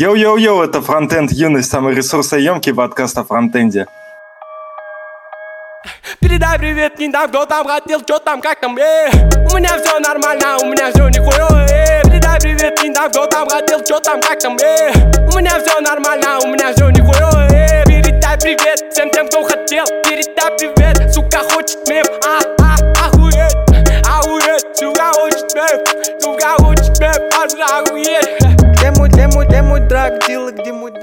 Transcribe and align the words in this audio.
Йоу-йоу-йоу, 0.00 0.62
это 0.62 0.80
Фронтенд 0.80 1.30
Юность, 1.30 1.70
самый 1.70 1.94
ресурсоемкий 1.94 2.72
подкаст 2.72 3.18
о 3.18 3.24
фронтенде. 3.24 3.86
Передай 6.20 6.58
привет, 6.58 6.98
не 6.98 7.12
там, 7.12 7.28
кто 7.28 7.44
там 7.44 7.66
хотел, 7.68 8.00
что 8.00 8.18
там, 8.18 8.40
как 8.40 8.60
там, 8.60 8.78
э. 8.78 9.10
У 9.52 9.58
меня 9.58 9.76
все 9.76 9.98
нормально, 9.98 10.56
у 10.62 10.68
меня 10.68 10.90
все 10.90 11.06
нихуя, 11.10 11.66
э. 11.68 12.02
Передай 12.04 12.40
привет, 12.40 12.82
не 12.82 12.94
там, 12.94 13.10
кто 13.10 13.26
там 13.26 13.46
хотел, 13.46 13.84
что 13.84 14.00
там, 14.00 14.22
как 14.22 14.38
там, 14.38 14.56
э. 14.56 14.90
У 15.34 15.38
меня 15.38 15.60
все 15.60 15.78
нормально, 15.80 16.38
у 16.44 16.46
меня 16.46 16.72
все 16.72 16.88
нихуя, 16.88 17.48
э. 17.52 17.84
Передай 17.84 18.38
привет 18.40 18.80
всем 18.90 19.10
тем, 19.10 19.28
кто 19.28 19.42
хотел, 19.42 19.84
передай 20.04 20.50
привет, 20.56 21.12
сука, 21.12 21.40
хочет 21.52 21.86
мем, 21.90 22.06
а, 22.24 22.40
а, 22.62 23.06
охуеть, 23.06 24.64
сука, 24.78 25.12
хочет 25.12 25.54
мем, 25.54 26.20
сука, 26.20 26.56
хочет 26.56 26.98
мем, 27.00 27.12
аж 27.38 27.52
охуеть. 27.52 28.59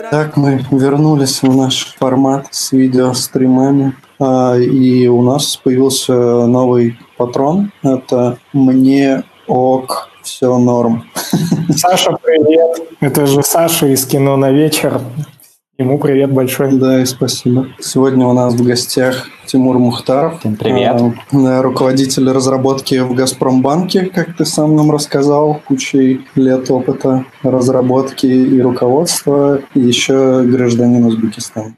Так, 0.09 0.38
мы 0.38 0.66
вернулись 0.71 1.44
в 1.44 1.55
наш 1.55 1.95
формат 1.99 2.48
с 2.49 2.71
видеостримами. 2.71 3.93
А, 4.20 4.55
и 4.55 5.07
у 5.07 5.21
нас 5.21 5.57
появился 5.57 6.13
новый 6.48 6.98
патрон. 7.17 7.71
Это 7.84 8.40
«Мне 8.53 9.23
ок, 9.48 10.09
все 10.23 10.57
норм». 10.57 11.03
Саша, 11.70 12.17
привет. 12.23 12.81
Это 13.02 13.27
же 13.27 13.43
Саша 13.43 13.85
из 13.88 14.05
«Кино 14.05 14.35
на 14.35 14.52
вечер». 14.52 14.99
Ему 15.80 15.99
привет 15.99 16.31
большой. 16.34 16.72
Да, 16.72 17.04
и 17.04 17.05
спасибо. 17.05 17.67
Сегодня 17.80 18.26
у 18.26 18.34
нас 18.34 18.55
в 18.55 18.66
гостях 18.66 19.27
Тимур 19.45 19.77
Мухтаров. 19.77 20.40
Всем 20.40 20.55
привет. 20.55 20.99
А, 21.31 21.62
руководитель 21.62 22.31
разработки 22.31 22.98
в 22.98 23.13
«Газпромбанке», 23.13 24.08
как 24.08 24.35
ты 24.35 24.44
сам 24.44 24.76
нам 24.76 24.90
рассказал, 24.90 25.62
кучей 25.68 26.26
лет 26.34 26.71
опыта 26.71 27.26
разработки 27.44 28.26
и 28.26 28.59
руководства, 28.59 29.59
и 29.76 29.80
еще 29.80 30.41
гражданин 30.45 31.05
Узбекистана. 31.05 31.76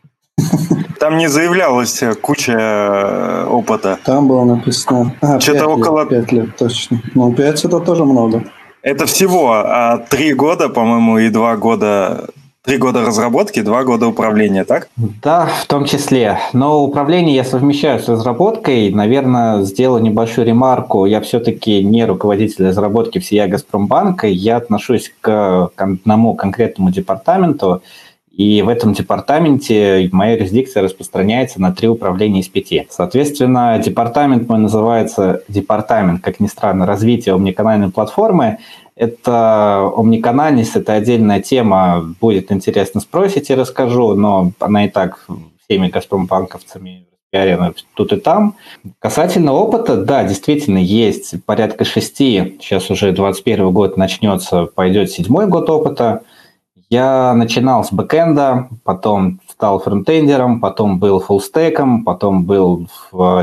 Там 0.97 1.17
не 1.17 1.27
заявлялась 1.27 2.01
куча 2.21 2.53
э, 2.57 3.47
опыта. 3.49 3.99
Там 4.05 4.29
было 4.29 4.45
написано... 4.45 5.13
А, 5.19 5.41
Что-то 5.41 5.67
около... 5.67 6.05
Пять 6.05 6.31
лет, 6.31 6.55
точно. 6.55 7.01
Ну, 7.15 7.33
пять 7.33 7.65
это 7.65 7.81
тоже 7.81 8.05
много. 8.05 8.45
Это 8.81 9.05
всего 9.07 9.51
а 9.51 9.97
три 9.97 10.33
года, 10.33 10.69
по-моему, 10.69 11.17
и 11.17 11.29
два 11.29 11.57
года 11.57 12.29
Три 12.65 12.77
года 12.77 13.05
разработки, 13.05 13.61
два 13.61 13.85
года 13.85 14.07
управления, 14.07 14.65
так? 14.65 14.89
Да, 14.97 15.45
в 15.45 15.65
том 15.65 15.85
числе. 15.85 16.39
Но 16.51 16.83
управление 16.83 17.33
я 17.33 17.45
совмещаю 17.45 18.01
с 18.01 18.09
разработкой. 18.09 18.91
Наверное, 18.91 19.63
сделаю 19.63 20.03
небольшую 20.03 20.45
ремарку. 20.45 21.05
Я 21.05 21.21
все-таки 21.21 21.81
не 21.81 22.05
руководитель 22.05 22.67
разработки 22.67 23.19
всей 23.19 23.47
Газпромбанка. 23.47 24.27
Я 24.27 24.57
отношусь 24.57 25.13
к 25.21 25.71
одному 25.77 26.35
конкретному 26.35 26.91
департаменту. 26.91 27.81
И 28.39 28.61
в 28.61 28.69
этом 28.69 28.93
департаменте 28.93 30.09
моя 30.11 30.33
юрисдикция 30.33 30.83
распространяется 30.83 31.59
на 31.59 31.73
три 31.73 31.87
управления 31.87 32.41
из 32.41 32.47
пяти. 32.47 32.87
Соответственно, 32.89 33.81
департамент 33.83 34.47
мой 34.47 34.59
называется 34.59 35.43
департамент, 35.47 36.21
как 36.21 36.39
ни 36.39 36.47
странно, 36.47 36.85
развития 36.85 37.33
омниканальной 37.33 37.89
платформы. 37.89 38.59
Это 38.99 39.89
омниканальность, 39.95 40.75
это 40.75 40.91
отдельная 40.93 41.41
тема. 41.41 42.13
Будет 42.19 42.51
интересно 42.51 42.99
спросите, 42.99 43.55
расскажу, 43.55 44.13
но 44.13 44.51
она 44.59 44.85
и 44.85 44.89
так 44.89 45.25
всеми 45.63 45.87
Газпромбанковцами 45.87 47.05
пиарена 47.31 47.73
тут 47.93 48.11
и 48.11 48.17
там. 48.17 48.55
Касательно 48.99 49.53
опыта, 49.53 49.95
да, 49.95 50.25
действительно 50.25 50.79
есть 50.79 51.35
порядка 51.45 51.85
шести, 51.85 52.57
сейчас 52.59 52.91
уже 52.91 53.13
21 53.13 53.71
год 53.71 53.95
начнется, 53.95 54.65
пойдет 54.65 55.09
седьмой 55.09 55.47
год 55.47 55.69
опыта– 55.69 56.23
я 56.89 57.35
начинал 57.35 57.83
с 57.83 57.91
бэкэнда, 57.91 58.69
потом 58.83 59.39
стал 59.59 59.79
фронтендером, 59.79 60.61
потом 60.61 60.99
был 60.99 61.19
фуллстеком, 61.19 62.05
потом 62.05 62.45
был 62.45 62.87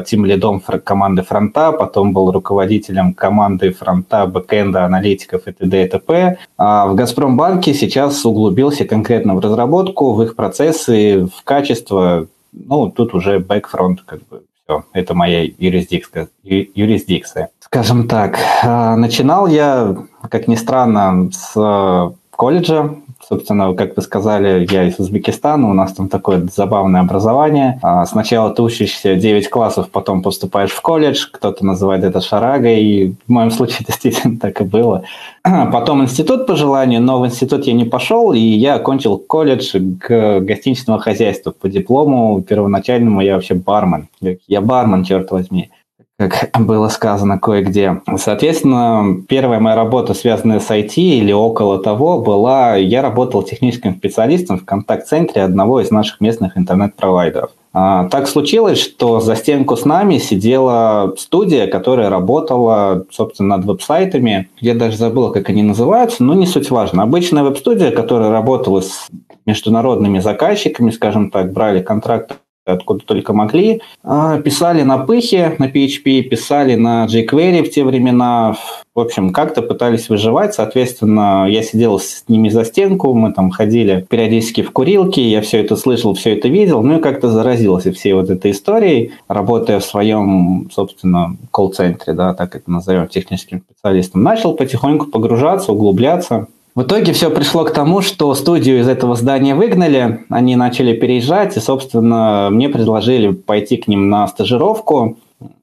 тимлидом 0.06 0.62
команды 0.82 1.22
фронта, 1.22 1.72
потом 1.72 2.14
был 2.14 2.32
руководителем 2.32 3.12
команды 3.12 3.70
фронта, 3.70 4.26
бэкэнда, 4.26 4.86
аналитиков 4.86 5.46
и 5.46 5.52
т.д. 5.52 5.84
и 5.84 5.88
т.п. 5.88 6.38
А 6.56 6.86
в 6.86 6.94
«Газпромбанке» 6.94 7.74
сейчас 7.74 8.24
углубился 8.24 8.86
конкретно 8.86 9.34
в 9.34 9.40
разработку, 9.40 10.14
в 10.14 10.22
их 10.22 10.36
процессы, 10.36 11.26
в 11.26 11.44
качество. 11.44 12.26
Ну, 12.50 12.90
тут 12.90 13.12
уже 13.12 13.38
бэк, 13.38 13.63
фронт, 13.63 14.00
как 14.06 14.20
бы 14.30 14.40
все. 14.64 14.84
Это 14.94 15.12
моя 15.12 15.44
юрисдикция. 15.44 16.28
юрисдикция. 16.42 17.50
Скажем 17.60 18.08
так, 18.08 18.38
а, 18.62 18.96
начинал 18.96 19.46
я, 19.48 19.94
как 20.30 20.48
ни 20.48 20.54
странно, 20.54 21.28
с 21.30 22.14
колледжа, 22.36 22.96
Собственно, 23.28 23.74
как 23.74 23.96
вы 23.96 24.02
сказали, 24.02 24.66
я 24.70 24.84
из 24.84 25.00
Узбекистана, 25.00 25.68
у 25.68 25.72
нас 25.72 25.92
там 25.94 26.08
такое 26.08 26.46
забавное 26.54 27.00
образование. 27.00 27.80
А, 27.82 28.06
сначала 28.06 28.50
ты 28.50 28.62
учишься 28.62 29.16
9 29.16 29.50
классов, 29.50 29.90
потом 29.90 30.22
поступаешь 30.22 30.70
в 30.70 30.80
колледж, 30.80 31.26
кто-то 31.32 31.66
называет 31.66 32.04
это 32.04 32.20
шарагой, 32.20 32.84
и 32.84 33.14
в 33.26 33.28
моем 33.28 33.50
случае 33.50 33.84
действительно 33.86 34.38
так 34.38 34.60
и 34.60 34.64
было. 34.64 35.02
Потом 35.72 36.02
институт 36.02 36.46
по 36.46 36.56
желанию, 36.56 37.00
но 37.00 37.20
в 37.20 37.26
институт 37.26 37.66
я 37.66 37.72
не 37.72 37.84
пошел, 37.84 38.32
и 38.32 38.38
я 38.38 38.74
окончил 38.74 39.18
колледж 39.18 39.76
гостиничного 39.76 41.00
хозяйства. 41.00 41.52
По 41.52 41.68
диплому 41.68 42.42
первоначальному 42.42 43.20
я 43.22 43.34
вообще 43.34 43.54
бармен. 43.54 44.08
Я 44.46 44.60
бармен, 44.60 45.04
черт 45.04 45.30
возьми 45.30 45.70
как 46.18 46.50
было 46.58 46.88
сказано 46.88 47.38
кое-где. 47.38 48.00
Соответственно, 48.16 49.22
первая 49.28 49.60
моя 49.60 49.76
работа, 49.76 50.14
связанная 50.14 50.60
с 50.60 50.70
IT 50.70 50.94
или 50.96 51.32
около 51.32 51.78
того, 51.78 52.20
была, 52.20 52.76
я 52.76 53.02
работал 53.02 53.42
техническим 53.42 53.96
специалистом 53.96 54.58
в 54.58 54.64
контакт-центре 54.64 55.42
одного 55.42 55.80
из 55.80 55.90
наших 55.90 56.20
местных 56.20 56.56
интернет-провайдеров. 56.56 57.50
А, 57.78 58.08
так 58.08 58.26
случилось, 58.26 58.80
что 58.80 59.20
за 59.20 59.36
стенку 59.36 59.76
с 59.76 59.84
нами 59.84 60.16
сидела 60.16 61.12
студия, 61.18 61.66
которая 61.66 62.08
работала, 62.08 63.04
собственно, 63.10 63.58
над 63.58 63.66
веб-сайтами. 63.66 64.48
Я 64.60 64.74
даже 64.74 64.96
забыл, 64.96 65.30
как 65.30 65.50
они 65.50 65.62
называются, 65.62 66.24
но 66.24 66.32
не 66.32 66.46
суть 66.46 66.70
важно. 66.70 67.02
Обычная 67.02 67.42
веб-студия, 67.42 67.90
которая 67.90 68.30
работала 68.30 68.80
с 68.80 69.08
международными 69.44 70.20
заказчиками, 70.20 70.90
скажем 70.90 71.30
так, 71.30 71.52
брали 71.52 71.82
контракты 71.82 72.36
откуда 72.66 73.04
только 73.04 73.32
могли. 73.32 73.80
А, 74.02 74.38
писали 74.40 74.82
на 74.82 74.98
пыхе, 74.98 75.54
на 75.58 75.68
PHP, 75.68 76.22
писали 76.22 76.74
на 76.74 77.06
jQuery 77.06 77.62
в 77.62 77.70
те 77.70 77.84
времена. 77.84 78.56
В 78.94 79.00
общем, 79.00 79.32
как-то 79.32 79.62
пытались 79.62 80.08
выживать. 80.08 80.54
Соответственно, 80.54 81.46
я 81.48 81.62
сидел 81.62 81.98
с 81.98 82.24
ними 82.28 82.48
за 82.48 82.64
стенку, 82.64 83.12
мы 83.14 83.32
там 83.32 83.50
ходили 83.50 84.06
периодически 84.08 84.62
в 84.62 84.72
курилки, 84.72 85.20
я 85.20 85.42
все 85.42 85.58
это 85.58 85.76
слышал, 85.76 86.14
все 86.14 86.34
это 86.34 86.48
видел, 86.48 86.82
ну 86.82 86.98
и 86.98 87.02
как-то 87.02 87.28
заразился 87.28 87.92
всей 87.92 88.14
вот 88.14 88.30
этой 88.30 88.52
историей, 88.52 89.12
работая 89.28 89.80
в 89.80 89.84
своем, 89.84 90.70
собственно, 90.72 91.36
колл-центре, 91.50 92.14
да, 92.14 92.34
так 92.34 92.56
это 92.56 92.70
назовем, 92.70 93.06
техническим 93.08 93.62
специалистом. 93.70 94.22
Начал 94.22 94.54
потихоньку 94.54 95.06
погружаться, 95.06 95.72
углубляться. 95.72 96.48
В 96.76 96.82
итоге 96.82 97.14
все 97.14 97.30
пришло 97.30 97.64
к 97.64 97.70
тому, 97.70 98.02
что 98.02 98.34
студию 98.34 98.80
из 98.80 98.88
этого 98.88 99.16
здания 99.16 99.54
выгнали, 99.54 100.26
они 100.28 100.56
начали 100.56 100.94
переезжать, 100.94 101.56
и, 101.56 101.60
собственно, 101.60 102.50
мне 102.52 102.68
предложили 102.68 103.32
пойти 103.32 103.78
к 103.78 103.88
ним 103.88 104.10
на 104.10 104.28
стажировку, 104.28 105.16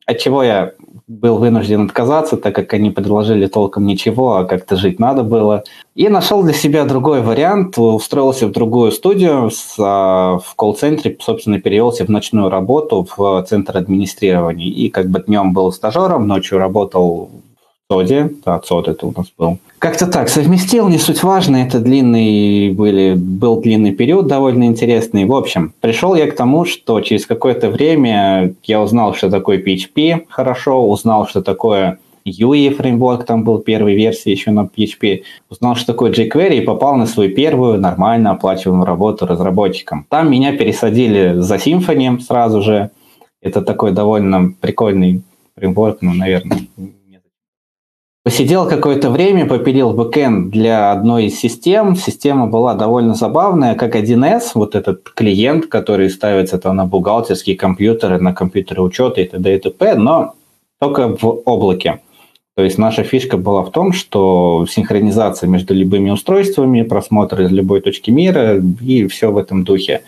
от 0.08 0.18
чего 0.18 0.42
я 0.42 0.72
был 1.08 1.38
вынужден 1.38 1.86
отказаться, 1.86 2.36
так 2.36 2.56
как 2.56 2.74
они 2.74 2.90
предложили 2.90 3.46
толком 3.46 3.86
ничего, 3.86 4.38
а 4.38 4.46
как-то 4.46 4.76
жить 4.76 5.00
надо 5.00 5.22
было. 5.22 5.64
И 5.94 6.10
нашел 6.10 6.42
для 6.42 6.54
себя 6.54 6.84
другой 6.84 7.22
вариант, 7.22 7.78
устроился 7.78 8.48
в 8.48 8.52
другую 8.52 8.92
студию, 8.92 9.52
а, 9.78 10.40
в 10.40 10.56
колл-центре, 10.56 11.16
собственно, 11.20 11.62
перевелся 11.62 12.06
в 12.06 12.10
ночную 12.10 12.50
работу 12.50 13.08
в 13.16 13.46
центр 13.48 13.78
администрирования. 13.78 14.68
И 14.68 14.90
как 14.90 15.12
бы 15.12 15.22
днем 15.22 15.54
был 15.54 15.72
стажером, 15.72 16.28
ночью 16.28 16.58
работал 16.58 17.30
Соде, 17.94 18.32
да, 18.44 18.60
Сод 18.64 18.88
это 18.88 19.06
у 19.06 19.14
нас 19.16 19.28
был. 19.38 19.60
Как-то 19.78 20.08
так, 20.08 20.30
совместил, 20.30 20.90
не 20.90 20.98
суть 20.98 21.22
важно, 21.22 21.58
это 21.58 21.80
длинный 21.80 22.72
были, 22.72 23.14
был 23.14 23.62
длинный 23.62 23.92
период 23.92 24.26
довольно 24.26 24.64
интересный. 24.64 25.26
В 25.26 25.36
общем, 25.36 25.74
пришел 25.80 26.16
я 26.16 26.26
к 26.32 26.36
тому, 26.36 26.66
что 26.66 27.02
через 27.02 27.28
какое-то 27.28 27.70
время 27.70 28.56
я 28.64 28.82
узнал, 28.82 29.14
что 29.14 29.30
такое 29.30 29.60
PHP 29.62 30.26
хорошо, 30.28 30.90
узнал, 30.90 31.28
что 31.28 31.44
такое 31.44 32.00
UI 32.26 32.74
фреймворк, 32.74 33.26
там 33.26 33.44
был 33.44 33.60
первой 33.60 33.96
версии 33.96 34.32
еще 34.32 34.50
на 34.50 34.62
PHP, 34.62 35.22
узнал, 35.52 35.76
что 35.76 35.94
такое 35.94 36.12
jQuery 36.12 36.58
и 36.58 36.62
попал 36.62 36.96
на 36.96 37.06
свою 37.06 37.36
первую 37.36 37.80
нормально 37.80 38.32
оплачиваемую 38.32 38.88
работу 38.88 39.28
разработчиком. 39.28 40.08
Там 40.10 40.32
меня 40.32 40.58
пересадили 40.58 41.36
за 41.42 41.56
Symfony 41.56 42.20
сразу 42.22 42.62
же. 42.62 42.90
Это 43.42 43.62
такой 43.62 43.92
довольно 43.92 44.54
прикольный 44.62 45.22
фреймворк, 45.56 45.98
ну, 46.02 46.14
наверное, 46.14 46.62
Посидел 48.24 48.70
какое-то 48.70 49.10
время, 49.10 49.46
попилил 49.46 49.92
бэкэнд 49.92 50.50
для 50.50 50.94
одной 50.94 51.26
из 51.26 51.38
систем. 51.38 51.98
Система 51.98 52.48
была 52.48 52.74
довольно 52.74 53.16
забавная, 53.16 53.76
как 53.76 53.98
1С, 53.98 54.52
вот 54.56 54.76
этот 54.76 55.10
клиент, 55.10 55.66
который 55.66 56.10
ставится 56.10 56.58
там 56.58 56.78
на 56.78 56.86
бухгалтерские 56.86 57.58
компьютеры, 57.58 58.20
на 58.20 58.34
компьютеры 58.34 58.82
учета 58.82 59.20
и 59.20 59.26
т.д. 59.26 59.54
и 59.54 59.60
т.п., 59.60 59.96
но 59.96 60.36
только 60.80 61.10
в 61.10 61.42
облаке. 61.44 62.00
То 62.56 62.64
есть 62.64 62.78
наша 62.78 63.04
фишка 63.04 63.36
была 63.36 63.62
в 63.62 63.72
том, 63.72 63.92
что 63.92 64.66
синхронизация 64.70 65.50
между 65.50 65.74
любыми 65.74 66.10
устройствами, 66.10 66.84
просмотр 66.84 67.42
из 67.42 67.52
любой 67.52 67.82
точки 67.82 68.10
мира 68.10 68.62
и 68.80 69.06
все 69.08 69.32
в 69.34 69.38
этом 69.38 69.66
духе. 69.66 70.02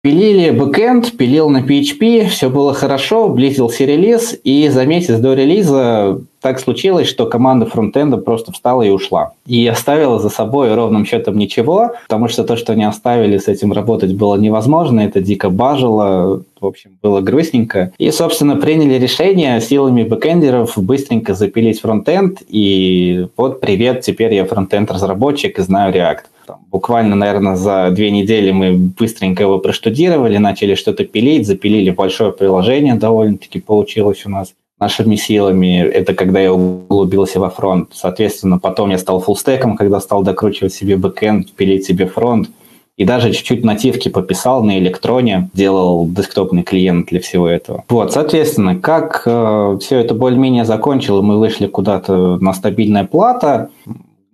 Пилили 0.00 0.50
бэкэнд, 0.50 1.16
пилил 1.16 1.48
на 1.48 1.58
PHP, 1.58 2.28
все 2.28 2.48
было 2.48 2.72
хорошо, 2.72 3.28
близился 3.28 3.84
релиз, 3.84 4.38
и 4.44 4.68
за 4.68 4.86
месяц 4.86 5.18
до 5.18 5.34
релиза 5.34 6.20
так 6.40 6.60
случилось, 6.60 7.08
что 7.08 7.26
команда 7.26 7.66
фронтенда 7.66 8.16
просто 8.16 8.52
встала 8.52 8.82
и 8.82 8.90
ушла. 8.90 9.32
И 9.44 9.66
оставила 9.66 10.20
за 10.20 10.28
собой 10.28 10.72
ровным 10.72 11.04
счетом 11.04 11.36
ничего, 11.36 11.94
потому 12.04 12.28
что 12.28 12.44
то, 12.44 12.56
что 12.56 12.74
они 12.74 12.84
оставили, 12.84 13.38
с 13.38 13.48
этим 13.48 13.72
работать 13.72 14.14
было 14.14 14.36
невозможно, 14.36 15.00
это 15.00 15.20
дико 15.20 15.50
бажило, 15.50 16.44
в 16.60 16.66
общем, 16.66 16.92
было 17.02 17.20
грустненько. 17.20 17.90
И, 17.98 18.12
собственно, 18.12 18.54
приняли 18.54 19.00
решение 19.00 19.60
силами 19.60 20.04
бэкэндеров 20.04 20.78
быстренько 20.78 21.34
запилить 21.34 21.80
фронтенд, 21.80 22.42
и 22.48 23.26
вот 23.36 23.60
привет, 23.60 24.02
теперь 24.02 24.32
я 24.32 24.44
фронтенд-разработчик 24.44 25.58
и 25.58 25.62
знаю 25.62 25.92
React 25.92 26.20
там, 26.48 26.60
буквально, 26.70 27.14
наверное, 27.14 27.56
за 27.56 27.90
две 27.90 28.10
недели 28.10 28.50
мы 28.52 28.72
быстренько 28.72 29.42
его 29.42 29.58
проштудировали, 29.58 30.38
начали 30.38 30.74
что-то 30.76 31.04
пилить, 31.04 31.46
запилили 31.46 31.90
большое 31.90 32.32
приложение, 32.32 32.94
довольно-таки 32.94 33.60
получилось 33.60 34.24
у 34.24 34.30
нас 34.30 34.54
нашими 34.80 35.16
силами. 35.16 35.82
Это 35.82 36.14
когда 36.14 36.40
я 36.40 36.54
углубился 36.54 37.38
во 37.38 37.50
фронт. 37.50 37.90
Соответственно, 37.92 38.58
потом 38.58 38.90
я 38.90 38.98
стал 38.98 39.20
фуллстеком, 39.20 39.76
когда 39.76 40.00
стал 40.00 40.22
докручивать 40.22 40.72
себе 40.72 40.96
бэкэнд, 40.96 41.52
пилить 41.52 41.84
себе 41.84 42.06
фронт. 42.06 42.48
И 42.96 43.04
даже 43.04 43.32
чуть-чуть 43.32 43.62
нативки 43.62 44.08
пописал 44.08 44.64
на 44.64 44.78
электроне, 44.78 45.50
делал 45.52 46.08
десктопный 46.08 46.62
клиент 46.62 47.08
для 47.08 47.20
всего 47.20 47.46
этого. 47.46 47.84
Вот, 47.90 48.12
соответственно, 48.12 48.74
как 48.74 49.22
э, 49.26 49.78
все 49.80 49.98
это 49.98 50.14
более-менее 50.14 50.64
закончило, 50.64 51.20
мы 51.20 51.38
вышли 51.38 51.66
куда-то 51.66 52.38
на 52.38 52.54
стабильная 52.54 53.04
плата, 53.04 53.68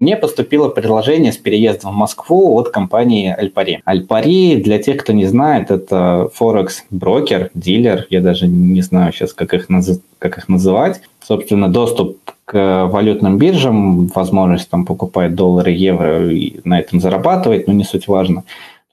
мне 0.01 0.17
поступило 0.17 0.69
предложение 0.69 1.33
с 1.33 1.37
переездом 1.37 1.93
в 1.93 1.97
Москву 1.97 2.59
от 2.59 2.71
компании 2.71 3.35
Альпари. 3.37 3.81
Альпари, 3.85 4.57
для 4.57 4.79
тех, 4.79 4.99
кто 4.99 5.13
не 5.13 5.27
знает, 5.27 5.71
это 5.71 6.31
Форекс-брокер, 6.35 7.51
дилер, 7.55 8.07
я 8.11 8.21
даже 8.21 8.47
не 8.47 8.83
знаю 8.83 9.13
сейчас, 9.13 9.33
как 9.33 9.55
их, 9.55 9.69
наз... 9.69 10.01
как 10.19 10.39
их 10.39 10.49
называть. 10.49 11.01
Собственно, 11.23 11.69
доступ 11.69 12.19
к 12.45 12.87
валютным 12.87 13.39
биржам, 13.39 14.09
возможность 14.09 14.69
там 14.69 14.85
покупать 14.85 15.35
доллары, 15.35 15.71
евро 15.71 16.31
и 16.31 16.61
на 16.65 16.81
этом 16.81 17.01
зарабатывать, 17.01 17.67
но 17.67 17.73
не 17.73 17.85
суть 17.85 18.09
важно. 18.09 18.45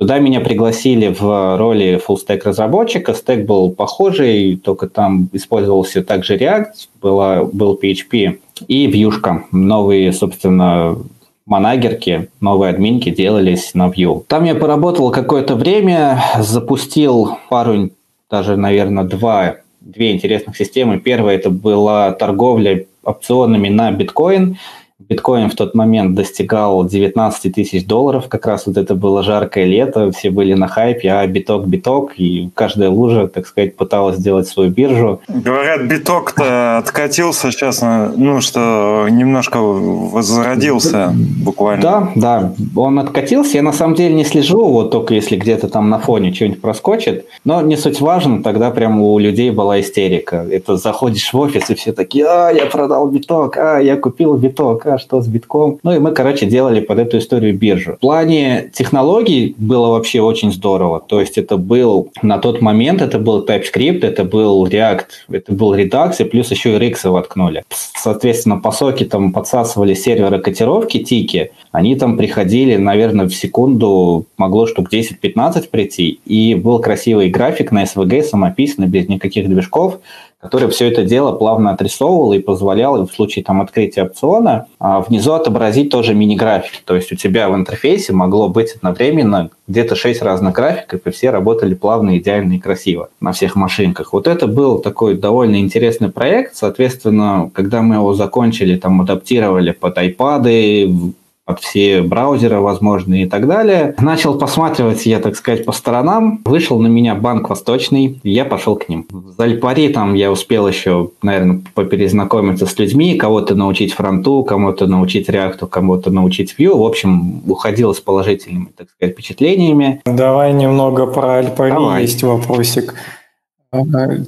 Туда 0.01 0.17
меня 0.17 0.39
пригласили 0.39 1.15
в 1.15 1.57
роли 1.59 2.01
full-stack 2.03 2.41
разработчика. 2.43 3.13
Стек 3.13 3.45
был 3.45 3.69
похожий, 3.69 4.57
только 4.57 4.89
там 4.89 5.29
использовался 5.31 6.01
также 6.01 6.37
React, 6.37 6.73
была, 6.99 7.43
был 7.43 7.79
PHP 7.79 8.39
и 8.67 8.87
Vue. 8.87 9.41
Новые, 9.51 10.11
собственно, 10.11 10.97
манагерки, 11.45 12.29
новые 12.39 12.71
админки 12.71 13.11
делались 13.11 13.75
на 13.75 13.89
Vue. 13.89 14.23
Там 14.27 14.45
я 14.45 14.55
поработал 14.55 15.11
какое-то 15.11 15.53
время, 15.53 16.19
запустил 16.39 17.37
пару, 17.51 17.91
даже, 18.27 18.57
наверное, 18.57 19.03
два, 19.03 19.57
две 19.81 20.13
интересных 20.13 20.57
системы. 20.57 20.99
Первая 20.99 21.35
это 21.35 21.51
была 21.51 22.11
торговля 22.13 22.85
опционами 23.03 23.69
на 23.69 23.91
биткоин– 23.91 24.57
Биткоин 25.09 25.49
в 25.49 25.55
тот 25.55 25.75
момент 25.75 26.15
достигал 26.15 26.85
19 26.85 27.53
тысяч 27.53 27.85
долларов, 27.85 28.27
как 28.27 28.45
раз 28.45 28.67
вот 28.67 28.77
это 28.77 28.95
было 28.95 29.23
жаркое 29.23 29.65
лето, 29.65 30.11
все 30.11 30.29
были 30.29 30.53
на 30.53 30.67
хайпе, 30.67 31.09
а 31.11 31.27
биток-биток, 31.27 32.13
и 32.17 32.49
каждая 32.53 32.89
лужа, 32.89 33.27
так 33.27 33.47
сказать, 33.47 33.75
пыталась 33.75 34.17
сделать 34.17 34.47
свою 34.47 34.69
биржу. 34.69 35.21
Говорят, 35.27 35.83
биток-то 35.83 36.77
откатился 36.77 37.51
сейчас, 37.51 37.81
ну, 37.81 38.41
что 38.41 39.07
немножко 39.09 39.57
возродился 39.57 41.13
буквально. 41.15 41.81
Да, 41.81 42.11
да, 42.15 42.53
он 42.75 42.99
откатился, 42.99 43.57
я 43.57 43.63
на 43.63 43.73
самом 43.73 43.95
деле 43.95 44.13
не 44.13 44.25
слежу, 44.25 44.65
вот 44.65 44.91
только 44.91 45.13
если 45.13 45.35
где-то 45.35 45.67
там 45.67 45.89
на 45.89 45.99
фоне 45.99 46.33
что-нибудь 46.33 46.61
проскочит, 46.61 47.25
но 47.43 47.61
не 47.61 47.77
суть 47.77 48.01
важно, 48.01 48.43
тогда 48.43 48.71
прям 48.71 49.01
у 49.01 49.17
людей 49.19 49.51
была 49.51 49.79
истерика. 49.79 50.45
Это 50.49 50.77
заходишь 50.77 51.33
в 51.33 51.39
офис, 51.39 51.69
и 51.69 51.75
все 51.75 51.91
такие, 51.91 52.25
а, 52.25 52.49
я 52.49 52.65
продал 52.65 53.07
биток, 53.07 53.57
а, 53.57 53.79
я 53.79 53.97
купил 53.97 54.35
биток, 54.35 54.85
а 54.85 54.90
что 54.97 55.21
с 55.21 55.27
битком. 55.27 55.79
Ну 55.83 55.93
и 55.93 55.99
мы, 55.99 56.11
короче, 56.11 56.45
делали 56.45 56.79
под 56.81 56.99
эту 56.99 57.17
историю 57.17 57.57
биржу. 57.57 57.93
В 57.93 57.99
плане 57.99 58.69
технологий 58.73 59.55
было 59.57 59.91
вообще 59.91 60.21
очень 60.21 60.51
здорово. 60.51 60.99
То 60.99 61.19
есть 61.19 61.37
это 61.37 61.57
был 61.57 62.09
на 62.21 62.37
тот 62.37 62.61
момент, 62.61 63.01
это 63.01 63.19
был 63.19 63.45
TypeScript, 63.45 64.05
это 64.05 64.23
был 64.23 64.65
React, 64.65 65.05
это 65.31 65.53
был 65.53 65.75
Redux, 65.75 66.15
и 66.19 66.23
плюс 66.23 66.51
еще 66.51 66.75
и 66.75 66.79
Rix 66.79 67.09
воткнули. 67.09 67.63
Соответственно, 67.69 68.57
по 68.57 68.71
соке 68.71 69.05
там 69.05 69.31
подсасывали 69.33 69.93
серверы 69.93 70.39
котировки, 70.39 70.99
тики, 71.03 71.51
они 71.71 71.95
там 71.95 72.17
приходили, 72.17 72.75
наверное, 72.75 73.27
в 73.27 73.33
секунду 73.33 74.25
могло 74.37 74.67
штук 74.67 74.91
10-15 74.91 75.69
прийти, 75.69 76.19
и 76.25 76.55
был 76.55 76.79
красивый 76.79 77.29
график 77.29 77.71
на 77.71 77.83
SVG, 77.83 78.23
самописный, 78.23 78.87
без 78.87 79.07
никаких 79.07 79.47
движков, 79.47 79.99
который 80.41 80.69
все 80.69 80.89
это 80.89 81.03
дело 81.03 81.33
плавно 81.33 81.71
отрисовывал 81.71 82.33
и 82.33 82.39
позволял 82.39 83.05
в 83.05 83.13
случае 83.13 83.45
там 83.45 83.61
открытия 83.61 84.03
опциона 84.03 84.65
а, 84.79 85.01
внизу 85.01 85.33
отобразить 85.33 85.91
тоже 85.91 86.15
мини-графики. 86.15 86.79
То 86.83 86.95
есть 86.95 87.11
у 87.11 87.15
тебя 87.15 87.49
в 87.49 87.55
интерфейсе 87.55 88.13
могло 88.13 88.49
быть 88.49 88.75
одновременно 88.75 89.49
где-то 89.67 89.95
6 89.95 90.21
разных 90.21 90.53
графиков, 90.53 91.01
и 91.05 91.11
все 91.11 91.29
работали 91.29 91.75
плавно, 91.75 92.17
идеально 92.17 92.53
и 92.53 92.59
красиво 92.59 93.09
на 93.19 93.31
всех 93.31 93.55
машинках. 93.55 94.13
Вот 94.13 94.27
это 94.27 94.47
был 94.47 94.79
такой 94.79 95.15
довольно 95.15 95.59
интересный 95.59 96.09
проект. 96.09 96.55
Соответственно, 96.55 97.49
когда 97.53 97.81
мы 97.81 97.95
его 97.95 98.13
закончили, 98.13 98.77
там 98.77 98.99
адаптировали 99.01 99.71
под 99.71 99.97
iPad, 99.97 101.13
все 101.59 102.01
браузеры 102.01 102.59
возможные 102.59 103.23
и 103.23 103.29
так 103.29 103.47
далее. 103.47 103.95
Начал 103.99 104.37
посматривать 104.37 105.05
я, 105.05 105.19
так 105.19 105.35
сказать, 105.35 105.65
по 105.65 105.71
сторонам. 105.71 106.41
Вышел 106.45 106.79
на 106.79 106.87
меня 106.87 107.15
банк 107.15 107.49
Восточный, 107.49 108.19
и 108.23 108.31
я 108.31 108.45
пошел 108.45 108.75
к 108.75 108.89
ним. 108.89 109.05
В 109.09 109.31
Зальпари 109.37 109.89
там 109.89 110.13
я 110.13 110.31
успел 110.31 110.67
еще, 110.67 111.09
наверное, 111.21 111.61
поперезнакомиться 111.73 112.65
с 112.65 112.77
людьми, 112.77 113.15
кого-то 113.15 113.55
научить 113.55 113.93
фронту, 113.93 114.43
кому-то 114.43 114.87
научить 114.87 115.29
реакту, 115.29 115.67
кому-то 115.67 116.11
научить 116.11 116.55
Vue. 116.57 116.75
В 116.77 116.83
общем, 116.83 117.41
уходил 117.49 117.93
с 117.93 117.99
положительными, 117.99 118.69
так 118.75 118.87
сказать, 118.89 119.13
впечатлениями. 119.13 120.01
Давай 120.05 120.53
немного 120.53 121.07
про 121.07 121.39
Альпари 121.39 121.71
Давай. 121.71 122.01
есть 122.03 122.23
вопросик. 122.23 122.95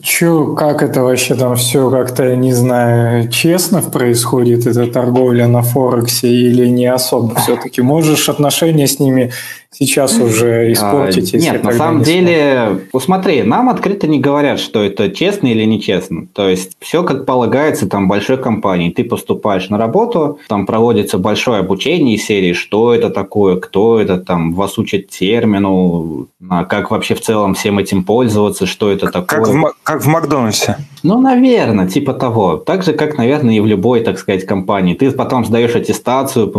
Че, 0.01 0.55
как 0.55 0.81
это 0.81 1.03
вообще 1.03 1.35
там 1.35 1.57
все 1.57 1.89
как-то, 1.89 2.33
не 2.33 2.53
знаю, 2.53 3.27
честно 3.27 3.81
происходит, 3.81 4.65
эта 4.65 4.87
торговля 4.87 5.47
на 5.47 5.61
Форексе 5.61 6.29
или 6.29 6.65
не 6.69 6.85
особо 6.85 7.35
все-таки? 7.35 7.81
Можешь 7.81 8.29
отношения 8.29 8.87
с 8.87 8.99
ними 8.99 9.33
сейчас 9.73 10.19
уже 10.19 10.71
испортить? 10.71 11.33
А, 11.33 11.37
нет, 11.37 11.63
на 11.63 11.71
самом 11.71 11.99
не 11.99 12.05
деле, 12.05 12.81
посмотри, 12.91 13.43
нам 13.43 13.69
открыто 13.69 14.07
не 14.07 14.19
говорят, 14.19 14.59
что 14.59 14.83
это 14.83 15.09
честно 15.09 15.47
или 15.47 15.63
нечестно. 15.65 16.27
То 16.33 16.47
есть 16.49 16.77
все 16.79 17.03
как 17.03 17.25
полагается 17.25 17.87
там 17.87 18.07
большой 18.07 18.37
компании. 18.37 18.91
Ты 18.91 19.03
поступаешь 19.03 19.69
на 19.69 19.77
работу, 19.77 20.39
там 20.47 20.65
проводится 20.65 21.17
большое 21.17 21.59
обучение 21.59 22.15
из 22.15 22.25
серии, 22.25 22.53
что 22.53 22.93
это 22.93 23.09
такое, 23.09 23.57
кто 23.57 23.99
это 23.99 24.17
там, 24.17 24.53
вас 24.53 24.77
учат 24.77 25.09
термину, 25.09 26.27
как 26.69 26.91
вообще 26.91 27.15
в 27.15 27.21
целом 27.21 27.53
всем 27.53 27.79
этим 27.79 28.03
пользоваться, 28.03 28.65
что 28.65 28.91
это 28.91 29.11
такое. 29.11 29.43
Как 29.43 29.47
в, 29.47 29.73
как 29.83 30.01
в 30.01 30.07
Макдональдсе. 30.07 30.77
Ну, 31.03 31.19
наверное, 31.19 31.87
типа 31.87 32.13
того. 32.13 32.57
Так 32.57 32.83
же, 32.83 32.93
как, 32.93 33.17
наверное, 33.17 33.55
и 33.55 33.59
в 33.59 33.65
любой, 33.65 34.01
так 34.01 34.17
сказать, 34.17 34.45
компании. 34.45 34.93
Ты 34.93 35.11
потом 35.11 35.45
сдаешь 35.45 35.75
аттестацию 35.75 36.51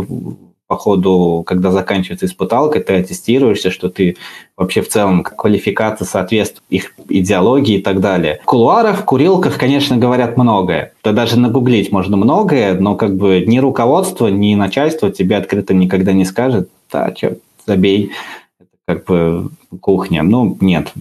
по 0.67 0.77
ходу, 0.77 1.43
когда 1.47 1.71
заканчивается 1.71 2.27
испыталка, 2.27 2.81
ты 2.81 2.95
аттестируешься, 2.95 3.71
что 3.71 3.91
ты 3.91 4.17
вообще 4.57 4.81
в 4.81 4.89
целом 4.89 5.23
квалификация 5.23 6.07
соответствует 6.07 6.65
их 6.71 6.95
идеологии 7.09 7.79
и 7.79 7.83
так 7.83 8.01
далее. 8.01 8.41
В 8.43 8.47
кулуарах, 8.47 9.01
в 9.01 9.05
курилках, 9.05 9.59
конечно, 9.59 9.97
говорят 9.97 10.37
многое. 10.37 10.93
Да 11.03 11.13
даже 11.13 11.39
нагуглить 11.39 11.93
можно 11.93 12.17
многое, 12.17 12.75
но 12.75 12.97
как 12.97 13.17
бы 13.17 13.45
ни 13.47 13.59
руководство, 13.59 14.29
ни 14.29 14.55
начальство 14.55 15.11
тебе 15.11 15.37
открыто 15.37 15.75
никогда 15.75 16.13
не 16.13 16.25
скажет, 16.25 16.69
да, 16.91 17.13
что, 17.15 17.37
забей, 17.67 18.13
это 18.59 18.71
как 18.87 19.05
бы 19.05 19.51
кухня. 19.81 20.23
Ну, 20.23 20.57
нет. 20.61 20.93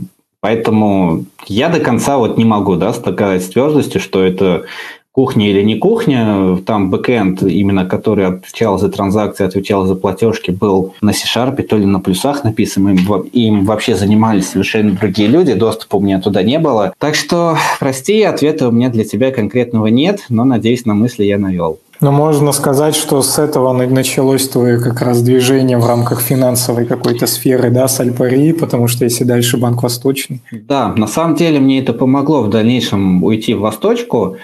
Поэтому 0.42 1.24
я 1.48 1.70
до 1.70 1.80
конца 1.80 2.18
вот 2.18 2.38
не 2.38 2.44
могу, 2.44 2.76
да, 2.76 2.92
сказать 2.92 3.44
с 3.44 3.50
твердостью, 3.50 4.02
что 4.02 4.22
это 4.22 4.66
кухня 5.14 5.50
или 5.50 5.62
не 5.62 5.76
кухня, 5.76 6.58
там 6.66 6.90
бэкэнд, 6.90 7.44
именно 7.44 7.86
который 7.86 8.26
отвечал 8.26 8.80
за 8.80 8.90
транзакции, 8.90 9.46
отвечал 9.46 9.86
за 9.86 9.96
платежки, 9.96 10.50
был 10.50 10.96
на 11.02 11.14
C-Sharp, 11.14 11.62
то 11.62 11.78
ли 11.78 11.86
на 11.86 12.00
плюсах 12.00 12.44
написан, 12.44 12.90
им, 12.90 13.22
им 13.32 13.66
вообще 13.66 13.96
занимались 13.96 14.50
совершенно 14.50 14.92
другие 14.92 15.30
люди, 15.30 15.54
доступа 15.54 15.98
у 15.98 16.02
меня 16.02 16.20
туда 16.20 16.42
не 16.42 16.58
было. 16.58 16.94
Так 16.98 17.14
что, 17.14 17.58
прости, 17.80 18.24
ответа 18.24 18.68
у 18.68 18.72
меня 18.72 18.90
для 18.90 19.04
тебя 19.04 19.32
конкретного 19.32 19.88
нет, 19.88 20.26
но, 20.30 20.46
надеюсь, 20.46 20.86
на 20.86 20.96
мысли 20.96 21.24
я 21.24 21.38
навел. 21.38 21.78
Но 22.02 22.12
можно 22.12 22.52
сказать, 22.52 22.96
что 22.96 23.22
с 23.22 23.40
этого 23.40 23.72
началось 23.72 24.50
твое 24.50 24.78
как 24.78 25.02
раз 25.02 25.22
движение 25.22 25.78
в 25.78 25.88
рамках 25.88 26.20
финансовой 26.20 26.86
какой-то 26.86 27.28
сферы, 27.28 27.70
да, 27.70 27.88
с 27.88 27.98
Альпари, 28.02 28.52
потому 28.52 28.90
что 28.90 29.06
если 29.06 29.24
дальше 29.24 29.58
Банк 29.58 29.84
Восточный. 29.84 30.42
Да, 30.52 30.94
на 30.98 31.08
самом 31.08 31.36
деле 31.36 31.62
мне 31.62 31.80
это 31.80 31.94
помогло 31.94 32.42
в 32.42 32.50
дальнейшем 32.50 33.24
уйти 33.24 33.54
в 33.54 33.62
Восточку, 33.62 34.36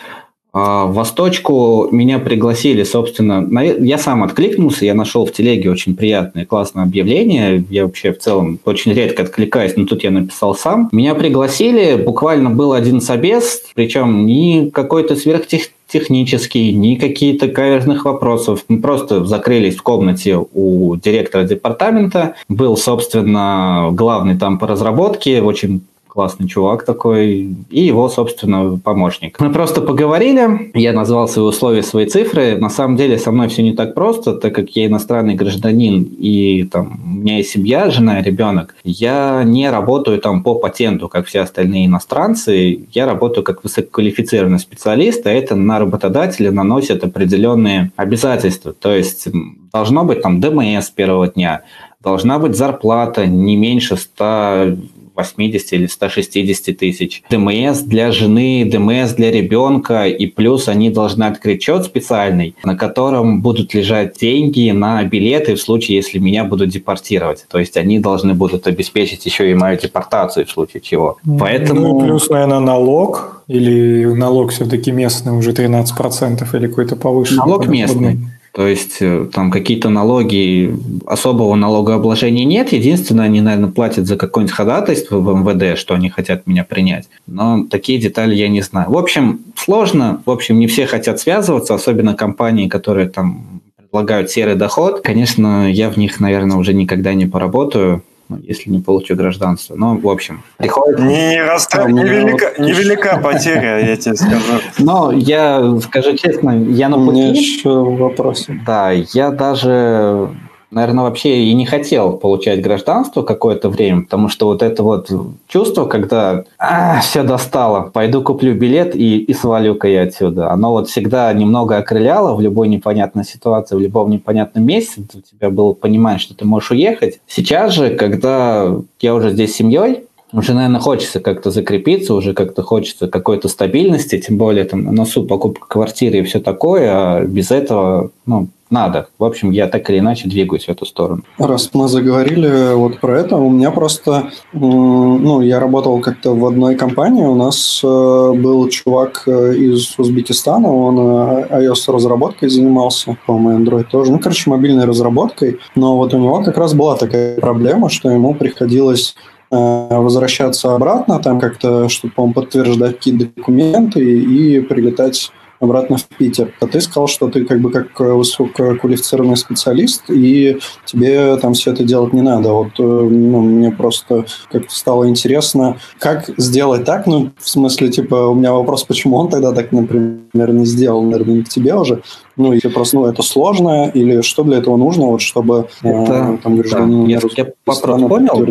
в 0.51 0.87
Восточку 0.93 1.89
меня 1.91 2.17
пригласили, 2.17 2.83
собственно, 2.83 3.47
я 3.61 3.97
сам 3.99 4.23
откликнулся, 4.23 4.85
я 4.85 4.95
нашел 4.95 5.25
в 5.25 5.31
телеге 5.31 5.69
очень 5.69 5.95
приятное, 5.95 6.45
классное 6.45 6.83
объявление, 6.83 7.63
я 7.69 7.85
вообще 7.85 8.11
в 8.13 8.17
целом 8.17 8.59
очень 8.65 8.93
редко 8.93 9.23
откликаюсь, 9.23 9.73
но 9.75 9.85
тут 9.85 10.03
я 10.03 10.09
написал 10.09 10.55
сам. 10.55 10.89
Меня 10.91 11.13
пригласили, 11.13 12.01
буквально 12.01 12.49
был 12.49 12.73
один 12.73 12.99
собес, 12.99 13.61
причем 13.75 14.25
не 14.25 14.71
какой-то 14.71 15.15
сверхтехнический, 15.15 16.71
ни 16.71 16.95
какие-то 16.95 17.47
каверзных 17.47 18.05
вопросов. 18.05 18.65
Мы 18.69 18.81
просто 18.81 19.25
закрылись 19.25 19.75
в 19.75 19.83
комнате 19.83 20.39
у 20.53 20.95
директора 20.95 21.43
департамента. 21.43 22.33
Был, 22.47 22.75
собственно, 22.75 23.89
главный 23.91 24.35
там 24.35 24.57
по 24.57 24.65
разработке, 24.65 25.43
очень 25.43 25.81
классный 26.09 26.47
чувак 26.47 26.83
такой, 26.83 27.55
и 27.69 27.81
его, 27.81 28.09
собственно, 28.09 28.77
помощник. 28.83 29.39
Мы 29.39 29.51
просто 29.51 29.81
поговорили, 29.81 30.71
я 30.73 30.91
назвал 30.91 31.27
свои 31.27 31.45
условия, 31.45 31.83
свои 31.83 32.05
цифры. 32.07 32.57
На 32.57 32.69
самом 32.69 32.97
деле 32.97 33.17
со 33.17 33.31
мной 33.31 33.47
все 33.47 33.63
не 33.63 33.73
так 33.73 33.93
просто, 33.93 34.33
так 34.33 34.53
как 34.53 34.69
я 34.71 34.87
иностранный 34.87 35.35
гражданин, 35.35 36.03
и 36.19 36.63
там 36.63 36.99
у 37.05 37.09
меня 37.19 37.37
есть 37.37 37.51
семья, 37.51 37.89
жена, 37.91 38.21
ребенок. 38.21 38.75
Я 38.83 39.43
не 39.45 39.69
работаю 39.69 40.19
там 40.19 40.43
по 40.43 40.55
патенту, 40.55 41.07
как 41.07 41.27
все 41.27 41.41
остальные 41.41 41.85
иностранцы. 41.85 42.87
Я 42.91 43.05
работаю 43.05 43.43
как 43.43 43.63
высококвалифицированный 43.63 44.59
специалист, 44.59 45.25
а 45.27 45.31
это 45.31 45.55
на 45.55 45.79
работодателя 45.79 46.51
наносит 46.51 47.03
определенные 47.03 47.91
обязательства. 47.95 48.73
То 48.73 48.93
есть 48.93 49.27
должно 49.71 50.03
быть 50.03 50.21
там 50.21 50.41
ДМС 50.41 50.89
первого 50.89 51.27
дня, 51.27 51.61
должна 52.01 52.39
быть 52.39 52.55
зарплата 52.55 53.25
не 53.25 53.55
меньше 53.55 53.97
100 53.97 54.77
180 55.23 55.73
или 55.73 55.87
160 55.87 56.77
тысяч. 56.77 57.23
ДМС 57.29 57.79
для 57.79 58.11
жены, 58.11 58.69
ДМС 58.71 59.13
для 59.13 59.31
ребенка, 59.31 60.07
и 60.07 60.25
плюс 60.27 60.67
они 60.67 60.89
должны 60.89 61.23
открыть 61.25 61.63
счет 61.63 61.85
специальный, 61.85 62.55
на 62.63 62.75
котором 62.75 63.41
будут 63.41 63.73
лежать 63.73 64.17
деньги 64.19 64.71
на 64.71 65.03
билеты 65.03 65.55
в 65.55 65.61
случае, 65.61 65.97
если 65.97 66.19
меня 66.19 66.43
будут 66.43 66.69
депортировать. 66.69 67.45
То 67.49 67.59
есть 67.59 67.77
они 67.77 67.99
должны 67.99 68.33
будут 68.33 68.67
обеспечить 68.67 69.25
еще 69.25 69.51
и 69.51 69.53
мою 69.53 69.77
депортацию 69.77 70.45
в 70.45 70.51
случае 70.51 70.81
чего. 70.81 71.17
Поэтому... 71.39 71.81
Ну, 71.81 71.99
плюс, 72.01 72.29
наверное, 72.29 72.59
налог, 72.59 73.43
или 73.47 74.05
налог 74.05 74.51
все-таки 74.51 74.91
местный 74.91 75.37
уже 75.37 75.51
13% 75.51 76.57
или 76.57 76.67
какой-то 76.67 76.95
повышенный? 76.95 77.39
Налог 77.39 77.67
местный. 77.67 78.19
То 78.59 78.67
есть 78.67 78.97
э, 78.99 79.25
там 79.31 79.51
какие-то 79.51 79.87
налоги, 79.87 80.77
особого 81.05 81.55
налогообложения 81.55 82.43
нет. 82.43 82.73
Единственное, 82.73 83.23
они, 83.23 83.39
наверное, 83.39 83.71
платят 83.71 84.05
за 84.05 84.17
какое-нибудь 84.17 84.53
ходатайство 84.53 85.19
в 85.19 85.33
МВД, 85.33 85.79
что 85.79 85.93
они 85.93 86.09
хотят 86.09 86.45
меня 86.45 86.65
принять. 86.65 87.07
Но 87.25 87.63
такие 87.71 87.99
детали 87.99 88.35
я 88.35 88.49
не 88.49 88.59
знаю. 88.59 88.89
В 88.89 88.97
общем, 88.97 89.39
сложно. 89.55 90.21
В 90.25 90.29
общем, 90.29 90.59
не 90.59 90.67
все 90.67 90.87
хотят 90.87 91.21
связываться, 91.21 91.73
особенно 91.73 92.15
компании, 92.15 92.67
которые 92.67 93.07
там 93.07 93.61
предлагают 93.77 94.29
серый 94.29 94.55
доход. 94.55 94.99
Конечно, 95.05 95.71
я 95.71 95.89
в 95.89 95.95
них, 95.95 96.19
наверное, 96.19 96.57
уже 96.57 96.73
никогда 96.73 97.13
не 97.13 97.27
поработаю 97.27 98.03
если 98.43 98.69
не 98.69 98.79
получу 98.79 99.15
гражданство. 99.15 99.75
Но, 99.75 99.95
в 99.95 100.07
общем, 100.07 100.41
приходится... 100.57 101.03
Не, 101.03 101.29
не 101.31 101.43
расстроь, 101.43 101.91
невелика, 101.91 102.53
вот... 102.57 102.67
невелика 102.67 103.19
потеря, 103.23 103.79
я 103.79 103.95
тебе 103.95 104.15
скажу. 104.15 104.61
Но 104.77 105.11
я, 105.11 105.79
скажу 105.81 106.15
честно, 106.15 106.51
я 106.51 106.89
на 106.89 106.97
пути... 106.97 107.09
У 107.09 107.11
меня 107.11 107.29
еще 107.29 107.69
вопросы. 107.69 108.61
Да, 108.65 108.91
я 108.91 109.31
даже 109.31 110.29
наверное, 110.71 111.03
вообще 111.05 111.43
и 111.43 111.53
не 111.53 111.65
хотел 111.65 112.17
получать 112.17 112.61
гражданство 112.61 113.21
какое-то 113.21 113.69
время, 113.69 114.03
потому 114.03 114.29
что 114.29 114.47
вот 114.47 114.61
это 114.61 114.83
вот 114.83 115.09
чувство, 115.47 115.85
когда 115.85 116.43
а, 116.57 116.99
все 117.01 117.23
достало, 117.23 117.89
пойду 117.89 118.21
куплю 118.21 118.53
билет 118.53 118.95
и, 118.95 119.19
и 119.19 119.33
свалю-ка 119.33 119.87
я 119.87 120.03
отсюда, 120.03 120.51
оно 120.51 120.71
вот 120.71 120.89
всегда 120.89 121.31
немного 121.33 121.77
окрыляло 121.77 122.35
в 122.35 122.41
любой 122.41 122.67
непонятной 122.67 123.25
ситуации, 123.25 123.75
в 123.75 123.79
любом 123.79 124.09
непонятном 124.09 124.65
месте, 124.65 125.01
у 125.13 125.21
тебя 125.21 125.49
было 125.49 125.73
понимание, 125.73 126.19
что 126.19 126.35
ты 126.35 126.45
можешь 126.45 126.71
уехать. 126.71 127.19
Сейчас 127.27 127.73
же, 127.73 127.95
когда 127.95 128.75
я 128.99 129.15
уже 129.15 129.31
здесь 129.31 129.53
с 129.53 129.57
семьей, 129.57 130.05
уже, 130.31 130.53
наверное, 130.53 130.79
хочется 130.79 131.19
как-то 131.19 131.51
закрепиться, 131.51 132.13
уже 132.13 132.33
как-то 132.33 132.61
хочется 132.61 133.07
какой-то 133.07 133.47
стабильности, 133.47 134.19
тем 134.19 134.37
более 134.37 134.65
там 134.65 134.83
на 134.83 134.91
носу 134.91 135.25
покупка 135.25 135.67
квартиры 135.67 136.19
и 136.19 136.23
все 136.23 136.39
такое, 136.39 136.89
а 136.91 137.25
без 137.25 137.51
этого, 137.51 138.11
ну, 138.25 138.47
надо. 138.69 139.07
В 139.17 139.23
общем, 139.23 139.49
я 139.49 139.67
так 139.67 139.89
или 139.89 139.99
иначе 139.99 140.29
двигаюсь 140.29 140.65
в 140.65 140.69
эту 140.69 140.85
сторону. 140.85 141.23
Раз 141.37 141.71
мы 141.73 141.87
заговорили 141.87 142.75
вот 142.75 142.99
про 142.99 143.19
это, 143.19 143.37
у 143.37 143.49
меня 143.49 143.71
просто, 143.71 144.29
ну, 144.53 145.41
я 145.41 145.59
работал 145.59 145.99
как-то 146.01 146.35
в 146.35 146.45
одной 146.45 146.75
компании, 146.75 147.23
у 147.23 147.35
нас 147.35 147.81
э, 147.83 147.87
был 147.87 148.69
чувак 148.69 149.23
э, 149.25 149.55
из 149.55 149.97
Узбекистана, 149.97 150.71
он 150.71 150.99
э, 150.99 151.47
iOS-разработкой 151.65 152.49
занимался, 152.49 153.17
по-моему, 153.25 153.63
Android 153.63 153.85
тоже, 153.89 154.11
ну, 154.11 154.19
короче, 154.19 154.49
мобильной 154.49 154.85
разработкой, 154.85 155.59
но 155.75 155.97
вот 155.97 156.13
у 156.13 156.19
него 156.19 156.43
как 156.43 156.57
раз 156.57 156.73
была 156.75 156.95
такая 156.95 157.39
проблема, 157.39 157.89
что 157.89 158.11
ему 158.11 158.35
приходилось 158.35 159.15
возвращаться 159.51 160.75
обратно, 160.75 161.19
там 161.19 161.39
как-то, 161.39 161.89
чтобы 161.89 162.13
он 162.17 162.33
подтверждать 162.33 162.97
какие-то 162.97 163.31
документы 163.35 164.01
и 164.01 164.61
прилетать 164.61 165.31
обратно 165.59 165.97
в 165.97 166.05
Питер. 166.05 166.53
А 166.59 166.67
ты 166.67 166.81
сказал, 166.81 167.07
что 167.07 167.29
ты 167.29 167.45
как 167.45 167.59
бы 167.61 167.71
как 167.71 167.99
высококвалифицированный 167.99 169.37
специалист, 169.37 170.03
и 170.09 170.59
тебе 170.85 171.35
там 171.37 171.53
все 171.53 171.71
это 171.71 171.83
делать 171.83 172.13
не 172.13 172.21
надо. 172.21 172.53
Вот 172.53 172.79
э, 172.79 172.83
ну, 172.83 173.41
мне 173.41 173.71
просто 173.71 174.25
как-то 174.51 174.73
стало 174.73 175.09
интересно, 175.09 175.77
как 175.99 176.29
сделать 176.37 176.85
так, 176.85 177.07
ну, 177.07 177.31
в 177.37 177.49
смысле, 177.49 177.89
типа, 177.89 178.27
у 178.27 178.35
меня 178.35 178.53
вопрос, 178.53 178.83
почему 178.83 179.17
он 179.17 179.29
тогда 179.29 179.51
так, 179.51 179.71
например, 179.71 180.53
не 180.53 180.65
сделал, 180.65 181.03
наверное, 181.03 181.35
не 181.35 181.43
к 181.43 181.49
тебе 181.49 181.75
уже, 181.75 182.01
ну, 182.37 182.53
или 182.53 182.67
просто, 182.67 182.97
ну, 182.97 183.05
это 183.05 183.21
сложно, 183.21 183.91
или 183.93 184.21
что 184.21 184.43
для 184.43 184.57
этого 184.57 184.77
нужно, 184.77 185.05
вот, 185.05 185.21
чтобы 185.21 185.67
э, 185.83 185.89
это, 185.89 186.13
э, 186.13 186.37
там 186.41 186.57
гражданин 186.57 187.05
да. 187.05 187.11
Если 187.11 187.29
я 187.35 187.45
вопрос 187.65 187.81
понял, 187.81 188.47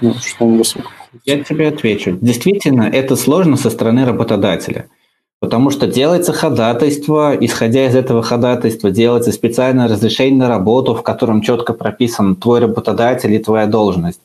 ну, 0.00 0.14
что 0.14 0.44
он 0.44 0.58
высок. 0.58 0.82
Я 1.24 1.42
тебе 1.42 1.68
отвечу. 1.68 2.16
Действительно, 2.20 2.82
это 2.82 3.16
сложно 3.16 3.56
со 3.56 3.70
стороны 3.70 4.04
работодателя. 4.04 4.86
Потому 5.40 5.70
что 5.70 5.86
делается 5.86 6.34
ходатайство, 6.34 7.34
исходя 7.34 7.86
из 7.86 7.96
этого 7.96 8.22
ходатайства 8.22 8.90
делается 8.90 9.32
специальное 9.32 9.88
разрешение 9.88 10.38
на 10.38 10.48
работу, 10.48 10.94
в 10.94 11.02
котором 11.02 11.40
четко 11.40 11.72
прописан 11.72 12.36
твой 12.36 12.60
работодатель 12.60 13.32
и 13.32 13.38
твоя 13.38 13.66
должность. 13.66 14.20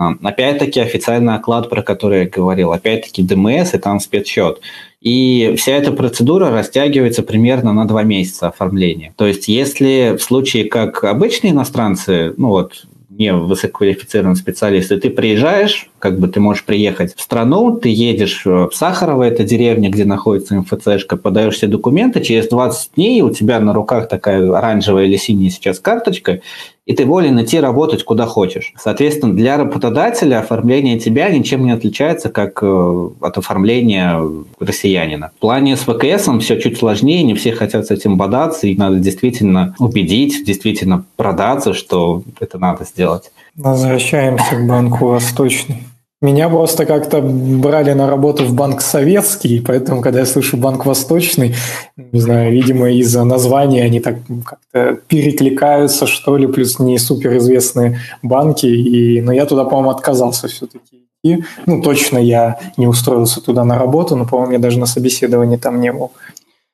А, 0.00 0.14
опять-таки 0.22 0.80
официальный 0.80 1.34
оклад, 1.34 1.70
про 1.70 1.82
который 1.82 2.20
я 2.20 2.28
говорил, 2.28 2.72
опять-таки 2.72 3.22
ДМС 3.22 3.74
и 3.74 3.78
там 3.78 4.00
спецсчет. 4.00 4.60
И 5.00 5.54
вся 5.56 5.72
эта 5.72 5.92
процедура 5.92 6.50
растягивается 6.50 7.22
примерно 7.22 7.72
на 7.72 7.86
два 7.86 8.02
месяца 8.02 8.48
оформления. 8.48 9.12
То 9.16 9.26
есть 9.26 9.46
если 9.46 10.16
в 10.16 10.22
случае, 10.22 10.64
как 10.64 11.04
обычные 11.04 11.52
иностранцы, 11.52 12.34
ну 12.36 12.48
вот 12.48 12.84
не 13.18 13.34
высококвалифицированный 13.34 14.36
специалист, 14.36 14.92
и 14.92 14.96
ты 14.98 15.10
приезжаешь, 15.10 15.90
как 15.98 16.20
бы 16.20 16.28
ты 16.28 16.38
можешь 16.38 16.64
приехать 16.64 17.16
в 17.16 17.20
страну, 17.20 17.76
ты 17.76 17.88
едешь 17.88 18.42
в 18.44 18.70
Сахарово, 18.72 19.24
это 19.24 19.42
деревня, 19.42 19.90
где 19.90 20.04
находится 20.04 20.54
МФЦшка, 20.54 21.16
подаешь 21.16 21.56
все 21.56 21.66
документы, 21.66 22.20
через 22.20 22.48
20 22.48 22.94
дней 22.94 23.22
у 23.22 23.30
тебя 23.30 23.58
на 23.58 23.74
руках 23.74 24.08
такая 24.08 24.48
оранжевая 24.52 25.06
или 25.06 25.16
синяя 25.16 25.50
сейчас 25.50 25.80
карточка, 25.80 26.40
и 26.88 26.94
ты 26.94 27.04
волен 27.04 27.38
идти 27.40 27.60
работать 27.60 28.02
куда 28.02 28.24
хочешь. 28.24 28.72
Соответственно, 28.78 29.34
для 29.34 29.58
работодателя 29.58 30.40
оформление 30.40 30.98
тебя 30.98 31.28
ничем 31.28 31.66
не 31.66 31.72
отличается, 31.72 32.30
как 32.30 32.62
э, 32.62 33.08
от 33.20 33.36
оформления 33.36 34.18
россиянина. 34.58 35.30
В 35.36 35.40
плане 35.40 35.76
с 35.76 35.80
ВКС 35.80 36.30
все 36.40 36.58
чуть 36.58 36.78
сложнее, 36.78 37.22
не 37.24 37.34
все 37.34 37.52
хотят 37.52 37.86
с 37.86 37.90
этим 37.90 38.16
бодаться, 38.16 38.66
и 38.66 38.74
надо 38.74 39.00
действительно 39.00 39.74
убедить, 39.78 40.46
действительно 40.46 41.04
продаться, 41.16 41.74
что 41.74 42.22
это 42.40 42.58
надо 42.58 42.84
сделать. 42.84 43.32
Возвращаемся 43.54 44.56
к 44.56 44.66
Банку 44.66 45.08
Восточный. 45.08 45.82
Меня 46.20 46.48
просто 46.48 46.84
как-то 46.84 47.20
брали 47.20 47.92
на 47.92 48.08
работу 48.08 48.44
в 48.44 48.52
банк 48.52 48.80
советский, 48.80 49.60
поэтому, 49.60 50.02
когда 50.02 50.20
я 50.20 50.26
слышу 50.26 50.56
банк 50.56 50.84
восточный, 50.84 51.54
не 51.96 52.18
знаю, 52.18 52.52
видимо, 52.52 52.90
из-за 52.90 53.22
названия 53.22 53.84
они 53.84 54.00
так 54.00 54.16
как-то 54.44 54.98
перекликаются, 55.06 56.08
что 56.08 56.36
ли, 56.36 56.48
плюс 56.48 56.80
не 56.80 56.98
суперизвестные 56.98 58.00
банки. 58.22 58.66
И, 58.66 59.20
но 59.20 59.30
я 59.30 59.46
туда, 59.46 59.64
по-моему, 59.64 59.90
отказался 59.90 60.48
все-таки 60.48 61.04
идти. 61.22 61.44
Ну, 61.66 61.82
точно 61.82 62.18
я 62.18 62.58
не 62.76 62.88
устроился 62.88 63.40
туда 63.40 63.64
на 63.64 63.78
работу, 63.78 64.16
но, 64.16 64.26
по-моему, 64.26 64.54
я 64.54 64.58
даже 64.58 64.80
на 64.80 64.86
собеседовании 64.86 65.56
там 65.56 65.80
не 65.80 65.92
был. 65.92 66.10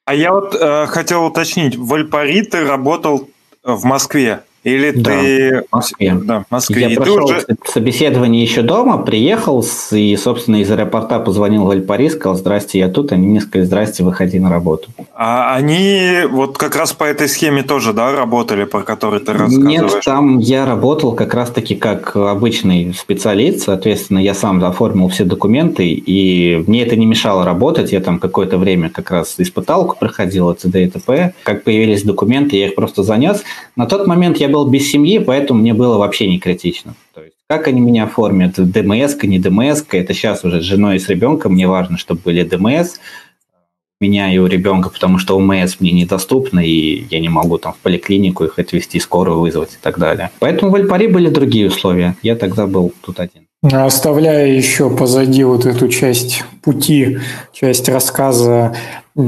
А 0.06 0.14
я 0.14 0.32
вот 0.32 0.56
э, 0.58 0.86
хотел 0.86 1.24
уточнить, 1.24 1.76
в 1.76 1.92
Альпари 1.92 2.42
ты 2.42 2.64
работал 2.64 3.28
в 3.62 3.84
Москве? 3.84 4.40
Или 4.64 4.90
да, 4.90 5.10
ты... 5.10 5.64
В 5.70 5.74
Москве. 5.74 6.18
Да, 6.22 6.44
в 6.48 6.50
Москве. 6.50 6.82
Я 6.82 6.90
и 6.90 6.96
прошел 6.96 7.24
уже... 7.24 7.46
собеседование 7.66 8.42
еще 8.42 8.62
дома, 8.62 8.98
приехал 8.98 9.64
и, 9.92 10.16
собственно, 10.16 10.56
из 10.56 10.70
аэропорта 10.70 11.20
позвонил 11.20 11.66
в 11.66 11.70
Альпари, 11.70 12.08
сказал, 12.08 12.34
здрасте, 12.36 12.78
я 12.78 12.88
тут. 12.88 13.12
Они 13.12 13.28
мне 13.28 13.40
сказали, 13.40 13.66
здрасте, 13.66 14.02
выходи 14.02 14.38
на 14.40 14.50
работу. 14.50 14.88
А 15.14 15.54
они 15.54 16.22
вот 16.30 16.56
как 16.58 16.76
раз 16.76 16.92
по 16.92 17.04
этой 17.04 17.28
схеме 17.28 17.62
тоже, 17.62 17.92
да, 17.92 18.12
работали, 18.12 18.64
про 18.64 18.82
которой 18.82 19.20
ты 19.20 19.32
рассказываешь? 19.32 19.92
Нет, 19.92 20.02
там 20.04 20.38
я 20.38 20.64
работал 20.64 21.14
как 21.14 21.34
раз-таки 21.34 21.74
как 21.74 22.16
обычный 22.16 22.94
специалист, 22.94 23.60
соответственно, 23.60 24.18
я 24.18 24.34
сам 24.34 24.64
оформил 24.64 25.08
все 25.08 25.24
документы, 25.24 25.88
и 25.88 26.64
мне 26.66 26.82
это 26.84 26.96
не 26.96 27.06
мешало 27.06 27.44
работать. 27.44 27.92
Я 27.92 28.00
там 28.00 28.18
какое-то 28.18 28.56
время 28.56 28.88
как 28.88 29.10
раз 29.10 29.34
испыталку 29.38 29.96
проходил, 29.98 30.54
т.д. 30.54 30.84
и 30.84 30.88
т.п. 30.88 31.34
Как 31.42 31.64
появились 31.64 32.02
документы, 32.02 32.56
я 32.56 32.68
их 32.68 32.74
просто 32.74 33.02
занес. 33.02 33.42
На 33.76 33.86
тот 33.86 34.06
момент 34.06 34.38
я 34.38 34.48
был 34.54 34.68
без 34.68 34.88
семьи, 34.88 35.18
поэтому 35.18 35.60
мне 35.60 35.74
было 35.74 35.98
вообще 35.98 36.28
не 36.28 36.38
критично. 36.38 36.94
То 37.12 37.24
есть, 37.24 37.34
как 37.48 37.66
они 37.66 37.80
меня 37.80 38.04
оформят, 38.04 38.54
ДМС, 38.56 39.16
не 39.24 39.40
ДМС, 39.40 39.82
это 39.90 40.14
сейчас 40.14 40.44
уже 40.44 40.60
с 40.60 40.64
женой 40.64 40.96
и 40.96 40.98
с 41.00 41.08
ребенком, 41.08 41.54
мне 41.54 41.66
важно, 41.66 41.98
чтобы 41.98 42.20
были 42.24 42.44
ДМС, 42.44 42.98
меня 44.00 44.32
и 44.32 44.38
у 44.38 44.46
ребенка, 44.46 44.90
потому 44.90 45.18
что 45.18 45.36
УМС 45.36 45.80
мне 45.80 45.90
недоступно, 45.90 46.60
и 46.60 47.04
я 47.10 47.18
не 47.18 47.28
могу 47.28 47.58
там 47.58 47.72
в 47.72 47.78
поликлинику 47.78 48.44
их 48.44 48.58
отвезти, 48.60 49.00
скорую 49.00 49.40
вызвать 49.40 49.72
и 49.72 49.78
так 49.82 49.98
далее. 49.98 50.30
Поэтому 50.38 50.70
в 50.70 50.74
Альпари 50.76 51.08
были 51.08 51.28
другие 51.28 51.66
условия. 51.66 52.14
Я 52.22 52.36
тогда 52.36 52.66
был 52.66 52.92
тут 53.00 53.18
один. 53.18 53.42
Оставляя 53.62 54.46
еще 54.46 54.94
позади 54.94 55.42
вот 55.42 55.66
эту 55.66 55.88
часть 55.88 56.44
пути, 56.64 57.18
часть 57.52 57.88
рассказа 57.88 58.74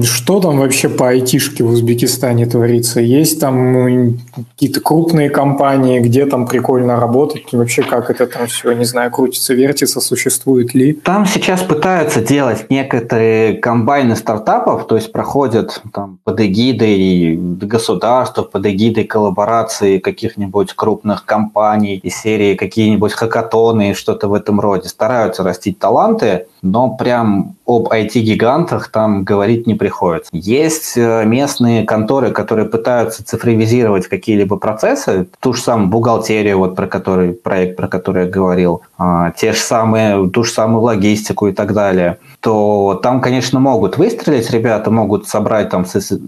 что 0.03 0.41
там 0.41 0.59
вообще 0.59 0.89
по 0.89 1.09
айтишке 1.09 1.63
в 1.63 1.71
Узбекистане 1.71 2.47
творится? 2.47 3.01
Есть 3.01 3.41
там 3.41 3.73
ну, 3.73 4.15
какие-то 4.35 4.81
крупные 4.81 5.31
компании, 5.31 6.01
где 6.01 6.27
там 6.27 6.49
прикольно 6.49 6.99
работать? 6.99 7.45
И 7.53 7.57
вообще 7.57 7.85
как 7.85 8.11
это 8.11 8.27
там 8.27 8.49
все, 8.49 8.73
не 8.73 8.85
знаю, 8.85 9.13
крутится, 9.13 9.55
вертится, 9.55 10.01
существует 10.01 10.75
ли? 10.75 10.93
Там 10.93 11.25
сейчас 11.25 11.63
пытаются 11.63 12.21
делать 12.21 12.69
некоторые 12.69 13.59
комбайны 13.59 14.17
стартапов, 14.17 14.89
то 14.89 14.97
есть 14.97 15.13
проходят 15.13 15.81
там 15.93 16.19
под 16.25 16.41
эгидой 16.41 17.37
государства, 17.37 18.43
под 18.43 18.67
эгидой 18.67 19.05
коллаборации 19.05 19.99
каких-нибудь 19.99 20.73
крупных 20.73 21.25
компаний 21.25 21.95
из 22.03 22.17
серии 22.17 22.57
какие-нибудь 22.57 23.13
хакатоны 23.13 23.93
и 23.93 23.95
что-то 23.95 24.27
в 24.27 24.35
этом 24.35 24.59
роде. 24.59 24.89
Стараются 24.89 25.45
растить 25.45 25.79
таланты, 25.79 26.47
но 26.63 26.91
прям 26.91 27.26
там 27.27 27.56
об 27.67 27.89
IT-гигантах 27.89 28.89
там 28.89 29.25
говорить 29.25 29.67
не 29.67 29.75
приходится. 29.75 30.31
Есть 30.33 30.97
э, 30.97 31.25
местные 31.25 31.85
конторы, 31.85 32.31
которые 32.31 32.69
пытаются 32.69 33.25
цифровизировать 33.25 34.07
какие-либо 34.07 34.57
процессы, 34.57 35.27
ту 35.41 35.53
же 35.53 35.61
самую 35.61 35.89
бухгалтерию, 35.89 36.59
вот 36.59 36.77
про 36.77 36.87
который 36.87 37.33
проект, 37.33 37.77
про 37.77 37.89
который 37.89 38.25
я 38.25 38.31
говорил, 38.31 38.83
а, 38.99 39.33
те 39.33 39.53
же 39.53 39.59
самые, 39.59 40.29
ту 40.31 40.45
же 40.45 40.53
самую 40.53 40.83
логистику 40.83 41.49
и 41.49 41.53
так 41.53 41.73
далее, 41.73 42.19
то 42.41 43.01
там, 43.03 43.21
конечно, 43.21 43.59
могут 43.59 43.99
выстрелить 43.99 44.51
ребята, 44.51 44.91
могут 44.91 45.27
собрать 45.27 45.71
там 45.71 45.85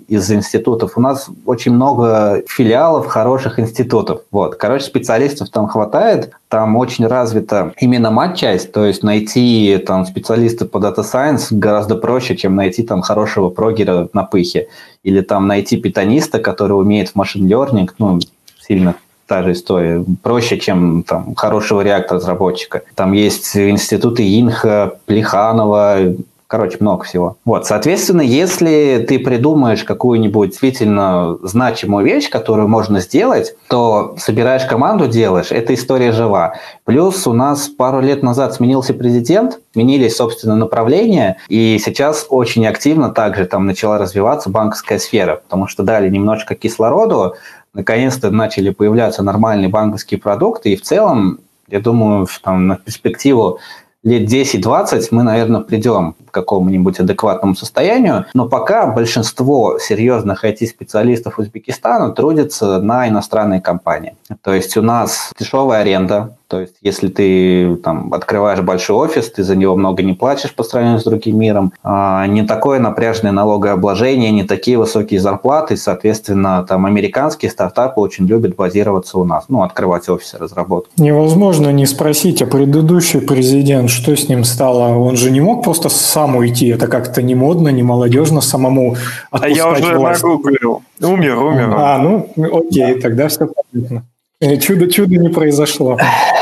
из 0.08 0.32
институтов. 0.32 0.92
У 0.96 1.00
нас 1.00 1.28
очень 1.46 1.72
много 1.72 2.42
филиалов 2.48 3.06
хороших 3.06 3.60
институтов. 3.60 4.22
Вот. 4.32 4.56
Короче, 4.56 4.84
специалистов 4.84 5.50
там 5.50 5.68
хватает, 5.68 6.32
там 6.48 6.76
очень 6.76 7.06
развита 7.06 7.72
именно 7.78 8.10
мат-часть, 8.10 8.72
то 8.72 8.84
есть 8.84 9.02
найти 9.02 9.82
там 9.86 10.06
специалиста 10.06 10.64
по 10.64 10.78
Data 10.78 11.02
Science 11.28 11.48
гораздо 11.50 11.96
проще, 11.96 12.36
чем 12.36 12.56
найти 12.56 12.82
там 12.82 13.02
хорошего 13.02 13.50
прогера 13.50 14.08
на 14.12 14.24
пыхе, 14.24 14.68
или 15.02 15.20
там 15.20 15.46
найти 15.46 15.76
питаниста, 15.76 16.38
который 16.38 16.72
умеет 16.72 17.10
в 17.10 17.14
машин 17.16 17.46
learning, 17.46 17.90
ну, 17.98 18.18
сильно 18.60 18.94
та 19.26 19.42
же 19.42 19.52
история. 19.52 20.04
Проще, 20.22 20.58
чем 20.58 21.02
там, 21.02 21.34
хорошего 21.34 21.82
реактор-разработчика. 21.82 22.82
Там 22.94 23.12
есть 23.12 23.56
институты 23.56 24.22
Инха, 24.40 24.98
Плеханова, 25.04 26.14
Короче, 26.48 26.78
много 26.80 27.04
всего. 27.04 27.36
Вот, 27.44 27.66
соответственно, 27.66 28.22
если 28.22 29.04
ты 29.06 29.18
придумаешь 29.18 29.84
какую-нибудь 29.84 30.48
действительно 30.48 31.36
значимую 31.42 32.06
вещь, 32.06 32.30
которую 32.30 32.68
можно 32.68 33.00
сделать, 33.00 33.54
то 33.68 34.14
собираешь 34.16 34.64
команду, 34.64 35.08
делаешь, 35.08 35.52
эта 35.52 35.74
история 35.74 36.10
жива. 36.10 36.54
Плюс 36.84 37.26
у 37.26 37.34
нас 37.34 37.68
пару 37.68 38.00
лет 38.00 38.22
назад 38.22 38.54
сменился 38.54 38.94
президент, 38.94 39.60
сменились, 39.74 40.16
собственно, 40.16 40.56
направления, 40.56 41.36
и 41.50 41.78
сейчас 41.84 42.24
очень 42.30 42.66
активно 42.66 43.10
также 43.10 43.44
там 43.44 43.66
начала 43.66 43.98
развиваться 43.98 44.48
банковская 44.48 44.98
сфера, 44.98 45.36
потому 45.36 45.66
что 45.66 45.82
дали 45.82 46.08
немножко 46.08 46.54
кислороду, 46.54 47.34
наконец-то 47.74 48.30
начали 48.30 48.70
появляться 48.70 49.22
нормальные 49.22 49.68
банковские 49.68 50.18
продукты, 50.18 50.72
и 50.72 50.76
в 50.76 50.82
целом, 50.82 51.40
я 51.68 51.80
думаю, 51.80 52.26
там, 52.42 52.68
на 52.68 52.76
перспективу 52.76 53.58
лет 54.02 54.30
10-20 54.30 55.08
мы, 55.10 55.22
наверное, 55.22 55.60
придем 55.60 56.14
какому-нибудь 56.30 57.00
адекватному 57.00 57.54
состоянию, 57.54 58.26
но 58.34 58.48
пока 58.48 58.86
большинство 58.86 59.78
серьезных 59.78 60.44
IT-специалистов 60.44 61.38
Узбекистана 61.38 62.12
трудятся 62.12 62.80
на 62.80 63.08
иностранные 63.08 63.60
компании. 63.60 64.14
То 64.42 64.52
есть 64.52 64.76
у 64.76 64.82
нас 64.82 65.32
дешевая 65.38 65.82
аренда, 65.82 66.34
то 66.48 66.60
есть, 66.60 66.76
если 66.80 67.08
ты 67.08 67.76
там 67.76 68.14
открываешь 68.14 68.60
большой 68.60 68.96
офис, 68.96 69.30
ты 69.30 69.44
за 69.44 69.54
него 69.54 69.76
много 69.76 70.02
не 70.02 70.14
платишь 70.14 70.54
по 70.54 70.62
сравнению 70.62 70.98
с 70.98 71.04
другим 71.04 71.38
миром, 71.38 71.74
а, 71.82 72.26
не 72.26 72.42
такое 72.42 72.80
напряженное 72.80 73.32
налогообложение, 73.32 74.30
не 74.30 74.44
такие 74.44 74.78
высокие 74.78 75.20
зарплаты, 75.20 75.76
соответственно, 75.76 76.64
там 76.66 76.86
американские 76.86 77.50
стартапы 77.50 78.00
очень 78.00 78.26
любят 78.26 78.56
базироваться 78.56 79.18
у 79.18 79.24
нас, 79.24 79.44
ну, 79.48 79.62
открывать 79.62 80.08
офисы 80.08 80.38
разработки. 80.38 80.90
Невозможно 80.96 81.68
не 81.68 81.84
спросить, 81.84 82.40
а 82.40 82.46
предыдущий 82.46 83.20
президент, 83.20 83.90
что 83.90 84.16
с 84.16 84.30
ним 84.30 84.44
стало? 84.44 84.96
Он 84.96 85.16
же 85.16 85.30
не 85.30 85.42
мог 85.42 85.62
просто 85.62 85.90
сам 85.90 86.27
уйти, 86.36 86.68
это 86.68 86.86
как-то 86.86 87.22
не 87.22 87.34
модно, 87.34 87.68
не 87.68 87.82
молодежно 87.82 88.40
самому 88.40 88.96
отпускать 89.30 89.52
А 89.52 89.56
я 89.56 89.68
уже 89.70 89.98
власть. 89.98 90.22
нагуглил. 90.22 90.82
Умер, 91.00 91.38
умер. 91.42 91.74
А, 91.76 91.98
ну, 91.98 92.30
окей, 92.36 92.94
да. 92.94 93.00
тогда 93.00 93.28
все 93.28 93.48
понятно. 93.72 94.04
Э, 94.40 94.56
чудо, 94.58 94.90
чудо 94.90 95.16
не 95.16 95.28
произошло. 95.28 95.98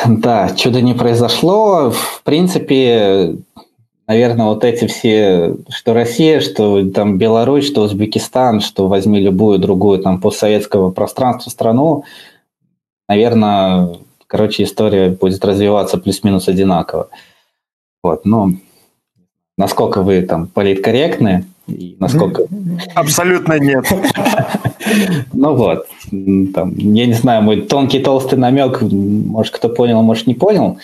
Да, 0.07 0.51
чудо 0.55 0.83
не 0.83 0.92
произошло. 0.92 1.90
В 1.90 2.22
принципе, 2.25 3.37
наверное, 4.07 4.46
вот 4.46 4.64
эти 4.64 4.87
все, 4.87 5.57
что 5.70 5.94
Россия, 5.94 6.40
что 6.40 6.88
там 6.90 7.16
Беларусь, 7.16 7.66
что 7.66 7.83
Узбекистан, 7.83 8.61
что 8.61 8.88
возьми 8.88 9.20
любую 9.20 9.59
другую 9.59 10.01
там 10.01 10.20
постсоветского 10.20 10.90
пространства 10.90 11.49
страну, 11.51 12.05
наверное, 13.09 13.96
короче, 14.27 14.64
история 14.64 15.09
будет 15.11 15.44
развиваться 15.44 15.96
плюс-минус 15.96 16.49
одинаково. 16.49 17.09
Вот, 18.03 18.25
ну, 18.25 18.57
насколько 19.57 20.03
вы 20.03 20.23
там 20.23 20.47
политкорректны, 20.47 21.45
и 21.66 21.97
насколько... 21.99 22.45
Абсолютно 22.95 23.59
нет. 23.59 23.87
Ну 25.33 25.55
вот, 25.57 25.88
там, 26.55 26.75
я 26.77 27.07
не 27.07 27.12
знаю, 27.12 27.42
мой 27.42 27.62
тонкий 27.62 27.99
толстый 27.99 28.38
намек, 28.38 28.81
может, 28.83 29.53
кто 29.53 29.69
понял, 29.69 30.01
может, 30.03 30.29
не 30.29 30.35
понял. 30.35 30.79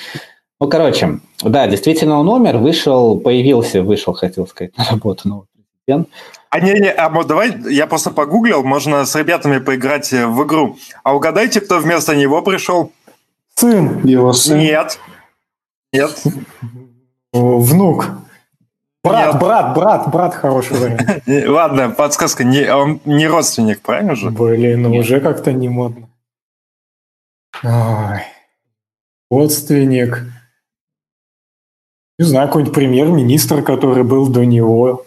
Ну, 0.61 0.69
короче, 0.69 1.21
да, 1.41 1.69
действительно 1.69 2.19
он 2.19 2.29
умер, 2.29 2.59
вышел, 2.59 3.19
появился, 3.19 3.83
вышел, 3.83 4.13
хотел 4.13 4.47
сказать, 4.49 4.77
на 4.77 4.85
работу 4.85 5.29
новый 5.29 5.47
президент. 5.55 6.09
А 6.51 6.61
не, 6.61 6.73
не, 6.73 6.91
а 6.91 7.09
вот 7.09 7.29
давай, 7.29 7.55
я 7.71 7.87
просто 7.87 8.11
погуглил, 8.11 8.65
можно 8.65 9.07
с 9.07 9.15
ребятами 9.15 9.59
поиграть 9.59 10.11
в 10.13 10.45
игру. 10.45 10.77
А 11.05 11.15
угадайте, 11.15 11.61
кто 11.61 11.79
вместо 11.79 12.17
него 12.17 12.43
пришел? 12.43 12.93
Сын. 13.55 14.05
Его 14.05 14.33
сын. 14.33 14.59
Нет. 14.59 14.99
Нет. 15.93 16.23
Внук. 17.33 18.11
Брат, 19.05 19.33
Нет. 19.33 19.43
брат, 19.43 19.75
брат, 19.75 20.11
брат 20.11 20.35
хороший 20.35 20.79
вариант. 20.79 21.23
Ладно, 21.49 21.91
подсказка, 21.91 22.45
не, 22.45 22.73
он 22.73 23.01
не 23.05 23.27
родственник, 23.27 23.81
правильно 23.81 24.15
же? 24.15 24.31
Блин, 24.31 24.83
ну 24.83 24.95
уже 24.95 25.21
как-то 25.21 25.53
не 25.53 25.69
модно. 25.69 26.09
Ой. 27.65 28.21
Родственник. 29.29 30.23
Не 32.19 32.25
знаю, 32.27 32.47
какой-нибудь 32.47 32.75
премьер-министр, 32.75 33.63
который 33.63 34.05
был 34.05 34.29
до 34.29 34.45
него. 34.45 35.05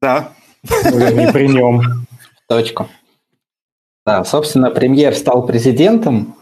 Да. 0.00 0.32
Уже 0.64 1.14
не 1.14 1.30
при 1.30 1.46
нем. 1.46 1.80
Точку. 2.48 2.88
Да, 4.04 4.24
собственно, 4.24 4.72
премьер 4.72 5.14
стал 5.14 5.46
президентом, 5.46 6.34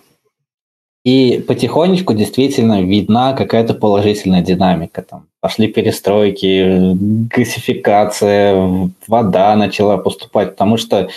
и 1.04 1.42
потихонечку 1.46 2.14
действительно 2.14 2.82
видна 2.82 3.32
какая-то 3.32 3.74
положительная 3.74 4.42
динамика. 4.42 5.02
Там 5.02 5.26
пошли 5.40 5.68
перестройки, 5.68 6.94
газификация, 7.34 8.90
вода 9.06 9.56
начала 9.56 9.96
поступать, 9.96 10.50
потому 10.50 10.76
что 10.76 11.08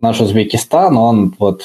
наш 0.00 0.20
Узбекистан, 0.20 0.96
он 0.96 1.34
вот 1.38 1.62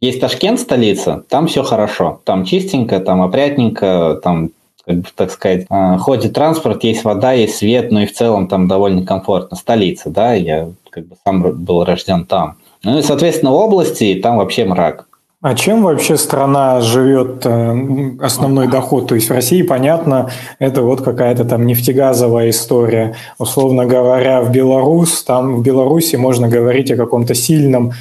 есть 0.00 0.20
Ташкент, 0.20 0.60
столица, 0.60 1.24
там 1.28 1.46
все 1.46 1.62
хорошо, 1.62 2.20
там 2.24 2.44
чистенько, 2.44 3.00
там 3.00 3.22
опрятненько, 3.22 4.20
там 4.22 4.50
как 4.86 4.96
бы, 4.98 5.08
так 5.14 5.30
сказать, 5.30 5.66
а, 5.68 5.98
ходит 5.98 6.34
транспорт, 6.34 6.84
есть 6.84 7.04
вода, 7.04 7.32
есть 7.32 7.56
свет, 7.56 7.90
ну 7.92 8.00
и 8.00 8.06
в 8.06 8.14
целом 8.14 8.48
там 8.48 8.68
довольно 8.68 9.04
комфортно. 9.04 9.56
Столица, 9.56 10.08
да, 10.08 10.32
я 10.32 10.70
как 10.88 11.06
бы 11.06 11.16
сам 11.24 11.42
был 11.42 11.84
рожден 11.84 12.24
там. 12.24 12.56
Ну 12.84 12.98
и, 12.98 13.02
соответственно, 13.02 13.52
области 13.52 14.18
там 14.22 14.38
вообще 14.38 14.64
мрак. 14.64 15.06
А 15.40 15.54
чем 15.54 15.84
вообще 15.84 16.16
страна 16.16 16.80
живет, 16.80 17.46
э, 17.46 18.16
основной 18.20 18.66
доход? 18.66 19.06
То 19.06 19.14
есть 19.14 19.28
в 19.30 19.32
России, 19.32 19.62
понятно, 19.62 20.30
это 20.58 20.82
вот 20.82 21.02
какая-то 21.02 21.44
там 21.44 21.64
нефтегазовая 21.64 22.50
история. 22.50 23.14
Условно 23.38 23.86
говоря, 23.86 24.42
в 24.42 24.50
Беларусь, 24.50 25.22
там 25.22 25.54
в 25.54 25.62
Беларуси 25.62 26.16
можно 26.16 26.48
говорить 26.48 26.90
о 26.90 26.96
каком-то 26.96 27.34
сильном... 27.34 27.92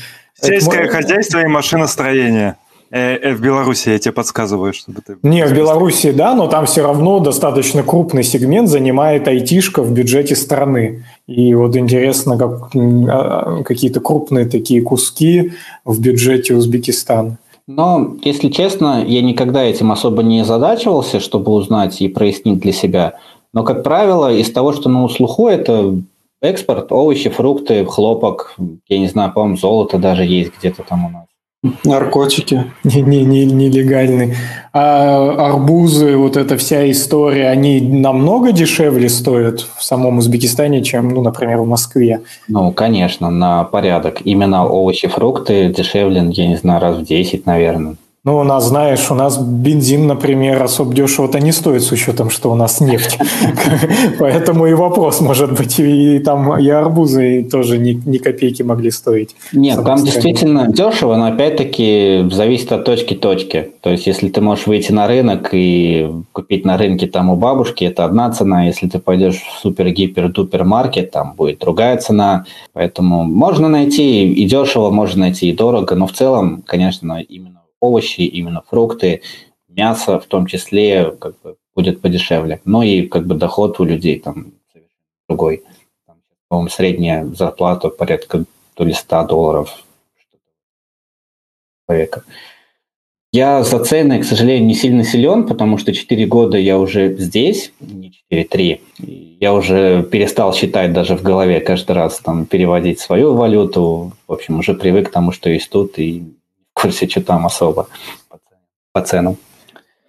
Сельское 0.41 0.87
хозяйство 0.87 1.39
и 1.39 1.45
машиностроение. 1.45 2.55
Э, 2.89 3.15
э, 3.15 3.33
в 3.33 3.41
Беларуси 3.41 3.89
я 3.89 3.99
тебе 3.99 4.13
подсказываю, 4.13 4.73
чтобы 4.73 5.01
ты... 5.05 5.17
Не, 5.23 5.45
в 5.45 5.53
Беларуси, 5.53 6.11
да, 6.11 6.35
но 6.35 6.47
там 6.47 6.65
все 6.65 6.83
равно 6.83 7.19
достаточно 7.19 7.83
крупный 7.83 8.23
сегмент 8.23 8.69
занимает 8.69 9.27
айтишка 9.27 9.83
в 9.83 9.91
бюджете 9.91 10.35
страны. 10.35 11.03
И 11.27 11.53
вот 11.53 11.75
интересно, 11.75 12.37
как, 12.37 12.69
а, 12.75 13.63
какие-то 13.63 13.99
крупные 13.99 14.45
такие 14.45 14.81
куски 14.81 15.51
в 15.83 15.99
бюджете 15.99 16.55
Узбекистана. 16.55 17.37
Но, 17.67 18.15
если 18.23 18.47
честно, 18.47 19.03
я 19.05 19.21
никогда 19.21 19.61
этим 19.63 19.91
особо 19.91 20.23
не 20.23 20.45
задачивался, 20.45 21.19
чтобы 21.19 21.51
узнать 21.51 22.01
и 22.01 22.07
прояснить 22.07 22.59
для 22.59 22.71
себя. 22.71 23.15
Но, 23.53 23.63
как 23.63 23.83
правило, 23.83 24.31
из 24.31 24.49
того, 24.51 24.71
что 24.71 24.87
на 24.87 25.03
услуху, 25.03 25.49
это 25.49 25.95
экспорт, 26.41 26.93
овощи, 26.93 27.29
фрукты, 27.29 27.85
хлопок, 27.85 28.55
я 28.87 28.99
не 28.99 29.07
знаю, 29.07 29.33
по-моему, 29.33 29.57
золото 29.57 29.97
даже 29.97 30.23
есть 30.23 30.53
где-то 30.57 30.83
там 30.83 31.05
у 31.05 31.09
нас. 31.09 31.26
Наркотики. 31.83 32.71
Не, 32.83 33.01
не, 33.01 33.25
не, 33.25 33.45
нелегальные. 33.45 34.35
А 34.73 35.47
арбузы, 35.47 36.15
вот 36.15 36.37
эта 36.37 36.55
вся 36.55 36.89
история, 36.91 37.49
они 37.49 37.81
намного 37.81 38.51
дешевле 38.51 39.09
стоят 39.09 39.61
в 39.75 39.83
самом 39.83 40.19
Узбекистане, 40.19 40.83
чем, 40.83 41.09
ну, 41.09 41.23
например, 41.23 41.57
в 41.57 41.67
Москве? 41.67 42.21
Ну, 42.47 42.71
конечно, 42.71 43.31
на 43.31 43.63
порядок. 43.63 44.21
Именно 44.23 44.67
овощи, 44.67 45.07
фрукты 45.07 45.69
дешевле, 45.69 46.29
я 46.31 46.47
не 46.47 46.57
знаю, 46.57 46.79
раз 46.79 46.97
в 46.97 47.03
10, 47.03 47.47
наверное. 47.47 47.95
Ну, 48.27 48.39
у 48.39 48.43
нас, 48.43 48.67
знаешь, 48.67 49.09
у 49.09 49.13
нас 49.13 49.37
бензин, 49.37 50.05
например, 50.05 50.61
особо 50.61 50.93
дешево-то 50.93 51.39
не 51.39 51.53
стоит 51.53 51.81
с 51.81 51.93
учетом, 51.93 52.29
что 52.29 52.51
у 52.51 52.55
нас 52.55 52.81
нефть. 52.81 53.17
Поэтому 54.19 54.67
и 54.67 54.73
вопрос, 54.73 55.21
может 55.21 55.57
быть, 55.57 55.79
и 55.79 56.19
там 56.19 56.59
и 56.59 56.67
арбузы 56.67 57.47
тоже 57.49 57.77
ни, 57.77 58.17
копейки 58.17 58.63
могли 58.63 58.91
стоить. 58.91 59.33
Нет, 59.53 59.81
там 59.81 60.03
действительно 60.03 60.67
дешево, 60.67 61.15
но 61.15 61.27
опять-таки 61.27 62.27
зависит 62.29 62.73
от 62.73 62.83
точки-точки. 62.83 63.69
То 63.79 63.91
есть, 63.91 64.07
если 64.07 64.27
ты 64.27 64.41
можешь 64.41 64.67
выйти 64.67 64.91
на 64.91 65.07
рынок 65.07 65.51
и 65.53 66.11
купить 66.33 66.65
на 66.65 66.77
рынке 66.77 67.07
там 67.07 67.29
у 67.29 67.37
бабушки, 67.37 67.85
это 67.85 68.03
одна 68.03 68.29
цена. 68.31 68.65
Если 68.65 68.89
ты 68.89 68.99
пойдешь 68.99 69.41
в 69.41 69.61
супер-гипер-дупер 69.65 70.65
маркет, 70.65 71.11
там 71.11 71.33
будет 71.37 71.59
другая 71.59 71.95
цена. 71.95 72.43
Поэтому 72.73 73.23
можно 73.23 73.69
найти 73.69 74.29
и 74.33 74.43
дешево, 74.43 74.89
можно 74.89 75.21
найти 75.21 75.49
и 75.49 75.55
дорого, 75.55 75.95
но 75.95 76.07
в 76.07 76.11
целом, 76.11 76.61
конечно, 76.67 77.21
именно 77.21 77.56
овощи, 77.79 78.21
именно 78.21 78.61
фрукты, 78.67 79.21
мясо 79.67 80.19
в 80.19 80.25
том 80.25 80.47
числе 80.47 81.11
как 81.11 81.39
бы 81.41 81.57
будет 81.75 82.01
подешевле. 82.01 82.59
Ну 82.65 82.81
и 82.81 83.07
как 83.07 83.27
бы 83.27 83.35
доход 83.35 83.79
у 83.79 83.83
людей 83.83 84.19
там 84.19 84.53
другой. 85.29 85.63
Там, 86.05 86.17
по-моему, 86.47 86.69
средняя 86.69 87.25
зарплата 87.25 87.89
порядка 87.89 88.45
то 88.73 88.83
ли 88.83 88.93
100 88.93 89.25
долларов 89.25 89.83
человека. 91.87 92.23
Я 93.33 93.63
за 93.63 93.83
цены, 93.83 94.21
к 94.21 94.25
сожалению, 94.25 94.65
не 94.65 94.73
сильно 94.73 95.03
силен, 95.03 95.45
потому 95.45 95.77
что 95.77 95.93
4 95.93 96.25
года 96.25 96.57
я 96.57 96.79
уже 96.79 97.15
здесь, 97.17 97.73
не 97.79 98.11
4, 98.11 98.43
3. 98.45 98.81
Я 99.39 99.53
уже 99.53 100.03
перестал 100.03 100.53
считать 100.53 100.93
даже 100.93 101.15
в 101.15 101.21
голове 101.21 101.59
каждый 101.59 101.91
раз 101.91 102.19
там 102.19 102.45
переводить 102.45 102.99
свою 102.99 103.35
валюту. 103.35 104.13
В 104.27 104.33
общем, 104.33 104.59
уже 104.59 104.73
привык 104.73 105.09
к 105.09 105.11
тому, 105.11 105.31
что 105.31 105.49
есть 105.49 105.69
тут, 105.69 105.99
и 105.99 106.23
курсе, 106.81 107.07
что 107.07 107.21
там 107.21 107.45
особо 107.45 107.87
по 108.91 109.01
ценам. 109.01 109.37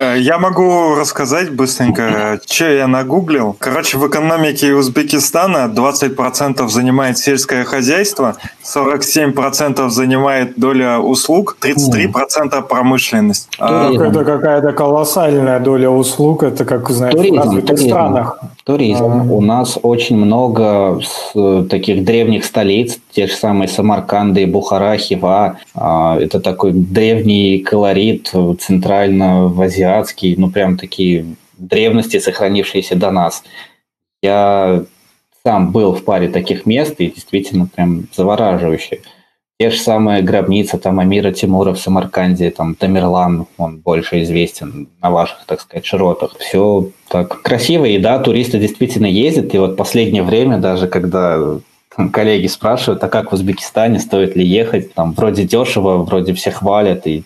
Э, 0.01 0.17
я 0.17 0.39
могу 0.39 0.95
рассказать 0.95 1.51
быстренько, 1.51 2.41
что 2.47 2.71
я 2.71 2.87
нагуглил. 2.87 3.57
Короче, 3.59 3.99
в 3.99 4.07
экономике 4.07 4.73
Узбекистана 4.75 5.69
20% 5.75 6.69
занимает 6.69 7.19
сельское 7.19 7.65
хозяйство, 7.65 8.37
47% 8.63 9.89
занимает 9.89 10.53
доля 10.57 11.01
услуг, 11.01 11.57
33% 11.61 12.63
промышленность. 12.69 13.49
А, 13.59 13.91
это 13.93 14.25
какая-то 14.25 14.73
колоссальная 14.73 15.59
доля 15.59 15.91
услуг, 15.91 16.45
это 16.45 16.65
как, 16.65 16.89
знаешь, 16.91 17.15
туризм, 17.15 17.35
в 17.35 17.39
развитых 17.39 17.69
туризм. 17.69 17.89
странах. 17.89 18.39
Туризм. 18.65 19.05
А. 19.05 19.07
У 19.33 19.41
нас 19.41 19.79
очень 19.83 20.17
много 20.17 21.01
таких 21.69 22.05
древних 22.05 22.45
столиц, 22.45 22.99
те 23.11 23.27
же 23.27 23.33
самые 23.33 23.67
Самарканды, 23.67 24.47
Бухара, 24.47 24.97
Хива. 24.97 25.57
А, 25.75 26.17
это 26.21 26.39
такой 26.39 26.71
древний 26.73 27.59
колорит 27.59 28.33
центрально 28.61 29.49
в 29.49 29.61
Азии 29.61 29.88
азиатский, 29.89 30.37
ну 30.37 30.51
прям 30.51 30.77
такие 30.77 31.37
древности, 31.57 32.19
сохранившиеся 32.19 32.97
до 32.97 33.11
нас. 33.11 33.43
Я 34.23 34.85
сам 35.45 35.73
был 35.73 35.95
в 35.95 36.05
паре 36.05 36.29
таких 36.29 36.67
мест, 36.67 36.95
и 36.99 37.11
действительно 37.11 37.67
прям 37.67 38.05
завораживающие. 38.15 39.01
Те 39.61 39.71
же 39.71 39.79
самые 39.79 40.23
гробницы, 40.23 40.79
там 40.79 41.01
Амира 41.01 41.33
Тимура 41.33 41.73
в 41.73 41.81
Самарканде, 41.81 42.51
там 42.51 42.77
Тамерлан, 42.77 43.47
он 43.57 43.79
больше 43.79 44.23
известен 44.23 44.89
на 45.03 45.11
ваших, 45.11 45.45
так 45.47 45.61
сказать, 45.61 45.85
широтах. 45.85 46.39
Все 46.39 46.91
так 47.09 47.43
красиво, 47.43 47.85
и 47.85 47.99
да, 47.99 48.21
туристы 48.21 48.61
действительно 48.61 49.07
ездят, 49.07 49.55
и 49.55 49.59
вот 49.59 49.77
последнее 49.77 50.23
время 50.23 50.59
даже, 50.59 50.87
когда 50.87 51.59
коллеги 52.13 52.47
спрашивают, 52.47 53.03
а 53.03 53.09
как 53.09 53.33
в 53.33 53.35
Узбекистане, 53.35 53.99
стоит 53.99 54.37
ли 54.37 54.47
ехать, 54.47 54.95
там 54.95 55.13
вроде 55.13 55.43
дешево, 55.43 56.05
вроде 56.05 56.35
все 56.35 56.53
хвалят, 56.53 57.09
и 57.09 57.25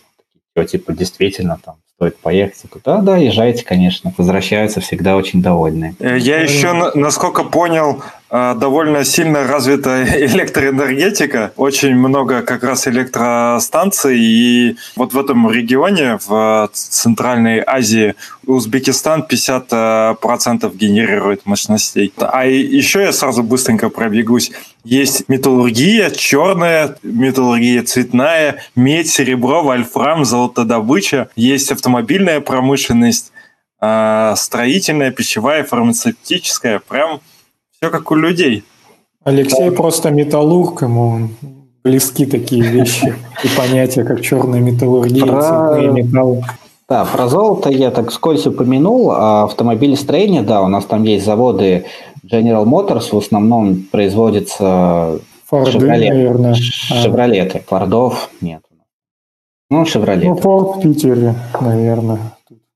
типа 0.66 0.94
действительно 0.94 1.59
там 1.62 1.82
стоит 2.03 2.19
поехать. 2.19 2.62
Да, 2.85 2.99
да, 2.99 3.17
езжайте, 3.17 3.65
конечно. 3.65 4.12
Возвращаются 4.19 4.81
всегда 4.81 5.17
очень 5.17 5.41
довольны. 5.41 5.95
Э, 6.01 6.19
я 6.19 6.41
еще, 6.41 6.91
насколько 6.95 7.45
понял, 7.45 7.99
э, 7.99 8.22
довольно 8.33 9.05
сильно 9.05 9.47
развита 9.47 10.05
электроэнергетика. 10.18 11.53
Очень 11.57 11.95
много 11.97 12.40
как 12.40 12.64
раз 12.64 12.88
электростанций. 12.88 14.18
И 14.18 14.77
вот 14.97 15.12
в 15.12 15.18
этом 15.18 15.51
регионе, 15.51 16.18
в 16.27 16.71
Центральной 16.73 17.62
Азии, 17.64 18.14
Узбекистан 18.47 19.27
50% 19.29 20.75
генерирует 20.77 21.45
мощностей. 21.45 22.12
А 22.16 22.47
еще 22.47 23.03
я 23.03 23.12
сразу 23.12 23.42
быстренько 23.42 23.90
пробегусь. 23.90 24.51
Есть 24.83 25.29
металлургия, 25.29 26.11
черная 26.11 26.97
металлургия, 27.03 27.83
цветная, 27.83 28.62
медь, 28.75 29.11
серебро, 29.11 29.62
вольфрам, 29.62 30.25
золотодобыча. 30.25 31.29
Есть 31.37 31.71
автомобильная 31.71 32.40
промышленность, 32.40 33.31
а, 33.79 34.35
строительная, 34.37 35.11
пищевая, 35.11 35.64
фармацевтическая. 35.64 36.79
Прям 36.81 37.21
все 37.83 37.90
как 37.90 38.12
у 38.12 38.14
людей. 38.14 38.62
Алексей 39.25 39.71
да. 39.71 39.77
просто 39.77 40.11
металлург, 40.11 40.83
ему 40.83 41.31
близки 41.83 42.27
такие 42.27 42.62
вещи 42.62 43.12
и 43.42 43.49
понятия, 43.57 44.05
как 44.05 44.21
черная 44.21 44.61
металлургия, 44.61 45.27
Про... 45.27 45.42
цветные 45.42 46.05
металлы. 46.05 46.42
Да, 46.88 47.05
про 47.05 47.27
золото 47.27 47.71
я 47.71 47.90
так 47.90 48.11
вскользь 48.11 48.47
упомянул. 48.47 49.11
А 49.11 49.45
автомобилестроение, 49.45 50.42
да, 50.42 50.62
у 50.62 50.68
нас 50.68 50.85
там 50.85 51.03
есть 51.03 51.25
заводы 51.25 51.87
General 52.25 52.64
Motors, 52.64 53.09
в 53.11 53.18
основном 53.18 53.87
производятся 53.90 55.18
Форды, 55.47 55.73
Шевролет, 55.73 56.11
наверное. 56.11 56.55
Шевролеты. 56.55 57.59
А. 57.59 57.68
Фордов 57.68 58.31
нет. 58.40 58.62
Ну, 59.71 59.85
Шевролет. 59.87 60.25
Ну, 60.25 60.37
Форд 60.37 60.77
в 60.77 60.81
Питере, 60.83 61.35
наверное. 61.61 62.18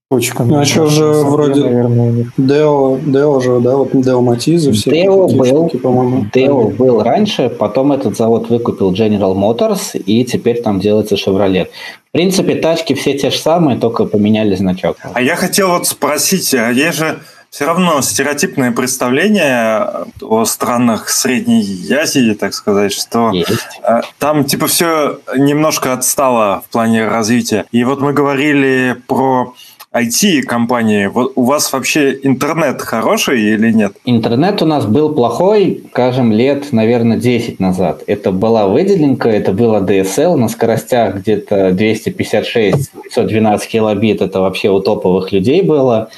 Точка. 0.09 0.45
Ну, 0.45 0.61
еще 0.61 0.87
же 0.87 1.05
вроде 1.05 1.65
наверное, 1.65 2.31
Део, 2.37 2.97
Део 3.05 3.41
же, 3.41 3.59
да, 3.59 3.75
вот 3.77 3.91
Део 3.93 4.21
Матизы 4.21 4.71
все. 4.71 4.89
Део 4.93 5.27
был, 5.27 5.69
по-моему. 5.69 6.27
Део 6.33 6.69
был 6.69 7.03
раньше, 7.03 7.49
потом 7.49 7.91
этот 7.91 8.17
завод 8.17 8.49
выкупил 8.49 8.93
General 8.93 9.35
Motors, 9.35 9.99
и 9.99 10.25
теперь 10.25 10.63
там 10.63 10.79
делается 10.79 11.17
Chevrolet. 11.17 11.67
В 12.09 12.13
принципе, 12.13 12.55
тачки 12.55 12.95
все 12.95 13.19
те 13.19 13.31
же 13.31 13.39
самые, 13.39 13.79
только 13.79 14.05
поменяли 14.05 14.55
значок. 14.55 14.97
А 15.13 15.21
я 15.21 15.35
хотел 15.35 15.71
вот 15.71 15.89
спросить, 15.89 16.55
а 16.55 16.71
есть 16.71 16.99
же 16.99 17.19
все 17.51 17.65
равно 17.65 18.01
стереотипное 18.01 18.71
представление 18.71 19.89
о 20.21 20.45
странах 20.45 21.09
Средней 21.09 21.65
Азии, 21.93 22.35
так 22.35 22.55
сказать, 22.55 22.93
что 22.93 23.33
Есть. 23.33 23.51
Э, 23.83 24.03
там 24.19 24.45
типа 24.45 24.67
все 24.69 25.19
немножко 25.37 25.93
отстало 25.93 26.63
в 26.69 26.71
плане 26.71 27.09
развития. 27.09 27.65
И 27.73 27.83
вот 27.83 28.01
мы 28.01 28.13
говорили 28.13 28.97
про 29.07 29.55
IT-компании. 29.97 31.07
Вот 31.07 31.33
у 31.37 31.45
вас 31.45 31.73
вообще 31.73 32.19
интернет 32.23 32.83
хороший 32.83 33.41
или 33.41 33.73
нет? 33.73 33.93
Интернет 34.05 34.63
у 34.63 34.67
нас 34.67 34.87
был 34.87 35.15
плохой, 35.15 35.85
скажем, 35.91 36.33
лет, 36.33 36.73
наверное, 36.73 37.17
10 37.17 37.61
назад. 37.61 38.03
Это 38.07 38.31
была 38.31 38.67
выделенка, 38.67 39.29
это 39.29 39.53
было 39.53 39.81
DSL 39.81 40.37
на 40.37 40.49
скоростях 40.49 41.17
где-то 41.17 41.71
256-512 41.71 43.69
килобит. 43.69 44.21
Это 44.21 44.41
вообще 44.41 44.71
у 44.71 44.81
топовых 44.81 45.33
людей 45.33 45.63
было 45.63 46.11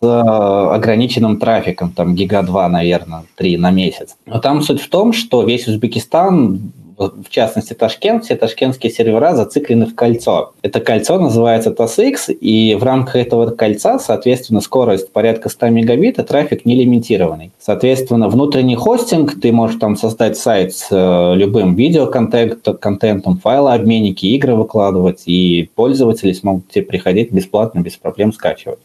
с 0.00 0.06
э, 0.06 0.74
ограниченным 0.74 1.38
трафиком, 1.38 1.92
там 1.92 2.14
гига 2.14 2.42
2, 2.42 2.68
наверное, 2.68 3.24
3 3.36 3.56
на 3.56 3.70
месяц. 3.70 4.16
Но 4.26 4.40
там 4.40 4.62
суть 4.62 4.82
в 4.82 4.88
том, 4.88 5.12
что 5.12 5.42
весь 5.44 5.68
Узбекистан 5.68 6.72
в 7.10 7.28
частности 7.30 7.74
Ташкент, 7.74 8.24
все 8.24 8.36
ташкентские 8.36 8.92
сервера 8.92 9.34
зациклены 9.34 9.86
в 9.86 9.94
кольцо. 9.94 10.52
Это 10.62 10.80
кольцо 10.80 11.18
называется 11.18 11.70
TASX, 11.70 12.32
и 12.32 12.74
в 12.74 12.82
рамках 12.82 13.16
этого 13.16 13.50
кольца, 13.50 13.98
соответственно, 13.98 14.60
скорость 14.60 15.12
порядка 15.12 15.48
100 15.48 15.68
мегабит, 15.70 16.18
а 16.18 16.24
трафик 16.24 16.64
не 16.64 16.74
лимитированный. 16.74 17.52
Соответственно, 17.60 18.28
внутренний 18.28 18.76
хостинг, 18.76 19.40
ты 19.40 19.52
можешь 19.52 19.78
там 19.78 19.96
создать 19.96 20.36
сайт 20.36 20.74
с 20.74 20.88
э, 20.90 21.34
любым 21.36 21.74
видеоконтентом, 21.74 22.76
контентом, 22.76 23.38
файлообменники, 23.38 24.26
игры 24.26 24.54
выкладывать, 24.54 25.22
и 25.26 25.70
пользователи 25.74 26.32
смогут 26.32 26.68
тебе 26.70 26.84
приходить 26.84 27.32
бесплатно, 27.32 27.80
без 27.80 27.96
проблем 27.96 28.32
скачивать 28.32 28.78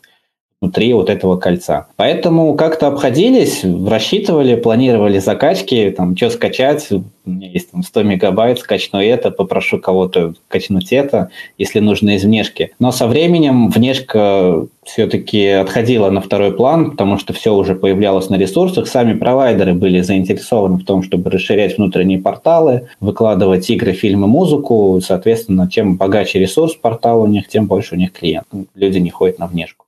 внутри 0.62 0.92
вот 0.94 1.10
этого 1.10 1.38
кольца. 1.38 1.88
Поэтому 1.98 2.56
как-то 2.56 2.88
обходились, 2.88 3.64
рассчитывали, 3.64 4.56
планировали 4.56 5.20
закачки, 5.20 5.94
там, 5.96 6.18
что 6.18 6.32
скачать, 6.32 6.92
у 6.92 7.30
меня 7.30 7.50
есть 7.50 7.72
там 7.72 7.84
100 7.84 8.04
мегабайт, 8.04 8.60
скачну 8.60 9.00
это, 9.00 9.30
попрошу 9.30 9.78
кого-то 9.80 10.34
качнуть 10.48 10.92
это, 10.92 11.30
если 11.60 11.80
нужно 11.80 12.16
из 12.16 12.24
внешки. 12.24 12.72
Но 12.80 12.92
со 12.92 13.06
временем 13.06 13.70
внешка 13.70 14.66
все-таки 14.84 15.48
отходила 15.48 16.10
на 16.10 16.22
второй 16.22 16.54
план, 16.54 16.92
потому 16.92 17.20
что 17.20 17.34
все 17.34 17.54
уже 17.54 17.76
появлялось 17.76 18.30
на 18.30 18.36
ресурсах. 18.36 18.88
Сами 18.88 19.14
провайдеры 19.14 19.74
были 19.74 20.02
заинтересованы 20.02 20.78
в 20.78 20.86
том, 20.86 21.04
чтобы 21.04 21.30
расширять 21.30 21.78
внутренние 21.78 22.20
порталы, 22.20 22.88
выкладывать 23.00 23.70
игры, 23.70 23.92
фильмы, 23.92 24.28
музыку. 24.28 25.00
Соответственно, 25.06 25.70
чем 25.70 25.98
богаче 25.98 26.40
ресурс 26.40 26.74
портала 26.74 27.24
у 27.24 27.28
них, 27.28 27.48
тем 27.48 27.68
больше 27.68 27.94
у 27.94 27.98
них 27.98 28.14
клиентов. 28.14 28.62
Люди 28.74 28.98
не 28.98 29.12
ходят 29.12 29.38
на 29.38 29.48
внешку. 29.48 29.87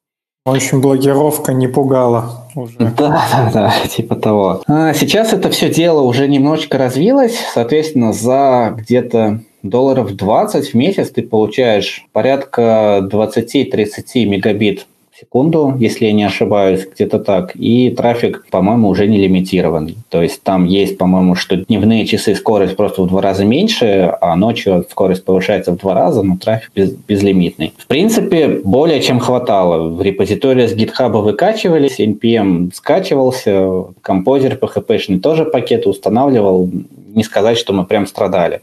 В 0.49 0.55
общем, 0.55 0.81
блокировка 0.81 1.53
не 1.53 1.67
пугала 1.67 2.47
уже. 2.55 2.75
Да, 2.79 3.23
да, 3.31 3.51
да, 3.53 3.73
типа 3.87 4.15
того. 4.15 4.63
А 4.67 4.95
сейчас 4.95 5.31
это 5.31 5.51
все 5.51 5.69
дело 5.71 6.01
уже 6.01 6.27
немножечко 6.27 6.79
развилось. 6.79 7.37
Соответственно, 7.53 8.13
за 8.13 8.73
где-то 8.75 9.41
долларов 9.61 10.15
20 10.15 10.69
в 10.69 10.73
месяц 10.73 11.11
ты 11.11 11.21
получаешь 11.21 12.07
порядка 12.13 13.07
20-30 13.11 14.25
мегабит 14.25 14.87
секунду, 15.19 15.75
если 15.79 16.05
я 16.05 16.13
не 16.13 16.23
ошибаюсь, 16.23 16.87
где-то 16.87 17.19
так. 17.19 17.55
И 17.55 17.89
трафик, 17.91 18.45
по-моему, 18.49 18.87
уже 18.89 19.07
не 19.07 19.17
лимитированный. 19.17 19.97
То 20.09 20.21
есть 20.21 20.43
там 20.43 20.65
есть, 20.65 20.97
по-моему, 20.97 21.35
что 21.35 21.57
дневные 21.57 22.05
часы 22.05 22.35
скорость 22.35 22.75
просто 22.75 23.01
в 23.01 23.07
два 23.07 23.21
раза 23.21 23.43
меньше, 23.45 24.15
а 24.21 24.35
ночью 24.35 24.85
скорость 24.89 25.25
повышается 25.25 25.71
в 25.71 25.77
два 25.77 25.93
раза, 25.93 26.23
но 26.23 26.37
трафик 26.37 26.71
без, 26.73 26.91
безлимитный. 26.91 27.73
В 27.77 27.87
принципе, 27.87 28.61
более 28.63 29.01
чем 29.01 29.19
хватало. 29.19 29.89
В 29.89 30.01
репозитории 30.01 30.67
с 30.67 30.73
GitHub 30.73 31.11
выкачивались, 31.21 31.99
NPM 31.99 32.71
скачивался, 32.73 33.85
композер 34.01 34.55
PHP-шный 34.55 35.19
тоже 35.19 35.45
пакеты 35.45 35.89
устанавливал. 35.89 36.69
Не 37.13 37.23
сказать, 37.23 37.57
что 37.57 37.73
мы 37.73 37.85
прям 37.85 38.07
страдали. 38.07 38.61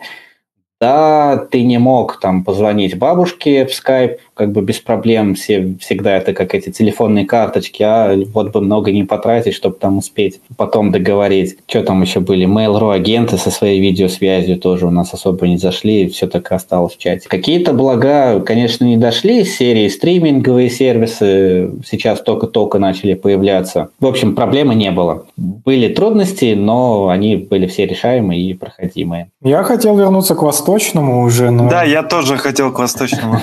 Да, 0.78 1.38
ты 1.50 1.62
не 1.62 1.78
мог 1.78 2.20
там 2.20 2.44
позвонить 2.44 2.98
бабушке 2.98 3.64
в 3.64 3.70
Skype, 3.70 4.18
как 4.36 4.52
бы 4.52 4.60
без 4.60 4.80
проблем, 4.80 5.34
все, 5.34 5.74
всегда 5.80 6.16
это 6.16 6.34
как 6.34 6.54
эти 6.54 6.70
телефонные 6.70 7.24
карточки, 7.24 7.82
а 7.82 8.14
вот 8.34 8.52
бы 8.52 8.60
много 8.60 8.92
не 8.92 9.04
потратить, 9.04 9.54
чтобы 9.54 9.76
там 9.76 9.98
успеть 9.98 10.40
потом 10.56 10.92
договорить. 10.92 11.56
Что 11.66 11.82
там 11.82 12.02
еще 12.02 12.20
были? 12.20 12.46
Mail.ru 12.46 12.94
агенты 12.94 13.38
со 13.38 13.50
своей 13.50 13.80
видеосвязью 13.80 14.58
тоже 14.58 14.86
у 14.86 14.90
нас 14.90 15.14
особо 15.14 15.48
не 15.48 15.56
зашли, 15.56 16.08
все 16.08 16.26
так 16.26 16.50
и 16.52 16.54
осталось 16.54 16.94
в 16.94 16.98
чате. 16.98 17.28
Какие-то 17.28 17.72
блага, 17.72 18.40
конечно, 18.40 18.84
не 18.84 18.98
дошли, 18.98 19.44
серии 19.44 19.88
стриминговые 19.88 20.68
сервисы 20.68 21.70
сейчас 21.86 22.20
только-только 22.20 22.78
начали 22.78 23.14
появляться. 23.14 23.88
В 24.00 24.06
общем, 24.06 24.34
проблемы 24.34 24.74
не 24.74 24.90
было. 24.90 25.24
Были 25.36 25.88
трудности, 25.88 26.54
но 26.54 27.08
они 27.08 27.36
были 27.36 27.66
все 27.66 27.86
решаемые 27.86 28.42
и 28.42 28.54
проходимые. 28.54 29.28
Я 29.42 29.62
хотел 29.62 29.96
вернуться 29.96 30.34
к 30.34 30.42
восточному 30.42 31.22
уже, 31.22 31.50
но... 31.50 31.70
Да, 31.70 31.84
я 31.84 32.02
тоже 32.02 32.36
хотел 32.36 32.72
к 32.72 32.78
восточному. 32.78 33.40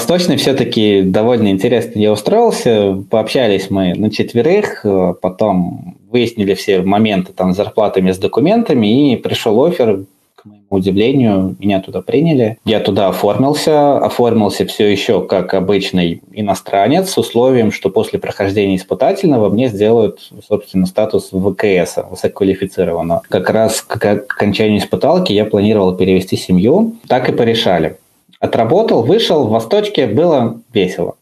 Восточный 0.00 0.38
все-таки 0.38 1.02
довольно 1.02 1.48
интересно 1.48 1.98
я 1.98 2.10
устроился. 2.10 3.04
Пообщались 3.10 3.68
мы 3.68 3.92
на 3.92 4.10
четверых, 4.10 4.80
э, 4.82 5.12
потом 5.20 5.98
выяснили 6.10 6.54
все 6.54 6.80
моменты 6.80 7.34
там 7.34 7.52
с 7.52 7.56
зарплатами, 7.56 8.10
с 8.10 8.16
документами, 8.16 9.12
и 9.12 9.16
пришел 9.16 9.62
офер, 9.62 10.04
к 10.36 10.46
моему 10.46 10.64
удивлению, 10.70 11.54
меня 11.58 11.80
туда 11.80 12.00
приняли. 12.00 12.56
Я 12.64 12.80
туда 12.80 13.08
оформился, 13.08 13.98
оформился 13.98 14.64
все 14.64 14.90
еще 14.90 15.22
как 15.22 15.52
обычный 15.52 16.22
иностранец 16.32 17.10
с 17.10 17.18
условием, 17.18 17.70
что 17.70 17.90
после 17.90 18.18
прохождения 18.18 18.76
испытательного 18.76 19.50
мне 19.50 19.68
сделают, 19.68 20.30
собственно, 20.48 20.86
статус 20.86 21.28
ВКС, 21.30 21.98
высококвалифицированного. 22.10 23.20
Как 23.28 23.50
раз 23.50 23.82
к 23.82 24.02
окончанию 24.02 24.78
испыталки 24.78 25.34
я 25.34 25.44
планировал 25.44 25.94
перевести 25.94 26.38
семью, 26.38 26.96
так 27.06 27.28
и 27.28 27.32
порешали. 27.32 27.98
Отработал, 28.40 29.02
вышел, 29.02 29.46
в 29.46 29.50
Восточке 29.50 30.06
было 30.06 30.60
весело. 30.72 31.16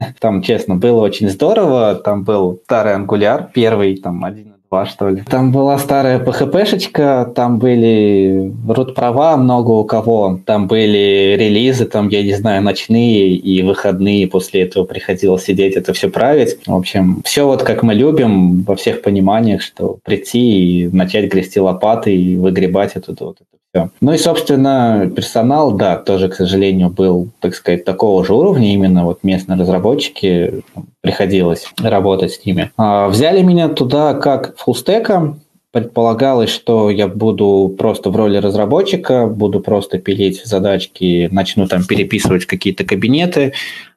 Там, 0.20 0.42
честно, 0.42 0.74
было 0.76 1.00
очень 1.00 1.30
здорово. 1.30 1.94
Там 1.94 2.24
был 2.24 2.60
старый 2.64 2.94
ангуляр, 2.94 3.50
первый, 3.54 3.96
там, 3.96 4.24
один 4.24 4.54
два, 4.74 4.86
что 4.86 5.08
ли. 5.08 5.22
Там 5.28 5.52
была 5.52 5.78
старая 5.78 6.18
PHP-шечка, 6.18 7.32
там 7.34 7.58
были 7.58 8.52
root-права 8.66 9.36
много 9.36 9.70
у 9.70 9.84
кого, 9.84 10.40
там 10.44 10.66
были 10.66 11.36
релизы, 11.38 11.84
там, 11.84 12.08
я 12.08 12.22
не 12.22 12.34
знаю, 12.34 12.62
ночные 12.62 13.36
и 13.36 13.62
выходные, 13.62 14.26
после 14.26 14.62
этого 14.62 14.84
приходилось 14.84 15.44
сидеть, 15.44 15.76
это 15.76 15.92
все 15.92 16.08
править. 16.10 16.58
В 16.66 16.74
общем, 16.74 17.22
все 17.24 17.46
вот 17.46 17.62
как 17.62 17.82
мы 17.82 17.94
любим, 17.94 18.62
во 18.62 18.74
всех 18.74 19.02
пониманиях, 19.02 19.62
что 19.62 19.98
прийти 20.04 20.40
и 20.40 20.88
начать 20.88 21.30
грести 21.30 21.60
лопаты 21.60 22.14
и 22.16 22.36
выгребать 22.36 22.92
это, 22.96 23.14
вот 23.20 23.36
это. 23.36 23.63
Ну 24.00 24.12
и, 24.12 24.18
собственно, 24.18 25.10
персонал, 25.14 25.72
да, 25.72 25.96
тоже, 25.96 26.28
к 26.28 26.34
сожалению, 26.34 26.90
был, 26.90 27.28
так 27.40 27.54
сказать, 27.54 27.84
такого 27.84 28.24
же 28.24 28.34
уровня, 28.34 28.72
именно 28.72 29.04
вот 29.04 29.24
местные 29.24 29.58
разработчики, 29.58 30.62
приходилось 31.00 31.66
работать 31.80 32.32
с 32.32 32.44
ними. 32.44 32.70
А, 32.76 33.08
взяли 33.08 33.42
меня 33.42 33.68
туда 33.68 34.14
как 34.14 34.56
фуллстека, 34.56 35.36
предполагалось, 35.74 36.50
что 36.50 36.88
я 36.88 37.08
буду 37.08 37.74
просто 37.76 38.10
в 38.10 38.16
роли 38.16 38.36
разработчика, 38.36 39.26
буду 39.26 39.58
просто 39.58 39.98
пилить 39.98 40.44
задачки, 40.44 41.28
начну 41.32 41.66
там 41.66 41.84
переписывать 41.84 42.46
какие-то 42.46 42.84
кабинеты, 42.84 43.54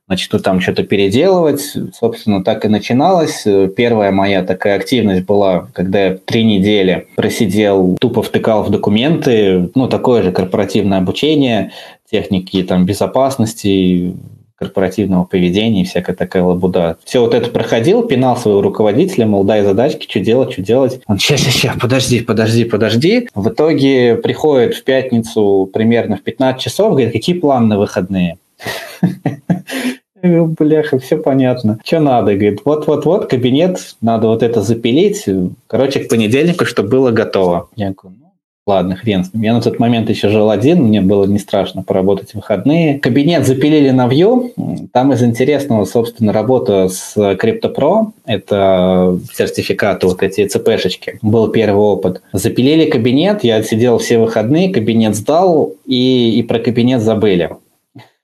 начну 0.07 0.39
там 0.39 0.61
что-то 0.61 0.83
переделывать. 0.83 1.61
Собственно, 1.93 2.43
так 2.43 2.65
и 2.65 2.69
начиналось. 2.69 3.45
Первая 3.75 4.11
моя 4.11 4.43
такая 4.43 4.75
активность 4.77 5.25
была, 5.25 5.67
когда 5.73 6.05
я 6.05 6.17
три 6.17 6.43
недели 6.43 7.07
просидел, 7.15 7.97
тупо 7.99 8.21
втыкал 8.21 8.63
в 8.63 8.69
документы, 8.69 9.69
ну, 9.75 9.87
такое 9.87 10.23
же 10.23 10.31
корпоративное 10.31 10.99
обучение, 10.99 11.71
техники 12.09 12.63
там 12.63 12.85
безопасности, 12.85 14.15
корпоративного 14.55 15.23
поведения 15.23 15.83
и 15.83 15.85
всякая 15.85 16.15
такая 16.15 16.41
лабуда. 16.41 16.97
Все 17.05 17.21
вот 17.21 17.35
это 17.35 17.51
проходил, 17.51 18.07
пинал 18.07 18.37
своего 18.37 18.61
руководителя, 18.61 19.27
мол, 19.27 19.43
дай 19.43 19.61
задачки, 19.61 20.07
что 20.09 20.19
делать, 20.19 20.53
что 20.53 20.63
делать. 20.63 20.99
Он, 21.05 21.19
сейчас, 21.19 21.41
сейчас, 21.41 21.75
подожди, 21.79 22.21
подожди, 22.21 22.63
подожди. 22.63 23.29
В 23.35 23.49
итоге 23.49 24.15
приходит 24.15 24.73
в 24.73 24.83
пятницу 24.83 25.69
примерно 25.71 26.17
в 26.17 26.23
15 26.23 26.59
часов, 26.59 26.93
говорит, 26.93 27.13
какие 27.13 27.37
планы 27.37 27.67
на 27.67 27.77
выходные? 27.77 28.37
Бляха, 30.23 30.99
все 30.99 31.17
понятно. 31.17 31.79
Что 31.83 31.99
надо? 31.99 32.33
Говорит, 32.33 32.61
вот-вот-вот, 32.65 33.27
кабинет, 33.27 33.95
надо 34.01 34.27
вот 34.27 34.43
это 34.43 34.61
запилить. 34.61 35.25
Короче, 35.67 36.01
к 36.01 36.09
понедельнику, 36.09 36.65
чтобы 36.65 36.89
было 36.89 37.11
готово. 37.11 37.69
Я 37.75 37.91
говорю, 37.91 38.17
ну, 38.19 38.31
ладно, 38.65 38.95
хрен 38.95 39.23
с 39.23 39.33
ним. 39.33 39.43
Я 39.43 39.53
на 39.53 39.61
тот 39.61 39.79
момент 39.79 40.09
еще 40.09 40.29
жил 40.29 40.49
один, 40.49 40.83
мне 40.83 41.01
было 41.01 41.25
не 41.25 41.37
страшно 41.37 41.83
поработать 41.83 42.31
в 42.31 42.35
выходные. 42.35 42.99
Кабинет 42.99 43.45
запилили 43.45 43.91
на 43.91 44.07
Vue. 44.07 44.87
Там 44.91 45.13
из 45.13 45.21
интересного, 45.23 45.85
собственно, 45.85 46.33
работа 46.33 46.89
с 46.89 47.15
CryptoPro. 47.15 48.11
Это 48.25 49.19
сертификаты, 49.31 50.07
вот 50.07 50.23
эти 50.23 50.47
ЦПшечки. 50.47 51.19
Был 51.21 51.49
первый 51.49 51.81
опыт. 51.81 52.21
Запилили 52.33 52.89
кабинет, 52.89 53.43
я 53.43 53.61
сидел 53.61 53.99
все 53.99 54.17
выходные, 54.17 54.73
кабинет 54.73 55.15
сдал, 55.15 55.73
и, 55.85 56.39
и 56.39 56.43
про 56.43 56.59
кабинет 56.59 57.01
забыли 57.01 57.51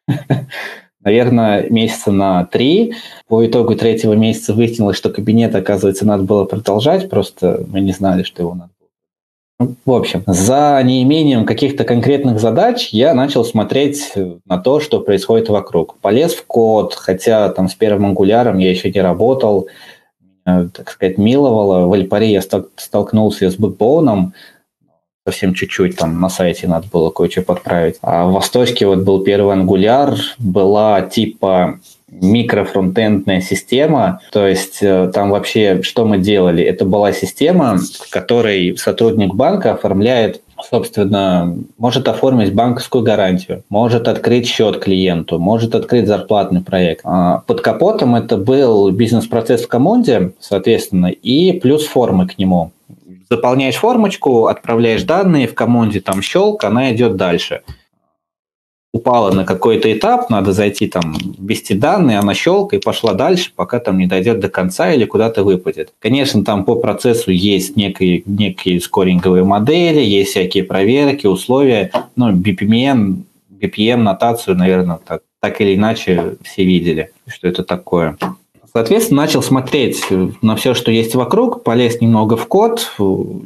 наверное, 1.03 1.69
месяца 1.69 2.11
на 2.11 2.45
три. 2.45 2.95
По 3.27 3.45
итогу 3.45 3.75
третьего 3.75 4.13
месяца 4.13 4.53
выяснилось, 4.53 4.97
что 4.97 5.09
кабинет, 5.09 5.55
оказывается, 5.55 6.05
надо 6.05 6.23
было 6.23 6.45
продолжать, 6.45 7.09
просто 7.09 7.65
мы 7.67 7.81
не 7.81 7.91
знали, 7.91 8.23
что 8.23 8.41
его 8.41 8.53
надо 8.53 8.69
было. 8.79 8.89
Ну, 9.59 9.75
в 9.85 9.95
общем, 9.95 10.23
за 10.25 10.81
неимением 10.83 11.45
каких-то 11.45 11.83
конкретных 11.83 12.39
задач 12.39 12.89
я 12.89 13.13
начал 13.13 13.45
смотреть 13.45 14.13
на 14.45 14.57
то, 14.57 14.79
что 14.79 14.99
происходит 14.99 15.49
вокруг. 15.49 15.97
Полез 15.99 16.33
в 16.33 16.45
код, 16.45 16.95
хотя 16.95 17.49
там 17.49 17.69
с 17.69 17.75
первым 17.75 18.07
ангуляром 18.07 18.57
я 18.57 18.71
еще 18.71 18.91
не 18.91 18.99
работал, 18.99 19.67
так 20.43 20.89
сказать, 20.89 21.17
миловало. 21.17 21.87
В 21.87 21.93
Альпаре 21.93 22.31
я 22.31 22.41
столкнулся 22.41 23.49
с 23.49 23.55
бэкбоуном, 23.55 24.33
совсем 25.25 25.53
чуть-чуть 25.53 25.97
там 25.97 26.19
на 26.19 26.29
сайте 26.29 26.67
надо 26.67 26.87
было 26.91 27.09
кое-что 27.09 27.41
подправить. 27.41 27.97
А 28.01 28.25
в 28.25 28.33
Восточке 28.33 28.85
вот 28.85 28.99
был 28.99 29.23
первый 29.23 29.53
ангуляр, 29.53 30.15
была 30.37 31.01
типа 31.01 31.79
микрофронтендная 32.09 33.41
система, 33.41 34.19
то 34.31 34.47
есть 34.47 34.79
э, 34.81 35.09
там 35.11 35.31
вообще 35.31 35.81
что 35.81 36.05
мы 36.05 36.19
делали? 36.19 36.63
Это 36.63 36.85
была 36.85 37.11
система, 37.11 37.77
в 37.77 38.09
которой 38.11 38.77
сотрудник 38.77 39.33
банка 39.33 39.73
оформляет 39.73 40.41
собственно, 40.69 41.57
может 41.77 42.07
оформить 42.07 42.53
банковскую 42.53 43.03
гарантию, 43.03 43.63
может 43.69 44.07
открыть 44.07 44.47
счет 44.47 44.79
клиенту, 44.79 45.39
может 45.39 45.75
открыть 45.75 46.07
зарплатный 46.07 46.61
проект. 46.61 47.01
А 47.03 47.39
под 47.39 47.59
капотом 47.59 48.15
это 48.15 48.37
был 48.37 48.89
бизнес-процесс 48.91 49.63
в 49.63 49.67
команде, 49.67 50.31
соответственно, 50.39 51.07
и 51.07 51.59
плюс 51.59 51.85
формы 51.85 52.27
к 52.27 52.37
нему. 52.37 52.71
Заполняешь 53.29 53.75
формочку, 53.75 54.47
отправляешь 54.47 55.03
данные 55.03 55.47
в 55.47 55.55
команде, 55.55 55.99
там 55.99 56.21
щелк, 56.21 56.63
она 56.63 56.93
идет 56.93 57.15
дальше 57.15 57.61
упала 58.93 59.31
на 59.31 59.43
какой-то 59.43 59.91
этап, 59.91 60.29
надо 60.29 60.53
зайти 60.53 60.87
там, 60.87 61.17
ввести 61.39 61.73
данные, 61.73 62.19
она 62.19 62.35
щелка 62.35 62.75
и 62.75 62.79
пошла 62.79 63.13
дальше, 63.13 63.51
пока 63.55 63.79
там 63.79 63.97
не 63.97 64.05
дойдет 64.05 64.39
до 64.39 64.49
конца 64.49 64.93
или 64.93 65.05
куда-то 65.05 65.43
выпадет. 65.43 65.93
Конечно, 65.99 66.45
там 66.45 66.63
по 66.63 66.75
процессу 66.75 67.31
есть 67.31 67.75
некие, 67.75 68.21
некие 68.27 68.79
скоринговые 68.79 69.43
модели, 69.43 69.99
есть 69.99 70.31
всякие 70.31 70.63
проверки, 70.63 71.25
условия, 71.25 71.91
ну, 72.15 72.31
BPMN, 72.31 73.23
BPM, 73.49 73.97
нотацию, 73.97 74.55
наверное, 74.55 74.99
так, 75.03 75.23
так 75.41 75.59
или 75.59 75.75
иначе 75.75 76.35
все 76.43 76.63
видели, 76.63 77.11
что 77.27 77.47
это 77.47 77.63
такое. 77.63 78.15
Соответственно, 78.75 79.21
начал 79.21 79.43
смотреть 79.43 80.03
на 80.41 80.55
все, 80.55 80.73
что 80.73 80.89
есть 80.89 81.13
вокруг, 81.13 81.61
полез 81.63 82.01
немного 82.01 82.35
в 82.35 82.47
код. 82.47 82.91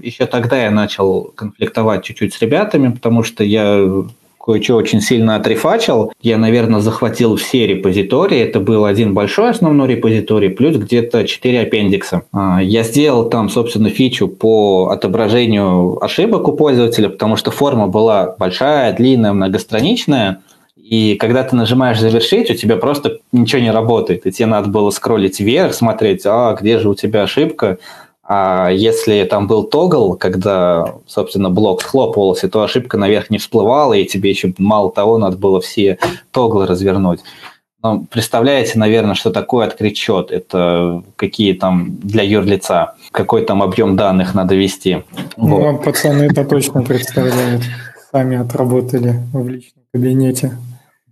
Еще 0.01 0.25
тогда 0.25 0.63
я 0.63 0.71
начал 0.71 1.33
конфликтовать 1.35 2.05
чуть-чуть 2.05 2.33
с 2.33 2.41
ребятами, 2.41 2.93
потому 2.93 3.23
что 3.23 3.43
я 3.43 4.05
кое-что 4.47 4.75
очень 4.75 5.01
сильно 5.01 5.35
отрефачил. 5.35 6.13
Я, 6.21 6.37
наверное, 6.37 6.79
захватил 6.79 7.35
все 7.35 7.67
репозитории. 7.67 8.39
Это 8.39 8.61
был 8.61 8.85
один 8.85 9.13
большой 9.13 9.49
основной 9.49 9.89
репозиторий, 9.89 10.49
плюс 10.49 10.77
где-то 10.77 11.27
4 11.27 11.59
аппендикса. 11.59 12.21
А, 12.31 12.63
я 12.63 12.83
сделал 12.83 13.29
там, 13.29 13.49
собственно, 13.49 13.89
фичу 13.89 14.29
по 14.29 14.87
отображению 14.91 16.01
ошибок 16.01 16.47
у 16.47 16.53
пользователя, 16.53 17.09
потому 17.09 17.35
что 17.35 17.51
форма 17.51 17.87
была 17.87 18.33
большая, 18.39 18.93
длинная, 18.93 19.33
многостраничная. 19.33 20.39
И 20.89 21.15
когда 21.15 21.43
ты 21.43 21.53
нажимаешь 21.53 21.99
«Завершить», 21.99 22.49
у 22.49 22.53
тебя 22.53 22.77
просто 22.77 23.17
ничего 23.33 23.61
не 23.61 23.71
работает. 23.71 24.25
И 24.25 24.31
тебе 24.31 24.45
надо 24.45 24.69
было 24.69 24.89
скроллить 24.89 25.41
вверх, 25.41 25.73
смотреть, 25.73 26.21
а 26.25 26.55
где 26.55 26.79
же 26.79 26.89
у 26.89 26.95
тебя 26.95 27.23
ошибка, 27.23 27.77
а 28.23 28.69
если 28.69 29.23
там 29.25 29.47
был 29.47 29.65
тогл, 29.65 30.15
когда, 30.15 30.95
собственно, 31.05 31.49
блок 31.49 31.81
схлопывался, 31.81 32.47
то 32.47 32.61
ошибка 32.61 32.97
наверх 32.97 33.29
не 33.29 33.37
всплывала, 33.37 33.93
и 33.93 34.05
тебе 34.05 34.29
еще 34.29 34.53
мало 34.57 34.89
того 34.89 35.17
надо 35.17 35.37
было 35.37 35.59
все 35.59 35.97
тоглы 36.31 36.65
развернуть. 36.65 37.19
Но 37.83 38.05
представляете, 38.09 38.79
наверное, 38.79 39.15
что 39.15 39.29
такое 39.29 39.67
открыть 39.67 39.97
счет? 39.97 40.31
Это 40.31 41.03
какие 41.17 41.53
там 41.53 41.97
для 42.01 42.23
юрлица, 42.23 42.95
какой 43.11 43.43
там 43.43 43.61
объем 43.61 43.97
данных 43.97 44.33
надо 44.33 44.55
ввести. 44.55 45.03
Ну, 45.35 45.73
вот. 45.73 45.83
пацаны 45.83 46.23
это 46.23 46.45
точно 46.45 46.81
представляют. 46.81 47.63
Сами 48.11 48.37
отработали 48.37 49.19
в 49.33 49.47
личном 49.49 49.83
кабинете. 49.93 50.57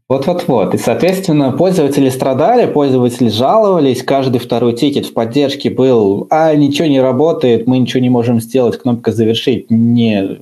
Вот-вот-вот. 0.07 0.75
И, 0.75 0.77
соответственно, 0.77 1.51
пользователи 1.51 2.09
страдали, 2.09 2.71
пользователи 2.71 3.27
жаловались, 3.29 4.03
каждый 4.03 4.37
второй 4.37 4.73
тикет 4.73 5.07
в 5.07 5.13
поддержке 5.13 5.71
был, 5.71 6.27
а, 6.29 6.53
ничего 6.53 6.87
не 6.87 7.01
работает, 7.01 7.65
мы 7.65 7.79
ничего 7.79 8.01
не 8.01 8.09
можем 8.09 8.39
сделать, 8.39 8.77
кнопка 8.77 9.11
«Завершить» 9.11 9.71
не, 9.71 10.41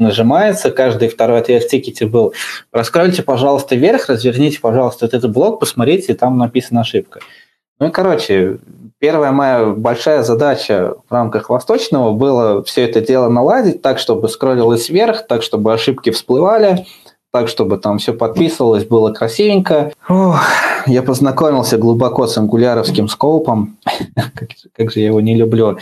нажимается, 0.00 0.72
каждый 0.72 1.08
второй 1.08 1.38
ответ 1.38 1.62
в 1.62 1.68
тикете 1.68 2.06
был 2.06 2.34
«Раскройте, 2.72 3.22
пожалуйста, 3.22 3.76
вверх, 3.76 4.08
разверните, 4.08 4.58
пожалуйста, 4.60 5.06
вот 5.06 5.14
этот 5.14 5.32
блок, 5.32 5.60
посмотрите, 5.60 6.14
там 6.14 6.36
написана 6.36 6.80
ошибка». 6.80 7.20
Ну 7.78 7.88
и, 7.88 7.90
короче, 7.90 8.58
первая 8.98 9.30
моя 9.30 9.66
большая 9.66 10.22
задача 10.22 10.94
в 11.08 11.12
рамках 11.12 11.50
Восточного 11.50 12.12
было 12.12 12.64
все 12.64 12.82
это 12.82 13.00
дело 13.00 13.28
наладить 13.28 13.80
так, 13.80 14.00
чтобы 14.00 14.28
скроллилось 14.28 14.88
вверх, 14.88 15.26
так, 15.28 15.42
чтобы 15.42 15.72
ошибки 15.72 16.10
всплывали, 16.10 16.86
так, 17.34 17.48
чтобы 17.48 17.78
там 17.78 17.98
все 17.98 18.12
подписывалось, 18.12 18.84
было 18.84 19.12
красивенько. 19.12 19.92
Ох, 20.08 20.40
я 20.86 21.02
познакомился 21.02 21.76
глубоко 21.78 22.28
с 22.28 22.38
ангуляровским 22.38 23.08
скопом, 23.08 23.76
как, 24.14 24.50
как 24.76 24.92
же 24.92 25.00
я 25.00 25.06
его 25.06 25.20
не 25.20 25.34
люблю 25.34 25.76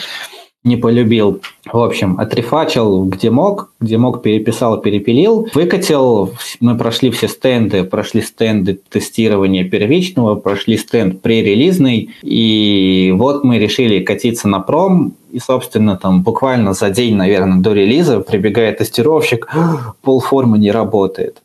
не 0.65 0.77
полюбил. 0.77 1.41
В 1.65 1.79
общем, 1.79 2.19
отрефачил 2.21 3.05
где 3.05 3.31
мог, 3.31 3.73
где 3.81 3.99
мог 3.99 4.23
переписал, 4.23 4.81
перепилил, 4.81 5.49
выкатил. 5.55 6.33
Мы 6.61 6.77
прошли 6.77 7.11
все 7.11 7.29
стенды, 7.29 7.85
прошли 7.85 8.23
стенды 8.23 8.81
тестирования 8.89 9.69
первичного, 9.69 10.37
прошли 10.37 10.77
стенд 10.77 11.21
пререлизный, 11.21 12.11
и 12.23 13.13
вот 13.17 13.45
мы 13.45 13.59
решили 13.59 14.03
катиться 14.05 14.49
на 14.49 14.61
пром, 14.61 15.15
и, 15.33 15.39
собственно, 15.39 15.97
там 15.97 16.23
буквально 16.23 16.75
за 16.75 16.91
день, 16.91 17.17
наверное, 17.17 17.59
до 17.59 17.73
релиза 17.73 18.21
прибегает 18.21 18.79
тестировщик, 18.79 19.49
полформы 20.03 20.59
не 20.59 20.71
работает. 20.71 21.43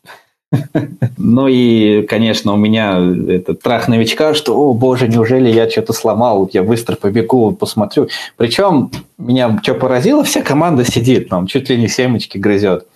Ну 1.18 1.46
и, 1.46 2.02
конечно, 2.02 2.54
у 2.54 2.56
меня 2.56 2.98
этот 3.28 3.58
страх 3.60 3.88
новичка, 3.88 4.34
что, 4.34 4.56
о 4.56 4.72
боже, 4.72 5.08
неужели 5.08 5.50
я 5.50 5.68
что-то 5.68 5.92
сломал, 5.92 6.48
я 6.52 6.62
быстро 6.62 6.96
побегу, 6.96 7.52
посмотрю. 7.52 8.08
Причем 8.36 8.90
меня 9.18 9.60
что 9.62 9.74
поразило, 9.74 10.24
вся 10.24 10.42
команда 10.42 10.84
сидит, 10.84 11.28
там 11.28 11.46
чуть 11.46 11.68
ли 11.68 11.76
не 11.76 11.88
семечки 11.88 12.38
грызет. 12.38 12.86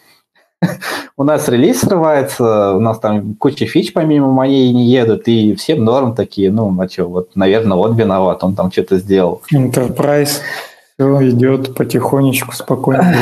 У 1.17 1.25
нас 1.25 1.49
релиз 1.49 1.81
срывается, 1.81 2.75
у 2.75 2.81
нас 2.81 2.99
там 3.01 3.35
куча 3.35 3.67
фич 3.67 3.93
помимо 3.93 4.31
моей 4.31 4.73
не 4.73 4.87
едут, 4.87 5.27
и 5.27 5.55
все 5.55 5.75
норм 5.75 6.15
такие, 6.15 6.51
ну, 6.51 6.75
а 6.81 6.89
что, 6.89 7.05
вот, 7.05 7.31
наверное, 7.35 7.77
он 7.77 7.97
виноват, 7.97 8.45
он 8.45 8.55
там 8.55 8.71
что-то 8.71 8.99
сделал. 8.99 9.43
Enterprise 9.53 10.41
все 11.03 11.31
идет 11.31 11.75
потихонечку, 11.75 12.55
спокойно. 12.55 13.15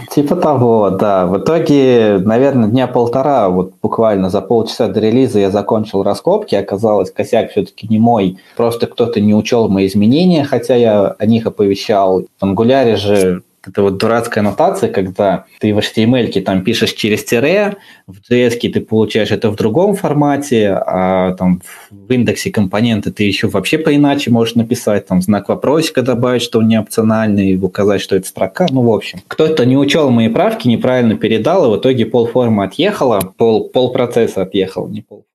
Типа 0.10 0.36
того, 0.36 0.90
да. 0.90 1.26
В 1.26 1.38
итоге, 1.38 2.20
наверное, 2.24 2.68
дня 2.68 2.86
полтора, 2.86 3.48
вот 3.48 3.72
буквально 3.82 4.30
за 4.30 4.40
полчаса 4.40 4.88
до 4.88 5.00
релиза 5.00 5.38
я 5.40 5.50
закончил 5.50 6.02
раскопки. 6.02 6.54
Оказалось, 6.54 7.10
косяк 7.10 7.50
все-таки 7.50 7.86
не 7.88 7.98
мой. 7.98 8.38
Просто 8.56 8.86
кто-то 8.86 9.20
не 9.20 9.34
учел 9.34 9.68
мои 9.68 9.86
изменения, 9.86 10.44
хотя 10.44 10.74
я 10.74 11.14
о 11.18 11.26
них 11.26 11.46
оповещал. 11.46 12.24
В 12.40 12.44
Angular 12.44 12.96
же 12.96 13.42
это 13.66 13.82
вот 13.82 13.98
дурацкая 13.98 14.42
аннотация, 14.42 14.90
когда 14.90 15.44
ты 15.58 15.74
в 15.74 15.78
HTML 15.78 16.40
там 16.40 16.64
пишешь 16.64 16.92
через 16.94 17.24
тире, 17.24 17.76
в 18.06 18.18
JS 18.30 18.58
ты 18.70 18.80
получаешь 18.80 19.30
это 19.30 19.50
в 19.50 19.56
другом 19.56 19.94
формате, 19.94 20.70
а 20.70 21.34
там 21.34 21.60
в 21.90 22.10
индексе 22.10 22.50
компоненты 22.50 23.10
ты 23.10 23.24
еще 23.24 23.48
вообще 23.48 23.78
поиначе 23.78 24.30
можешь 24.30 24.54
написать, 24.54 25.06
там 25.06 25.20
знак 25.20 25.48
вопросика 25.48 26.00
добавить, 26.02 26.42
что 26.42 26.60
он 26.60 26.68
не 26.68 26.80
опциональный, 26.80 27.56
указать, 27.56 28.00
что 28.00 28.16
это 28.16 28.26
строка, 28.26 28.66
ну, 28.70 28.82
в 28.82 28.90
общем. 28.90 29.20
Кто-то 29.28 29.66
не 29.66 29.76
учел 29.76 30.10
мои 30.10 30.28
правки, 30.28 30.66
неправильно 30.66 31.16
передал, 31.16 31.66
и 31.66 31.76
в 31.76 31.80
итоге 31.80 32.06
полформы 32.06 32.64
отъехала, 32.64 33.20
пол, 33.36 33.68
пол 33.68 33.92
процесса 33.92 34.42
отъехал, 34.42 34.88
не 34.88 35.02
пол. 35.02 35.26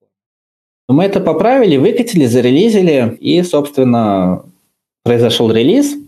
Мы 0.88 1.04
это 1.04 1.20
поправили, 1.20 1.76
выкатили, 1.76 2.26
зарелизили, 2.26 3.16
и, 3.20 3.42
собственно, 3.42 4.42
произошел 5.04 5.52
релиз– 5.52 5.96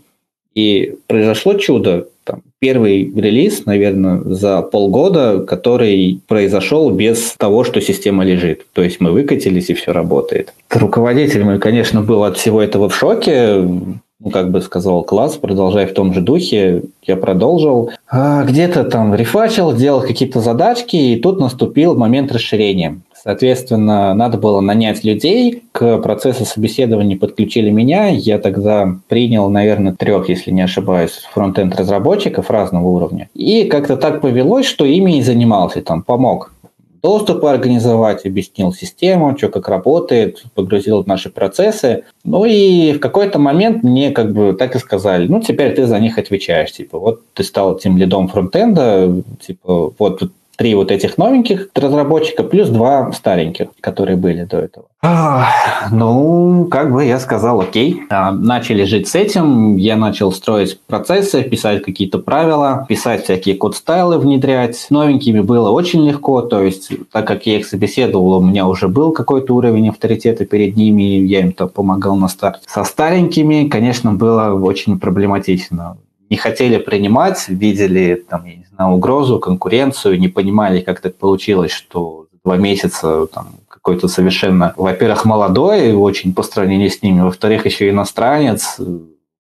и 0.55 0.95
произошло 1.07 1.53
чудо. 1.55 2.07
Там, 2.23 2.41
первый 2.59 3.11
релиз, 3.15 3.65
наверное, 3.65 4.21
за 4.23 4.61
полгода, 4.61 5.43
который 5.47 6.21
произошел 6.27 6.89
без 6.91 7.33
того, 7.37 7.63
что 7.63 7.81
система 7.81 8.23
лежит. 8.23 8.65
То 8.73 8.83
есть 8.83 8.99
мы 8.99 9.11
выкатились, 9.11 9.69
и 9.69 9.73
все 9.73 9.93
работает. 9.93 10.53
Руководитель 10.69 11.43
мой, 11.43 11.59
конечно, 11.59 12.01
был 12.01 12.23
от 12.23 12.37
всего 12.37 12.61
этого 12.61 12.89
в 12.89 12.95
шоке. 12.95 13.55
Ну, 14.21 14.31
как 14.31 14.51
бы 14.51 14.59
сказал, 14.61 15.03
класс, 15.03 15.37
продолжай 15.37 15.85
в 15.85 15.93
том 15.93 16.13
же 16.13 16.19
духе. 16.19 16.83
Я 17.03 17.15
продолжил. 17.15 17.91
А, 18.09 18.43
где-то 18.43 18.83
там 18.83 19.15
рефачил, 19.15 19.73
делал 19.73 20.01
какие-то 20.01 20.41
задачки, 20.41 20.97
и 20.97 21.19
тут 21.19 21.39
наступил 21.39 21.95
момент 21.95 22.31
расширения. 22.31 22.99
Соответственно, 23.23 24.13
надо 24.13 24.37
было 24.37 24.61
нанять 24.61 25.03
людей. 25.03 25.63
К 25.71 25.97
процессу 25.97 26.45
собеседования 26.45 27.17
подключили 27.17 27.69
меня. 27.69 28.07
Я 28.07 28.39
тогда 28.39 28.95
принял, 29.07 29.49
наверное, 29.49 29.93
трех, 29.93 30.29
если 30.29 30.51
не 30.51 30.61
ошибаюсь, 30.61 31.27
фронтенд 31.33 31.75
разработчиков 31.75 32.49
разного 32.49 32.87
уровня. 32.87 33.29
И 33.33 33.65
как-то 33.65 33.97
так 33.97 34.21
повелось, 34.21 34.65
что 34.65 34.85
ими 34.85 35.17
и 35.17 35.21
занимался. 35.21 35.81
Там 35.81 36.03
помог 36.03 36.51
доступы 37.01 37.47
организовать, 37.47 38.25
объяснил 38.25 38.73
систему, 38.73 39.37
что 39.37 39.49
как 39.49 39.69
работает, 39.69 40.43
погрузил 40.55 41.03
в 41.03 41.07
наши 41.07 41.29
процессы. 41.29 42.03
Ну 42.23 42.45
и 42.45 42.93
в 42.93 42.99
какой-то 42.99 43.39
момент 43.39 43.83
мне 43.83 44.11
как 44.11 44.33
бы 44.33 44.53
так 44.53 44.75
и 44.75 44.79
сказали, 44.79 45.27
ну 45.27 45.41
теперь 45.41 45.73
ты 45.73 45.85
за 45.85 45.99
них 45.99 46.17
отвечаешь, 46.17 46.71
типа 46.71 46.99
вот 46.99 47.21
ты 47.33 47.43
стал 47.43 47.77
тем 47.77 47.97
лидом 47.97 48.27
фронтенда, 48.27 49.23
типа 49.39 49.93
вот 49.97 50.23
три 50.59 50.75
вот 50.75 50.91
этих 50.91 51.17
новеньких 51.17 51.69
разработчика 51.73 52.43
плюс 52.43 52.67
два 52.67 53.13
стареньких, 53.13 53.69
которые 53.79 54.17
были 54.17 54.43
до 54.43 54.57
этого. 54.57 54.87
А, 55.01 55.47
ну, 55.89 56.67
как 56.69 56.91
бы 56.91 57.05
я 57.05 57.17
сказал, 57.19 57.61
окей. 57.61 58.01
А, 58.09 58.33
начали 58.33 58.83
жить 58.83 59.07
с 59.07 59.15
этим, 59.15 59.77
я 59.77 59.95
начал 59.95 60.33
строить 60.33 60.77
процессы, 60.81 61.43
писать 61.43 61.81
какие-то 61.81 62.19
правила, 62.19 62.85
писать 62.89 63.23
всякие 63.23 63.55
код-стайлы, 63.55 64.19
внедрять. 64.19 64.87
Новенькими 64.89 65.39
было 65.39 65.69
очень 65.69 66.05
легко, 66.05 66.41
то 66.41 66.61
есть, 66.61 66.91
так 67.09 67.25
как 67.25 67.45
я 67.45 67.59
их 67.59 67.65
собеседовал, 67.65 68.39
у 68.39 68.41
меня 68.41 68.67
уже 68.67 68.89
был 68.89 69.13
какой-то 69.13 69.55
уровень 69.55 69.87
авторитета 69.87 70.45
перед 70.45 70.75
ними, 70.75 71.03
я 71.25 71.39
им 71.39 71.53
там 71.53 71.69
помогал 71.69 72.17
на 72.17 72.27
старте. 72.27 72.65
Со 72.67 72.83
старенькими, 72.83 73.69
конечно, 73.69 74.11
было 74.11 74.53
очень 74.53 74.99
проблематично 74.99 75.95
не 76.29 76.37
хотели 76.37 76.77
принимать, 76.77 77.47
видели 77.47 78.23
там, 78.29 78.45
я 78.45 78.55
не 78.55 78.65
знаю, 78.73 78.93
угрозу, 78.93 79.39
конкуренцию, 79.39 80.19
не 80.19 80.27
понимали, 80.27 80.81
как 80.81 81.01
так 81.01 81.15
получилось, 81.15 81.71
что 81.71 82.27
два 82.43 82.57
месяца 82.57 83.27
там, 83.27 83.47
какой-то 83.67 84.07
совершенно, 84.07 84.73
во-первых, 84.77 85.25
молодой 85.25 85.93
очень 85.93 86.33
по 86.33 86.43
сравнению 86.43 86.89
с 86.89 87.01
ними, 87.01 87.21
во-вторых, 87.21 87.65
еще 87.65 87.89
иностранец 87.89 88.79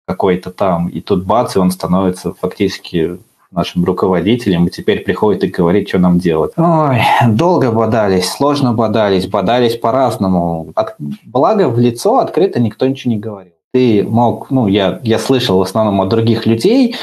какой-то 0.07 0.51
там, 0.51 0.89
и 0.89 1.01
тут 1.01 1.27
бац, 1.27 1.57
и 1.57 1.59
он 1.59 1.71
становится 1.71 2.33
фактически 2.33 3.19
нашим 3.51 3.85
руководителем, 3.85 4.67
и 4.67 4.71
теперь 4.71 5.01
приходит 5.01 5.45
и 5.45 5.49
говорит, 5.49 5.89
что 5.89 5.99
нам 5.99 6.19
делать. 6.19 6.53
Ой, 6.57 7.01
долго 7.29 7.73
бодались, 7.73 8.31
сложно 8.31 8.73
бодались, 8.73 9.27
бодались 9.27 9.77
по-разному. 9.77 10.73
От, 10.75 10.97
благо 11.25 11.69
в 11.69 11.79
лицо 11.79 12.19
открыто 12.19 12.61
никто 12.61 12.87
ничего 12.87 13.13
не 13.13 13.19
говорил. 13.19 13.53
Ты 13.73 14.03
мог, 14.03 14.51
ну, 14.51 14.67
я, 14.67 15.01
я 15.03 15.19
слышал 15.19 15.59
в 15.59 15.63
основном 15.63 16.01
от 16.01 16.09
других 16.09 16.47
людей, 16.47 16.97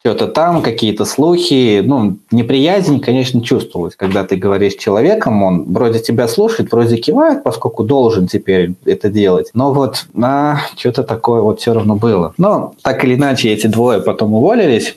что-то 0.00 0.28
там, 0.28 0.62
какие-то 0.62 1.04
слухи. 1.04 1.80
Ну, 1.84 2.18
неприязнь, 2.30 3.00
конечно, 3.00 3.42
чувствовалась, 3.42 3.96
когда 3.96 4.24
ты 4.24 4.36
говоришь 4.36 4.74
с 4.74 4.78
человеком, 4.78 5.42
он 5.42 5.72
вроде 5.72 5.98
тебя 6.00 6.26
слушает, 6.28 6.72
вроде 6.72 6.96
кивает, 6.96 7.42
поскольку 7.42 7.84
должен 7.84 8.26
теперь 8.26 8.74
это 8.84 9.10
делать. 9.10 9.50
Но 9.54 9.72
вот 9.72 10.06
а, 10.22 10.58
что-то 10.76 11.02
такое 11.02 11.42
вот 11.42 11.60
все 11.60 11.74
равно 11.74 11.96
было. 11.96 12.34
Но 12.38 12.74
так 12.82 13.04
или 13.04 13.14
иначе, 13.14 13.52
эти 13.52 13.66
двое 13.66 14.00
потом 14.00 14.32
уволились 14.34 14.96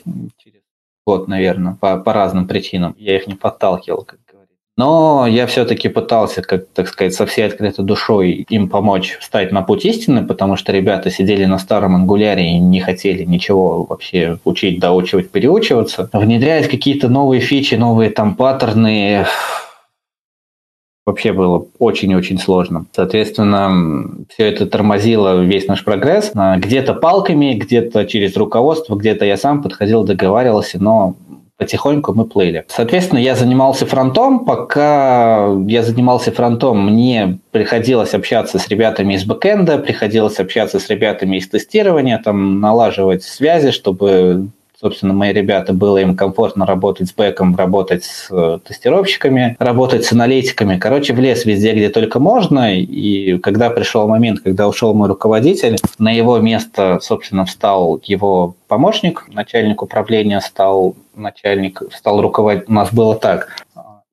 год, 1.06 1.28
наверное, 1.28 1.76
по, 1.78 1.98
по 1.98 2.12
разным 2.12 2.46
причинам. 2.48 2.94
Я 2.98 3.16
их 3.16 3.26
не 3.26 3.34
подталкивал, 3.34 4.04
как 4.04 4.18
но 4.76 5.26
я 5.28 5.46
все-таки 5.46 5.88
пытался, 5.88 6.42
как 6.42 6.66
так 6.68 6.88
сказать, 6.88 7.14
со 7.14 7.26
всей 7.26 7.46
открытой 7.46 7.84
душой 7.84 8.46
им 8.48 8.68
помочь 8.68 9.16
встать 9.20 9.52
на 9.52 9.62
путь 9.62 9.84
истины, 9.84 10.26
потому 10.26 10.56
что 10.56 10.72
ребята 10.72 11.10
сидели 11.10 11.44
на 11.44 11.58
старом 11.58 11.94
ангуляре 11.94 12.50
и 12.50 12.58
не 12.58 12.80
хотели 12.80 13.22
ничего 13.24 13.84
вообще 13.84 14.38
учить, 14.44 14.80
доучивать, 14.80 15.30
переучиваться. 15.30 16.10
Внедрять 16.12 16.68
какие-то 16.68 17.08
новые 17.08 17.40
фичи, 17.40 17.76
новые 17.76 18.10
там 18.10 18.34
паттерны, 18.34 19.26
вообще 21.06 21.32
было 21.32 21.66
очень-очень 21.78 22.38
сложно. 22.38 22.86
Соответственно, 22.92 24.08
все 24.30 24.46
это 24.48 24.66
тормозило 24.66 25.40
весь 25.42 25.68
наш 25.68 25.84
прогресс. 25.84 26.32
Где-то 26.34 26.94
палками, 26.94 27.54
где-то 27.54 28.06
через 28.06 28.36
руководство, 28.36 28.96
где-то 28.96 29.24
я 29.24 29.36
сам 29.36 29.62
подходил, 29.62 30.02
договаривался, 30.02 30.82
но 30.82 31.14
потихоньку 31.56 32.12
мы 32.12 32.24
плыли. 32.24 32.64
Соответственно, 32.68 33.18
я 33.18 33.34
занимался 33.36 33.86
фронтом. 33.86 34.44
Пока 34.44 35.48
я 35.66 35.82
занимался 35.82 36.32
фронтом, 36.32 36.90
мне 36.90 37.38
приходилось 37.52 38.14
общаться 38.14 38.58
с 38.58 38.68
ребятами 38.68 39.14
из 39.14 39.24
бэкэнда, 39.24 39.78
приходилось 39.78 40.40
общаться 40.40 40.78
с 40.78 40.88
ребятами 40.88 41.36
из 41.36 41.48
тестирования, 41.48 42.20
там 42.22 42.60
налаживать 42.60 43.22
связи, 43.22 43.70
чтобы 43.70 44.48
собственно, 44.80 45.14
мои 45.14 45.32
ребята, 45.32 45.72
было 45.72 45.98
им 45.98 46.16
комфортно 46.16 46.66
работать 46.66 47.08
с 47.08 47.12
бэком, 47.12 47.56
работать 47.56 48.04
с 48.04 48.28
э, 48.30 48.58
тестировщиками, 48.64 49.56
работать 49.58 50.04
с 50.04 50.12
аналитиками. 50.12 50.78
Короче, 50.78 51.14
в 51.14 51.20
лес 51.20 51.44
везде, 51.44 51.72
где 51.72 51.88
только 51.88 52.20
можно. 52.20 52.74
И 52.74 53.38
когда 53.38 53.70
пришел 53.70 54.08
момент, 54.08 54.40
когда 54.40 54.68
ушел 54.68 54.94
мой 54.94 55.08
руководитель, 55.08 55.76
на 55.98 56.10
его 56.10 56.38
место, 56.38 56.98
собственно, 57.00 57.44
встал 57.44 58.00
его 58.04 58.56
помощник, 58.68 59.26
начальник 59.32 59.82
управления 59.82 60.40
стал 60.40 60.96
начальник, 61.14 61.82
стал 61.92 62.20
руководить. 62.20 62.68
У 62.68 62.72
нас 62.72 62.92
было 62.92 63.14
так 63.14 63.64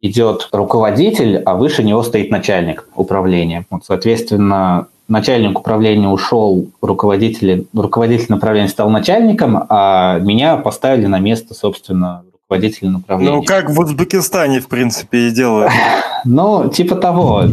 идет 0.02 0.50
руководитель, 0.52 1.38
а 1.46 1.56
выше 1.56 1.84
него 1.84 2.04
стоит 2.04 2.32
начальник 2.32 2.88
управления. 2.96 3.66
Вот, 3.70 3.86
соответственно, 3.86 4.88
начальник 5.12 5.60
управления 5.60 6.08
ушел, 6.08 6.70
руководитель, 6.82 7.68
руководитель 7.74 8.28
направления 8.30 8.70
стал 8.70 8.90
начальником, 8.90 9.66
а 9.70 10.20
меня 10.20 10.58
поставили 10.58 11.06
на 11.06 11.20
место, 11.20 11.54
собственно, 11.54 12.24
руководителя 12.34 12.90
направления. 12.90 13.36
Ну, 13.36 13.44
как 13.44 13.70
в 13.70 13.80
Узбекистане, 13.80 14.60
в 14.62 14.68
принципе, 14.68 15.28
и 15.28 15.32
делают. 15.32 15.72
Ну, 16.24 16.70
типа 16.70 16.98
того. 16.98 17.46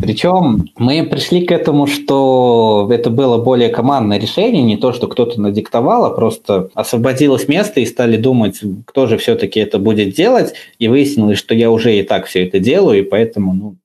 Причем 0.00 0.68
мы 0.76 1.04
пришли 1.04 1.46
к 1.46 1.52
этому, 1.52 1.86
что 1.86 2.88
это 2.90 3.08
было 3.08 3.38
более 3.38 3.68
командное 3.68 4.18
решение, 4.18 4.64
не 4.64 4.76
то, 4.76 4.92
что 4.92 5.06
кто-то 5.06 5.40
надиктовал, 5.40 6.04
а 6.04 6.10
просто 6.10 6.70
освободилось 6.74 7.46
место 7.46 7.78
и 7.78 7.86
стали 7.86 8.16
думать, 8.16 8.60
кто 8.84 9.06
же 9.06 9.16
все-таки 9.16 9.60
это 9.60 9.78
будет 9.78 10.12
делать, 10.12 10.54
и 10.80 10.88
выяснилось, 10.88 11.38
что 11.38 11.54
я 11.54 11.70
уже 11.70 11.96
и 11.96 12.02
так 12.02 12.26
все 12.26 12.44
это 12.44 12.58
делаю, 12.58 12.98
и 12.98 13.08
поэтому 13.08 13.54
ну, 13.54 13.76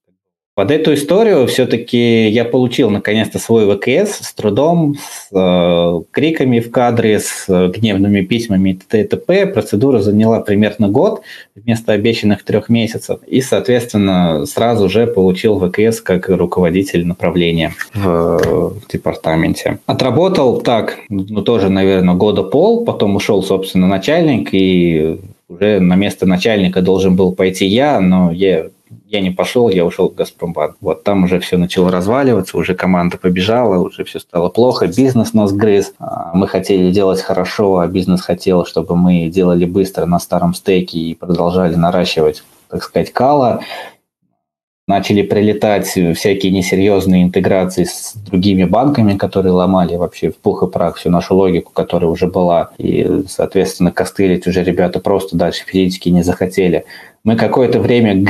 под 0.62 0.70
эту 0.70 0.94
историю 0.94 1.48
все-таки 1.48 2.30
я 2.30 2.46
получил 2.46 2.92
наконец-то 2.92 3.40
свой 3.40 3.66
ВКС 3.66 4.28
с 4.28 4.32
трудом, 4.32 4.94
с 4.94 5.30
э, 5.36 6.02
криками 6.12 6.60
в 6.60 6.70
кадре, 6.70 7.20
с 7.20 7.46
э, 7.48 7.72
гневными 7.76 8.22
письмами 8.22 8.70
и 8.70 9.04
т.п. 9.04 9.48
Процедура 9.48 10.02
заняла 10.02 10.40
примерно 10.40 10.88
год 10.88 11.24
вместо 11.56 11.94
обещанных 11.94 12.44
трех 12.44 12.70
месяцев. 12.70 13.22
И, 13.26 13.42
соответственно, 13.42 14.46
сразу 14.46 14.88
же 14.88 15.08
получил 15.08 15.60
ВКС 15.60 16.00
как 16.00 16.30
руководитель 16.30 17.08
направления 17.08 17.74
в 17.96 18.76
департаменте. 18.88 19.80
Отработал 19.88 20.62
так, 20.62 21.00
ну 21.10 21.42
тоже, 21.42 21.70
наверное, 21.70 22.14
года 22.14 22.44
пол, 22.44 22.86
потом 22.86 23.16
ушел, 23.16 23.42
собственно, 23.42 23.88
начальник, 23.88 24.50
и 24.52 25.18
уже 25.50 25.80
на 25.80 25.96
место 25.96 26.28
начальника 26.28 26.84
должен 26.84 27.16
был 27.16 27.34
пойти 27.34 27.66
я, 27.66 28.00
но 28.00 28.32
я 28.32 28.68
я 29.06 29.22
не 29.22 29.32
пошел, 29.32 29.70
я 29.70 29.86
ушел 29.86 30.10
в 30.10 30.16
Газпромбанк. 30.16 30.78
Вот 30.82 31.04
там 31.04 31.24
уже 31.24 31.40
все 31.40 31.58
начало 31.58 31.92
разваливаться, 31.92 32.58
уже 32.58 32.76
команда 32.76 33.18
побежала, 33.18 33.78
уже 33.78 34.04
все 34.04 34.20
стало 34.20 34.50
плохо, 34.50 34.88
бизнес 34.88 35.34
нас 35.34 35.52
грыз. 35.52 35.94
А, 36.00 36.32
мы 36.34 36.48
хотели 36.48 36.92
делать 36.92 37.22
хорошо, 37.22 37.80
а 37.80 37.88
бизнес 37.88 38.22
хотел, 38.22 38.66
чтобы 38.66 38.96
мы 38.96 39.28
делали 39.28 39.66
быстро 39.66 40.06
на 40.06 40.20
старом 40.20 40.54
стейке 40.54 41.00
и 41.00 41.16
продолжали 41.16 41.76
наращивать, 41.76 42.44
так 42.70 42.84
сказать, 42.84 43.12
кала 43.12 43.62
начали 44.92 45.22
прилетать 45.22 45.88
всякие 45.88 46.52
несерьезные 46.52 47.24
интеграции 47.24 47.86
с 47.86 48.14
другими 48.16 48.66
банками, 48.66 49.18
которые 49.18 49.54
ломали 49.54 49.96
вообще 49.96 50.32
в 50.32 50.38
пух 50.38 50.64
и 50.64 50.68
прах 50.68 50.98
всю 50.98 51.10
нашу 51.10 51.36
логику, 51.36 51.72
которая 51.72 52.10
уже 52.10 52.28
была. 52.28 52.72
И, 52.78 53.24
соответственно, 53.30 53.92
костылить 53.92 54.48
уже 54.48 54.64
ребята 54.64 55.00
просто 55.00 55.38
дальше 55.38 55.64
физически 55.66 56.10
не 56.10 56.24
захотели. 56.24 56.84
Мы 57.24 57.36
какое-то 57.36 57.80
время 57.80 58.26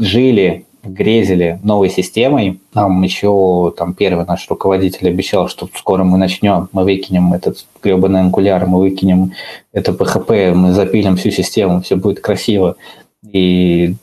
жили 0.00 0.66
грезили 0.88 1.58
новой 1.62 1.90
системой. 1.90 2.60
Нам 2.74 3.02
еще 3.02 3.74
там 3.76 3.94
первый 3.94 4.24
наш 4.24 4.48
руководитель 4.48 5.08
обещал, 5.08 5.48
что 5.48 5.68
скоро 5.74 6.04
мы 6.04 6.18
начнем, 6.18 6.68
мы 6.72 6.84
выкинем 6.84 7.32
этот 7.32 7.64
гребаный 7.82 8.20
ангуляр, 8.20 8.66
мы 8.66 8.78
выкинем 8.78 9.32
это 9.72 9.92
PHP, 9.92 10.54
мы 10.54 10.72
запилим 10.72 11.16
всю 11.16 11.30
систему, 11.30 11.80
все 11.82 11.96
будет 11.96 12.20
красиво. 12.20 12.76
И 13.32 13.94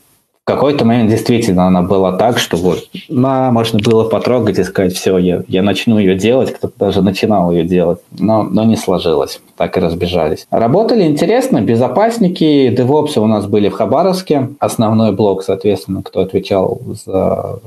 в 0.44 0.46
какой-то 0.46 0.84
момент 0.84 1.10
действительно 1.10 1.68
она 1.68 1.84
была 1.84 2.18
так, 2.18 2.38
что 2.38 2.58
вот, 2.58 2.90
на, 3.08 3.50
можно 3.52 3.80
было 3.80 4.04
потрогать 4.10 4.60
и 4.60 4.64
сказать, 4.66 4.94
все, 4.94 5.18
я, 5.18 5.42
я 5.48 5.64
начну 5.64 5.98
ее 5.98 6.16
делать, 6.16 6.54
кто-то 6.54 6.74
даже 6.78 7.02
начинал 7.02 7.50
ее 7.50 7.64
делать, 7.64 8.00
но, 8.12 8.44
но 8.44 8.66
не 8.66 8.76
сложилось, 8.76 9.40
так 9.56 9.78
и 9.78 9.80
разбежались. 9.80 10.46
Работали 10.52 11.04
интересно, 11.04 11.62
безопасники, 11.62 12.68
девопсы 12.76 13.22
у 13.22 13.26
нас 13.26 13.46
были 13.46 13.70
в 13.70 13.74
Хабаровске, 13.74 14.50
основной 14.60 15.14
блок, 15.14 15.44
соответственно, 15.44 16.04
кто 16.04 16.20
отвечал 16.20 16.82
за 17.06 17.62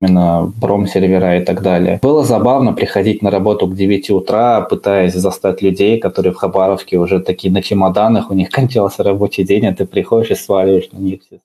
именно 0.00 0.50
пром-сервера 0.58 1.38
и 1.38 1.44
так 1.44 1.60
далее. 1.60 1.98
Было 2.00 2.24
забавно 2.24 2.72
приходить 2.72 3.20
на 3.20 3.30
работу 3.30 3.66
к 3.66 3.74
9 3.74 4.08
утра, 4.12 4.62
пытаясь 4.62 5.12
застать 5.12 5.60
людей, 5.60 5.98
которые 5.98 6.32
в 6.32 6.36
Хабаровске 6.36 6.96
уже 6.96 7.20
такие 7.20 7.52
на 7.52 7.60
чемоданах, 7.60 8.30
у 8.30 8.34
них 8.34 8.48
кончался 8.48 9.02
рабочий 9.02 9.44
день, 9.44 9.66
а 9.66 9.74
ты 9.74 9.84
приходишь 9.84 10.30
и 10.30 10.34
сваливаешь 10.34 10.88
на 10.92 10.96
них 10.96 11.20
все 11.26 11.40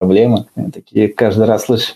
проблемы. 0.00 0.46
И 0.56 0.70
такие 0.70 1.08
каждый 1.08 1.46
раз 1.46 1.66
слышишь, 1.66 1.94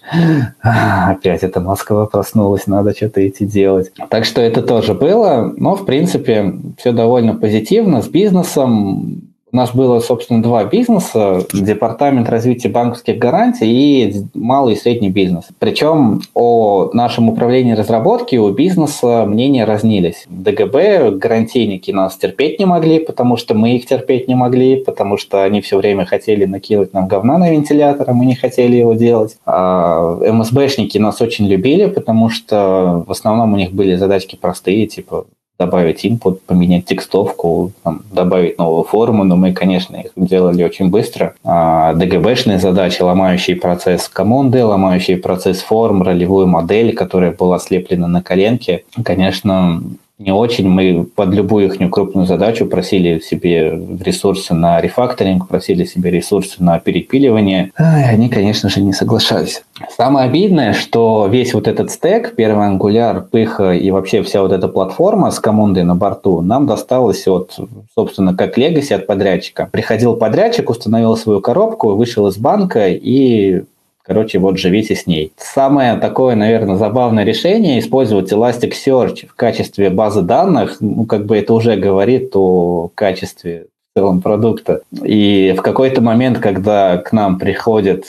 опять 0.61 1.43
эта 1.43 1.61
Москва 1.61 2.05
проснулась, 2.05 2.67
надо 2.67 2.95
что-то 2.95 3.27
идти 3.27 3.47
делать. 3.47 3.93
Так 4.11 4.27
что 4.27 4.43
это 4.43 4.63
тоже 4.63 4.93
было, 4.93 5.55
но 5.57 5.75
в 5.75 5.87
принципе 5.87 6.55
все 6.77 6.93
довольно 6.93 7.35
позитивно 7.35 8.03
с 8.03 8.09
бизнесом. 8.09 9.34
У 9.55 9.57
нас 9.57 9.73
было, 9.73 10.01
собственно, 10.01 10.43
два 10.43 10.65
бизнеса. 10.65 11.47
Департамент 11.53 12.29
развития 12.29 12.69
банковских 12.69 13.19
гарантий 13.19 13.71
и 13.71 14.13
малый 14.35 14.75
и 14.75 14.77
средний 14.77 15.11
бизнес. 15.11 15.45
Причем 15.61 16.23
о 16.35 16.91
нашем 16.93 17.29
управлении 17.29 17.75
разработки 17.75 18.35
у 18.35 18.51
бизнеса 18.51 19.25
мнения 19.29 19.65
разнились. 19.65 20.25
ДГБ, 20.29 21.13
гарантийники 21.13 21.93
нас 21.93 22.17
терпеть 22.17 22.59
не 22.59 22.65
могли, 22.65 22.99
потому 22.99 23.37
что 23.37 23.55
мы 23.55 23.77
их 23.77 23.87
терпеть 23.87 24.27
не 24.27 24.35
могли, 24.35 24.83
потому 24.83 25.17
что 25.17 25.45
они 25.45 25.61
все 25.61 25.79
время 25.79 26.05
хотели 26.05 26.47
накинуть 26.47 26.93
нам 26.93 27.07
говна 27.07 27.39
на 27.39 27.49
вентилятор, 27.49 28.11
а 28.11 28.13
мы 28.13 28.27
не 28.27 28.35
хотели 28.35 28.75
его 28.75 28.95
делать. 28.95 29.37
А 29.47 30.17
МСБшники 30.33 30.99
нас 30.99 31.21
очень 31.21 31.47
любили, 31.47 31.87
потому 31.87 32.29
что 32.29 33.05
в 33.07 33.11
основном 33.13 33.53
у 33.53 33.57
них 33.57 33.71
были 33.71 33.95
задачки 33.95 34.35
простые, 34.35 34.89
типа 34.89 35.27
добавить 35.59 36.05
input, 36.05 36.41
поменять 36.47 36.87
текстовку, 36.87 37.73
там, 37.83 38.03
добавить 38.11 38.59
новую 38.59 38.85
форму, 38.85 39.25
но 39.25 39.37
мы, 39.37 39.53
конечно, 39.53 39.97
их 39.97 40.11
делали 40.17 40.65
очень 40.65 40.91
быстро. 40.91 41.35
А 41.45 41.95
ДГБшные 41.95 42.59
задачи, 42.59 43.03
ломающие 43.03 43.57
процесс 43.57 44.09
команды, 44.09 44.65
ломающие 44.65 45.17
процесс 45.17 45.61
форм, 45.61 46.03
ролевую 46.03 46.47
модель, 46.47 46.95
которая 46.95 47.31
была 47.31 47.59
слеплена 47.59 48.09
на 48.09 48.23
коленке, 48.23 48.85
конечно, 49.05 49.83
не 50.19 50.33
очень. 50.33 50.69
Мы 50.69 51.05
под 51.05 51.31
любую 51.35 51.67
их 51.67 51.91
крупную 51.91 52.27
задачу 52.27 52.67
просили 52.67 53.19
себе 53.19 53.79
ресурсы 54.01 54.55
на 54.55 54.81
рефакторинг, 54.81 55.49
просили 55.49 55.85
себе 55.85 56.11
ресурсы 56.11 56.63
на 56.63 56.79
перепиливание. 56.79 57.73
Ай, 57.79 58.11
они, 58.11 58.29
конечно 58.29 58.69
же, 58.69 58.81
не 58.81 58.93
соглашались. 58.93 59.63
Самое 59.97 60.29
обидное, 60.29 60.73
что 60.73 61.27
весь 61.31 61.53
вот 61.53 61.67
этот 61.67 61.91
стек, 61.91 62.35
первый 62.37 62.67
ангуляр, 62.67 63.23
пыха 63.23 63.73
и 63.73 63.91
вообще 63.91 64.23
вся 64.23 64.43
вот 64.43 64.53
эта 64.53 64.69
платформа 64.69 65.31
с 65.31 65.41
командой 65.41 65.83
на 65.83 65.97
борту 65.97 66.41
нам 66.41 66.67
досталась 66.67 67.27
от, 67.27 67.59
собственно, 67.95 68.35
как 68.35 68.57
легаси 68.57 68.93
от 68.93 69.07
подрядчика. 69.07 69.69
Приходил 69.73 70.17
подрядчик, 70.17 70.71
установил 70.71 71.17
свою 71.17 71.41
коробку, 71.41 71.95
вышел 71.95 72.29
из 72.29 72.37
банка 72.37 72.89
и 72.89 73.65
Короче, 74.07 74.39
вот 74.39 74.59
живите 74.59 74.95
с 74.95 75.07
ней. 75.07 75.33
Самое 75.39 75.97
такое, 75.97 76.35
наверное, 76.35 76.77
забавное 76.77 77.25
решение– 77.25 77.79
использовать 77.81 78.31
Elasticsearch 78.31 79.27
в 79.27 79.35
качестве 79.35 79.89
базы 79.89 80.21
данных. 80.21 80.77
Ну, 80.81 81.07
как 81.07 81.25
бы 81.25 81.39
это 81.39 81.55
уже 81.55 81.77
говорит 81.77 82.37
о 82.37 82.91
качестве 82.95 83.69
в 83.95 83.99
целом 83.99 84.21
продукта. 84.21 84.83
И 85.03 85.55
в 85.57 85.63
какой-то 85.63 86.03
момент, 86.03 86.39
когда 86.39 86.99
к 86.99 87.13
нам 87.13 87.39
приходят 87.39 88.05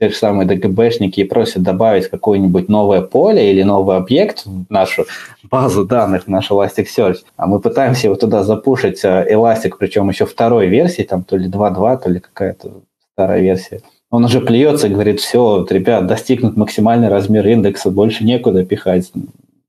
те 0.00 0.08
же 0.08 0.16
самые 0.16 0.48
ДГБшники 0.48 1.20
и 1.20 1.24
просят 1.24 1.62
добавить 1.62 2.08
какое-нибудь 2.08 2.68
новое 2.68 3.02
поле 3.02 3.52
или 3.52 3.62
новый 3.62 3.98
объект 3.98 4.46
в 4.46 4.66
нашу 4.68 5.04
базу 5.48 5.84
данных, 5.84 6.24
в 6.24 6.28
наш 6.28 6.50
Elasticsearch, 6.50 7.18
а 7.36 7.46
мы 7.46 7.60
пытаемся 7.60 8.08
его 8.08 8.16
туда 8.16 8.42
запушить 8.42 9.04
э, 9.04 9.32
Elastic, 9.32 9.74
причем 9.78 10.08
еще 10.08 10.26
второй 10.26 10.66
версии, 10.66 11.02
там 11.02 11.22
то 11.22 11.36
ли 11.36 11.48
2.2, 11.48 12.02
то 12.02 12.10
ли 12.10 12.18
какая-то 12.18 12.72
старая 13.14 13.40
версия– 13.40 13.80
он 14.10 14.24
уже 14.24 14.40
плюется 14.40 14.88
говорит, 14.88 15.20
все, 15.20 15.58
вот, 15.58 15.72
ребят, 15.72 16.06
достигнут 16.06 16.56
максимальный 16.56 17.08
размер 17.08 17.46
индекса, 17.46 17.90
больше 17.90 18.24
некуда 18.24 18.64
пихать. 18.64 19.10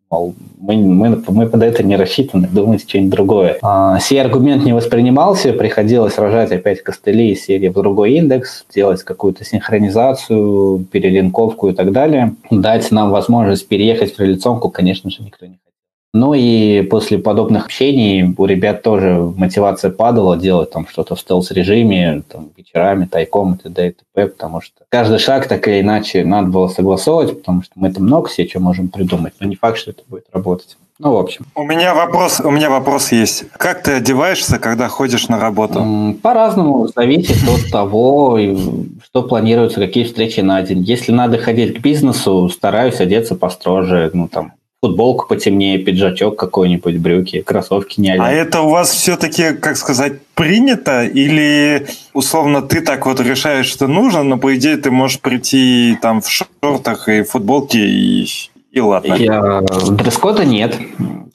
Мол, 0.09 0.35
мы, 0.57 0.77
мы, 0.77 1.21
мы 1.27 1.49
под 1.49 1.63
это 1.63 1.83
не 1.83 1.97
рассчитаны, 1.97 2.47
думайте 2.49 2.85
что-нибудь 2.87 3.11
другое. 3.11 3.57
А, 3.61 3.99
сей 3.99 4.21
аргумент 4.21 4.63
не 4.63 4.71
воспринимался, 4.71 5.51
приходилось 5.51 6.17
рожать 6.17 6.51
опять 6.53 6.81
костыли 6.81 7.31
из 7.31 7.43
серии 7.43 7.67
в 7.67 7.73
другой 7.73 8.13
индекс, 8.13 8.63
делать 8.73 9.03
какую-то 9.03 9.43
синхронизацию, 9.43 10.85
перелинковку 10.91 11.69
и 11.69 11.73
так 11.73 11.91
далее. 11.91 12.35
Дать 12.49 12.89
нам 12.91 13.11
возможность 13.11 13.67
переехать 13.67 14.15
в 14.15 14.19
реляционку, 14.19 14.69
конечно 14.69 15.09
же, 15.09 15.23
никто 15.23 15.45
не 15.45 15.57
ну 16.13 16.33
и 16.33 16.81
после 16.83 17.19
подобных 17.19 17.65
общений 17.65 18.33
у 18.37 18.45
ребят 18.45 18.81
тоже 18.81 19.33
мотивация 19.35 19.91
падала 19.91 20.37
делать 20.37 20.71
там 20.71 20.87
что-то 20.87 21.15
в 21.15 21.19
стелс-режиме, 21.19 22.23
там, 22.27 22.49
вечерами, 22.55 23.05
тайком 23.05 23.55
и 23.55 23.57
т.д. 23.57 23.87
и 23.87 23.91
т.п., 23.91 24.27
потому 24.27 24.61
что 24.61 24.83
каждый 24.89 25.19
шаг 25.19 25.47
так 25.47 25.67
или 25.67 25.81
иначе 25.81 26.23
надо 26.23 26.47
было 26.47 26.67
согласовывать, 26.67 27.39
потому 27.39 27.61
что 27.61 27.73
мы 27.75 27.91
там 27.91 28.03
много 28.03 28.29
себе 28.29 28.47
что 28.47 28.59
можем 28.59 28.87
придумать, 28.87 29.33
но 29.39 29.47
не 29.47 29.55
факт, 29.55 29.77
что 29.77 29.91
это 29.91 30.03
будет 30.07 30.25
работать. 30.31 30.77
Ну, 30.99 31.13
в 31.13 31.17
общем. 31.17 31.45
У 31.53 31.61
меня 31.63 31.93
вопрос, 31.93 32.39
у 32.39 32.49
меня 32.49 32.71
вопрос 32.71 33.11
есть. 33.11 33.45
Как 33.51 33.83
ты 33.83 33.91
одеваешься, 33.91 34.57
когда 34.57 34.87
ходишь 34.87 35.27
на 35.27 35.39
работу? 35.39 36.15
По-разному, 36.23 36.87
зависит 36.87 37.37
от 37.47 37.69
того, 37.71 38.39
что 39.03 39.21
планируется, 39.21 39.79
какие 39.79 40.05
встречи 40.05 40.39
на 40.39 40.59
день. 40.63 40.81
Если 40.81 41.11
надо 41.11 41.37
ходить 41.37 41.77
к 41.77 41.81
бизнесу, 41.81 42.49
стараюсь 42.49 42.99
одеться 42.99 43.35
построже, 43.35 44.09
ну, 44.13 44.27
там, 44.27 44.53
футболку 44.81 45.27
потемнее, 45.27 45.79
пиджачок 45.79 46.37
какой-нибудь, 46.37 46.97
брюки, 46.97 47.41
кроссовки 47.41 47.99
не 47.99 48.11
А 48.11 48.31
это 48.31 48.61
у 48.61 48.69
вас 48.69 48.91
все-таки, 48.91 49.53
как 49.53 49.75
сказать, 49.77 50.21
принято? 50.35 51.03
Или, 51.03 51.87
условно, 52.13 52.61
ты 52.61 52.81
так 52.81 53.05
вот 53.07 53.19
решаешь, 53.19 53.65
что 53.65 53.87
нужно, 53.87 54.23
но, 54.23 54.37
по 54.37 54.55
идее, 54.55 54.77
ты 54.77 54.91
можешь 54.91 55.19
прийти 55.19 55.97
там 56.01 56.21
в 56.21 56.29
шортах 56.29 57.09
и 57.09 57.23
футболке 57.23 57.79
и, 57.79 58.27
и 58.71 58.79
ладно? 58.79 59.15
Я... 59.15 59.61
Дресс-кода 59.89 60.45
нет. 60.45 60.75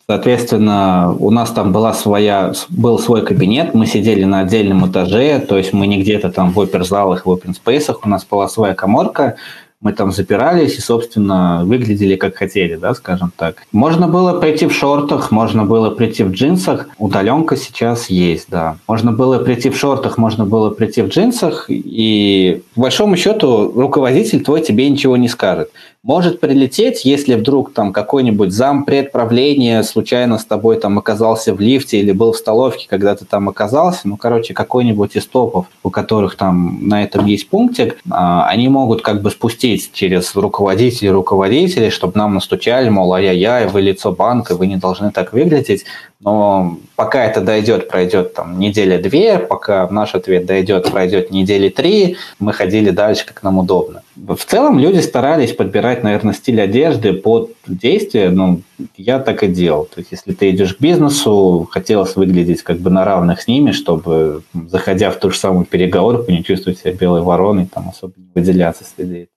Соответственно, 0.09 1.17
у 1.19 1.31
нас 1.31 1.51
там 1.51 1.73
была 1.73 1.95
своя, 1.95 2.53
был 2.69 2.99
свой 2.99 3.25
кабинет, 3.25 3.73
мы 3.75 3.87
сидели 3.87 4.25
на 4.25 4.41
отдельном 4.41 4.87
этаже, 4.91 5.39
то 5.41 5.57
есть 5.57 5.73
мы 5.73 5.87
не 5.87 6.01
где-то 6.03 6.31
там 6.31 6.53
в 6.53 6.61
оперзалах, 6.61 7.25
в 7.25 7.31
опенспейсах, 7.31 8.05
у 8.05 8.09
нас 8.09 8.25
была 8.25 8.49
своя 8.49 8.75
коморка, 8.75 9.37
мы 9.83 9.93
там 9.93 10.13
запирались 10.13 10.79
и, 10.79 10.81
собственно, 10.81 11.63
выглядели 11.65 12.17
как 12.17 12.37
хотели, 12.37 12.77
да, 12.77 12.95
скажем 12.95 13.33
так. 13.37 13.65
Можно 13.73 14.09
было 14.09 14.41
прийти 14.41 14.67
в 14.67 14.73
шортах, 14.73 15.31
можно 15.31 15.65
было 15.65 15.91
прийти 15.91 16.23
в 16.23 16.31
джинсах. 16.31 16.89
Удаленка 16.99 17.57
сейчас 17.57 18.09
есть, 18.09 18.47
да. 18.49 18.77
Можно 18.87 19.13
было 19.13 19.39
прийти 19.39 19.71
в 19.71 19.77
шортах, 19.77 20.19
можно 20.19 20.47
было 20.47 20.71
прийти 20.71 21.03
в 21.03 21.09
джинсах, 21.09 21.67
и, 21.69 22.63
по 22.75 22.83
большому 22.83 23.17
счету, 23.17 23.73
руководитель 23.75 24.43
твой 24.43 24.63
тебе 24.63 24.89
ничего 24.89 25.17
не 25.17 25.29
скажет 25.29 25.71
может 26.05 26.41
прилететь, 26.41 27.05
если 27.05 27.37
вдруг 27.37 27.73
там 27.73 27.93
какой-нибудь 27.93 28.51
зам 28.51 28.85
предправления 28.85 29.85
случайно 29.85 30.39
с 30.39 30.45
тобой 30.45 30.77
там 30.77 30.99
оказался 30.99 31.55
в 31.55 31.61
лифте 31.61 32.01
или 32.01 32.11
был 32.11 32.33
в 32.33 32.37
столовке, 32.37 32.89
когда 32.89 33.15
ты 33.15 33.25
там 33.25 33.49
оказался, 33.49 34.01
ну, 34.09 34.17
короче, 34.17 34.53
какой-нибудь 34.53 35.15
из 35.15 35.27
топов, 35.27 35.67
у 35.85 35.91
которых 35.91 36.37
там 36.37 36.89
на 36.89 37.05
этом 37.05 37.27
есть 37.27 37.49
пунктик, 37.49 37.99
а, 38.11 38.49
они 38.49 38.69
могут 38.69 39.03
как 39.03 39.23
бы 39.23 39.31
спустить 39.31 39.93
через 39.93 40.35
руководителей 40.35 41.11
руководителей, 41.11 41.91
чтобы 41.91 42.19
нам 42.19 42.35
настучали, 42.35 42.89
мол, 42.89 43.15
ай-яй-яй, 43.15 43.69
вы 43.69 43.83
лицо 43.83 44.11
банка, 44.11 44.57
вы 44.57 44.67
не 44.67 44.77
должны 44.77 45.13
так 45.13 45.33
выглядеть. 45.33 45.85
Но 46.19 46.79
пока 46.95 47.25
это 47.25 47.41
дойдет, 47.41 47.89
пройдет 47.89 48.35
там 48.35 48.59
неделя-две, 48.59 49.39
пока 49.39 49.89
наш 49.89 50.15
ответ 50.15 50.47
дойдет, 50.47 50.91
пройдет 50.91 51.31
недели 51.31 51.69
три, 51.69 52.17
мы 52.39 52.53
ходили 52.53 52.91
дальше, 52.91 53.27
как 53.27 53.43
нам 53.43 53.59
удобно. 53.59 54.03
В 54.17 54.45
целом 54.45 54.79
люди 54.79 54.99
старались 54.99 55.53
подбирать, 55.53 56.03
наверное, 56.03 56.35
стиль 56.35 56.61
одежды 56.61 57.15
под 57.15 57.53
действие. 57.67 58.31
Ну, 58.31 58.61
я 58.97 59.19
так 59.19 59.43
и 59.43 59.49
делал. 59.49 59.87
То 59.87 60.01
есть, 60.01 60.13
если 60.13 60.33
ты 60.33 60.51
идешь 60.51 60.75
к 60.75 60.81
бизнесу, 60.81 61.67
хотелось 61.71 62.17
выглядеть 62.17 62.63
как 62.63 62.79
бы 62.79 62.91
на 62.91 63.05
равных 63.05 63.41
с 63.41 63.49
ними, 63.49 63.73
чтобы, 63.73 64.43
заходя 64.69 65.11
в 65.11 65.19
ту 65.19 65.31
же 65.31 65.39
самую 65.39 65.65
переговорку, 65.65 66.31
не 66.31 66.45
чувствовать 66.45 66.79
себя 66.79 66.93
белой 66.93 67.23
вороной, 67.23 67.67
там 67.67 67.89
особо 67.89 68.13
не 68.17 68.31
выделяться 68.35 68.85
среди 68.85 69.29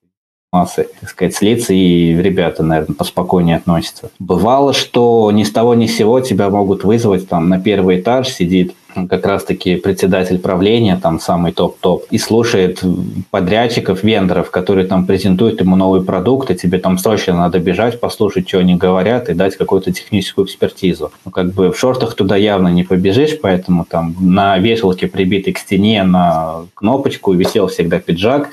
массы, 0.52 0.88
так 1.00 1.10
сказать, 1.10 1.34
слиться, 1.34 1.72
и 1.72 2.14
ребята, 2.14 2.62
наверное, 2.62 2.94
поспокойнее 2.94 3.56
относятся. 3.56 4.10
Бывало, 4.18 4.72
что 4.72 5.30
ни 5.32 5.42
с 5.42 5.50
того 5.50 5.74
ни 5.74 5.86
с 5.86 5.96
сего 5.96 6.20
тебя 6.20 6.50
могут 6.50 6.84
вызвать 6.84 7.28
там 7.28 7.48
на 7.48 7.60
первый 7.60 8.00
этаж, 8.00 8.28
сидит 8.28 8.74
как 9.08 9.26
раз-таки 9.26 9.76
председатель 9.76 10.38
правления, 10.38 10.98
там 11.00 11.20
самый 11.20 11.52
топ-топ, 11.52 12.06
и 12.10 12.18
слушает 12.18 12.82
подрядчиков, 13.30 14.02
вендоров, 14.02 14.50
которые 14.50 14.86
там 14.86 15.06
презентуют 15.06 15.60
ему 15.60 15.76
новый 15.76 16.02
продукт, 16.02 16.50
и 16.50 16.56
тебе 16.56 16.78
там 16.78 16.98
срочно 16.98 17.34
надо 17.34 17.58
бежать, 17.58 18.00
послушать, 18.00 18.48
что 18.48 18.58
они 18.58 18.76
говорят, 18.76 19.28
и 19.28 19.34
дать 19.34 19.56
какую-то 19.56 19.92
техническую 19.92 20.46
экспертизу. 20.46 21.12
Ну, 21.24 21.30
как 21.30 21.52
бы 21.52 21.70
в 21.70 21.78
шортах 21.78 22.14
туда 22.14 22.36
явно 22.36 22.68
не 22.68 22.84
побежишь, 22.84 23.38
поэтому 23.40 23.84
там 23.84 24.16
на 24.20 24.58
вешалке 24.58 25.06
прибитый 25.06 25.52
к 25.52 25.58
стене 25.58 26.02
на 26.02 26.62
кнопочку 26.74 27.32
висел 27.32 27.68
всегда 27.68 27.98
пиджак, 27.98 28.48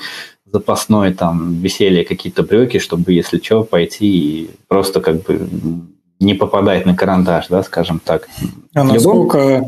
запасной 0.52 1.12
там 1.12 1.54
висели 1.54 2.04
какие-то 2.04 2.42
брюки, 2.44 2.78
чтобы, 2.78 3.12
если 3.12 3.38
что, 3.38 3.64
пойти 3.64 4.06
и 4.06 4.50
просто 4.68 5.00
как 5.00 5.22
бы 5.22 5.40
не 6.20 6.34
попадать 6.34 6.86
на 6.86 6.94
карандаш, 6.94 7.48
да, 7.48 7.62
скажем 7.62 8.00
так. 8.04 8.28
А 8.74 8.84
насколько 8.84 9.66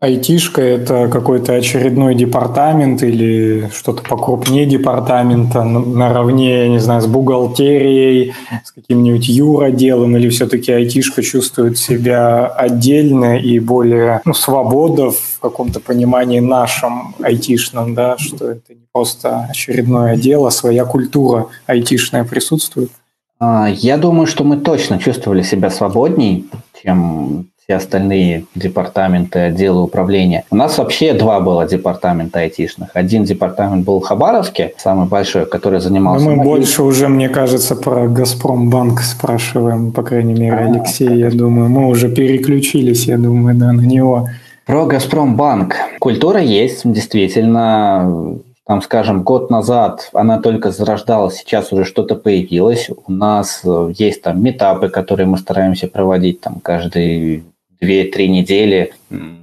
айтишка– 0.00 0.62
это 0.62 1.08
какой-то 1.08 1.52
очередной 1.52 2.14
департамент 2.14 3.02
или 3.02 3.70
что-то 3.72 4.02
покрупнее 4.02 4.64
департамента, 4.64 5.62
наравне, 5.62 6.62
я 6.62 6.68
не 6.68 6.78
знаю, 6.78 7.02
с 7.02 7.06
бухгалтерией, 7.06 8.32
с 8.64 8.72
каким-нибудь 8.72 9.28
юроделом, 9.28 10.16
или 10.16 10.30
все-таки 10.30 10.72
айтишка 10.72 11.22
чувствует 11.22 11.78
себя 11.78 12.46
отдельно 12.46 13.38
и 13.38 13.58
более 13.58 14.22
ну, 14.24 14.32
свобода 14.32 15.10
в 15.10 15.38
каком-то 15.40 15.80
понимании 15.80 16.40
нашем 16.40 17.14
айтишном, 17.22 17.94
да, 17.94 18.16
что 18.16 18.52
это 18.52 18.74
не 18.74 18.86
просто 18.92 19.46
очередное 19.50 20.16
дело, 20.16 20.48
своя 20.48 20.86
культура 20.86 21.48
айтишная 21.66 22.24
присутствует? 22.24 22.90
А, 23.38 23.68
я 23.68 23.98
думаю, 23.98 24.26
что 24.26 24.44
мы 24.44 24.56
точно 24.56 24.98
чувствовали 24.98 25.42
себя 25.42 25.68
свободней, 25.70 26.46
чем 26.82 27.50
все 27.70 27.76
остальные 27.76 28.46
департаменты, 28.56 29.38
отделы 29.38 29.82
управления. 29.82 30.44
У 30.50 30.56
нас 30.56 30.76
вообще 30.78 31.12
два 31.12 31.38
было 31.38 31.68
департамента 31.68 32.40
айтишных. 32.40 32.90
Один 32.94 33.22
департамент 33.22 33.84
был 33.84 34.00
в 34.00 34.04
Хабаровске, 34.04 34.74
самый 34.76 35.06
большой, 35.06 35.46
который 35.46 35.78
занимался... 35.78 36.24
Но 36.24 36.34
мы 36.34 36.42
больше 36.42 36.82
уже, 36.82 37.06
мне 37.06 37.28
кажется, 37.28 37.76
про 37.76 38.08
Газпромбанк 38.08 39.00
спрашиваем, 39.02 39.92
по 39.92 40.02
крайней 40.02 40.34
мере, 40.34 40.56
а, 40.56 40.66
Алексей, 40.66 41.16
я 41.16 41.30
думаю. 41.30 41.68
Мы 41.68 41.86
уже 41.86 42.08
переключились, 42.08 43.06
я 43.06 43.18
думаю, 43.18 43.54
да, 43.54 43.72
на 43.72 43.82
него. 43.82 44.28
Про 44.66 44.86
Газпромбанк. 44.86 45.76
Культура 46.00 46.40
есть, 46.40 46.80
действительно 46.84 48.40
там, 48.66 48.82
скажем, 48.82 49.22
год 49.22 49.50
назад 49.50 50.10
она 50.12 50.40
только 50.40 50.70
зарождалась, 50.72 51.36
сейчас 51.36 51.72
уже 51.72 51.84
что-то 51.84 52.16
появилось. 52.16 52.88
У 53.06 53.12
нас 53.12 53.62
есть 53.96 54.22
там 54.22 54.42
митапы, 54.42 54.88
которые 54.88 55.26
мы 55.26 55.38
стараемся 55.38 55.86
проводить 55.88 56.40
там 56.40 56.60
каждый 56.62 57.44
две-три 57.80 58.28
недели. 58.28 58.92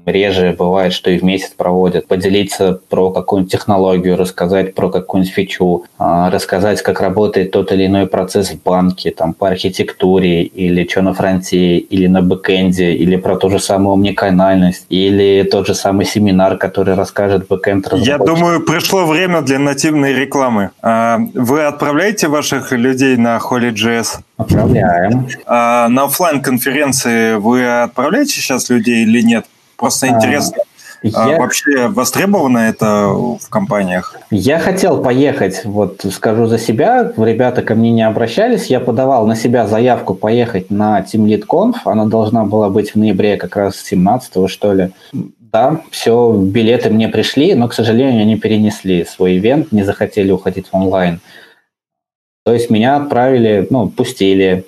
Реже 0.06 0.56
бывает, 0.58 0.94
что 0.94 1.12
и 1.12 1.18
в 1.18 1.24
месяц 1.24 1.52
проводят, 1.56 2.08
поделиться 2.08 2.80
про 2.90 3.12
какую-нибудь 3.12 3.52
технологию, 3.52 4.18
рассказать 4.18 4.74
про 4.74 4.90
какую-нибудь 4.90 5.34
фичу, 5.34 5.86
а, 5.98 6.30
рассказать, 6.30 6.82
как 6.82 7.02
работает 7.02 7.52
тот 7.52 7.72
или 7.72 7.86
иной 7.88 8.08
процесс 8.08 8.52
в 8.52 8.64
банке, 8.64 9.12
там, 9.12 9.34
по 9.34 9.50
архитектуре, 9.50 10.44
или 10.44 10.88
что 10.88 11.02
на 11.02 11.14
фронте, 11.14 11.78
или 11.78 12.08
на 12.08 12.22
бэкэнде, 12.22 12.94
или 12.94 13.18
про 13.18 13.36
ту 13.36 13.50
же 13.50 13.60
самую 13.60 13.96
уникальность, 13.96 14.86
или 14.90 15.44
тот 15.44 15.68
же 15.68 15.76
самый 15.76 16.06
семинар, 16.06 16.58
который 16.58 16.96
расскажет 16.96 17.48
бэкэнд 17.48 17.88
Я 17.98 18.18
думаю, 18.18 18.62
пришло 18.62 19.06
время 19.06 19.42
для 19.42 19.60
нативной 19.60 20.14
рекламы. 20.14 20.72
А, 20.82 21.20
вы 21.34 21.64
отправляете 21.64 22.28
ваших 22.28 22.72
людей 22.72 23.18
на 23.18 23.38
Holy.js? 23.38 24.20
Отправляем. 24.38 25.28
А 25.46 25.90
на 25.90 26.04
офлайн 26.04 26.42
конференции 26.42 27.36
вы 27.36 27.82
отправляете 27.82 28.34
сейчас 28.34 28.70
людей 28.70 29.04
или 29.04 29.22
нет? 29.22 29.46
Просто 29.78 30.08
а, 30.08 30.10
интересно. 30.10 30.58
А, 31.14 31.30
я... 31.30 31.38
Вообще 31.38 31.88
востребовано 31.88 32.58
это 32.58 33.08
в 33.10 33.50
компаниях? 33.50 34.16
Я 34.32 34.60
хотел 34.60 35.02
поехать, 35.04 35.64
вот 35.64 36.04
скажу 36.12 36.48
за 36.48 36.58
себя, 36.58 37.12
ребята 37.16 37.62
ко 37.62 37.76
мне 37.76 37.92
не 37.92 38.02
обращались, 38.02 38.68
я 38.68 38.80
подавал 38.80 39.28
на 39.28 39.36
себя 39.36 39.68
заявку 39.68 40.16
поехать 40.16 40.72
на 40.72 41.02
Team 41.02 41.26
Lead 41.26 41.46
Conf, 41.46 41.76
она 41.86 42.06
должна 42.06 42.46
была 42.46 42.70
быть 42.70 42.92
в 42.92 42.96
ноябре 42.96 43.38
как 43.38 43.56
раз 43.56 43.78
17 43.78 44.50
что 44.50 44.74
ли. 44.74 44.92
Да, 45.14 45.82
все, 45.92 46.34
билеты 46.34 46.90
мне 46.90 47.08
пришли, 47.08 47.54
но, 47.56 47.70
к 47.70 47.74
сожалению, 47.74 48.22
они 48.24 48.38
перенесли 48.38 49.06
свой 49.06 49.38
ивент, 49.38 49.72
не 49.72 49.84
захотели 49.84 50.30
уходить 50.32 50.68
в 50.68 50.76
онлайн. 50.76 51.22
То 52.44 52.54
есть 52.54 52.70
меня 52.70 52.98
отправили, 52.98 53.66
ну, 53.70 53.88
пустили, 53.88 54.66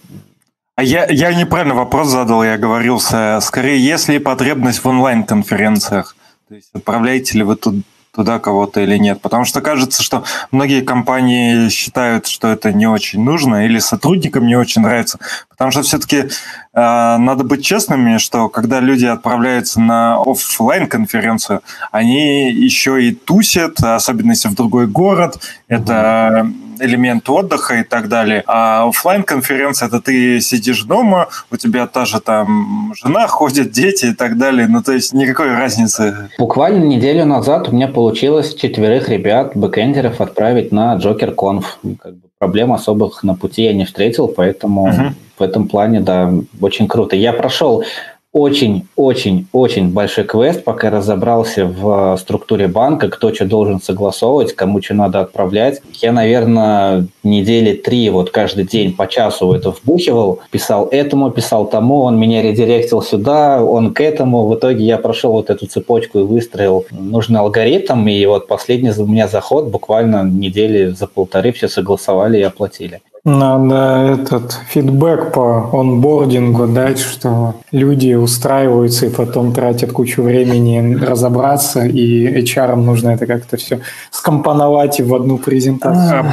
я, 0.82 1.07
я 1.07 1.34
неправильно 1.34 1.75
вопрос 1.75 2.09
задал, 2.09 2.43
я 2.43 2.57
говорил, 2.57 2.99
скорее, 2.99 3.80
есть 3.84 4.07
ли 4.09 4.19
потребность 4.19 4.84
в 4.84 4.88
онлайн-конференциях? 4.88 6.15
То 6.47 6.55
есть 6.55 6.69
отправляете 6.73 7.38
ли 7.38 7.43
вы 7.43 7.55
тут, 7.55 7.75
туда 8.13 8.39
кого-то 8.39 8.82
или 8.82 8.97
нет? 8.97 9.21
Потому 9.21 9.45
что 9.45 9.61
кажется, 9.61 10.03
что 10.03 10.23
многие 10.51 10.82
компании 10.82 11.69
считают, 11.69 12.27
что 12.27 12.47
это 12.47 12.73
не 12.73 12.88
очень 12.88 13.23
нужно 13.23 13.65
или 13.65 13.80
сотрудникам 13.80 14.47
не 14.47 14.55
очень 14.55 14.82
нравится. 14.82 15.19
Потому 15.60 15.72
что 15.72 15.82
все-таки 15.82 16.18
э, 16.18 16.28
надо 16.74 17.43
быть 17.43 17.66
честными, 17.66 18.18
что 18.18 18.47
когда 18.47 18.80
люди 18.80 19.05
отправляются 19.05 19.82
на 19.82 20.16
офлайн 20.16 20.88
конференцию, 20.88 21.60
они 21.91 22.49
еще 22.49 23.03
и 23.03 23.12
тусят, 23.12 23.84
особенно 23.84 24.32
если 24.32 24.47
в 24.47 24.55
другой 24.55 24.88
город. 24.88 25.38
Это 25.68 26.49
элемент 26.80 27.30
отдыха 27.30 27.76
и 27.76 27.84
так 27.84 28.07
далее. 28.07 28.41
А 28.47 28.88
онлайн 28.88 29.24
конференция 29.24 29.89
это 29.89 29.99
ты 29.99 30.39
сидишь 30.39 30.84
дома, 30.84 31.28
у 31.51 31.57
тебя 31.57 31.88
та 31.88 32.05
же 32.05 32.22
там 32.22 32.93
жена 32.95 33.28
ходит, 33.28 33.72
дети 33.72 34.05
и 34.05 34.14
так 34.14 34.38
далее. 34.38 34.68
Ну, 34.70 34.82
то 34.82 34.93
есть 34.93 35.14
никакой 35.14 35.53
разницы. 35.53 36.30
Буквально 36.39 36.86
неделю 36.86 37.26
назад 37.26 37.68
у 37.68 37.72
меня 37.74 37.89
получилось 37.89 38.55
четверых 38.55 39.10
ребят, 39.10 39.57
бэкэндеров, 39.57 40.22
отправить 40.22 40.72
на 40.72 40.95
Joker 40.95 41.34
Conf. 41.34 41.80
Как 42.01 42.14
бы 42.16 42.28
проблем 42.39 42.71
особых 42.71 43.23
на 43.23 43.35
пути 43.35 43.63
я 43.63 43.73
не 43.73 43.85
встретил, 43.85 44.29
поэтому 44.29 44.87
uh-huh. 44.87 45.11
в 45.37 45.43
этом 45.43 45.67
плане, 45.67 45.99
да, 45.99 46.33
очень 46.61 46.87
круто. 46.87 47.15
Я 47.15 47.33
прошел 47.33 47.83
очень-очень-очень 48.32 49.89
большой 49.91 50.23
квест, 50.23 50.63
пока 50.63 50.91
разобрался 50.91 51.65
в 51.65 52.15
структуре 52.17 52.67
банка, 52.67 53.09
кто 53.09 53.34
что 53.34 53.45
должен 53.45 53.82
согласовывать, 53.82 54.53
кому 54.53 54.82
что 54.82 54.93
надо 54.93 55.21
отправлять. 55.21 55.82
Я, 55.93 56.11
наверное, 56.11 57.07
недели 57.23 57.73
три 57.73 58.09
вот 58.09 58.30
каждый 58.30 58.65
день 58.65 58.95
по 58.95 59.07
часу 59.07 59.51
это 59.53 59.71
вбухивал, 59.71 60.39
писал 60.51 60.88
этому, 60.91 61.32
писал 61.32 61.67
тому, 61.67 62.01
он 62.01 62.19
меня 62.19 62.43
редиректил 62.43 63.01
сюда, 63.01 63.63
он 63.63 63.93
к 63.93 64.01
этому. 64.01 64.47
В 64.47 64.55
итоге 64.55 64.86
я 64.86 64.99
прошел 64.99 65.32
вот 65.32 65.49
эту 65.49 65.65
цепочку 65.65 66.19
и 66.19 66.23
выстроил 66.23 66.86
нужный 66.91 67.39
алгоритм, 67.39 68.07
и 68.07 68.25
вот 68.25 68.47
последний 68.47 68.91
у 68.91 69.07
меня 69.07 69.27
заход 69.27 69.69
буквально 69.69 70.23
недели 70.23 70.88
за 70.88 71.07
полторы 71.07 71.51
все 71.51 71.67
согласовали 71.67 72.38
и 72.38 72.43
оплатили. 72.43 73.01
Надо 73.26 74.15
этот 74.20 74.57
фидбэк 74.70 75.34
по 75.34 75.70
онбордингу 75.74 76.67
дать, 76.67 76.99
что 76.99 77.55
люди 77.72 78.13
устраиваются 78.13 79.07
и 79.07 79.09
потом 79.09 79.53
тратят 79.53 79.91
кучу 79.91 80.24
времени 80.24 80.95
разобраться, 80.95 81.86
и 81.86 82.41
HR 82.41 82.76
нужно 82.76 83.09
это 83.09 83.28
как-то 83.28 83.57
все 83.57 83.82
скомпоновать 84.09 85.01
в 85.01 85.13
одну 85.13 85.38
презентацию. 85.38 86.32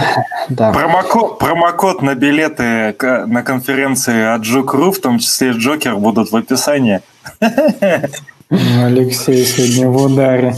Да. 0.49 0.73
Промокод, 0.73 1.39
промокод 1.39 2.03
на 2.03 2.15
билеты 2.15 2.95
на 3.27 3.43
конференции 3.43 4.35
от 4.35 4.45
Жукру, 4.45 4.93
в 4.93 5.01
том 5.01 5.19
числе 5.19 5.51
Джокер, 5.51 5.97
будут 5.97 6.31
в 6.31 6.37
описании. 6.37 7.01
Алексей 8.49 9.45
сегодня 9.45 9.91
в 9.91 10.05
ударе. 10.05 10.55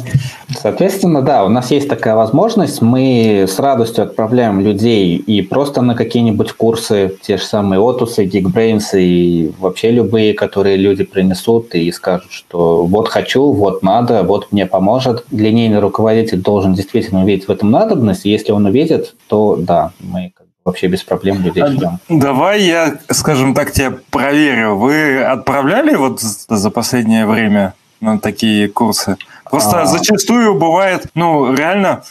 Соответственно, 0.50 1.22
да, 1.22 1.44
у 1.44 1.48
нас 1.48 1.70
есть 1.70 1.88
такая 1.88 2.14
возможность. 2.16 2.82
Мы 2.82 3.46
с 3.48 3.58
радостью 3.58 4.04
отправляем 4.04 4.60
людей 4.60 5.16
и 5.16 5.40
просто 5.40 5.80
на 5.80 5.94
какие-нибудь 5.94 6.52
курсы, 6.52 7.16
те 7.22 7.38
же 7.38 7.44
самые 7.44 7.80
Отусы, 7.80 8.26
Geekbrains 8.26 8.90
и 8.92 9.52
вообще 9.58 9.90
любые, 9.90 10.34
которые 10.34 10.76
люди 10.76 11.04
принесут 11.04 11.74
и 11.74 11.90
скажут, 11.90 12.30
что 12.30 12.84
вот 12.84 13.08
хочу, 13.08 13.52
вот 13.52 13.82
надо, 13.82 14.22
вот 14.22 14.52
мне 14.52 14.66
поможет. 14.66 15.24
Линейный 15.30 15.78
руководитель 15.78 16.42
должен 16.42 16.74
действительно 16.74 17.22
увидеть 17.22 17.48
в 17.48 17.50
этом 17.50 17.70
надобность. 17.70 18.26
Если 18.26 18.52
он 18.52 18.66
увидит, 18.66 19.14
то 19.28 19.56
да, 19.56 19.92
мы 20.00 20.32
вообще 20.68 20.86
без 20.86 21.02
проблем 21.02 21.42
людей 21.42 21.64
ждем. 21.66 21.98
Давай 22.08 22.62
я, 22.62 22.98
скажем 23.10 23.54
так, 23.54 23.72
тебя 23.72 23.94
проверю. 24.10 24.76
Вы 24.76 25.22
отправляли 25.22 25.96
вот 25.96 26.20
за 26.20 26.70
последнее 26.70 27.26
время 27.26 27.74
на 28.00 28.18
такие 28.18 28.68
курсы? 28.68 29.16
Просто 29.50 29.82
а... 29.82 29.86
зачастую 29.86 30.54
бывает, 30.54 31.06
ну, 31.14 31.54
реально 31.54 32.02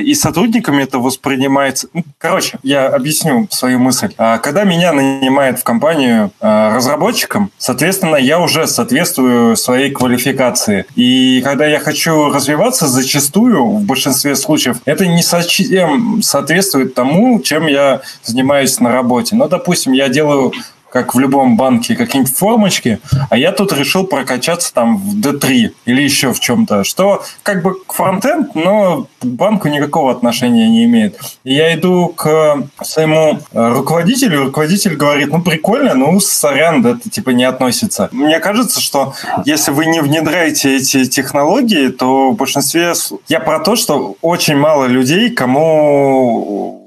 и 0.00 0.14
сотрудниками 0.14 0.82
это 0.84 0.98
воспринимается. 0.98 1.88
Ну, 1.92 2.04
короче, 2.18 2.58
я 2.62 2.86
объясню 2.86 3.48
свою 3.50 3.78
мысль. 3.78 4.14
А, 4.16 4.38
когда 4.38 4.64
меня 4.64 4.92
нанимают 4.92 5.58
в 5.58 5.64
компанию 5.64 6.30
а, 6.40 6.74
разработчиком, 6.74 7.50
соответственно, 7.58 8.16
я 8.16 8.38
уже 8.38 8.66
соответствую 8.66 9.56
своей 9.56 9.90
квалификации. 9.90 10.86
И 10.94 11.40
когда 11.42 11.66
я 11.66 11.80
хочу 11.80 12.30
развиваться, 12.30 12.86
зачастую, 12.86 13.64
в 13.64 13.82
большинстве 13.82 14.36
случаев, 14.36 14.78
это 14.84 15.06
не 15.06 15.22
совсем 15.22 16.22
соответствует 16.22 16.94
тому, 16.94 17.40
чем 17.40 17.66
я 17.66 18.02
занимаюсь 18.22 18.78
на 18.80 18.92
работе. 18.92 19.34
Ну, 19.34 19.48
допустим, 19.48 19.92
я 19.92 20.08
делаю 20.08 20.52
как 20.90 21.14
в 21.14 21.18
любом 21.18 21.56
банке, 21.56 21.96
какие-нибудь 21.96 22.34
формочки, 22.34 23.00
а 23.30 23.36
я 23.36 23.52
тут 23.52 23.72
решил 23.72 24.04
прокачаться 24.04 24.72
там 24.72 24.96
в 24.96 25.18
D3 25.20 25.72
или 25.84 26.02
еще 26.02 26.32
в 26.32 26.40
чем-то, 26.40 26.84
что 26.84 27.22
как 27.42 27.62
бы 27.62 27.76
фронтенд, 27.88 28.54
но 28.54 29.06
к 29.20 29.26
банку 29.26 29.68
никакого 29.68 30.12
отношения 30.12 30.68
не 30.68 30.84
имеет. 30.84 31.18
И 31.44 31.54
я 31.54 31.74
иду 31.74 32.08
к 32.08 32.62
своему 32.82 33.40
э, 33.52 33.72
руководителю, 33.72 34.44
руководитель 34.44 34.96
говорит, 34.96 35.30
ну 35.30 35.42
прикольно, 35.42 35.94
ну 35.94 36.18
сорян, 36.20 36.84
это 36.86 37.10
типа 37.10 37.30
не 37.30 37.44
относится. 37.44 38.08
Мне 38.12 38.38
кажется, 38.38 38.80
что 38.80 39.14
если 39.44 39.72
вы 39.72 39.86
не 39.86 40.00
внедряете 40.00 40.76
эти 40.76 41.04
технологии, 41.04 41.88
то 41.88 42.30
в 42.30 42.36
большинстве... 42.36 42.92
Я 43.28 43.40
про 43.40 43.58
то, 43.60 43.76
что 43.76 44.16
очень 44.22 44.56
мало 44.56 44.86
людей, 44.86 45.30
кому 45.30 46.86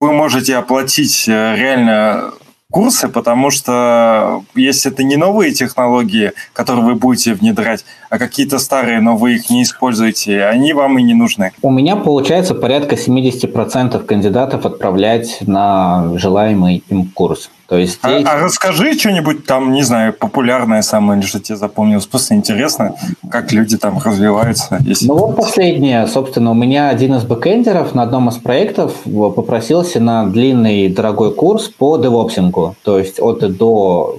вы 0.00 0.12
можете 0.12 0.56
оплатить 0.56 1.28
э, 1.28 1.56
реально 1.56 2.32
курсы, 2.70 3.08
потому 3.08 3.50
что 3.50 4.44
если 4.54 4.90
это 4.92 5.02
не 5.02 5.16
новые 5.16 5.52
технологии, 5.52 6.32
которые 6.52 6.84
вы 6.84 6.94
будете 6.94 7.34
внедрять, 7.34 7.84
а 8.10 8.18
какие-то 8.18 8.58
старые, 8.58 9.00
но 9.00 9.16
вы 9.16 9.36
их 9.36 9.48
не 9.50 9.62
используете, 9.62 10.44
они 10.44 10.72
вам 10.72 10.98
и 10.98 11.02
не 11.02 11.14
нужны. 11.14 11.52
У 11.62 11.70
меня 11.70 11.94
получается 11.96 12.54
порядка 12.54 12.96
70% 12.96 14.04
кандидатов 14.04 14.66
отправлять 14.66 15.38
на 15.46 16.10
желаемый 16.16 16.82
им 16.88 17.06
курс. 17.06 17.50
То 17.68 17.78
есть 17.78 18.00
а, 18.02 18.20
а 18.26 18.40
расскажи 18.40 18.94
что-нибудь 18.94 19.46
там, 19.46 19.72
не 19.72 19.84
знаю, 19.84 20.12
популярное 20.12 20.82
самое, 20.82 21.20
или 21.20 21.26
что 21.26 21.38
тебе 21.38 21.56
запомнилось. 21.56 22.04
Просто 22.06 22.34
интересно, 22.34 22.96
как 23.30 23.52
люди 23.52 23.78
там 23.78 24.00
развиваются. 24.04 24.78
Если... 24.80 25.06
Ну 25.06 25.14
вот 25.14 25.36
последнее, 25.36 26.08
собственно, 26.08 26.50
у 26.50 26.54
меня 26.54 26.88
один 26.88 27.14
из 27.14 27.22
бэкэндеров 27.22 27.94
на 27.94 28.02
одном 28.02 28.28
из 28.28 28.38
проектов 28.38 28.92
попросился 29.04 30.00
на 30.00 30.26
длинный 30.26 30.88
дорогой 30.88 31.32
курс 31.32 31.68
по 31.68 31.96
девопсингу. 31.96 32.74
То 32.82 32.98
есть 32.98 33.20
от 33.20 33.44
и 33.44 33.48
до 33.48 34.18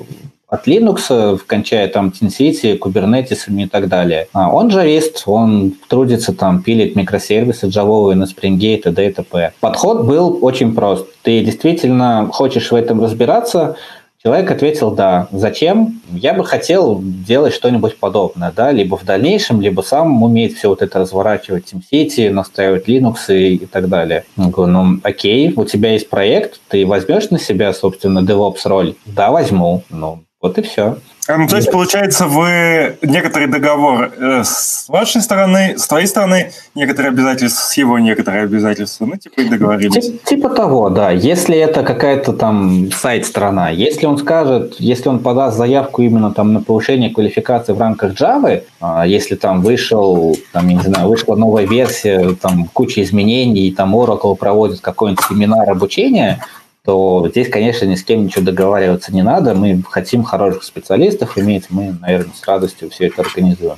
от 0.51 0.67
Linux, 0.67 1.39
кончая 1.47 1.87
там 1.87 2.09
TeamCity, 2.09 2.77
Kubernetes 2.77 3.49
и 3.49 3.65
так 3.67 3.87
далее. 3.87 4.27
А 4.33 4.53
он 4.53 4.67
джавист, 4.67 5.23
он 5.25 5.73
трудится 5.87 6.33
там, 6.33 6.61
пилит 6.61 6.95
микросервисы 6.97 7.67
джавовые 7.67 8.17
на 8.17 8.25
Spring 8.25 8.57
Gate 8.57 8.79
и 8.79 8.81
т.д. 8.81 9.07
и 9.07 9.13
т.п. 9.13 9.53
Подход 9.61 10.05
был 10.05 10.39
очень 10.41 10.75
прост. 10.75 11.07
Ты 11.23 11.43
действительно 11.43 12.29
хочешь 12.31 12.71
в 12.71 12.75
этом 12.75 13.01
разбираться, 13.01 13.77
Человек 14.23 14.51
ответил 14.51 14.91
«да». 14.91 15.27
Зачем? 15.31 15.99
Я 16.11 16.35
бы 16.35 16.45
хотел 16.45 17.01
делать 17.01 17.55
что-нибудь 17.55 17.97
подобное, 17.97 18.53
да, 18.55 18.71
либо 18.71 18.95
в 18.95 19.03
дальнейшем, 19.03 19.61
либо 19.61 19.81
сам 19.81 20.21
уметь 20.21 20.55
все 20.55 20.69
вот 20.69 20.83
это 20.83 20.99
разворачивать 20.99 21.73
TeamCity, 21.73 22.29
настраивать 22.29 22.87
Linux 22.87 23.15
и, 23.29 23.55
и 23.55 23.65
так 23.65 23.89
далее. 23.89 24.25
Я 24.37 24.49
говорю, 24.49 24.71
ну, 24.73 24.99
окей, 25.01 25.51
у 25.55 25.65
тебя 25.65 25.93
есть 25.93 26.07
проект, 26.07 26.59
ты 26.67 26.85
возьмешь 26.85 27.31
на 27.31 27.39
себя, 27.39 27.73
собственно, 27.73 28.19
DevOps 28.19 28.59
роль? 28.65 28.93
Да, 29.07 29.31
возьму. 29.31 29.81
Ну, 29.89 30.19
Вот 30.41 30.57
и 30.57 30.61
все. 30.63 30.97
А, 31.27 31.37
ну, 31.37 31.47
то 31.47 31.55
есть, 31.55 31.71
получается, 31.71 32.25
вы 32.25 32.97
некоторый 33.03 33.47
договор 33.47 34.11
э, 34.17 34.41
с 34.43 34.85
вашей 34.89 35.21
стороны, 35.21 35.77
с 35.77 35.87
твоей 35.87 36.07
стороны, 36.07 36.51
некоторые 36.73 37.11
обязательства, 37.11 37.61
с 37.61 37.77
его 37.77 37.99
некоторые 37.99 38.45
обязательства, 38.45 39.05
ну, 39.05 39.17
типа 39.17 39.41
и 39.41 39.49
договорились. 39.49 40.07
Тип, 40.07 40.23
типа 40.23 40.49
того, 40.49 40.89
да. 40.89 41.11
Если 41.11 41.55
это 41.55 41.83
какая-то 41.83 42.33
там 42.33 42.91
сайт-страна, 42.91 43.69
если 43.69 44.07
он 44.07 44.17
скажет, 44.17 44.77
если 44.79 45.09
он 45.09 45.19
подаст 45.19 45.57
заявку 45.57 46.01
именно 46.01 46.33
там 46.33 46.53
на 46.53 46.61
повышение 46.61 47.11
квалификации 47.11 47.73
в 47.73 47.79
рамках 47.79 48.13
Java, 48.13 48.63
а, 48.79 49.05
если 49.05 49.35
там 49.35 49.61
вышел, 49.61 50.35
там, 50.51 50.69
я 50.69 50.75
не 50.75 50.83
знаю, 50.83 51.07
вышла 51.07 51.35
новая 51.35 51.67
версия, 51.67 52.35
там 52.41 52.65
куча 52.73 53.03
изменений, 53.03 53.67
и 53.67 53.71
там 53.71 53.95
Oracle 53.95 54.35
проводит 54.35 54.81
какой-нибудь 54.81 55.23
семинар 55.23 55.69
обучения, 55.69 56.43
то 56.83 57.27
здесь, 57.29 57.49
конечно, 57.49 57.85
ни 57.85 57.95
с 57.95 58.03
кем 58.03 58.25
ничего 58.25 58.43
договариваться 58.43 59.13
не 59.13 59.21
надо. 59.21 59.53
Мы 59.53 59.83
хотим 59.87 60.23
хороших 60.23 60.63
специалистов 60.63 61.37
иметь, 61.37 61.65
мы, 61.69 61.95
наверное, 62.01 62.33
с 62.33 62.45
радостью 62.47 62.89
все 62.89 63.07
это 63.07 63.21
организуем. 63.21 63.77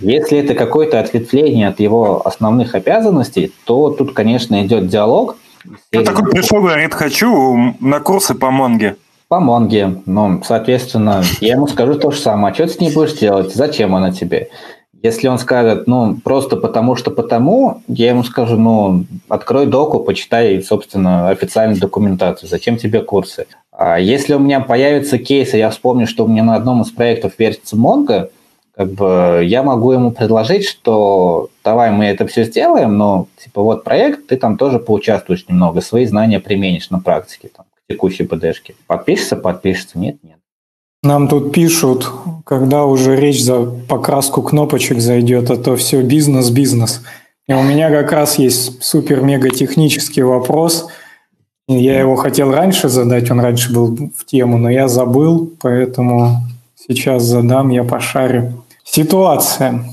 Если 0.00 0.38
это 0.38 0.54
какое-то 0.54 0.98
ответвление 0.98 1.68
от 1.68 1.78
его 1.78 2.26
основных 2.26 2.74
обязанностей, 2.74 3.52
то 3.64 3.90
тут, 3.90 4.12
конечно, 4.12 4.64
идет 4.66 4.88
диалог. 4.88 5.36
Ну, 5.92 6.02
такой 6.02 6.28
пришел, 6.28 6.60
говорит, 6.60 6.92
хочу 6.92 7.76
на 7.78 8.00
курсы 8.00 8.34
по 8.34 8.50
Монге. 8.50 8.96
По 9.28 9.38
Монге. 9.38 10.02
Ну, 10.06 10.42
соответственно, 10.44 11.22
я 11.40 11.52
ему 11.54 11.68
скажу 11.68 11.94
то 11.94 12.10
же 12.10 12.18
самое. 12.18 12.50
А 12.50 12.54
что 12.54 12.66
ты 12.66 12.72
с 12.72 12.80
ней 12.80 12.92
будешь 12.92 13.12
делать? 13.12 13.54
Зачем 13.54 13.94
она 13.94 14.10
тебе? 14.10 14.48
Если 15.02 15.26
он 15.26 15.38
скажет, 15.38 15.88
ну, 15.88 16.16
просто 16.22 16.56
потому 16.56 16.94
что 16.94 17.10
потому, 17.10 17.82
я 17.88 18.10
ему 18.10 18.22
скажу, 18.22 18.56
ну, 18.56 19.04
открой 19.28 19.66
доку, 19.66 19.98
почитай, 19.98 20.62
собственно, 20.62 21.28
официальную 21.28 21.80
документацию, 21.80 22.48
зачем 22.48 22.76
тебе 22.76 23.00
курсы. 23.00 23.46
А 23.72 23.98
если 23.98 24.34
у 24.34 24.38
меня 24.38 24.60
появится 24.60 25.18
кейс, 25.18 25.54
и 25.54 25.58
я 25.58 25.70
вспомню, 25.70 26.06
что 26.06 26.24
у 26.24 26.28
меня 26.28 26.44
на 26.44 26.54
одном 26.54 26.82
из 26.82 26.90
проектов 26.90 27.32
вертится 27.36 27.74
Mongo, 27.74 28.30
как 28.76 28.92
бы 28.92 29.42
я 29.44 29.64
могу 29.64 29.92
ему 29.92 30.12
предложить, 30.12 30.66
что 30.66 31.50
давай 31.64 31.90
мы 31.90 32.06
это 32.06 32.26
все 32.26 32.44
сделаем, 32.44 32.96
но 32.96 33.26
типа 33.42 33.60
вот 33.60 33.84
проект, 33.84 34.28
ты 34.28 34.36
там 34.36 34.56
тоже 34.56 34.78
поучаствуешь 34.78 35.46
немного, 35.48 35.80
свои 35.80 36.06
знания 36.06 36.38
применишь 36.38 36.90
на 36.90 37.00
практике, 37.00 37.50
там, 37.54 37.66
к 37.74 37.92
текущей 37.92 38.24
ПДшке. 38.24 38.74
Подпишешься, 38.86 39.36
подпишешься, 39.36 39.98
нет, 39.98 40.16
нет. 40.22 40.36
Нам 41.04 41.26
тут 41.26 41.52
пишут, 41.52 42.08
когда 42.44 42.84
уже 42.84 43.16
речь 43.16 43.42
за 43.42 43.64
покраску 43.88 44.40
кнопочек 44.42 45.00
зайдет, 45.00 45.50
а 45.50 45.56
то 45.56 45.74
все 45.74 46.02
бизнес-бизнес. 46.02 47.02
И 47.48 47.52
у 47.52 47.62
меня 47.62 47.90
как 47.90 48.12
раз 48.12 48.38
есть 48.38 48.82
супер-мега 48.84 49.50
технический 49.50 50.22
вопрос. 50.22 50.86
Я 51.66 51.98
его 51.98 52.14
хотел 52.14 52.52
раньше 52.52 52.88
задать, 52.88 53.30
он 53.32 53.40
раньше 53.40 53.72
был 53.72 53.96
в 54.16 54.24
тему, 54.26 54.58
но 54.58 54.70
я 54.70 54.86
забыл, 54.86 55.50
поэтому 55.60 56.36
сейчас 56.76 57.24
задам, 57.24 57.70
я 57.70 57.82
пошарю. 57.82 58.64
Ситуация. 58.84 59.84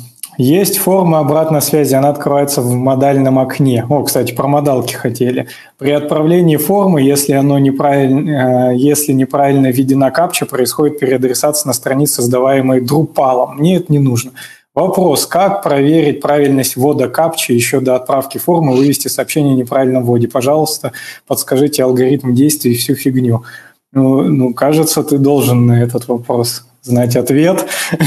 Есть 0.42 0.78
форма 0.78 1.20
обратной 1.20 1.62
связи, 1.62 1.96
она 1.96 2.08
открывается 2.08 2.62
в 2.62 2.74
модальном 2.74 3.40
окне. 3.40 3.86
О, 3.90 4.04
кстати, 4.04 4.34
про 4.34 4.48
модалки 4.48 4.94
хотели. 4.94 5.50
При 5.78 5.92
отправлении 5.92 6.56
формы, 6.56 7.02
если, 7.02 7.34
оно 7.34 7.60
неправильно, 7.60 8.72
э, 8.72 8.78
если 8.78 9.12
неправильно 9.12 9.68
введена 9.68 10.12
капча, 10.12 10.46
происходит 10.46 10.98
переадресация 10.98 11.68
на 11.68 11.74
странице, 11.74 12.22
создаваемой 12.22 12.80
Drupal. 12.80 13.52
Мне 13.56 13.76
это 13.76 13.92
не 13.92 14.00
нужно. 14.00 14.32
Вопрос, 14.74 15.26
как 15.26 15.62
проверить 15.62 16.22
правильность 16.22 16.78
ввода 16.78 17.10
капчи 17.10 17.52
еще 17.52 17.82
до 17.82 17.98
отправки 17.98 18.38
формы, 18.38 18.78
вывести 18.78 19.10
сообщение 19.10 19.56
о 19.56 19.58
неправильном 19.58 20.06
вводе? 20.06 20.30
Пожалуйста, 20.30 20.94
подскажите 21.28 21.84
алгоритм 21.84 22.34
действий 22.34 22.72
и 22.72 22.78
всю 22.78 22.96
фигню. 22.96 23.44
Ну, 23.92 24.24
ну, 24.24 24.54
кажется, 24.54 25.04
ты 25.04 25.18
должен 25.18 25.66
на 25.66 25.84
этот 25.84 26.08
вопрос 26.08 26.64
знать 26.82 27.18
ответ. 27.18 27.68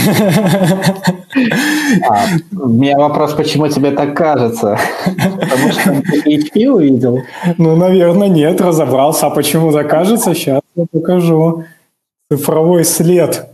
А, 2.08 2.26
у 2.52 2.68
меня 2.68 2.96
вопрос, 2.96 3.34
почему 3.34 3.68
тебе 3.68 3.90
так 3.90 4.16
кажется? 4.16 4.78
Потому 5.04 5.72
что 5.72 6.02
ты 6.02 6.20
PHP 6.22 6.66
увидел? 6.68 7.20
Ну, 7.58 7.76
наверное, 7.76 8.28
нет, 8.28 8.60
разобрался. 8.60 9.26
А 9.26 9.30
почему 9.30 9.72
так 9.72 9.88
кажется? 9.88 10.34
Сейчас 10.34 10.60
я 10.76 10.84
покажу. 10.90 11.64
Цифровой 12.30 12.84
след. 12.84 13.48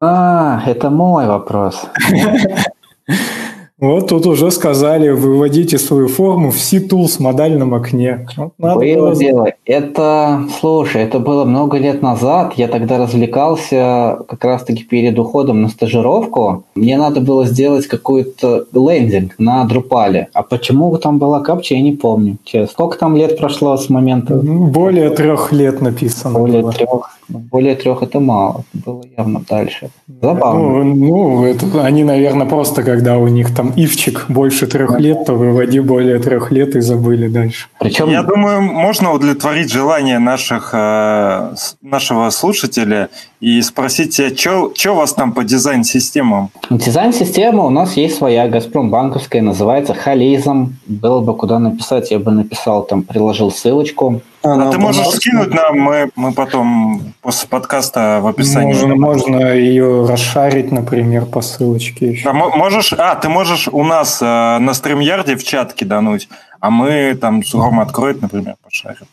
А, 0.00 0.62
это 0.66 0.90
мой 0.90 1.26
вопрос. 1.26 1.86
Вот 3.80 4.08
тут 4.08 4.24
уже 4.26 4.52
сказали, 4.52 5.10
выводите 5.10 5.78
свою 5.78 6.06
форму 6.06 6.52
в 6.52 6.58
C-Tools 6.58 7.20
модальном 7.20 7.74
окне. 7.74 8.24
Вот 8.36 8.52
надо 8.56 8.78
было 8.78 8.96
было... 8.96 9.16
дело. 9.16 9.52
Это, 9.66 10.44
слушай, 10.60 11.02
это 11.02 11.18
было 11.18 11.44
много 11.44 11.78
лет 11.78 12.00
назад. 12.00 12.52
Я 12.54 12.68
тогда 12.68 12.98
развлекался 12.98 14.18
как 14.28 14.44
раз-таки 14.44 14.84
перед 14.84 15.18
уходом 15.18 15.62
на 15.62 15.68
стажировку. 15.68 16.62
Мне 16.76 16.96
надо 16.96 17.20
было 17.20 17.46
сделать 17.46 17.88
какой-то 17.88 18.66
лендинг 18.72 19.34
на 19.38 19.66
Drupal. 19.68 20.26
А 20.32 20.42
почему 20.44 20.96
там 20.98 21.18
была 21.18 21.40
капча, 21.40 21.74
я 21.74 21.82
не 21.82 21.92
помню. 21.92 22.36
Честно. 22.44 22.72
Сколько 22.72 22.98
там 22.98 23.16
лет 23.16 23.36
прошло 23.38 23.76
с 23.76 23.90
момента? 23.90 24.36
Более 24.36 25.10
трех 25.10 25.52
лет 25.52 25.80
написано. 25.80 26.38
Более 26.38 26.62
было. 26.62 26.72
трех. 26.72 27.10
Более 27.28 27.74
трех 27.74 28.02
это 28.02 28.20
мало. 28.20 28.64
Было 28.72 29.02
явно 29.16 29.40
дальше. 29.48 29.90
Забавно. 30.22 30.84
Ну, 30.84 30.94
ну 30.94 31.44
это, 31.44 31.84
они, 31.84 32.04
наверное, 32.04 32.46
просто 32.46 32.82
когда 32.82 33.18
у 33.18 33.28
них 33.28 33.54
там 33.54 33.72
ивчик 33.76 34.26
больше 34.28 34.66
трех 34.66 35.00
лет, 35.00 35.24
то 35.26 35.34
выводи 35.34 35.80
более 35.80 36.18
трех 36.18 36.52
лет 36.52 36.76
и 36.76 36.80
забыли 36.80 37.28
дальше. 37.28 37.68
Причем... 37.80 38.10
Я 38.10 38.22
думаю, 38.22 38.60
можно 38.62 39.12
удовлетворить 39.12 39.70
желание 39.70 40.18
наших, 40.18 40.70
э, 40.72 41.54
нашего 41.82 42.30
слушателя 42.30 43.08
и 43.44 43.60
спросить, 43.60 44.18
а 44.20 44.34
что 44.34 44.72
у 44.92 44.94
вас 44.94 45.12
там 45.12 45.34
по 45.34 45.44
дизайн-системам? 45.44 46.48
Дизайн-система 46.70 47.64
у 47.64 47.68
нас 47.68 47.94
есть 47.94 48.16
своя, 48.16 48.48
Газпром 48.48 48.88
банковская, 48.88 49.42
называется 49.42 49.92
Хализм. 49.92 50.76
Было 50.86 51.20
бы 51.20 51.36
куда 51.36 51.58
написать, 51.58 52.10
я 52.10 52.18
бы 52.18 52.30
написал, 52.30 52.84
там 52.84 53.02
приложил 53.02 53.50
ссылочку. 53.50 54.22
А, 54.42 54.68
а 54.68 54.72
ты 54.72 54.78
можешь 54.78 55.06
скинуть 55.08 55.52
нам, 55.52 55.78
мы, 55.78 56.10
мы 56.16 56.32
потом 56.32 57.12
после 57.20 57.46
подкаста 57.46 58.20
в 58.22 58.26
описании. 58.26 58.72
Можно, 58.72 58.96
можно 58.96 59.52
ее 59.52 60.06
расшарить, 60.06 60.72
например, 60.72 61.26
по 61.26 61.42
ссылочке 61.42 62.12
еще. 62.12 62.30
А, 62.30 62.32
можешь, 62.32 62.94
а, 62.94 63.14
ты 63.14 63.28
можешь 63.28 63.68
у 63.68 63.84
нас 63.84 64.22
э, 64.22 64.24
на 64.24 64.70
StreamYard 64.70 65.36
в 65.36 65.44
чат 65.44 65.74
кидануть, 65.74 66.30
а 66.60 66.70
мы 66.70 67.14
там 67.20 67.42
Рома 67.52 67.82
откроет, 67.82 68.22
например, 68.22 68.54
пошарим. 68.64 69.06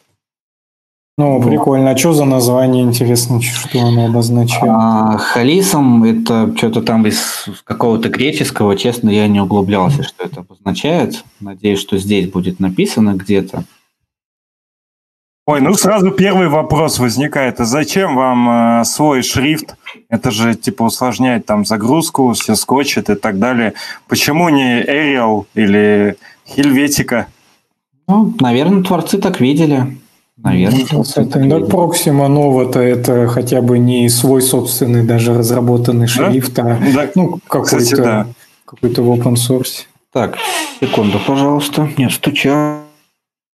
Ну, 1.17 1.37
вот. 1.37 1.47
прикольно. 1.47 1.91
А 1.91 1.97
что 1.97 2.13
за 2.13 2.25
название, 2.25 2.83
интересно, 2.83 3.41
что 3.41 3.79
оно 3.79 4.05
обозначает? 4.05 4.63
А, 4.65 5.17
халисом 5.17 6.03
это 6.03 6.53
что-то 6.55 6.81
там 6.81 7.05
из 7.05 7.45
какого-то 7.63 8.09
греческого. 8.09 8.77
Честно, 8.77 9.09
я 9.09 9.27
не 9.27 9.39
углублялся, 9.39 10.03
что 10.03 10.23
это 10.23 10.39
обозначает. 10.41 11.23
Надеюсь, 11.39 11.79
что 11.79 11.97
здесь 11.97 12.29
будет 12.29 12.59
написано 12.59 13.13
где-то. 13.13 13.65
Ой, 15.47 15.59
ну 15.59 15.73
сразу 15.73 16.11
первый 16.11 16.47
вопрос 16.47 16.99
возникает. 16.99 17.59
А 17.59 17.65
зачем 17.65 18.15
вам 18.15 18.81
э, 18.81 18.85
свой 18.85 19.21
шрифт? 19.21 19.75
Это 20.07 20.31
же 20.31 20.55
типа 20.55 20.83
усложняет 20.83 21.45
там 21.45 21.65
загрузку, 21.65 22.31
все 22.33 22.55
скотчет 22.55 23.09
и 23.09 23.15
так 23.15 23.37
далее. 23.37 23.73
Почему 24.07 24.49
не 24.49 24.81
Arial 24.83 25.45
или 25.55 26.15
Helvetica? 26.47 27.25
Ну, 28.07 28.33
наверное, 28.39 28.83
творцы 28.83 29.17
так 29.17 29.41
видели. 29.41 29.97
Наверное. 30.43 30.85
Да, 30.85 31.59
Proxima 31.59 32.27
Nova-то 32.27 32.79
это 32.79 33.27
хотя 33.27 33.61
бы 33.61 33.77
не 33.77 34.09
свой 34.09 34.41
собственный 34.41 35.03
даже 35.03 35.35
разработанный 35.35 36.07
да? 36.07 36.31
шрифт, 36.31 36.57
а 36.59 36.79
да. 36.93 37.09
ну, 37.15 37.39
какой-то, 37.47 37.97
да. 37.97 38.27
какой-то 38.65 39.03
в 39.03 39.11
open 39.11 39.35
source. 39.35 39.85
Так, 40.11 40.37
секунду, 40.79 41.19
пожалуйста. 41.25 41.89
Не 41.97 42.09
стучал. 42.09 42.79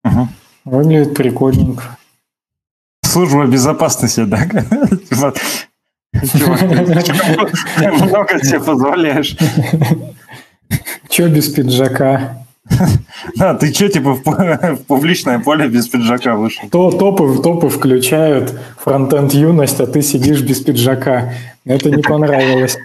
Угу. 0.05 0.29
Выглядит 0.65 1.15
прикольненько. 1.15 1.97
Служба 3.03 3.47
безопасности, 3.47 4.25
да? 4.25 4.39
Много 6.13 8.41
тебе 8.41 8.61
позволяешь. 8.61 9.37
Че 11.09 11.29
без 11.29 11.49
пиджака? 11.49 12.45
А, 13.39 13.55
ты 13.55 13.73
че, 13.73 13.89
типа, 13.89 14.15
в, 14.25 14.77
публичное 14.87 15.39
поле 15.39 15.69
без 15.69 15.89
пиджака 15.89 16.37
вышел? 16.37 16.69
То 16.71 16.91
топы, 16.91 17.41
топы 17.43 17.69
включают 17.69 18.59
фронтенд 18.79 19.33
юность, 19.33 19.81
а 19.81 19.87
ты 19.87 20.03
сидишь 20.03 20.43
без 20.43 20.61
пиджака. 20.61 21.33
Это 21.65 21.91
не 21.91 22.03
понравилось. 22.03 22.79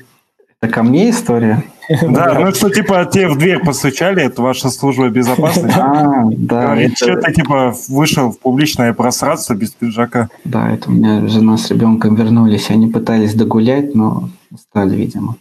Это 0.62 0.74
ко 0.74 0.84
мне 0.84 1.10
история? 1.10 1.64
Да, 2.02 2.38
ну 2.38 2.52
что, 2.52 2.70
типа, 2.70 3.06
тебе 3.06 3.30
в 3.30 3.38
дверь 3.38 3.64
постучали, 3.64 4.22
это 4.22 4.42
ваша 4.42 4.70
служба 4.70 5.08
безопасности. 5.08 5.80
А, 5.80 6.24
да. 6.32 6.64
Говорит, 6.64 6.98
что 6.98 7.16
ты, 7.16 7.32
типа, 7.32 7.74
вышел 7.88 8.32
в 8.32 8.40
публичное 8.40 8.94
пространство 8.94 9.54
без 9.54 9.72
пиджака. 9.72 10.28
Да, 10.44 10.70
это 10.70 10.90
у 10.90 10.92
меня 10.92 11.26
жена 11.30 11.58
с 11.58 11.72
ребенком 11.72 12.16
вернулись, 12.16 12.70
они 12.72 12.88
пытались 12.88 13.36
догулять, 13.36 13.96
но 13.96 14.30
устали, 14.52 14.98
видимо. 14.98 15.38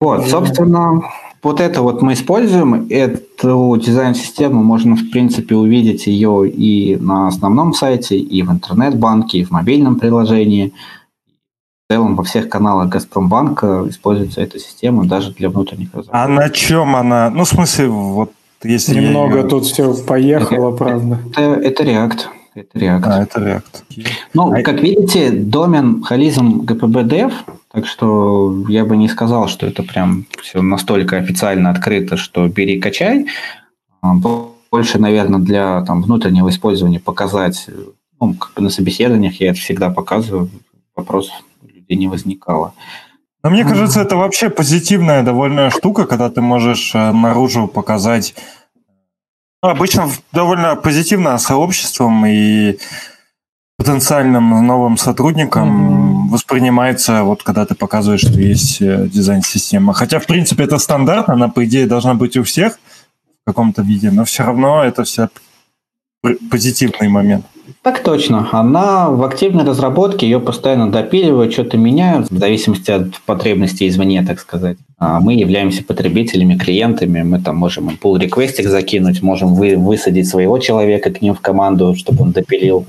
Вот, 0.00 0.26
собственно, 0.26 1.02
вот 1.42 1.60
это 1.60 1.82
вот 1.82 2.02
мы 2.02 2.14
используем. 2.14 2.86
Эту 2.90 3.76
дизайн-систему 3.76 4.62
можно, 4.62 4.96
в 4.96 5.10
принципе, 5.10 5.54
увидеть 5.54 6.06
ее 6.06 6.48
и 6.48 6.96
на 6.96 7.28
основном 7.28 7.74
сайте, 7.74 8.18
и 8.18 8.42
в 8.42 8.50
интернет-банке, 8.50 9.38
и 9.38 9.44
в 9.44 9.50
мобильном 9.50 9.98
приложении– 9.98 10.72
в 11.88 11.94
целом 11.94 12.16
во 12.16 12.22
всех 12.22 12.50
каналах 12.50 12.90
Газпромбанка 12.90 13.86
используется 13.88 14.42
эта 14.42 14.58
система 14.58 15.06
даже 15.06 15.32
для 15.32 15.48
внутренних 15.48 15.94
разработок. 15.94 16.14
А 16.14 16.28
на 16.28 16.50
чем 16.50 16.94
она? 16.94 17.30
Ну, 17.30 17.44
в 17.44 17.48
смысле, 17.48 17.88
вот 17.88 18.30
если... 18.62 19.00
Немного 19.00 19.42
тут 19.44 19.64
все 19.64 19.94
поехало, 19.94 20.68
это, 20.68 20.76
правда. 20.76 21.18
Это, 21.30 21.40
это 21.40 21.84
React. 21.84 22.18
Это 22.54 22.78
React. 22.78 23.02
А, 23.04 23.22
это 23.22 23.40
React. 23.40 24.06
Ну, 24.34 24.52
а... 24.52 24.62
как 24.62 24.80
видите, 24.80 25.30
домен 25.30 26.02
холизм 26.02 26.62
GPB 26.62 27.32
так 27.70 27.86
что 27.86 28.64
я 28.68 28.84
бы 28.84 28.96
не 28.96 29.08
сказал, 29.08 29.46
что 29.46 29.66
это 29.66 29.82
прям 29.82 30.26
все 30.42 30.62
настолько 30.62 31.18
официально 31.18 31.70
открыто, 31.70 32.16
что 32.16 32.48
бери, 32.48 32.80
качай. 32.80 33.26
А, 34.00 34.14
больше, 34.70 34.98
наверное, 34.98 35.40
для 35.40 35.82
там, 35.84 36.02
внутреннего 36.02 36.48
использования 36.48 37.00
показать, 37.00 37.68
ну, 38.20 38.34
как 38.34 38.54
бы 38.54 38.62
на 38.62 38.70
собеседованиях 38.70 39.40
я 39.40 39.50
это 39.50 39.60
всегда 39.60 39.90
показываю, 39.90 40.50
вопросов 40.96 41.34
у 41.62 41.66
людей 41.66 41.96
не 41.96 42.08
возникало. 42.08 42.74
Но 43.44 43.50
мне 43.50 43.64
кажется, 43.64 44.00
это 44.00 44.16
вообще 44.16 44.50
позитивная 44.50 45.22
довольно 45.22 45.70
штука, 45.70 46.06
когда 46.06 46.28
ты 46.28 46.40
можешь 46.40 46.92
э, 46.94 47.12
наружу 47.12 47.68
показать 47.68 48.34
обычно 49.60 50.10
довольно 50.32 50.76
позитивно 50.76 51.38
сообществом 51.38 52.24
и 52.26 52.78
потенциальным 53.76 54.66
новым 54.66 54.96
сотрудникам 54.96 56.26
mm-hmm. 56.26 56.30
воспринимается, 56.30 57.22
вот 57.22 57.42
когда 57.44 57.64
ты 57.64 57.74
показываешь, 57.74 58.20
что 58.20 58.38
есть 58.40 58.82
э, 58.82 59.06
дизайн-система. 59.06 59.94
Хотя, 59.94 60.18
в 60.18 60.26
принципе, 60.26 60.64
это 60.64 60.78
стандартно, 60.78 61.34
она, 61.34 61.48
по 61.48 61.64
идее, 61.64 61.86
должна 61.86 62.14
быть 62.14 62.36
у 62.36 62.42
всех 62.42 62.80
в 63.42 63.46
каком-то 63.46 63.82
виде, 63.82 64.10
но 64.10 64.24
все 64.24 64.42
равно 64.42 64.82
это 64.82 65.04
все 65.04 65.28
позитивный 66.50 67.08
момент. 67.08 67.46
Так 67.88 68.02
точно. 68.02 68.46
Она 68.52 69.08
в 69.08 69.22
активной 69.22 69.64
разработке, 69.64 70.26
ее 70.26 70.40
постоянно 70.40 70.92
допиливают, 70.92 71.54
что-то 71.54 71.78
меняют, 71.78 72.30
в 72.30 72.38
зависимости 72.38 72.90
от 72.90 73.18
потребностей 73.24 73.88
извне, 73.88 74.22
так 74.22 74.40
сказать. 74.40 74.76
А 74.98 75.20
мы 75.20 75.32
являемся 75.32 75.82
потребителями, 75.82 76.58
клиентами, 76.58 77.22
мы 77.22 77.40
там 77.40 77.56
можем 77.56 77.88
им 77.88 77.98
pull 77.98 78.18
реквестик 78.18 78.68
закинуть, 78.68 79.22
можем 79.22 79.54
вы, 79.54 79.78
высадить 79.78 80.28
своего 80.28 80.58
человека 80.58 81.10
к 81.10 81.22
ним 81.22 81.32
в 81.32 81.40
команду, 81.40 81.94
чтобы 81.96 82.24
он 82.24 82.32
допилил 82.32 82.84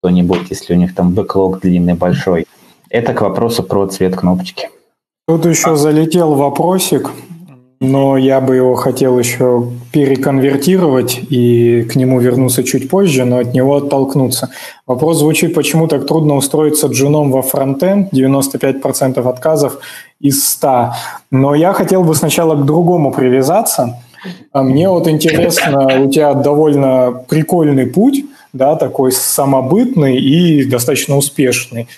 что-нибудь, 0.00 0.46
если 0.48 0.72
у 0.72 0.78
них 0.78 0.94
там 0.94 1.10
бэклог 1.10 1.60
длинный, 1.60 1.92
большой. 1.92 2.46
Это 2.88 3.12
к 3.12 3.20
вопросу 3.20 3.62
про 3.64 3.86
цвет 3.86 4.16
кнопочки. 4.16 4.70
Тут 5.28 5.44
еще 5.44 5.72
а. 5.72 5.76
залетел 5.76 6.32
вопросик 6.36 7.10
но 7.80 8.16
я 8.16 8.40
бы 8.40 8.56
его 8.56 8.74
хотел 8.74 9.18
еще 9.18 9.68
переконвертировать 9.92 11.20
и 11.28 11.82
к 11.82 11.96
нему 11.96 12.20
вернуться 12.20 12.64
чуть 12.64 12.88
позже, 12.88 13.24
но 13.24 13.38
от 13.38 13.52
него 13.52 13.76
оттолкнуться. 13.76 14.50
Вопрос 14.86 15.18
звучит, 15.18 15.54
почему 15.54 15.86
так 15.86 16.06
трудно 16.06 16.36
устроиться 16.36 16.86
джуном 16.86 17.30
во 17.30 17.42
фронтенд, 17.42 18.12
95% 18.12 19.28
отказов 19.28 19.78
из 20.20 20.48
100. 20.48 20.92
Но 21.30 21.54
я 21.54 21.72
хотел 21.72 22.02
бы 22.02 22.14
сначала 22.14 22.56
к 22.56 22.64
другому 22.64 23.12
привязаться. 23.12 23.98
А 24.52 24.62
мне 24.62 24.88
вот 24.88 25.06
интересно, 25.06 26.02
у 26.02 26.10
тебя 26.10 26.34
довольно 26.34 27.24
прикольный 27.28 27.86
путь, 27.86 28.24
да, 28.52 28.74
такой 28.76 29.12
самобытный 29.12 30.16
и 30.16 30.64
достаточно 30.64 31.16
успешный. 31.16 31.88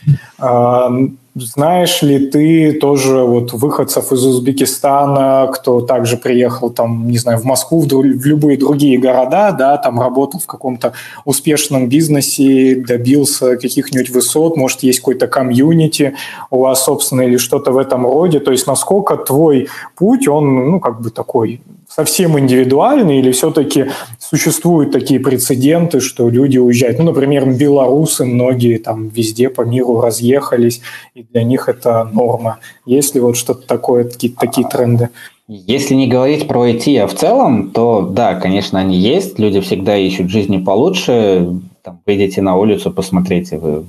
Знаешь 1.40 2.02
ли 2.02 2.26
ты 2.26 2.72
тоже 2.72 3.18
вот 3.22 3.52
выходцев 3.52 4.12
из 4.12 4.24
Узбекистана, 4.24 5.50
кто 5.52 5.80
также 5.80 6.16
приехал 6.16 6.70
там, 6.70 7.08
не 7.08 7.18
знаю, 7.18 7.38
в 7.38 7.44
Москву, 7.44 7.80
в, 7.80 7.86
в 7.86 8.26
любые 8.26 8.58
другие 8.58 8.98
города, 8.98 9.52
да, 9.52 9.76
там 9.76 10.00
работал 10.00 10.40
в 10.40 10.46
каком-то 10.46 10.92
успешном 11.24 11.88
бизнесе, 11.88 12.76
добился 12.76 13.56
каких-нибудь 13.56 14.10
высот, 14.10 14.56
может, 14.56 14.82
есть 14.82 14.98
какой-то 15.00 15.28
комьюнити 15.28 16.14
у 16.50 16.60
вас, 16.60 16.84
собственно, 16.84 17.22
или 17.22 17.36
что-то 17.36 17.72
в 17.72 17.78
этом 17.78 18.06
роде. 18.06 18.40
То 18.40 18.50
есть 18.50 18.66
насколько 18.66 19.16
твой 19.16 19.68
путь, 19.96 20.28
он, 20.28 20.70
ну, 20.70 20.80
как 20.80 21.00
бы 21.00 21.10
такой 21.10 21.60
совсем 21.98 22.38
индивидуальный 22.38 23.18
или 23.18 23.32
все-таки 23.32 23.86
существуют 24.20 24.92
такие 24.92 25.18
прецеденты, 25.18 25.98
что 25.98 26.28
люди 26.28 26.56
уезжают? 26.56 26.98
Ну, 27.00 27.06
например, 27.06 27.50
белорусы 27.50 28.24
многие 28.24 28.78
там 28.78 29.08
везде 29.08 29.50
по 29.50 29.62
миру 29.62 30.00
разъехались, 30.00 30.80
и 31.16 31.24
для 31.24 31.42
них 31.42 31.68
это 31.68 32.04
норма. 32.04 32.58
Есть 32.86 33.16
ли 33.16 33.20
вот 33.20 33.36
что-то 33.36 33.66
такое, 33.66 34.04
такие, 34.04 34.32
такие 34.32 34.68
тренды? 34.68 35.08
Если 35.48 35.96
не 35.96 36.06
говорить 36.06 36.46
про 36.46 36.68
IT, 36.68 36.96
а 36.98 37.08
в 37.08 37.14
целом, 37.14 37.70
то 37.70 38.02
да, 38.02 38.36
конечно, 38.36 38.78
они 38.78 38.96
есть. 38.96 39.40
Люди 39.40 39.60
всегда 39.60 39.96
ищут 39.96 40.30
жизни 40.30 40.58
получше. 40.58 41.48
Там, 41.82 42.00
выйдите 42.06 42.42
на 42.42 42.56
улицу, 42.56 42.92
посмотрите, 42.92 43.58
вы 43.58 43.84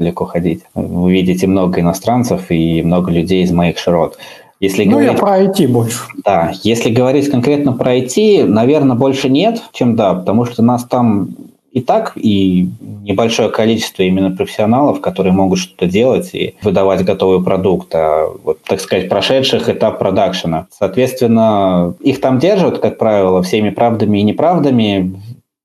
далеко 0.00 0.24
ходить. 0.24 0.62
Вы 0.74 1.12
видите 1.12 1.46
много 1.46 1.80
иностранцев 1.80 2.50
и 2.50 2.82
много 2.82 3.12
людей 3.12 3.44
из 3.44 3.52
моих 3.52 3.78
широт. 3.78 4.18
Если 4.60 4.84
ну, 4.84 4.92
говорить, 4.92 5.12
я 5.12 5.18
про 5.18 5.40
IT 5.40 5.68
больше. 5.68 6.00
Да, 6.24 6.52
если 6.62 6.90
говорить 6.90 7.30
конкретно 7.30 7.72
про 7.72 7.96
IT, 7.96 8.44
наверное, 8.44 8.96
больше 8.96 9.28
нет, 9.28 9.62
чем 9.72 9.94
да, 9.94 10.14
потому 10.14 10.44
что 10.44 10.62
нас 10.62 10.84
там 10.84 11.28
и 11.70 11.80
так, 11.80 12.12
и 12.16 12.68
небольшое 13.02 13.50
количество 13.50 14.02
именно 14.02 14.34
профессионалов, 14.34 15.00
которые 15.00 15.32
могут 15.32 15.58
что-то 15.58 15.86
делать 15.86 16.30
и 16.32 16.54
выдавать 16.62 17.04
готовый 17.04 17.44
продукт, 17.44 17.94
а, 17.94 18.26
вот, 18.42 18.58
так 18.62 18.80
сказать, 18.80 19.08
прошедших 19.08 19.68
этап 19.68 19.98
продакшена. 19.98 20.66
Соответственно, 20.76 21.94
их 22.00 22.20
там 22.20 22.38
держат, 22.38 22.78
как 22.78 22.98
правило, 22.98 23.42
всеми 23.42 23.70
правдами 23.70 24.18
и 24.18 24.22
неправдами, 24.22 25.14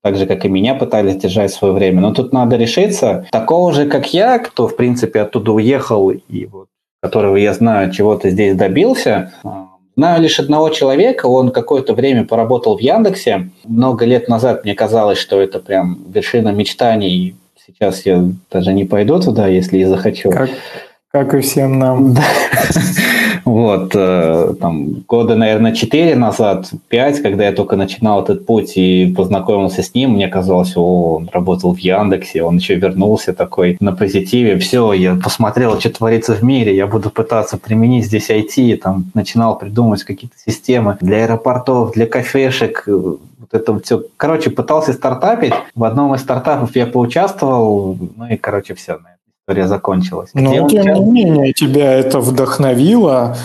так 0.02 0.16
же, 0.16 0.26
как 0.26 0.44
и 0.44 0.50
меня 0.50 0.74
пытались 0.74 1.16
держать 1.16 1.50
в 1.50 1.56
свое 1.56 1.72
время. 1.72 2.02
Но 2.02 2.12
тут 2.12 2.32
надо 2.32 2.56
решиться. 2.56 3.26
Такого 3.32 3.72
же, 3.72 3.86
как 3.86 4.12
я, 4.12 4.38
кто, 4.38 4.68
в 4.68 4.76
принципе, 4.76 5.22
оттуда 5.22 5.52
уехал 5.52 6.10
и 6.10 6.46
вот 6.46 6.68
которого 7.04 7.36
я 7.36 7.52
знаю, 7.52 7.92
чего-то 7.92 8.30
здесь 8.30 8.56
добился. 8.56 9.30
Знаю 9.94 10.22
лишь 10.22 10.40
одного 10.40 10.70
человека, 10.70 11.26
он 11.26 11.50
какое-то 11.50 11.92
время 11.92 12.24
поработал 12.24 12.78
в 12.78 12.80
Яндексе. 12.80 13.50
Много 13.66 14.06
лет 14.06 14.26
назад 14.26 14.64
мне 14.64 14.74
казалось, 14.74 15.18
что 15.18 15.38
это 15.38 15.58
прям 15.58 15.98
вершина 16.08 16.48
мечтаний. 16.48 17.36
Сейчас 17.66 18.06
я 18.06 18.24
даже 18.50 18.72
не 18.72 18.86
пойду 18.86 19.20
туда, 19.20 19.48
если 19.48 19.78
и 19.78 19.84
захочу. 19.84 20.30
Как, 20.30 20.48
как 21.10 21.34
и 21.34 21.40
всем 21.40 21.78
нам. 21.78 22.16
Вот, 23.44 23.92
э, 23.94 24.54
там, 24.60 25.04
года, 25.06 25.36
наверное, 25.36 25.74
4 25.74 26.16
назад, 26.16 26.70
5, 26.88 27.20
когда 27.20 27.44
я 27.44 27.52
только 27.52 27.76
начинал 27.76 28.22
этот 28.22 28.46
путь 28.46 28.72
и 28.76 29.12
познакомился 29.14 29.82
с 29.82 29.94
ним, 29.94 30.12
мне 30.12 30.28
казалось, 30.28 30.76
о, 30.76 31.16
он 31.16 31.28
работал 31.32 31.74
в 31.74 31.78
Яндексе, 31.78 32.42
он 32.42 32.56
еще 32.56 32.76
вернулся 32.76 33.34
такой 33.34 33.76
на 33.80 33.92
позитиве. 33.92 34.58
Все, 34.58 34.92
я 34.94 35.14
посмотрел, 35.14 35.78
что 35.78 35.90
творится 35.90 36.34
в 36.34 36.42
мире, 36.42 36.74
я 36.74 36.86
буду 36.86 37.10
пытаться 37.10 37.58
применить 37.58 38.06
здесь 38.06 38.30
IT, 38.30 38.78
там, 38.78 39.10
начинал 39.14 39.58
придумывать 39.58 40.04
какие-то 40.04 40.36
системы 40.38 40.96
для 41.00 41.24
аэропортов, 41.24 41.92
для 41.92 42.06
кафешек, 42.06 42.84
вот 42.86 43.48
это 43.52 43.78
все. 43.80 44.02
Короче, 44.16 44.50
пытался 44.50 44.94
стартапить. 44.94 45.52
В 45.74 45.84
одном 45.84 46.14
из 46.14 46.20
стартапов 46.20 46.74
я 46.76 46.86
поучаствовал, 46.86 47.98
ну 48.16 48.26
и, 48.26 48.36
короче, 48.36 48.74
все, 48.74 48.98
история 49.44 49.68
закончилась. 49.68 50.30
Но, 50.32 50.68
тем 50.68 50.86
не 50.86 51.04
менее, 51.04 51.52
тебя 51.52 51.92
это 51.92 52.20
вдохновило, 52.20 53.36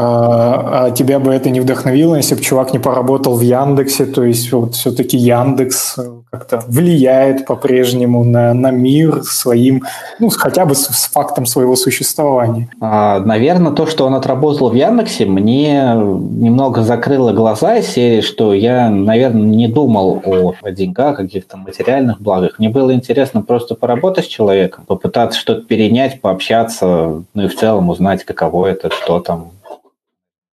а, 0.00 0.84
а 0.84 0.90
тебя 0.92 1.18
бы 1.18 1.34
это 1.34 1.50
не 1.50 1.58
вдохновило, 1.58 2.14
если 2.14 2.36
бы 2.36 2.40
чувак 2.40 2.72
не 2.72 2.78
поработал 2.78 3.36
в 3.36 3.40
Яндексе, 3.40 4.06
то 4.06 4.22
есть 4.22 4.52
вот 4.52 4.76
все-таки 4.76 5.16
Яндекс 5.16 5.98
э, 5.98 6.02
как-то 6.30 6.62
влияет 6.68 7.46
по-прежнему 7.46 8.22
на, 8.22 8.54
на 8.54 8.70
мир 8.70 9.24
своим, 9.24 9.82
ну, 10.20 10.30
хотя 10.30 10.66
бы 10.66 10.76
с, 10.76 10.86
с 10.86 11.08
фактом 11.08 11.46
своего 11.46 11.74
существования. 11.74 12.68
А, 12.80 13.18
наверное, 13.18 13.72
то, 13.72 13.86
что 13.86 14.06
он 14.06 14.14
отработал 14.14 14.70
в 14.70 14.74
Яндексе, 14.74 15.26
мне 15.26 15.94
немного 15.94 16.82
закрыло 16.82 17.32
глаза 17.32 17.74
из 17.74 17.88
серии, 17.88 18.20
что 18.20 18.54
я, 18.54 18.90
наверное, 18.90 19.42
не 19.42 19.66
думал 19.66 20.22
о, 20.24 20.54
о 20.62 20.70
деньгах, 20.70 21.16
каких-то 21.16 21.56
материальных 21.56 22.20
благах. 22.20 22.60
Мне 22.60 22.68
было 22.68 22.94
интересно 22.94 23.42
просто 23.42 23.74
поработать 23.74 24.26
с 24.26 24.28
человеком, 24.28 24.84
попытаться 24.86 25.40
что-то 25.40 25.62
перенять, 25.62 26.20
пообщаться, 26.20 27.24
ну 27.34 27.42
и 27.42 27.48
в 27.48 27.56
целом 27.56 27.88
узнать, 27.88 28.22
каково 28.22 28.66
это, 28.66 28.90
что 28.92 29.18
там, 29.18 29.50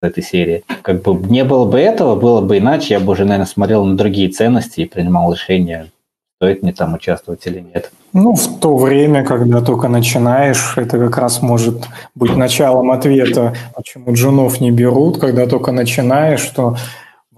этой 0.03 0.23
серии. 0.23 0.65
Как 0.83 1.03
бы 1.03 1.15
не 1.29 1.45
было 1.45 1.65
бы 1.65 1.79
этого, 1.79 2.15
было 2.15 2.41
бы 2.41 2.59
иначе, 2.59 2.95
я 2.95 3.01
бы 3.01 3.13
уже, 3.13 3.25
наверное, 3.25 3.47
смотрел 3.47 3.85
на 3.85 3.97
другие 3.97 4.29
ценности 4.29 4.81
и 4.81 4.87
принимал 4.87 5.33
решение, 5.33 5.91
стоит 6.37 6.63
мне 6.63 6.73
там 6.73 6.95
участвовать 6.95 7.47
или 7.47 7.61
нет. 7.61 7.91
Ну, 8.13 8.35
в 8.35 8.61
то 8.61 8.77
время, 8.77 9.25
когда 9.25 9.61
только 9.61 9.89
начинаешь, 9.89 10.75
это 10.77 10.99
как 10.99 11.19
раз 11.19 11.43
может 11.43 11.87
быть 12.15 12.37
началом 12.37 12.91
ответа, 12.91 13.55
почему 13.75 14.15
джунов 14.15 14.61
не 14.61 14.71
берут, 14.71 15.19
когда 15.19 15.47
только 15.47 15.73
начинаешь, 15.73 16.41
что 16.41 16.77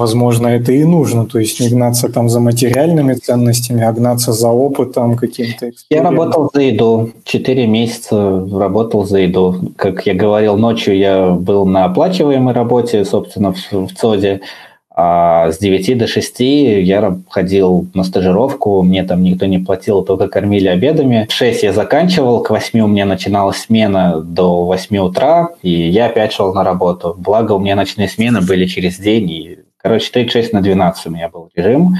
Возможно, 0.00 0.46
это 0.48 0.72
и 0.72 0.82
нужно, 0.82 1.26
то 1.26 1.38
есть 1.38 1.60
не 1.60 1.68
гнаться 1.68 2.08
там 2.08 2.30
за 2.30 2.40
материальными 2.40 3.12
ценностями, 3.12 3.84
а 3.84 3.92
гнаться 3.92 4.32
за 4.32 4.48
опытом 4.48 5.14
каким-то. 5.14 5.72
Я 5.90 6.02
работал 6.02 6.50
за 6.54 6.62
еду, 6.62 7.10
четыре 7.24 7.66
месяца 7.66 8.46
работал 8.50 9.04
за 9.04 9.18
еду. 9.18 9.72
Как 9.76 10.06
я 10.06 10.14
говорил, 10.14 10.56
ночью 10.56 10.96
я 10.96 11.32
был 11.32 11.66
на 11.66 11.84
оплачиваемой 11.84 12.54
работе, 12.54 13.04
собственно, 13.04 13.52
в, 13.52 13.58
в 13.70 13.94
ЦОДе, 13.94 14.40
А 14.88 15.52
с 15.52 15.58
9 15.58 15.98
до 15.98 16.06
6 16.06 16.40
я 16.40 17.18
ходил 17.28 17.86
на 17.92 18.02
стажировку, 18.02 18.80
мне 18.80 19.04
там 19.04 19.22
никто 19.22 19.44
не 19.44 19.58
платил, 19.58 20.02
только 20.02 20.28
кормили 20.28 20.68
обедами. 20.68 21.26
В 21.28 21.32
6 21.34 21.62
я 21.62 21.74
заканчивал, 21.74 22.42
к 22.42 22.48
8 22.48 22.80
у 22.80 22.86
меня 22.86 23.04
начиналась 23.04 23.58
смена 23.58 24.22
до 24.22 24.64
8 24.64 24.96
утра, 24.96 25.50
и 25.60 25.70
я 25.70 26.06
опять 26.06 26.32
шел 26.32 26.54
на 26.54 26.64
работу. 26.64 27.14
Благо 27.18 27.52
у 27.52 27.58
меня 27.58 27.76
ночные 27.76 28.08
смены 28.08 28.40
были 28.40 28.64
через 28.64 28.98
день, 28.98 29.30
и, 29.30 29.58
короче, 29.82 30.10
36 30.12 30.52
на 30.52 30.60
12 30.60 31.06
у 31.06 31.10
меня 31.10 31.28
был 31.28 31.50
режим. 31.54 31.96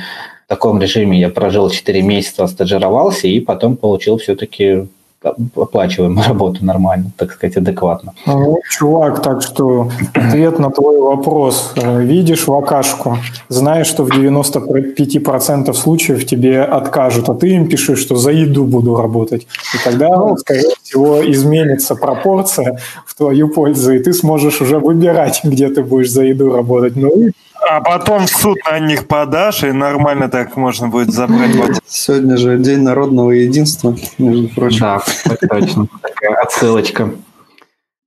В 0.47 0.49
таком 0.49 0.81
режиме 0.81 1.21
я 1.21 1.29
прожил 1.29 1.71
4 1.71 2.03
месяца, 2.03 2.47
стажировался, 2.47 3.29
и 3.29 3.41
потом 3.41 3.77
получил 3.77 4.19
все-таки 4.19 4.89
оплачиваем 5.23 6.19
работу 6.19 6.65
нормально, 6.65 7.11
так 7.17 7.33
сказать, 7.33 7.57
адекватно. 7.57 8.15
Ну, 8.27 8.59
чувак, 8.71 9.23
так 9.23 9.43
что 9.43 9.91
ответ 10.15 10.59
на 10.59 10.71
твой 10.71 10.99
вопрос. 10.99 11.75
Видишь 11.77 12.47
вакашку, 12.47 13.19
знаешь, 13.49 13.87
что 13.87 14.05
в 14.05 14.11
95% 14.11 15.75
случаев 15.75 16.27
тебе 16.27 16.63
откажут, 16.63 17.29
а 17.29 17.35
ты 17.35 17.51
им 17.51 17.69
пишешь, 17.69 17.99
что 17.99 18.17
за 18.17 18.31
еду 18.31 18.65
буду 18.65 18.97
работать. 18.97 19.47
И 19.75 19.85
тогда, 19.85 20.09
ну, 20.09 20.37
скорее 20.39 20.73
всего, 20.83 21.21
изменится 21.31 21.95
пропорция 21.95 22.79
в 23.05 23.15
твою 23.15 23.49
пользу, 23.49 23.93
и 23.93 23.99
ты 23.99 24.15
сможешь 24.15 24.63
уже 24.63 24.79
выбирать, 24.79 25.41
где 25.45 25.69
ты 25.69 25.83
будешь 25.83 26.11
за 26.11 26.23
еду 26.23 26.51
работать. 26.51 26.97
Ну 26.97 27.27
и 27.27 27.33
а 27.69 27.81
потом 27.81 28.27
в 28.27 28.31
суд 28.31 28.59
на 28.71 28.79
них 28.79 29.07
подашь, 29.07 29.65
и 29.65 29.73
нормально 29.73 30.29
так 30.29 30.57
можно 30.57 30.89
будет 30.89 31.13
забрать. 31.13 31.51
Сегодня 31.87 32.37
же 32.37 32.59
День 32.59 32.81
народного 32.81 33.31
единства, 33.31 33.97
между 34.19 34.49
прочим. 34.49 34.81
Да, 34.81 35.03
точно. 35.49 35.87
Такая 36.03 36.37
отсылочка. 36.43 37.11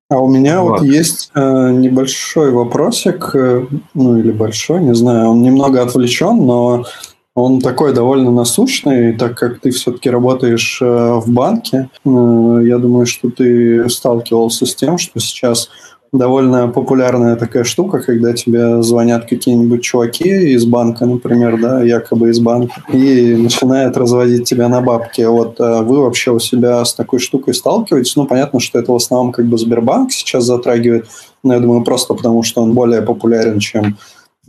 А 0.10 0.20
у 0.20 0.28
меня 0.28 0.62
вот, 0.62 0.82
вот 0.82 0.84
есть 0.84 1.32
э, 1.34 1.72
небольшой 1.72 2.52
вопросик, 2.52 3.32
э, 3.34 3.66
ну 3.94 4.20
или 4.20 4.32
большой, 4.32 4.82
не 4.82 4.94
знаю, 4.94 5.30
он 5.30 5.42
немного 5.42 5.82
отвлечен, 5.82 6.46
но 6.46 6.86
он 7.36 7.62
такой 7.62 7.94
довольно 7.94 8.30
насущный, 8.30 9.14
так 9.14 9.38
как 9.38 9.60
ты 9.60 9.72
все-таки 9.72 10.10
работаешь 10.10 10.80
э, 10.82 10.86
в 10.86 11.32
банке. 11.32 11.90
Э, 12.06 12.60
я 12.64 12.78
думаю, 12.78 13.08
что 13.08 13.32
ты 13.32 13.90
сталкивался 13.90 14.68
с 14.68 14.76
тем, 14.76 15.00
что 15.00 15.20
сейчас 15.20 15.70
довольно 16.14 16.68
популярная 16.68 17.36
такая 17.36 17.64
штука, 17.64 18.00
когда 18.00 18.34
тебе 18.34 18.82
звонят 18.84 19.26
какие-нибудь 19.28 19.82
чуваки 19.82 20.54
из 20.54 20.64
банка, 20.66 21.06
например, 21.06 21.60
да, 21.60 21.82
якобы 21.82 22.30
из 22.30 22.40
банка, 22.40 22.84
и 22.94 23.36
начинают 23.36 23.98
разводить 23.98 24.48
тебя 24.48 24.70
на 24.70 24.80
бабки. 24.80 25.22
Вот 25.24 25.60
а 25.60 25.82
вы 25.82 26.02
вообще 26.02 26.32
у 26.32 26.40
себя 26.40 26.86
с 26.86 26.94
такой 26.94 27.20
штукой 27.20 27.56
сталкиваетесь? 27.56 28.16
Ну, 28.16 28.28
понятно, 28.28 28.60
что 28.60 28.80
это 28.80 28.92
в 28.92 28.96
основном 28.96 29.32
как 29.32 29.48
бы 29.48 29.58
Сбербанк 29.58 30.12
сейчас 30.12 30.46
затрагивает, 30.46 31.08
но 31.44 31.56
я 31.56 31.60
думаю, 31.60 31.84
просто 31.84 32.14
потому, 32.14 32.44
что 32.44 32.62
он 32.62 32.74
более 32.74 33.02
популярен, 33.02 33.60
чем 33.60 33.98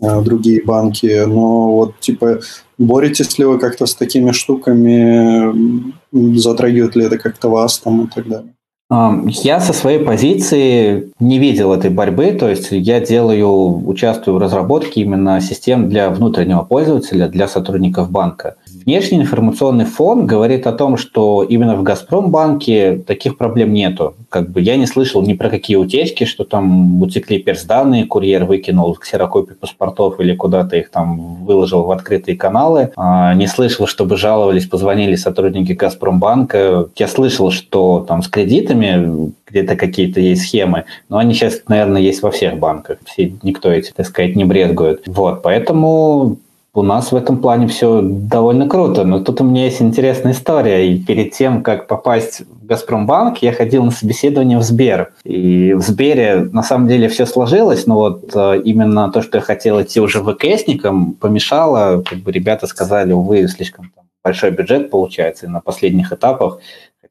а, 0.03 0.21
другие 0.21 0.63
банки. 0.63 1.25
Но 1.27 1.73
вот, 1.73 1.99
типа, 1.99 2.41
боретесь 2.77 3.39
ли 3.39 3.47
вы 3.47 3.59
как-то 3.59 3.87
с 3.87 3.95
такими 3.95 4.33
штуками? 4.33 5.95
Затрагивает 6.39 6.95
ли 6.95 7.07
это 7.07 7.17
как-то 7.17 7.49
вас 7.49 7.79
там 7.79 8.05
и 8.05 8.11
так 8.15 8.29
далее? 8.29 8.55
Я 8.91 9.61
со 9.61 9.73
своей 9.73 10.05
позиции 10.05 11.11
не 11.19 11.39
видел 11.39 11.73
этой 11.73 11.91
борьбы, 11.91 12.33
то 12.33 12.49
есть 12.49 12.69
я 12.71 13.01
делаю, 13.01 13.89
участвую 13.89 14.37
в 14.37 14.39
разработке 14.39 15.01
именно 15.01 15.41
систем 15.41 15.89
для 15.89 16.11
внутреннего 16.11 16.63
пользователя, 16.63 17.29
для 17.29 17.49
сотрудников 17.49 18.11
банка. 18.11 18.57
Внешний 18.87 19.19
информационный 19.19 19.87
фон 19.87 20.27
говорит 20.27 20.67
о 20.67 20.73
том, 20.73 20.99
что 20.99 21.43
именно 21.43 21.75
в 21.75 21.83
Газпромбанке 21.83 22.99
таких 23.07 23.39
проблем 23.39 23.73
нету. 23.73 24.15
Как 24.29 24.51
бы 24.51 24.61
я 24.61 24.77
не 24.77 24.87
слышал 24.87 25.23
ни 25.23 25.33
про 25.33 25.49
какие 25.49 25.79
утечки, 25.79 26.25
что 26.25 26.45
там 26.45 27.01
утекли 27.01 27.39
персданные, 27.39 28.05
курьер 28.05 28.45
выкинул 28.45 28.95
ксерокопии 28.95 29.55
паспортов 29.55 30.21
или 30.21 30.35
куда-то 30.35 30.77
их 30.77 30.91
там 30.91 31.45
выложил 31.45 31.85
в 31.85 31.91
открытые 31.93 32.37
каналы. 32.37 32.93
А, 32.97 33.33
не 33.35 33.47
слышал, 33.47 33.87
чтобы 33.87 34.19
жаловались, 34.19 34.67
позвонили 34.67 35.15
сотрудники 35.15 35.73
Газпромбанка. 35.73 36.89
Я 36.97 37.09
слышал, 37.09 37.51
что 37.51 38.05
там 38.07 38.23
с 38.23 38.29
кредитами 38.29 39.33
где-то 39.47 39.77
какие-то 39.77 40.21
есть 40.21 40.43
схемы, 40.43 40.85
но 41.09 41.17
они 41.19 41.33
сейчас, 41.33 41.63
наверное, 41.69 42.03
есть 42.03 42.23
во 42.23 42.31
всех 42.31 42.59
банках. 42.59 42.99
Все, 43.07 43.33
никто 43.43 43.71
эти, 43.71 43.93
так 43.93 44.07
сказать, 44.07 44.37
не 44.37 44.45
бредгует. 44.45 45.05
Вот, 45.07 45.43
поэтому 45.43 46.39
у 46.75 46.83
нас 46.83 47.13
в 47.13 47.17
этом 47.17 47.39
плане 47.39 47.69
все 47.69 48.01
довольно 48.03 48.69
круто, 48.69 49.05
но 49.05 49.21
тут 49.21 49.41
у 49.41 49.45
меня 49.45 49.65
есть 49.65 49.81
интересная 49.81 50.33
история. 50.33 50.91
И 50.91 50.99
перед 50.99 51.33
тем, 51.33 51.63
как 51.63 51.87
попасть 51.87 52.41
в 52.41 52.67
Газпромбанк, 52.67 53.39
я 53.39 53.53
ходил 53.53 53.85
на 53.85 53.93
собеседование 53.93 54.59
в 54.59 54.63
Сбер. 54.63 55.13
И 55.23 55.73
в 55.73 55.83
Сбере 55.83 56.49
на 56.53 56.65
самом 56.65 56.89
деле 56.89 57.09
все 57.09 57.27
сложилось, 57.27 57.87
но 57.87 57.95
вот 57.95 58.31
э, 58.35 58.61
именно 58.65 59.11
то, 59.13 59.23
что 59.23 59.39
я 59.39 59.43
хотел 59.43 59.81
идти 59.81 60.01
уже 60.01 60.21
ВКСником, 60.23 61.13
помешало. 61.15 62.03
Как 62.03 62.19
бы 62.19 62.33
ребята 62.33 62.67
сказали, 62.67 63.13
увы, 63.13 63.47
слишком 63.47 63.93
большой 64.25 64.51
бюджет 64.51 64.91
получается, 64.91 65.47
и 65.47 65.51
на 65.51 65.61
последних 65.61 66.13
этапах 66.13 66.59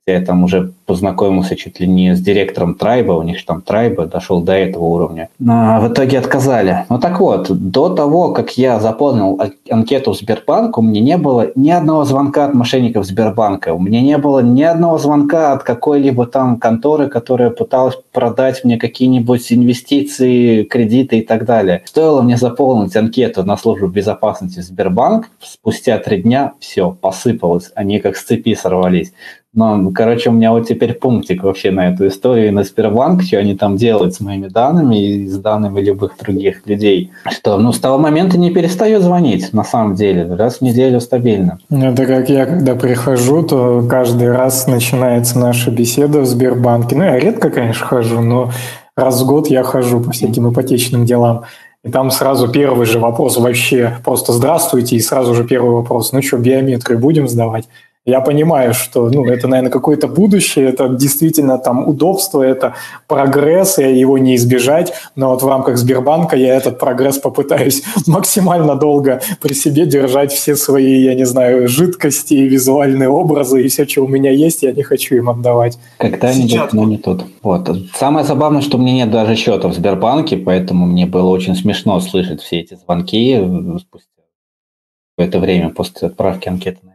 я 0.05 0.21
там 0.21 0.43
уже 0.43 0.73
познакомился 0.85 1.55
чуть 1.55 1.79
ли 1.79 1.87
не 1.87 2.13
с 2.13 2.19
директором 2.19 2.75
Трайба, 2.75 3.13
у 3.13 3.23
них 3.23 3.39
же 3.39 3.45
там 3.45 3.61
Трайба 3.61 4.05
дошел 4.05 4.41
до 4.41 4.51
этого 4.51 4.83
уровня. 4.83 5.29
Но 5.39 5.79
в 5.79 5.87
итоге 5.91 6.19
отказали. 6.19 6.85
Ну 6.89 6.99
так 6.99 7.21
вот, 7.21 7.49
до 7.49 7.87
того, 7.89 8.33
как 8.33 8.57
я 8.57 8.81
заполнил 8.81 9.39
анкету 9.69 10.11
в 10.11 10.17
Сбербанк, 10.17 10.77
у 10.77 10.81
меня 10.81 10.99
не 10.99 11.17
было 11.17 11.51
ни 11.55 11.69
одного 11.69 12.03
звонка 12.03 12.45
от 12.45 12.53
мошенников 12.53 13.05
Сбербанка. 13.05 13.73
У 13.73 13.79
меня 13.79 14.01
не 14.01 14.17
было 14.17 14.39
ни 14.39 14.61
одного 14.61 14.97
звонка 14.97 15.53
от 15.53 15.63
какой-либо 15.63 16.25
там 16.25 16.59
конторы, 16.59 17.07
которая 17.07 17.49
пыталась 17.49 17.95
продать 18.11 18.65
мне 18.65 18.77
какие-нибудь 18.77 19.53
инвестиции, 19.53 20.63
кредиты 20.63 21.19
и 21.19 21.21
так 21.21 21.45
далее. 21.45 21.81
Стоило 21.85 22.21
мне 22.21 22.35
заполнить 22.35 22.95
анкету 22.97 23.43
на 23.45 23.55
службу 23.55 23.87
безопасности 23.87 24.59
Сбербанк, 24.59 25.29
спустя 25.41 25.97
три 25.97 26.21
дня 26.21 26.53
все 26.59 26.91
посыпалось, 26.91 27.71
они 27.75 27.99
как 27.99 28.17
с 28.17 28.23
цепи 28.23 28.53
сорвались. 28.53 29.13
Но, 29.53 29.91
короче, 29.91 30.31
у 30.31 30.33
меня 30.33 30.51
вот 30.51 30.67
теперь 30.67 30.93
пунктик 30.93 31.43
вообще 31.43 31.69
на 31.69 31.89
эту 31.89 32.07
историю, 32.07 32.51
на 32.53 32.63
Сбербанк, 32.63 33.21
что 33.21 33.37
они 33.37 33.55
там 33.55 33.77
делают 33.77 34.15
с 34.15 34.19
моими 34.19 34.47
данными 34.47 34.99
и 34.99 35.27
с 35.27 35.37
данными 35.37 35.79
любых 35.79 36.17
других 36.19 36.65
людей. 36.65 37.11
Что, 37.29 37.57
ну, 37.57 37.71
с 37.71 37.79
того 37.79 37.99
момента 37.99 38.39
не 38.39 38.49
перестаю 38.49 38.99
звонить, 38.99 39.53
на 39.53 39.63
самом 39.63 39.93
деле, 39.93 40.33
раз 40.33 40.57
в 40.57 40.61
неделю 40.61 40.99
стабильно. 40.99 41.59
Это 41.69 42.07
как 42.07 42.29
я, 42.29 42.47
когда 42.47 42.73
прихожу, 42.73 43.43
то 43.43 43.85
каждый 43.87 44.31
раз 44.31 44.65
начинается 44.65 45.37
наша 45.37 45.69
беседа 45.69 46.21
в 46.21 46.25
Сбербанке. 46.25 46.95
Ну, 46.95 47.03
я 47.03 47.19
редко, 47.19 47.51
конечно, 47.51 47.85
хожу, 47.85 48.21
но 48.21 48.49
раз 48.97 49.21
в 49.21 49.27
год 49.27 49.47
я 49.47 49.61
хожу 49.61 49.99
по 49.99 50.11
всяким 50.11 50.51
ипотечным 50.51 51.05
делам. 51.05 51.43
И 51.83 51.91
там 51.91 52.09
сразу 52.11 52.47
первый 52.47 52.87
же 52.87 52.97
вопрос 52.97 53.37
вообще 53.37 53.97
просто 54.03 54.31
«Здравствуйте», 54.31 54.95
и 54.95 54.99
сразу 54.99 55.35
же 55.35 55.43
первый 55.43 55.75
вопрос 55.75 56.11
«Ну 56.11 56.23
что, 56.23 56.37
биометрию 56.37 56.97
будем 56.97 57.27
сдавать?» 57.27 57.67
Я 58.05 58.19
понимаю, 58.19 58.73
что 58.73 59.09
ну, 59.09 59.25
это, 59.25 59.47
наверное, 59.47 59.71
какое-то 59.71 60.09
будущее, 60.09 60.67
это 60.67 60.89
действительно 60.89 61.57
там 61.57 61.87
удобство, 61.87 62.41
это 62.41 62.73
прогресс, 63.07 63.79
и 63.79 63.97
его 63.97 64.17
не 64.17 64.35
избежать, 64.35 64.93
но 65.15 65.29
вот 65.29 65.41
в 65.41 65.47
рамках 65.47 65.77
Сбербанка 65.77 66.35
я 66.35 66.55
этот 66.55 66.79
прогресс 66.79 67.17
попытаюсь 67.17 67.81
максимально 68.07 68.75
долго 68.75 69.21
при 69.41 69.53
себе 69.53 69.85
держать 69.85 70.33
все 70.33 70.57
свои, 70.57 71.01
я 71.01 71.15
не 71.15 71.25
знаю, 71.25 71.69
жидкости, 71.69 72.33
визуальные 72.33 73.07
образы 73.07 73.63
и 73.63 73.69
все, 73.69 73.87
что 73.87 74.03
у 74.03 74.07
меня 74.09 74.31
есть, 74.31 74.63
я 74.63 74.73
не 74.73 74.83
хочу 74.83 75.15
им 75.15 75.29
отдавать. 75.29 75.79
Когда-нибудь, 75.97 76.73
но 76.73 76.83
не 76.83 76.97
тут. 76.97 77.23
Вот. 77.41 77.69
Самое 77.95 78.25
забавное, 78.25 78.61
что 78.61 78.77
у 78.77 78.81
меня 78.81 78.93
нет 78.93 79.11
даже 79.11 79.35
счета 79.35 79.69
в 79.69 79.73
Сбербанке, 79.73 80.35
поэтому 80.35 80.85
мне 80.85 81.05
было 81.05 81.29
очень 81.29 81.55
смешно 81.55 82.01
слышать 82.01 82.41
все 82.41 82.59
эти 82.59 82.75
звонки 82.75 83.39
спустя 83.79 84.13
это 85.17 85.39
время 85.39 85.69
после 85.69 86.07
отправки 86.07 86.49
анкеты 86.49 86.79
на 86.83 86.92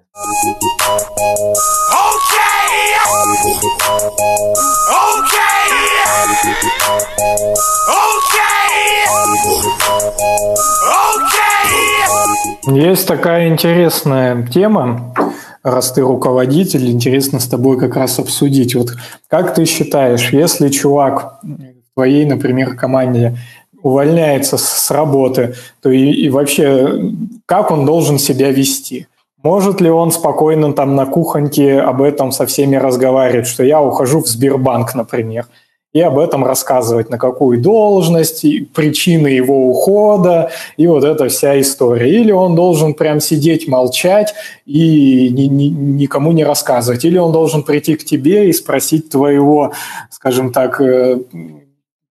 Есть 12.67 13.07
такая 13.07 13.49
интересная 13.49 14.47
тема, 14.47 15.15
раз 15.63 15.93
ты 15.93 16.03
руководитель, 16.03 16.91
интересно 16.91 17.41
с 17.41 17.47
тобой 17.47 17.79
как 17.79 17.97
раз 17.97 18.19
обсудить. 18.19 18.75
Вот 18.75 18.91
как 19.29 19.55
ты 19.55 19.65
считаешь, 19.65 20.33
если 20.33 20.69
чувак 20.69 21.41
в 21.43 21.95
твоей, 21.95 22.27
например, 22.27 22.77
команде 22.77 23.37
увольняется 23.83 24.59
с 24.59 24.91
работы, 24.91 25.55
то 25.81 25.91
и, 25.91 26.11
и 26.11 26.29
вообще 26.29 27.13
как 27.47 27.71
он 27.71 27.87
должен 27.87 28.19
себя 28.19 28.51
вести? 28.51 29.07
Может 29.43 29.81
ли 29.81 29.89
он 29.89 30.11
спокойно 30.11 30.73
там 30.73 30.97
на 30.97 31.07
кухоньке 31.07 31.79
об 31.79 32.03
этом 32.03 32.33
со 32.33 32.45
всеми 32.47 32.77
разговаривать, 32.77 33.47
что 33.47 33.63
я 33.63 33.81
ухожу 33.81 34.21
в 34.21 34.27
Сбербанк, 34.27 34.95
например, 34.95 35.47
и 35.93 36.01
об 36.01 36.19
этом 36.19 36.45
рассказывать, 36.45 37.09
на 37.09 37.19
какую 37.19 37.63
должность, 37.63 38.45
причины 38.75 39.29
его 39.29 39.69
ухода, 39.69 40.51
и 40.77 40.87
вот 40.87 41.05
эта 41.05 41.29
вся 41.29 41.59
история. 41.61 42.11
Или 42.11 42.31
он 42.31 42.55
должен 42.55 42.95
прям 42.95 43.21
сидеть, 43.21 43.69
молчать 43.69 44.35
и 44.67 45.31
ни, 45.31 45.43
ни, 45.43 45.69
никому 45.69 46.33
не 46.33 46.45
рассказывать. 46.45 47.05
Или 47.05 47.17
он 47.17 47.33
должен 47.33 47.63
прийти 47.63 47.97
к 47.97 48.05
тебе 48.05 48.51
и 48.51 48.53
спросить 48.53 49.09
твоего, 49.09 49.73
скажем 50.11 50.53
так, 50.53 50.81
э, 50.81 51.21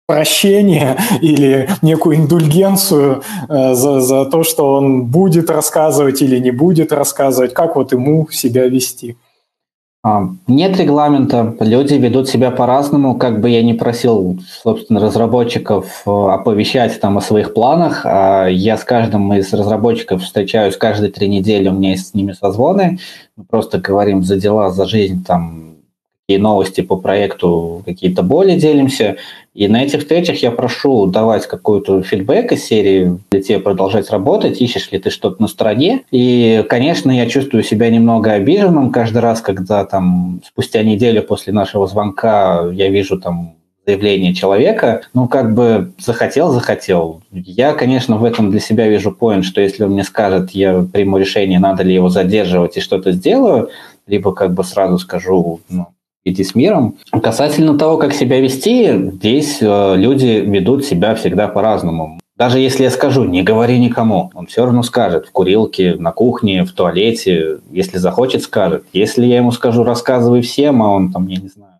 прощение 0.08 0.96
или 1.20 1.68
некую 1.82 2.16
индульгенцию 2.16 3.22
э, 3.48 3.74
за, 3.74 4.00
за 4.00 4.24
то, 4.24 4.42
что 4.42 4.74
он 4.74 5.04
будет 5.04 5.50
рассказывать 5.50 6.22
или 6.22 6.38
не 6.38 6.50
будет 6.50 6.92
рассказывать, 6.92 7.54
как 7.54 7.76
вот 7.76 7.92
ему 7.92 8.26
себя 8.30 8.66
вести. 8.66 9.16
А, 10.02 10.28
нет 10.46 10.78
регламента, 10.78 11.56
люди 11.60 11.94
ведут 11.94 12.28
себя 12.28 12.50
по-разному, 12.50 13.16
как 13.16 13.40
бы 13.40 13.50
я 13.50 13.62
не 13.62 13.74
просил, 13.74 14.38
собственно, 14.62 15.00
разработчиков 15.00 16.02
э, 16.06 16.10
оповещать 16.10 16.98
там 17.00 17.18
о 17.18 17.20
своих 17.20 17.52
планах. 17.52 18.02
А 18.04 18.46
я 18.46 18.78
с 18.78 18.84
каждым 18.84 19.34
из 19.34 19.52
разработчиков 19.52 20.22
встречаюсь 20.22 20.76
каждые 20.76 21.10
три 21.10 21.28
недели, 21.28 21.68
у 21.68 21.72
меня 21.72 21.90
есть 21.90 22.08
с 22.08 22.14
ними 22.14 22.32
созвоны, 22.32 22.98
мы 23.36 23.44
просто 23.44 23.78
говорим 23.78 24.22
за 24.22 24.36
дела, 24.36 24.70
за 24.70 24.86
жизнь, 24.86 25.22
там, 25.22 25.77
какие 26.28 26.42
новости 26.42 26.82
по 26.82 26.96
проекту, 26.96 27.82
какие-то 27.86 28.22
боли 28.22 28.54
делимся. 28.54 29.16
И 29.54 29.66
на 29.66 29.82
этих 29.82 30.00
встречах 30.00 30.42
я 30.42 30.50
прошу 30.50 31.06
давать 31.06 31.46
какой-то 31.46 32.02
фидбэк 32.02 32.52
из 32.52 32.64
серии, 32.64 33.18
для 33.30 33.42
тебя 33.42 33.60
продолжать 33.60 34.10
работать, 34.10 34.60
ищешь 34.60 34.92
ли 34.92 34.98
ты 34.98 35.08
что-то 35.08 35.40
на 35.40 35.48
стороне. 35.48 36.02
И, 36.10 36.66
конечно, 36.68 37.10
я 37.10 37.26
чувствую 37.30 37.62
себя 37.62 37.88
немного 37.88 38.32
обиженным 38.32 38.90
каждый 38.90 39.22
раз, 39.22 39.40
когда 39.40 39.86
там 39.86 40.42
спустя 40.44 40.82
неделю 40.82 41.22
после 41.22 41.54
нашего 41.54 41.86
звонка 41.86 42.68
я 42.74 42.90
вижу 42.90 43.18
там 43.18 43.54
заявление 43.86 44.34
человека, 44.34 45.00
ну, 45.14 45.28
как 45.28 45.54
бы 45.54 45.92
захотел, 45.98 46.52
захотел. 46.52 47.22
Я, 47.32 47.72
конечно, 47.72 48.18
в 48.18 48.24
этом 48.24 48.50
для 48.50 48.60
себя 48.60 48.86
вижу 48.86 49.12
поинт, 49.12 49.46
что 49.46 49.62
если 49.62 49.82
он 49.82 49.92
мне 49.92 50.04
скажет, 50.04 50.50
я 50.50 50.84
приму 50.92 51.16
решение, 51.16 51.58
надо 51.58 51.84
ли 51.84 51.94
его 51.94 52.10
задерживать 52.10 52.76
и 52.76 52.80
что-то 52.80 53.12
сделаю, 53.12 53.70
либо 54.06 54.34
как 54.34 54.52
бы 54.52 54.62
сразу 54.62 54.98
скажу, 54.98 55.60
ну, 55.70 55.86
идти 56.24 56.44
с 56.44 56.54
миром. 56.54 56.96
Касательно 57.22 57.78
того, 57.78 57.96
как 57.96 58.12
себя 58.12 58.40
вести, 58.40 59.10
здесь 59.12 59.58
э, 59.60 59.96
люди 59.96 60.42
ведут 60.44 60.84
себя 60.84 61.14
всегда 61.14 61.48
по-разному. 61.48 62.18
Даже 62.36 62.60
если 62.60 62.84
я 62.84 62.90
скажу, 62.90 63.24
не 63.24 63.42
говори 63.42 63.80
никому, 63.80 64.30
он 64.32 64.46
все 64.46 64.64
равно 64.64 64.84
скажет 64.84 65.26
в 65.26 65.32
курилке, 65.32 65.96
на 65.96 66.12
кухне, 66.12 66.64
в 66.64 66.70
туалете, 66.70 67.58
если 67.72 67.98
захочет, 67.98 68.42
скажет. 68.42 68.84
Если 68.92 69.26
я 69.26 69.38
ему 69.38 69.50
скажу, 69.50 69.82
рассказывай 69.82 70.40
всем, 70.40 70.80
а 70.82 70.92
он 70.92 71.10
там, 71.10 71.26
я 71.26 71.40
не 71.40 71.48
знаю, 71.48 71.72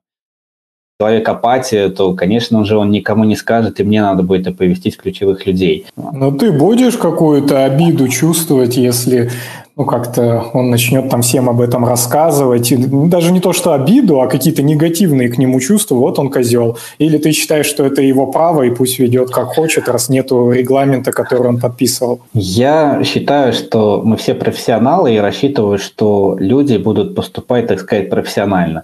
человек 1.01 1.29
апатия, 1.29 1.91
то, 1.91 2.13
конечно 2.15 2.65
же, 2.65 2.77
он 2.77 2.91
никому 2.91 3.23
не 3.23 3.37
скажет, 3.37 3.79
и 3.79 3.85
мне 3.85 4.03
надо 4.03 4.25
будет 4.25 4.49
оповестить 4.49 4.97
ключевых 4.97 5.47
людей. 5.47 5.87
Но 5.97 6.33
ты 6.33 6.51
будешь 6.51 6.97
какую-то 6.97 7.65
обиду 7.65 8.09
чувствовать, 8.09 8.77
если 8.77 9.31
ну, 9.79 9.85
как-то 9.85 10.45
он 10.55 10.71
начнет 10.71 11.09
там 11.09 11.23
всем 11.23 11.49
об 11.49 11.61
этом 11.61 11.85
рассказывать. 11.85 12.73
И 12.73 12.77
даже 12.77 13.31
не 13.31 13.39
то, 13.39 13.53
что 13.53 13.73
обиду, 13.73 14.21
а 14.21 14.27
какие-то 14.27 14.61
негативные 14.61 15.29
к 15.29 15.39
нему 15.39 15.61
чувства. 15.61 15.95
Вот 15.95 16.19
он 16.19 16.31
козел. 16.31 16.77
Или 16.99 17.17
ты 17.17 17.31
считаешь, 17.31 17.67
что 17.67 17.85
это 17.87 18.03
его 18.03 18.27
право, 18.27 18.65
и 18.65 18.71
пусть 18.71 18.99
ведет 18.99 19.31
как 19.31 19.55
хочет, 19.55 19.89
раз 19.89 20.09
нету 20.09 20.51
регламента, 20.51 21.13
который 21.13 21.47
он 21.47 21.61
подписывал? 21.61 22.23
Я 22.35 23.05
считаю, 23.05 23.53
что 23.53 24.03
мы 24.05 24.17
все 24.17 24.35
профессионалы, 24.35 25.15
и 25.15 25.19
рассчитываю, 25.19 25.79
что 25.79 26.37
люди 26.41 26.77
будут 26.77 27.15
поступать, 27.15 27.69
так 27.69 27.79
сказать, 27.79 28.11
профессионально. 28.11 28.83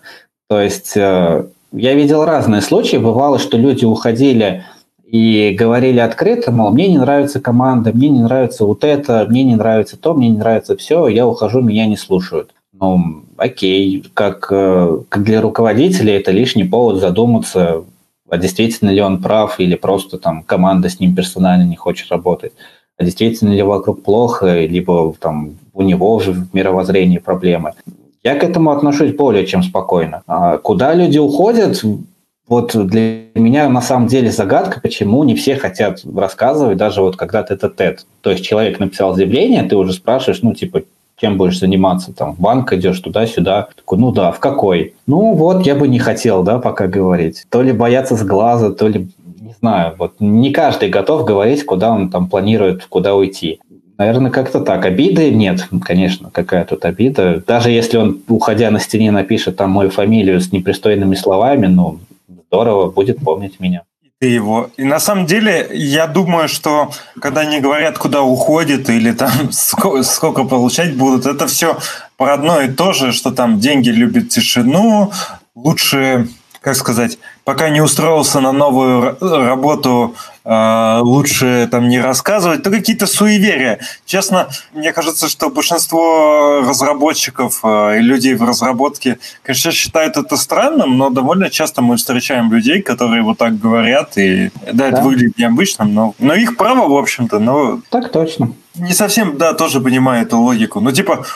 То 0.49 0.61
есть 0.61 0.97
э, 0.97 1.45
я 1.73 1.95
видел 1.95 2.25
разные 2.25 2.61
случаи. 2.61 2.99
Бывало, 2.99 3.41
что 3.41 3.57
люди 3.57 3.85
уходили 3.85 4.63
и 5.07 5.55
говорили 5.59 6.01
открыто, 6.01 6.51
мол, 6.51 6.73
мне 6.73 6.89
не 6.89 6.99
нравится 6.99 7.41
команда, 7.41 7.93
мне 7.93 8.09
не 8.09 8.21
нравится 8.21 8.65
вот 8.65 8.85
это, 8.85 9.27
мне 9.29 9.45
не 9.45 9.55
нравится 9.55 9.97
то, 9.97 10.15
мне 10.15 10.29
не 10.29 10.39
нравится 10.39 10.77
все, 10.77 11.09
я 11.09 11.27
ухожу, 11.27 11.61
меня 11.61 11.87
не 11.87 11.97
слушают. 11.97 12.51
Ну, 12.73 13.23
окей, 13.37 14.05
как, 14.15 14.49
э, 14.51 14.99
как 15.09 15.23
для 15.23 15.41
руководителя 15.41 16.17
это 16.17 16.33
лишний 16.33 16.65
повод 16.65 17.01
задуматься, 17.01 17.85
а 18.29 18.39
действительно 18.39 18.91
ли 18.91 19.01
он 19.01 19.23
прав 19.23 19.61
или 19.61 19.77
просто 19.77 20.19
там 20.19 20.43
команда 20.43 20.89
с 20.89 20.99
ним 20.99 21.15
персонально 21.15 21.65
не 21.65 21.77
хочет 21.77 22.11
работать, 22.11 22.53
а 22.97 23.05
действительно 23.05 23.53
ли 23.53 23.63
вокруг 23.63 24.03
плохо, 24.03 24.65
либо 24.65 25.15
там 25.21 25.59
у 25.73 25.83
него 25.83 26.19
же 26.21 26.33
в 26.33 26.55
мировоззрении 26.55 27.19
проблемы. 27.19 27.75
Я 28.23 28.37
к 28.37 28.43
этому 28.43 28.71
отношусь 28.71 29.15
более 29.15 29.47
чем 29.47 29.63
спокойно. 29.63 30.23
А 30.27 30.57
куда 30.57 30.95
люди 30.95 31.19
уходят, 31.19 31.83
вот 32.47 32.75
для 32.75 33.23
меня 33.35 33.69
на 33.69 33.81
самом 33.81 34.07
деле 34.07 34.31
загадка, 34.31 34.81
почему 34.81 35.25
не 35.25 35.35
все 35.35 35.57
хотят 35.57 36.03
рассказывать, 36.05 36.77
даже 36.77 37.01
вот 37.01 37.17
когда 37.17 37.43
ты 37.43 37.55
это 37.55 37.71
тет. 37.71 38.07
То 38.21 38.31
есть 38.31 38.45
человек 38.45 38.79
написал 38.81 39.15
заявление, 39.15 39.63
ты 39.63 39.77
уже 39.77 39.95
спрашиваешь, 39.95 40.43
ну, 40.43 40.55
типа, 40.55 40.83
чем 41.17 41.39
будешь 41.39 41.59
заниматься, 41.59 42.13
там, 42.13 42.35
в 42.35 42.41
банк 42.41 42.73
идешь 42.73 43.01
туда-сюда. 43.01 43.69
Такой, 43.77 43.99
ну 43.99 44.13
да, 44.13 44.33
в 44.33 44.41
какой? 44.41 44.95
Ну 45.07 45.33
вот, 45.35 45.65
я 45.65 45.75
бы 45.75 45.89
не 45.89 45.99
хотел, 45.99 46.43
да, 46.43 46.59
пока 46.59 46.87
говорить. 46.87 47.47
То 47.51 47.63
ли 47.63 47.73
бояться 47.73 48.17
с 48.17 48.23
глаза, 48.23 48.73
то 48.73 48.89
ли, 48.89 49.09
не 49.41 49.55
знаю, 49.61 49.95
вот 49.97 50.15
не 50.21 50.51
каждый 50.51 50.91
готов 50.91 51.25
говорить, 51.25 51.65
куда 51.65 51.93
он 51.93 52.11
там 52.11 52.29
планирует, 52.29 52.85
куда 52.87 53.15
уйти. 53.15 53.61
Наверное, 53.97 54.33
как-то 54.33 54.61
так. 54.61 54.85
Обиды 54.85 55.31
нет, 55.31 55.69
конечно, 55.83 56.29
какая 56.33 56.65
тут 56.65 56.85
обида. 56.85 57.43
Даже 57.47 57.71
если 57.71 57.97
он, 57.97 58.23
уходя 58.27 58.71
на 58.73 58.81
стене, 58.81 59.13
напишет 59.13 59.57
там 59.57 59.71
мою 59.71 59.91
фамилию 59.91 60.41
с 60.41 60.51
непристойными 60.51 61.15
словами, 61.15 61.69
ну, 61.69 62.01
здорово, 62.55 62.91
будет 62.91 63.19
помнить 63.19 63.61
меня. 63.61 63.83
Ты 64.21 64.29
его. 64.29 64.71
И 64.77 64.85
на 64.85 65.01
самом 65.01 65.27
деле, 65.27 65.69
я 65.73 66.07
думаю, 66.07 66.49
что 66.49 66.91
когда 67.21 67.41
они 67.41 67.61
говорят, 67.61 67.99
куда 67.99 68.23
уходит 68.23 68.89
или 68.89 69.13
там 69.13 69.31
сколько, 69.51 70.03
сколько 70.05 70.45
получать 70.45 70.97
будут, 70.97 71.27
это 71.27 71.47
все 71.47 71.77
про 72.17 72.35
одно 72.35 72.61
и 72.61 72.69
то 72.69 72.93
же, 72.93 73.13
что 73.13 73.33
там 73.33 73.59
деньги 73.59 73.91
любят 73.91 74.29
тишину, 74.29 75.11
лучше 75.55 76.29
как 76.65 76.77
сказать, 76.77 77.19
пока 77.45 77.69
не 77.69 77.83
устроился 77.83 78.41
на 78.41 78.51
новую 78.51 79.19
работу, 79.21 80.15
а, 80.45 81.01
лучше 81.03 81.69
там 81.71 81.91
не 81.91 82.01
рассказывать, 82.01 82.63
то 82.63 82.71
какие-то 82.71 83.07
суеверия. 83.07 83.81
Честно, 84.07 84.49
мне 84.73 84.95
кажется, 84.95 85.29
что 85.29 85.51
большинство 85.51 86.63
разработчиков 86.67 87.61
а, 87.63 87.97
и 87.97 88.01
людей 88.01 88.33
в 88.33 88.43
разработке, 88.43 89.19
конечно, 89.43 89.73
считают 89.73 90.17
это 90.17 90.39
странным, 90.39 90.97
но 90.97 91.11
довольно 91.11 91.51
часто 91.51 91.83
мы 91.83 91.99
встречаем 91.99 92.51
людей, 92.51 92.81
которые 92.81 93.23
вот 93.23 93.37
так 93.37 93.59
говорят, 93.59 94.17
и 94.17 94.51
да, 94.65 94.73
да. 94.73 94.89
это 94.89 95.03
выглядит 95.03 95.37
необычным, 95.37 95.93
но, 95.93 96.15
но 96.19 96.35
их 96.35 96.57
право, 96.57 96.89
в 96.89 96.97
общем-то, 96.97 97.41
но... 97.41 97.83
Так 97.91 98.11
точно. 98.11 98.55
Не 98.77 98.95
совсем, 98.95 99.37
да, 99.37 99.53
тоже 99.53 99.83
понимаю 99.83 100.23
эту 100.23 100.39
логику. 100.39 100.81
Ну, 100.81 100.93
типа, 100.93 101.27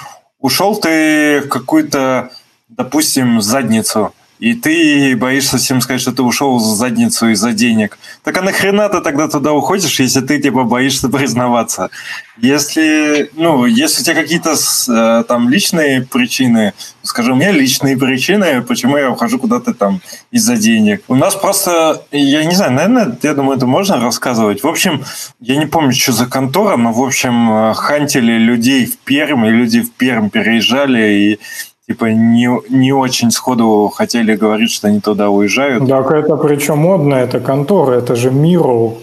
ушел 0.41 0.75
ты 0.77 1.43
в 1.43 1.49
какую-то, 1.49 2.31
допустим, 2.71 3.43
задницу, 3.43 4.15
и 4.39 4.55
ты 4.55 5.17
боишься 5.17 5.59
всем 5.59 5.81
сказать, 5.81 6.01
что 6.01 6.13
ты 6.13 6.23
ушел 6.23 6.59
за 6.59 6.75
задницу 6.75 7.29
из-за 7.31 7.53
денег. 7.53 7.99
Так 8.23 8.37
а 8.39 8.43
нахрена 8.43 8.89
ты 8.89 9.01
тогда 9.01 9.29
туда 9.29 9.53
уходишь, 9.53 9.99
если 10.01 10.21
ты 10.21 10.41
типа 10.41 10.65
боишься 10.65 11.09
признаваться? 11.09 11.91
Если, 12.37 13.31
ну, 13.35 13.67
если 13.67 14.01
у 14.01 14.05
тебя 14.05 14.15
какие-то 14.15 14.55
э, 14.55 15.25
там 15.27 15.49
личные 15.49 16.03
причины, 16.03 16.73
скажи, 17.03 17.33
у 17.33 17.35
меня 17.35 17.51
личные 17.51 17.97
причины, 17.97 18.63
почему 18.63 18.97
я 18.97 19.11
ухожу 19.11 19.41
куда-то 19.41 19.75
там 19.75 20.01
из-за 20.31 20.57
денег. 20.57 21.03
У 21.09 21.17
нас 21.17 21.35
просто, 21.35 22.05
я 22.13 22.45
не 22.45 22.55
знаю, 22.55 22.73
наверное, 22.73 23.19
я 23.23 23.35
думаю, 23.35 23.57
это 23.57 23.67
можно 23.67 24.01
рассказывать. 24.01 24.63
В 24.63 24.69
общем, 24.69 25.03
я 25.41 25.57
не 25.57 25.67
помню, 25.67 25.93
что 25.93 26.13
за 26.13 26.27
контора, 26.27 26.77
но, 26.77 26.93
в 26.93 27.03
общем, 27.03 27.51
э, 27.51 27.75
хантили 27.75 28.39
людей 28.39 28.87
в 28.87 28.99
Пермь, 28.99 29.47
и 29.47 29.51
люди 29.51 29.81
в 29.81 29.91
Пермь 29.91 30.31
переезжали, 30.31 31.13
и 31.13 31.41
типа 31.89 32.07
не, 32.07 32.51
не 32.69 32.93
очень 32.93 33.31
сходу 33.31 33.91
хотели 33.95 34.37
говорить, 34.37 34.71
что 34.71 34.89
они 34.89 35.01
туда 35.01 35.31
уезжают. 35.31 35.89
Так 35.89 36.11
это 36.11 36.37
причем 36.37 36.79
модно, 36.79 37.15
это 37.15 37.41
контора, 37.41 37.95
это 37.95 38.15
же 38.15 38.31
Miro. 38.31 38.99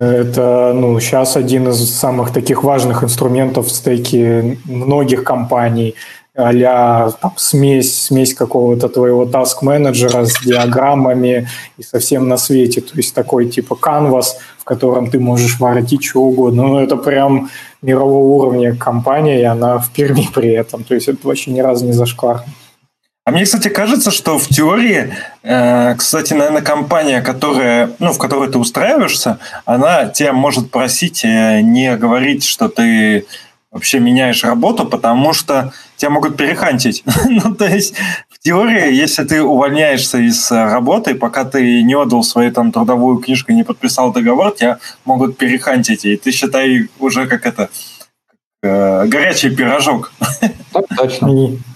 Это 0.00 0.72
ну, 0.74 0.98
сейчас 1.00 1.36
один 1.36 1.68
из 1.68 1.94
самых 1.94 2.32
таких 2.32 2.64
важных 2.64 3.04
инструментов 3.04 3.66
в 3.66 3.70
стейке 3.70 4.58
многих 4.64 5.22
компаний 5.22 5.94
а 6.36 7.12
там, 7.12 7.32
смесь, 7.36 8.06
смесь 8.06 8.34
какого-то 8.34 8.88
твоего 8.88 9.24
таск-менеджера 9.24 10.24
с 10.24 10.40
диаграммами 10.44 11.48
и 11.78 11.82
совсем 11.84 12.28
на 12.28 12.36
свете. 12.36 12.80
То 12.80 12.96
есть 12.96 13.14
такой 13.14 13.48
типа 13.48 13.76
канвас, 13.76 14.38
в 14.58 14.64
котором 14.64 15.10
ты 15.10 15.20
можешь 15.20 15.60
воротить 15.60 16.02
что 16.04 16.22
угодно. 16.22 16.64
Ну, 16.64 16.78
это 16.80 16.96
прям 16.96 17.50
мирового 17.84 18.24
уровня 18.24 18.74
компания, 18.74 19.40
и 19.40 19.44
она 19.44 19.78
в 19.78 19.90
Перми 19.90 20.28
при 20.34 20.50
этом. 20.50 20.84
То 20.84 20.94
есть 20.94 21.08
это 21.08 21.26
вообще 21.26 21.50
ни 21.50 21.60
разу 21.60 21.84
не 21.84 21.92
зашкварно. 21.92 22.44
А 23.26 23.30
мне, 23.30 23.44
кстати, 23.44 23.68
кажется, 23.68 24.10
что 24.10 24.38
в 24.38 24.48
теории, 24.48 25.14
э, 25.42 25.94
кстати, 25.94 26.34
наверное, 26.34 26.60
компания, 26.60 27.22
которая, 27.22 27.90
ну, 27.98 28.12
в 28.12 28.18
которой 28.18 28.50
ты 28.50 28.58
устраиваешься, 28.58 29.38
она 29.64 30.06
тебя 30.06 30.34
может 30.34 30.70
просить 30.70 31.24
э, 31.24 31.62
не 31.62 31.96
говорить, 31.96 32.44
что 32.44 32.68
ты 32.68 33.24
вообще 33.72 33.98
меняешь 33.98 34.44
работу, 34.44 34.84
потому 34.84 35.32
что 35.32 35.72
тебя 35.96 36.10
могут 36.10 36.36
перехантить. 36.36 37.02
ну, 37.28 37.54
то 37.54 37.66
есть, 37.66 37.94
теории, 38.44 38.92
если 38.92 39.24
ты 39.24 39.42
увольняешься 39.42 40.18
из 40.18 40.52
э, 40.52 40.64
работы, 40.64 41.14
пока 41.14 41.44
ты 41.44 41.82
не 41.82 41.94
отдал 41.94 42.22
свою 42.22 42.52
там 42.52 42.72
трудовую 42.72 43.18
книжку 43.18 43.52
и 43.52 43.54
не 43.54 43.64
подписал 43.64 44.12
договор, 44.12 44.52
тебя 44.52 44.78
могут 45.06 45.38
перехантить, 45.38 46.04
и 46.04 46.16
ты 46.16 46.30
считай 46.30 46.88
уже 47.00 47.26
как 47.26 47.46
это 47.46 47.70
э, 48.62 49.06
горячий 49.06 49.50
пирожок. 49.50 50.12
Так 50.72 50.86
точно. 50.96 51.30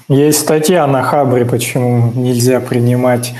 Есть 0.08 0.40
статья 0.40 0.86
на 0.86 1.02
Хабре, 1.02 1.46
почему 1.46 2.12
нельзя 2.14 2.60
принимать 2.60 3.32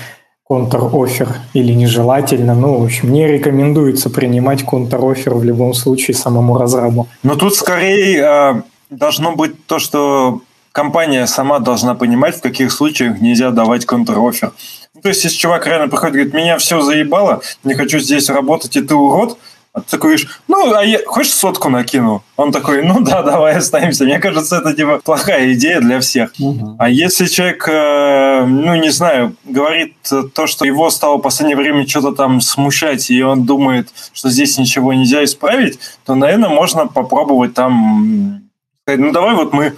контр-офер 0.43 1.35
или 1.53 1.73
нежелательно. 1.73 2.55
Ну, 2.55 2.79
в 2.79 2.85
общем, 2.85 3.11
не 3.11 3.27
рекомендуется 3.27 4.09
принимать 4.09 4.63
контр-офер 4.63 5.35
в 5.35 5.43
любом 5.43 5.75
случае 5.75 6.15
самому 6.15 6.57
разрабу. 6.57 7.07
Но 7.21 7.35
тут 7.35 7.55
скорее 7.55 8.23
э, 8.23 8.61
должно 8.89 9.35
быть 9.35 9.65
то, 9.67 9.77
что 9.77 10.41
компания 10.71 11.27
сама 11.27 11.59
должна 11.59 11.95
понимать, 11.95 12.37
в 12.37 12.41
каких 12.41 12.71
случаях 12.71 13.19
нельзя 13.21 13.51
давать 13.51 13.85
контр-офер. 13.85 14.51
Ну, 14.93 15.01
то 15.01 15.09
есть, 15.09 15.23
если 15.23 15.37
чувак 15.37 15.67
реально 15.67 15.87
приходит 15.87 16.15
и 16.15 16.17
говорит, 16.17 16.33
меня 16.33 16.57
все 16.57 16.81
заебало, 16.81 17.41
не 17.63 17.75
хочу 17.75 17.99
здесь 17.99 18.29
работать, 18.29 18.75
и 18.75 18.81
ты 18.81 18.95
урод, 18.95 19.37
а 19.71 19.81
ты 19.81 19.91
такой 19.91 20.11
говоришь, 20.11 20.27
ну, 20.47 20.73
а 20.73 20.83
я, 20.83 20.99
хочешь 21.05 21.33
сотку 21.33 21.69
накину? 21.69 22.23
Он 22.37 22.51
такой, 22.51 22.81
ну 22.83 23.01
да, 23.01 23.21
давай 23.21 23.55
останемся. 23.55 24.03
Мне 24.03 24.19
кажется, 24.19 24.57
это 24.57 24.73
типа 24.73 24.99
плохая 25.03 25.53
идея 25.53 25.79
для 25.79 25.99
всех. 25.99 26.33
Угу. 26.39 26.77
А 26.79 26.89
если 26.89 27.27
человек, 27.27 27.67
э, 27.69 28.45
ну, 28.45 28.75
не 28.75 28.89
знаю, 28.89 29.35
говорит 29.45 29.95
то, 30.33 30.47
что 30.47 30.65
его 30.65 30.89
стало 30.89 31.17
в 31.17 31.21
последнее 31.21 31.55
время 31.55 31.87
что-то 31.87 32.13
там 32.13 32.41
смущать, 32.41 33.11
и 33.11 33.21
он 33.21 33.45
думает, 33.45 33.89
что 34.11 34.29
здесь 34.29 34.57
ничего 34.57 34.91
нельзя 34.93 35.23
исправить, 35.23 35.79
то, 36.03 36.15
наверное, 36.15 36.49
можно 36.49 36.87
попробовать 36.87 37.53
там 37.53 38.41
сказать, 38.83 38.99
ну, 38.99 39.11
давай 39.11 39.35
вот 39.35 39.53
мы 39.53 39.75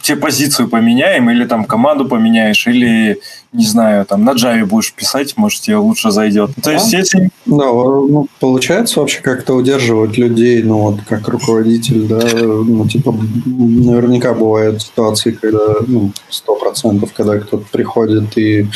тебе 0.00 0.18
позицию 0.18 0.68
поменяем, 0.68 1.28
или 1.30 1.44
там 1.44 1.64
команду 1.64 2.06
поменяешь, 2.06 2.66
или, 2.66 3.20
не 3.52 3.64
знаю, 3.66 4.06
там 4.06 4.24
на 4.24 4.30
Java 4.30 4.64
будешь 4.64 4.92
писать, 4.92 5.36
может, 5.36 5.62
тебе 5.62 5.76
лучше 5.76 6.10
зайдет. 6.10 6.54
То 6.54 6.62
да? 6.62 6.72
есть, 6.74 6.92
если... 6.92 7.30
Да, 7.46 7.66
ну, 7.66 8.28
получается 8.38 9.00
вообще 9.00 9.20
как-то 9.20 9.54
удерживать 9.54 10.16
людей, 10.16 10.62
ну, 10.62 10.78
вот, 10.78 11.00
как 11.08 11.26
руководитель, 11.28 12.06
да, 12.06 12.20
ну, 12.32 12.86
типа, 12.86 13.12
наверняка 13.44 14.34
бывают 14.34 14.82
ситуации, 14.82 15.32
когда, 15.32 15.76
ну, 15.86 16.12
сто 16.28 16.54
процентов, 16.54 17.12
когда 17.12 17.38
кто-то 17.38 17.66
приходит 17.72 18.38
и 18.38 18.68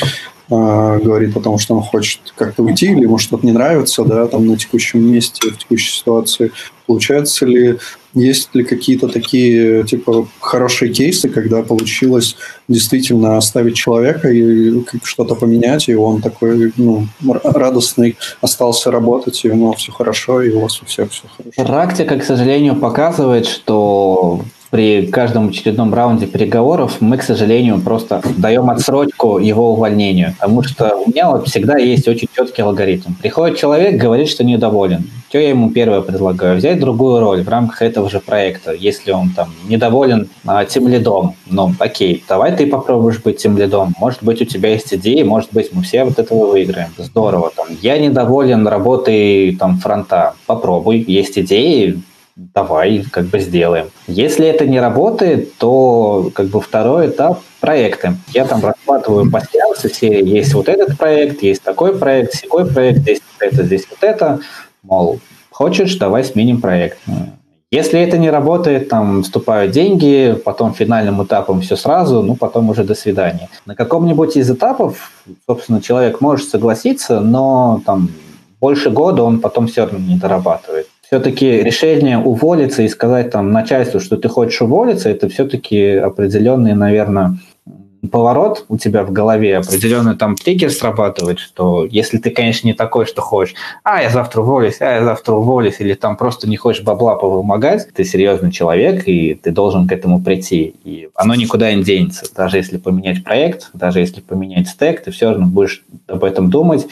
а, 0.48 0.98
говорит 0.98 1.36
о 1.36 1.40
том, 1.40 1.58
что 1.58 1.74
он 1.74 1.82
хочет 1.82 2.20
как-то 2.36 2.62
уйти, 2.62 2.86
или 2.86 3.02
ему 3.02 3.18
что-то 3.18 3.44
не 3.44 3.52
нравится, 3.52 4.04
да, 4.04 4.26
там 4.26 4.46
на 4.46 4.56
текущем 4.56 5.00
месте, 5.00 5.50
в 5.50 5.58
текущей 5.58 5.92
ситуации. 5.92 6.52
Получается 6.86 7.46
ли, 7.46 7.78
есть 8.16 8.54
ли 8.54 8.64
какие-то 8.64 9.08
такие, 9.08 9.84
типа, 9.84 10.26
хорошие 10.40 10.92
кейсы, 10.92 11.28
когда 11.28 11.62
получилось 11.62 12.36
действительно 12.66 13.36
оставить 13.36 13.76
человека 13.76 14.28
и 14.28 14.82
что-то 15.02 15.34
поменять, 15.34 15.88
и 15.88 15.94
он 15.94 16.22
такой, 16.22 16.72
ну, 16.76 17.06
радостный, 17.44 18.16
остался 18.40 18.90
работать, 18.90 19.44
и 19.44 19.50
у 19.50 19.54
него 19.54 19.72
все 19.74 19.92
хорошо, 19.92 20.42
и 20.42 20.50
у 20.50 20.60
вас 20.60 20.80
у 20.82 20.86
всех 20.86 21.10
все 21.10 21.24
хорошо. 21.36 21.64
Практика, 21.64 22.18
к 22.18 22.24
сожалению, 22.24 22.76
показывает, 22.76 23.46
что 23.46 24.40
при 24.76 25.06
каждом 25.06 25.48
очередном 25.48 25.94
раунде 25.94 26.26
переговоров 26.26 27.00
мы, 27.00 27.16
к 27.16 27.22
сожалению, 27.22 27.80
просто 27.80 28.20
даем 28.36 28.68
отсрочку 28.68 29.38
его 29.38 29.72
увольнению, 29.72 30.34
потому 30.38 30.62
что 30.62 30.94
у 30.96 31.08
меня 31.08 31.30
вот 31.30 31.48
всегда 31.48 31.78
есть 31.78 32.06
очень 32.06 32.28
четкий 32.36 32.60
алгоритм. 32.60 33.14
Приходит 33.14 33.56
человек, 33.56 33.98
говорит, 33.98 34.28
что 34.28 34.44
недоволен. 34.44 35.08
Что 35.30 35.38
я 35.38 35.48
ему 35.48 35.70
первое 35.70 36.02
предлагаю? 36.02 36.58
Взять 36.58 36.78
другую 36.78 37.20
роль 37.20 37.42
в 37.42 37.48
рамках 37.48 37.80
этого 37.80 38.10
же 38.10 38.20
проекта, 38.20 38.72
если 38.74 39.12
он 39.12 39.30
там 39.30 39.48
недоволен 39.66 40.28
а, 40.44 40.66
тем 40.66 40.88
лидом. 40.88 41.36
Ну, 41.46 41.72
окей, 41.78 42.22
давай 42.28 42.54
ты 42.54 42.66
попробуешь 42.66 43.22
быть 43.22 43.38
тем 43.38 43.56
лидом. 43.56 43.94
Может 43.98 44.22
быть, 44.22 44.42
у 44.42 44.44
тебя 44.44 44.72
есть 44.72 44.92
идеи, 44.92 45.22
может 45.22 45.54
быть, 45.54 45.70
мы 45.72 45.84
все 45.84 46.04
вот 46.04 46.18
этого 46.18 46.48
выиграем. 46.48 46.90
Здорово. 46.98 47.50
Там, 47.56 47.68
я 47.80 47.98
недоволен 47.98 48.68
работой 48.68 49.56
там 49.58 49.78
фронта. 49.78 50.34
Попробуй, 50.44 51.02
есть 51.08 51.38
идеи, 51.38 52.02
давай 52.36 53.02
как 53.10 53.26
бы 53.26 53.40
сделаем. 53.40 53.86
Если 54.06 54.46
это 54.46 54.66
не 54.66 54.78
работает, 54.78 55.56
то 55.56 56.30
как 56.34 56.46
бы 56.46 56.60
второй 56.60 57.08
этап 57.08 57.40
проекты. 57.60 58.16
Я 58.28 58.44
там 58.44 58.62
раскладываю 58.62 59.30
сеансу 59.50 59.88
серии, 59.88 60.28
есть 60.28 60.52
вот 60.54 60.68
этот 60.68 60.98
проект, 60.98 61.42
есть 61.42 61.62
такой 61.62 61.98
проект, 61.98 62.34
секой 62.34 62.66
проект, 62.66 63.00
здесь 63.00 63.20
вот 63.20 63.48
это, 63.48 63.64
здесь 63.64 63.86
вот 63.90 64.02
это. 64.02 64.40
Мол, 64.82 65.18
хочешь, 65.50 65.96
давай 65.96 66.24
сменим 66.24 66.60
проект. 66.60 66.98
Если 67.72 68.00
это 68.00 68.16
не 68.16 68.30
работает, 68.30 68.88
там 68.88 69.22
вступают 69.24 69.72
деньги, 69.72 70.38
потом 70.44 70.72
финальным 70.72 71.24
этапом 71.24 71.62
все 71.62 71.74
сразу, 71.74 72.22
ну 72.22 72.36
потом 72.36 72.70
уже 72.70 72.84
до 72.84 72.94
свидания. 72.94 73.48
На 73.64 73.74
каком-нибудь 73.74 74.36
из 74.36 74.48
этапов, 74.50 75.10
собственно, 75.48 75.80
человек 75.80 76.20
может 76.20 76.48
согласиться, 76.48 77.20
но 77.20 77.82
там 77.84 78.10
больше 78.60 78.90
года 78.90 79.24
он 79.24 79.40
потом 79.40 79.66
все 79.66 79.82
равно 79.82 79.98
не 79.98 80.16
дорабатывает 80.16 80.86
все-таки 81.06 81.62
решение 81.62 82.18
уволиться 82.18 82.82
и 82.82 82.88
сказать 82.88 83.30
там 83.30 83.52
начальству, 83.52 84.00
что 84.00 84.16
ты 84.16 84.28
хочешь 84.28 84.60
уволиться, 84.60 85.08
это 85.08 85.28
все-таки 85.28 85.92
определенный, 85.92 86.74
наверное, 86.74 87.38
поворот 88.10 88.64
у 88.68 88.76
тебя 88.76 89.04
в 89.04 89.12
голове, 89.12 89.56
определенный 89.56 90.16
там 90.16 90.36
триггер 90.36 90.70
срабатывает, 90.70 91.38
что 91.38 91.86
если 91.88 92.18
ты, 92.18 92.30
конечно, 92.30 92.66
не 92.66 92.74
такой, 92.74 93.06
что 93.06 93.22
хочешь, 93.22 93.54
а, 93.82 94.02
я 94.02 94.10
завтра 94.10 94.42
уволюсь, 94.42 94.80
а, 94.80 94.96
я 94.96 95.04
завтра 95.04 95.34
уволюсь, 95.34 95.76
или 95.80 95.94
там 95.94 96.16
просто 96.16 96.48
не 96.48 96.56
хочешь 96.56 96.82
бабла 96.82 97.16
повымогать, 97.16 97.88
ты 97.94 98.04
серьезный 98.04 98.52
человек, 98.52 99.06
и 99.06 99.34
ты 99.34 99.50
должен 99.50 99.88
к 99.88 99.92
этому 99.92 100.22
прийти. 100.22 100.74
И 100.84 101.08
оно 101.14 101.34
никуда 101.34 101.72
не 101.72 101.82
денется. 101.82 102.26
Даже 102.34 102.58
если 102.58 102.76
поменять 102.76 103.24
проект, 103.24 103.70
даже 103.72 104.00
если 104.00 104.20
поменять 104.20 104.68
стек, 104.68 105.02
ты 105.02 105.10
все 105.10 105.30
равно 105.30 105.46
будешь 105.46 105.84
об 106.06 106.24
этом 106.24 106.50
думать, 106.50 106.86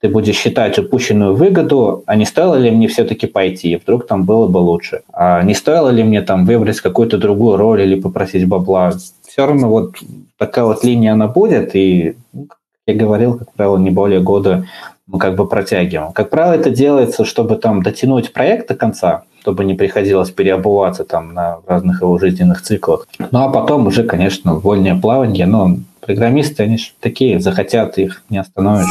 ты 0.00 0.08
будешь 0.08 0.36
считать 0.36 0.78
упущенную 0.78 1.34
выгоду, 1.34 2.02
а 2.06 2.16
не 2.16 2.24
стоило 2.24 2.54
ли 2.54 2.70
мне 2.70 2.88
все-таки 2.88 3.26
пойти, 3.26 3.76
вдруг 3.76 4.06
там 4.06 4.24
было 4.24 4.48
бы 4.48 4.58
лучше. 4.58 5.02
А 5.12 5.42
не 5.42 5.54
стоило 5.54 5.90
ли 5.90 6.02
мне 6.02 6.22
там 6.22 6.46
выбрать 6.46 6.80
какую-то 6.80 7.18
другую 7.18 7.56
роль 7.56 7.82
или 7.82 8.00
попросить 8.00 8.48
бабла. 8.48 8.92
Все 9.28 9.46
равно 9.46 9.68
вот 9.68 9.96
такая 10.38 10.64
вот 10.64 10.82
линия 10.84 11.12
она 11.12 11.28
будет, 11.28 11.76
и, 11.76 12.16
ну, 12.32 12.46
как 12.46 12.58
я 12.86 12.94
говорил, 12.94 13.38
как 13.38 13.52
правило, 13.52 13.76
не 13.76 13.90
более 13.90 14.20
года 14.20 14.66
мы 15.06 15.18
как 15.18 15.34
бы 15.34 15.46
протягиваем. 15.46 16.12
Как 16.12 16.30
правило, 16.30 16.54
это 16.54 16.70
делается, 16.70 17.24
чтобы 17.24 17.56
там 17.56 17.82
дотянуть 17.82 18.32
проект 18.32 18.68
до 18.68 18.76
конца, 18.76 19.24
чтобы 19.40 19.64
не 19.64 19.74
приходилось 19.74 20.30
переобуваться 20.30 21.04
там 21.04 21.34
на 21.34 21.58
разных 21.66 22.00
его 22.00 22.16
жизненных 22.18 22.62
циклах. 22.62 23.06
Ну 23.18 23.38
а 23.40 23.50
потом 23.50 23.86
уже, 23.86 24.04
конечно, 24.04 24.54
вольнее 24.54 24.94
плавание, 24.94 25.46
но 25.46 25.76
программисты, 26.00 26.62
они 26.62 26.78
же 26.78 26.90
такие, 27.00 27.40
захотят, 27.40 27.98
их 27.98 28.22
не 28.30 28.38
остановишь. 28.38 28.88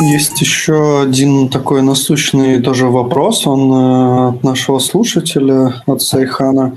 Есть 0.00 0.40
еще 0.40 1.02
один 1.02 1.48
такой 1.48 1.82
насущный 1.82 2.62
тоже 2.62 2.86
вопрос, 2.86 3.46
он 3.46 3.72
э, 3.72 4.28
от 4.28 4.44
нашего 4.44 4.78
слушателя, 4.78 5.82
от 5.86 6.02
Сайхана. 6.02 6.76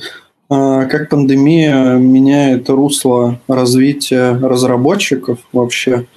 Э, 0.50 0.88
как 0.90 1.10
пандемия 1.10 1.96
меняет 1.96 2.70
русло 2.70 3.40
развития 3.48 4.32
разработчиков 4.34 5.40
вообще? 5.54 6.08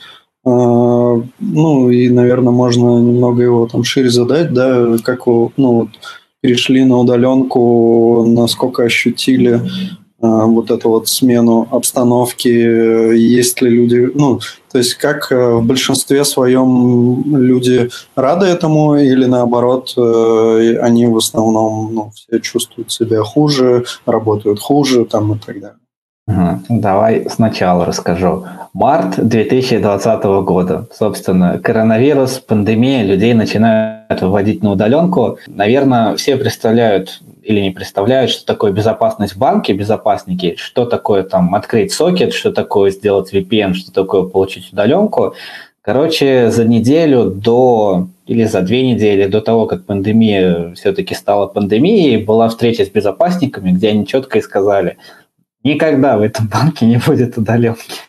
Э, 0.47 1.23
ну 1.39 1.91
и, 1.91 2.09
наверное, 2.09 2.53
можно 2.53 2.99
немного 3.01 3.43
его 3.43 3.67
там 3.67 3.85
шире 3.85 4.11
задать, 4.11 4.53
да, 4.53 4.97
как 5.05 5.27
ну, 5.27 5.53
вот, 5.57 5.89
перешли 6.45 6.85
на 6.85 6.99
удаленку, 6.99 8.23
насколько 8.27 8.83
ощутили 8.83 9.63
а, 10.21 10.45
вот 10.45 10.71
эту 10.71 10.91
вот 10.91 11.09
смену 11.09 11.67
обстановки, 11.71 12.49
есть 12.49 13.63
ли 13.63 13.71
люди, 13.71 14.11
ну, 14.15 14.41
то 14.71 14.77
есть 14.77 14.95
как 14.97 15.33
э, 15.33 15.55
в 15.55 15.65
большинстве 15.65 16.23
своем 16.27 17.25
люди 17.35 17.89
рады 18.15 18.45
этому 18.45 18.97
или 18.97 19.25
наоборот 19.25 19.95
э, 19.97 20.77
они 20.83 21.07
в 21.07 21.17
основном 21.17 21.95
ну, 21.95 22.11
все 22.15 22.41
чувствуют 22.41 22.93
себя 22.93 23.23
хуже, 23.23 23.87
работают 24.05 24.61
хуже 24.61 25.07
там 25.07 25.33
и 25.33 25.39
так 25.39 25.61
далее. 25.61 25.79
Давай 26.69 27.27
сначала 27.31 27.87
расскажу. 27.87 28.45
Март 28.75 29.25
2020 29.25 30.25
года. 30.43 30.89
Собственно, 30.93 31.61
коронавирус, 31.61 32.41
пандемия, 32.41 33.05
людей 33.05 33.33
начинают 33.33 34.21
выводить 34.21 34.65
на 34.65 34.73
удаленку. 34.73 35.39
Наверное, 35.47 36.17
все 36.17 36.37
представляют 36.37 37.23
или 37.45 37.61
не 37.61 37.71
представляют, 37.71 38.33
что 38.33 38.45
такое 38.45 38.73
безопасность 38.73 39.35
в 39.35 39.39
банке, 39.39 39.75
безопасники, 39.75 40.57
что 40.59 40.87
такое 40.87 41.23
там 41.23 41.55
открыть 41.55 41.93
сокет, 41.93 42.33
что 42.33 42.51
такое 42.51 42.91
сделать 42.91 43.33
VPN, 43.33 43.75
что 43.75 43.93
такое 43.93 44.25
получить 44.25 44.73
удаленку. 44.73 45.35
Короче, 45.81 46.51
за 46.51 46.65
неделю 46.65 47.27
до 47.27 48.09
или 48.27 48.43
за 48.43 48.61
две 48.63 48.85
недели 48.91 49.27
до 49.29 49.41
того, 49.41 49.67
как 49.67 49.87
пандемия 49.87 50.75
все-таки 50.75 51.15
стала 51.15 51.47
пандемией, 51.47 52.25
была 52.25 52.49
встреча 52.49 52.85
с 52.85 52.89
безопасниками, 52.89 53.71
где 53.71 53.91
они 53.91 54.05
четко 54.05 54.39
и 54.39 54.43
сказали– 54.43 54.97
Никогда 55.65 56.19
в 56.19 56.21
этом 56.21 56.47
банке 56.47 56.85
не 56.85 56.99
будет 56.99 57.39
удаленки. 57.39 58.03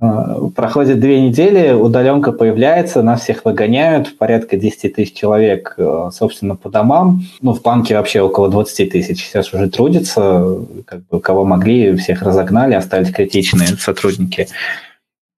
А, 0.00 0.48
проходит 0.54 1.00
две 1.00 1.20
недели, 1.20 1.72
удаленка 1.72 2.32
появляется, 2.32 3.02
нас 3.02 3.22
всех 3.22 3.44
выгоняют, 3.44 4.18
порядка 4.18 4.56
10 4.56 4.94
тысяч 4.94 5.14
человек, 5.14 5.74
э, 5.78 6.10
собственно, 6.12 6.56
по 6.56 6.68
домам. 6.68 7.22
Ну, 7.40 7.54
в 7.54 7.62
банке 7.62 7.96
вообще 7.96 8.20
около 8.20 8.50
20 8.50 8.90
тысяч 8.90 9.24
сейчас 9.24 9.54
уже 9.54 9.70
трудится, 9.70 10.58
как 10.84 11.06
бы 11.06 11.20
кого 11.20 11.44
могли, 11.44 11.96
всех 11.96 12.22
разогнали, 12.22 12.74
остались 12.74 13.12
критичные 13.12 13.68
сотрудники. 13.78 14.48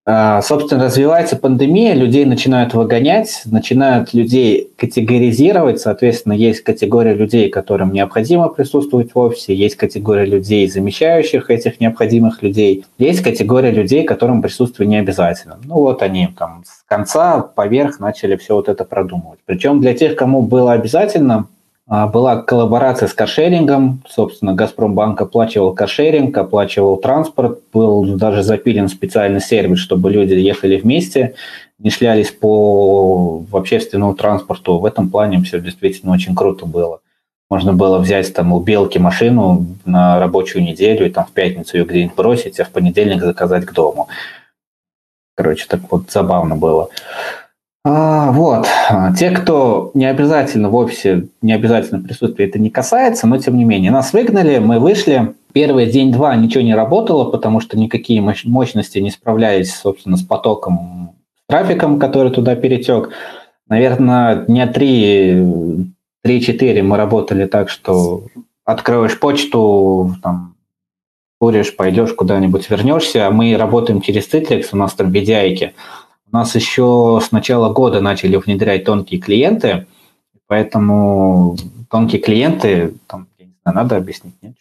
А, 0.08 0.40
собственно, 0.40 0.84
развивается 0.84 1.34
пандемия, 1.34 1.92
людей 1.92 2.24
начинают 2.26 2.74
выгонять, 2.74 3.42
начинают 3.44 4.14
людей 4.14 4.70
категоризировать. 4.76 5.80
Соответственно, 5.80 6.32
есть 6.32 6.60
категория 6.60 7.12
людей, 7.12 7.50
которым 7.50 7.92
необходимо 7.92 8.48
присутствовать 8.48 9.12
в 9.12 9.18
офисе, 9.18 9.52
есть 9.52 9.74
категория 9.74 10.24
людей, 10.24 10.68
замещающих 10.68 11.50
этих 11.50 11.80
необходимых 11.80 12.40
людей, 12.44 12.84
есть 12.98 13.20
категория 13.20 13.72
людей, 13.72 14.04
которым 14.04 14.42
присутствие 14.42 14.86
не 14.86 14.98
обязательно. 14.98 15.58
Ну 15.64 15.74
вот 15.74 16.02
они 16.02 16.28
там 16.38 16.62
с 16.64 16.84
конца 16.86 17.40
поверх 17.40 17.98
начали 17.98 18.36
все 18.36 18.54
вот 18.54 18.68
это 18.68 18.84
продумывать. 18.84 19.40
Причем 19.44 19.80
для 19.80 19.92
тех, 19.92 20.14
кому 20.14 20.42
было 20.42 20.72
обязательно, 20.72 21.48
была 21.88 22.42
коллаборация 22.42 23.08
с 23.08 23.14
каршерингом. 23.14 24.02
Собственно, 24.08 24.54
Газпромбанк 24.54 25.20
оплачивал 25.20 25.74
каршеринг, 25.74 26.36
оплачивал 26.36 26.96
транспорт. 26.96 27.60
Был 27.72 28.16
даже 28.16 28.42
запилен 28.42 28.88
специальный 28.88 29.40
сервис, 29.40 29.78
чтобы 29.78 30.10
люди 30.10 30.34
ехали 30.34 30.78
вместе, 30.78 31.34
не 31.78 31.90
шлялись 31.90 32.30
по 32.30 33.44
общественному 33.52 34.14
транспорту. 34.14 34.78
В 34.78 34.84
этом 34.84 35.10
плане 35.10 35.40
все 35.42 35.60
действительно 35.60 36.12
очень 36.12 36.34
круто 36.34 36.66
было. 36.66 37.00
Можно 37.48 37.72
было 37.72 37.98
взять 37.98 38.34
там 38.34 38.52
у 38.52 38.58
Белки 38.58 38.98
машину 38.98 39.66
на 39.84 40.18
рабочую 40.18 40.64
неделю 40.64 41.06
и 41.06 41.10
там 41.10 41.26
в 41.26 41.30
пятницу 41.30 41.76
ее 41.76 41.84
где-нибудь 41.84 42.16
бросить, 42.16 42.58
а 42.58 42.64
в 42.64 42.70
понедельник 42.70 43.22
заказать 43.22 43.64
к 43.64 43.72
дому. 43.72 44.08
Короче, 45.36 45.66
так 45.68 45.80
вот 45.90 46.10
забавно 46.10 46.56
было. 46.56 46.88
А, 47.88 48.32
вот. 48.32 48.66
Те, 49.16 49.30
кто 49.30 49.92
не 49.94 50.06
обязательно 50.06 50.70
в 50.70 50.74
офисе, 50.74 51.28
не 51.40 51.52
обязательно 51.52 52.02
присутствие, 52.02 52.48
это 52.48 52.58
не 52.58 52.68
касается, 52.68 53.28
но 53.28 53.38
тем 53.38 53.56
не 53.56 53.64
менее. 53.64 53.92
Нас 53.92 54.12
выгнали, 54.12 54.58
мы 54.58 54.80
вышли. 54.80 55.34
Первый 55.52 55.86
день-два 55.86 56.34
ничего 56.34 56.64
не 56.64 56.74
работало, 56.74 57.30
потому 57.30 57.60
что 57.60 57.78
никакие 57.78 58.20
мощности 58.20 58.98
не 58.98 59.12
справлялись, 59.12 59.72
собственно, 59.72 60.16
с 60.16 60.22
потоком, 60.22 61.12
с 61.44 61.48
трафиком, 61.48 62.00
который 62.00 62.32
туда 62.32 62.56
перетек. 62.56 63.10
Наверное, 63.68 64.46
дня 64.46 64.66
три, 64.66 65.86
три-четыре 66.24 66.82
мы 66.82 66.96
работали 66.96 67.46
так, 67.46 67.70
что 67.70 68.24
откроешь 68.64 69.18
почту, 69.20 70.16
там, 70.24 70.56
куришь, 71.38 71.76
пойдешь 71.76 72.14
куда-нибудь, 72.14 72.68
вернешься, 72.68 73.28
а 73.28 73.30
мы 73.30 73.56
работаем 73.56 74.00
через 74.00 74.28
Citrix, 74.28 74.70
у 74.72 74.76
нас 74.76 74.92
там 74.94 75.12
видяйки– 75.12 75.72
у 75.95 75.95
нас 76.36 76.54
еще 76.54 77.20
с 77.22 77.32
начала 77.32 77.72
года 77.72 78.00
начали 78.00 78.36
внедрять 78.36 78.84
тонкие 78.84 79.20
клиенты, 79.20 79.86
поэтому 80.46 81.56
тонкие 81.90 82.20
клиенты, 82.20 82.94
там, 83.06 83.28
я 83.38 83.46
не 83.46 83.52
знаю, 83.62 83.76
надо 83.76 83.96
объяснить, 83.96 84.34
нет? 84.42 84.54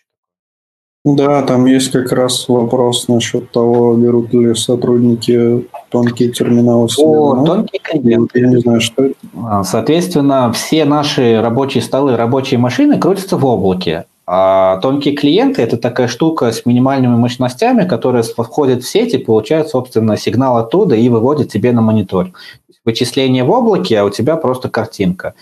Да, 1.06 1.44
там 1.44 1.66
есть 1.68 1.92
как 1.92 2.12
раз 2.12 2.50
вопрос 2.50 3.08
насчет 3.08 3.52
того, 3.52 3.94
берут 3.94 4.34
ли 4.34 4.56
сотрудники 4.56 5.68
тонкие 5.90 6.32
терминалы. 6.32 6.88
О, 6.98 7.36
ну, 7.36 7.46
тонкие 7.46 7.80
клиенты. 7.80 8.40
Я 8.40 8.48
не 8.48 8.58
знаю, 8.58 8.82
что 8.82 9.06
это. 9.06 9.16
А, 9.36 9.64
соответственно, 9.64 10.52
все 10.52 10.84
наши 10.84 11.40
рабочие 11.40 11.84
столы, 11.84 12.18
рабочие 12.18 12.60
машины 12.60 13.00
крутятся 13.00 13.38
в 13.38 13.46
облаке. 13.46 14.06
А 14.28 14.78
тонкие 14.78 15.16
клиенты– 15.16 15.62
это 15.64 15.78
такая 15.78 16.08
штука 16.08 16.52
с 16.52 16.66
минимальными 16.66 17.16
мощностями, 17.16 17.88
которая 17.88 18.24
входит 18.24 18.84
в 18.84 18.90
сеть 18.90 19.14
и 19.14 19.20
получает, 19.20 19.70
собственно, 19.70 20.18
сигнал 20.18 20.58
оттуда 20.58 20.96
и 20.96 21.10
выводит 21.10 21.52
тебе 21.52 21.72
на 21.72 21.82
монитор. 21.82 22.32
Вычисление 22.84 23.44
в 23.44 23.52
облаке, 23.52 24.00
а 24.00 24.06
у 24.06 24.10
тебя 24.10 24.36
просто 24.36 24.70
картинка. 24.70 25.36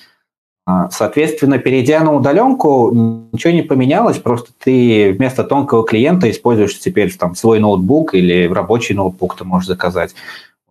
А, 0.65 0.89
соответственно, 0.91 1.59
перейдя 1.59 2.01
на 2.01 2.13
удаленку, 2.13 2.91
ничего 3.33 3.53
не 3.53 3.63
поменялось, 3.63 4.17
просто 4.17 4.51
ты 4.63 5.13
вместо 5.13 5.43
тонкого 5.43 5.85
клиента 5.85 6.29
используешь 6.29 6.79
теперь 6.79 7.13
там, 7.15 7.35
свой 7.35 7.59
ноутбук 7.59 8.13
или 8.13 8.47
рабочий 8.47 8.95
ноутбук 8.95 9.35
ты 9.37 9.43
можешь 9.43 9.67
заказать. 9.67 10.13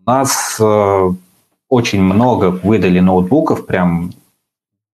У 0.04 0.10
нас 0.10 0.56
э, 0.58 1.10
очень 1.68 2.02
много 2.02 2.58
выдали 2.62 3.00
ноутбуков, 3.00 3.66
прям 3.66 4.12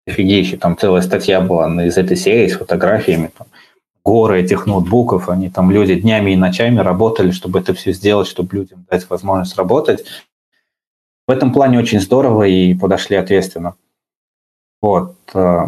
офигеющий, 0.08 0.56
там 0.56 0.76
целая 0.76 1.02
статья 1.02 1.40
была 1.40 1.68
из 1.84 1.96
этой 1.96 2.16
серии 2.16 2.48
с 2.48 2.56
фотографиями, 2.56 3.30
там, 3.36 3.46
горы 4.04 4.40
этих 4.42 4.66
ноутбуков, 4.66 5.28
они 5.28 5.50
там 5.50 5.70
люди 5.70 5.94
днями 5.94 6.32
и 6.32 6.36
ночами 6.36 6.78
работали, 6.78 7.30
чтобы 7.30 7.58
это 7.58 7.74
все 7.74 7.92
сделать, 7.92 8.26
чтобы 8.26 8.56
людям 8.56 8.86
дать 8.90 9.08
возможность 9.10 9.56
работать. 9.56 10.04
В 11.26 11.30
этом 11.30 11.52
плане 11.52 11.78
очень 11.78 12.00
здорово 12.00 12.44
и 12.44 12.74
подошли 12.74 13.16
ответственно. 13.16 13.74
Вот. 14.80 15.14
Э, 15.34 15.66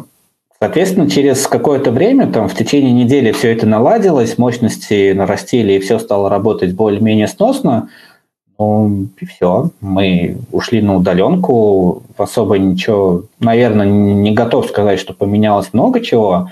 соответственно, 0.59 1.11
через 1.11 1.47
какое-то 1.47 1.91
время, 1.91 2.33
там, 2.33 2.49
в 2.49 2.55
течение 2.55 2.93
недели 2.93 3.33
все 3.33 3.53
это 3.53 3.67
наладилось, 3.67 4.39
мощности 4.39 5.13
нарастили, 5.13 5.75
и 5.75 5.81
все 5.81 5.99
стало 5.99 6.31
работать 6.31 6.75
более-менее 6.75 7.29
сносно– 7.29 7.91
и 9.21 9.27
все. 9.27 9.71
Мы 9.81 10.37
ушли 10.53 10.83
на 10.83 10.97
удаленку. 10.97 12.03
Особо 12.17 12.59
ничего, 12.59 13.25
наверное, 13.39 13.87
не 13.87 14.33
готов 14.33 14.67
сказать, 14.67 15.01
что 15.01 15.15
поменялось 15.15 15.73
много 15.73 16.01
чего. 16.01 16.49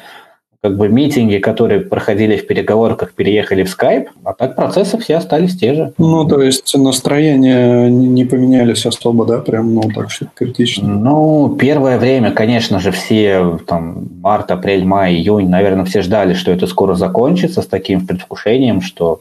Как 0.60 0.76
бы 0.76 0.88
митинги, 0.88 1.38
которые 1.38 1.82
проходили 1.82 2.36
в 2.36 2.44
переговорках, 2.44 3.12
переехали 3.12 3.62
в 3.62 3.68
Skype, 3.68 4.08
а 4.24 4.32
так 4.32 4.56
процессы 4.56 4.98
все 4.98 5.18
остались 5.18 5.56
те 5.56 5.72
же. 5.72 5.92
Ну, 5.98 6.26
то 6.26 6.42
есть 6.42 6.76
настроения 6.76 7.88
не 7.88 8.24
поменялись 8.24 8.84
особо, 8.84 9.24
да, 9.24 9.38
прям, 9.38 9.72
ну, 9.72 9.82
так 9.94 10.08
все 10.08 10.26
критично? 10.34 10.88
Ну, 10.88 11.56
первое 11.60 11.96
время, 11.96 12.32
конечно 12.32 12.80
же, 12.80 12.90
все, 12.90 13.60
там, 13.68 14.08
март, 14.20 14.50
апрель, 14.50 14.84
май, 14.84 15.14
июнь, 15.14 15.48
наверное, 15.48 15.84
все 15.84 16.02
ждали, 16.02 16.34
что 16.34 16.50
это 16.50 16.66
скоро 16.66 16.96
закончится 16.96 17.62
с 17.62 17.66
таким 17.66 18.04
предвкушением, 18.04 18.80
что 18.80 19.20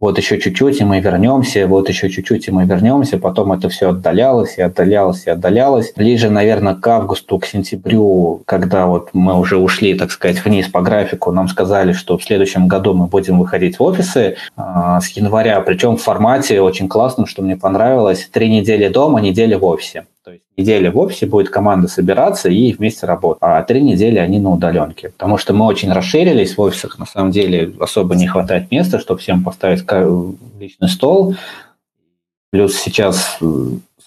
вот 0.00 0.16
еще 0.16 0.38
чуть-чуть, 0.38 0.80
и 0.80 0.84
мы 0.84 1.00
вернемся, 1.00 1.66
вот 1.66 1.88
еще 1.88 2.08
чуть-чуть, 2.08 2.48
и 2.48 2.50
мы 2.52 2.64
вернемся. 2.64 3.18
Потом 3.18 3.52
это 3.52 3.68
все 3.68 3.90
отдалялось 3.90 4.56
и 4.56 4.62
отдалялось 4.62 5.26
и 5.26 5.30
отдалялось. 5.30 5.92
Ближе, 5.96 6.30
наверное, 6.30 6.74
к 6.74 6.86
августу, 6.86 7.38
к 7.38 7.46
сентябрю, 7.46 8.42
когда 8.44 8.86
вот 8.86 9.10
мы 9.12 9.38
уже 9.38 9.56
ушли, 9.56 9.94
так 9.94 10.12
сказать, 10.12 10.44
вниз 10.44 10.68
по 10.68 10.82
графику, 10.82 11.32
нам 11.32 11.48
сказали, 11.48 11.92
что 11.92 12.16
в 12.16 12.22
следующем 12.22 12.68
году 12.68 12.94
мы 12.94 13.06
будем 13.06 13.38
выходить 13.38 13.78
в 13.78 13.82
офисы 13.82 14.36
э, 14.56 14.98
с 15.00 15.08
января, 15.08 15.60
причем 15.62 15.96
в 15.96 16.02
формате 16.02 16.60
очень 16.60 16.88
классном, 16.88 17.26
что 17.26 17.42
мне 17.42 17.56
понравилось, 17.56 18.28
три 18.30 18.48
недели 18.50 18.88
дома, 18.88 19.20
неделя 19.20 19.58
в 19.58 19.64
офисе. 19.64 20.04
То 20.28 20.32
есть 20.32 20.44
неделя 20.58 20.90
в 20.92 20.98
офисе 20.98 21.24
будет 21.24 21.48
команда 21.48 21.88
собираться 21.88 22.50
и 22.50 22.74
вместе 22.74 23.06
работать. 23.06 23.38
А 23.40 23.62
три 23.62 23.80
недели 23.80 24.18
они 24.18 24.38
на 24.38 24.50
удаленке. 24.50 25.08
Потому 25.08 25.38
что 25.38 25.54
мы 25.54 25.64
очень 25.64 25.90
расширились 25.90 26.58
в 26.58 26.60
офисах. 26.60 26.98
На 26.98 27.06
самом 27.06 27.30
деле 27.30 27.72
особо 27.80 28.14
не 28.14 28.26
хватает 28.26 28.70
места, 28.70 28.98
чтобы 28.98 29.20
всем 29.20 29.42
поставить 29.42 29.86
личный 30.60 30.90
стол. 30.90 31.34
Плюс 32.50 32.76
сейчас 32.76 33.38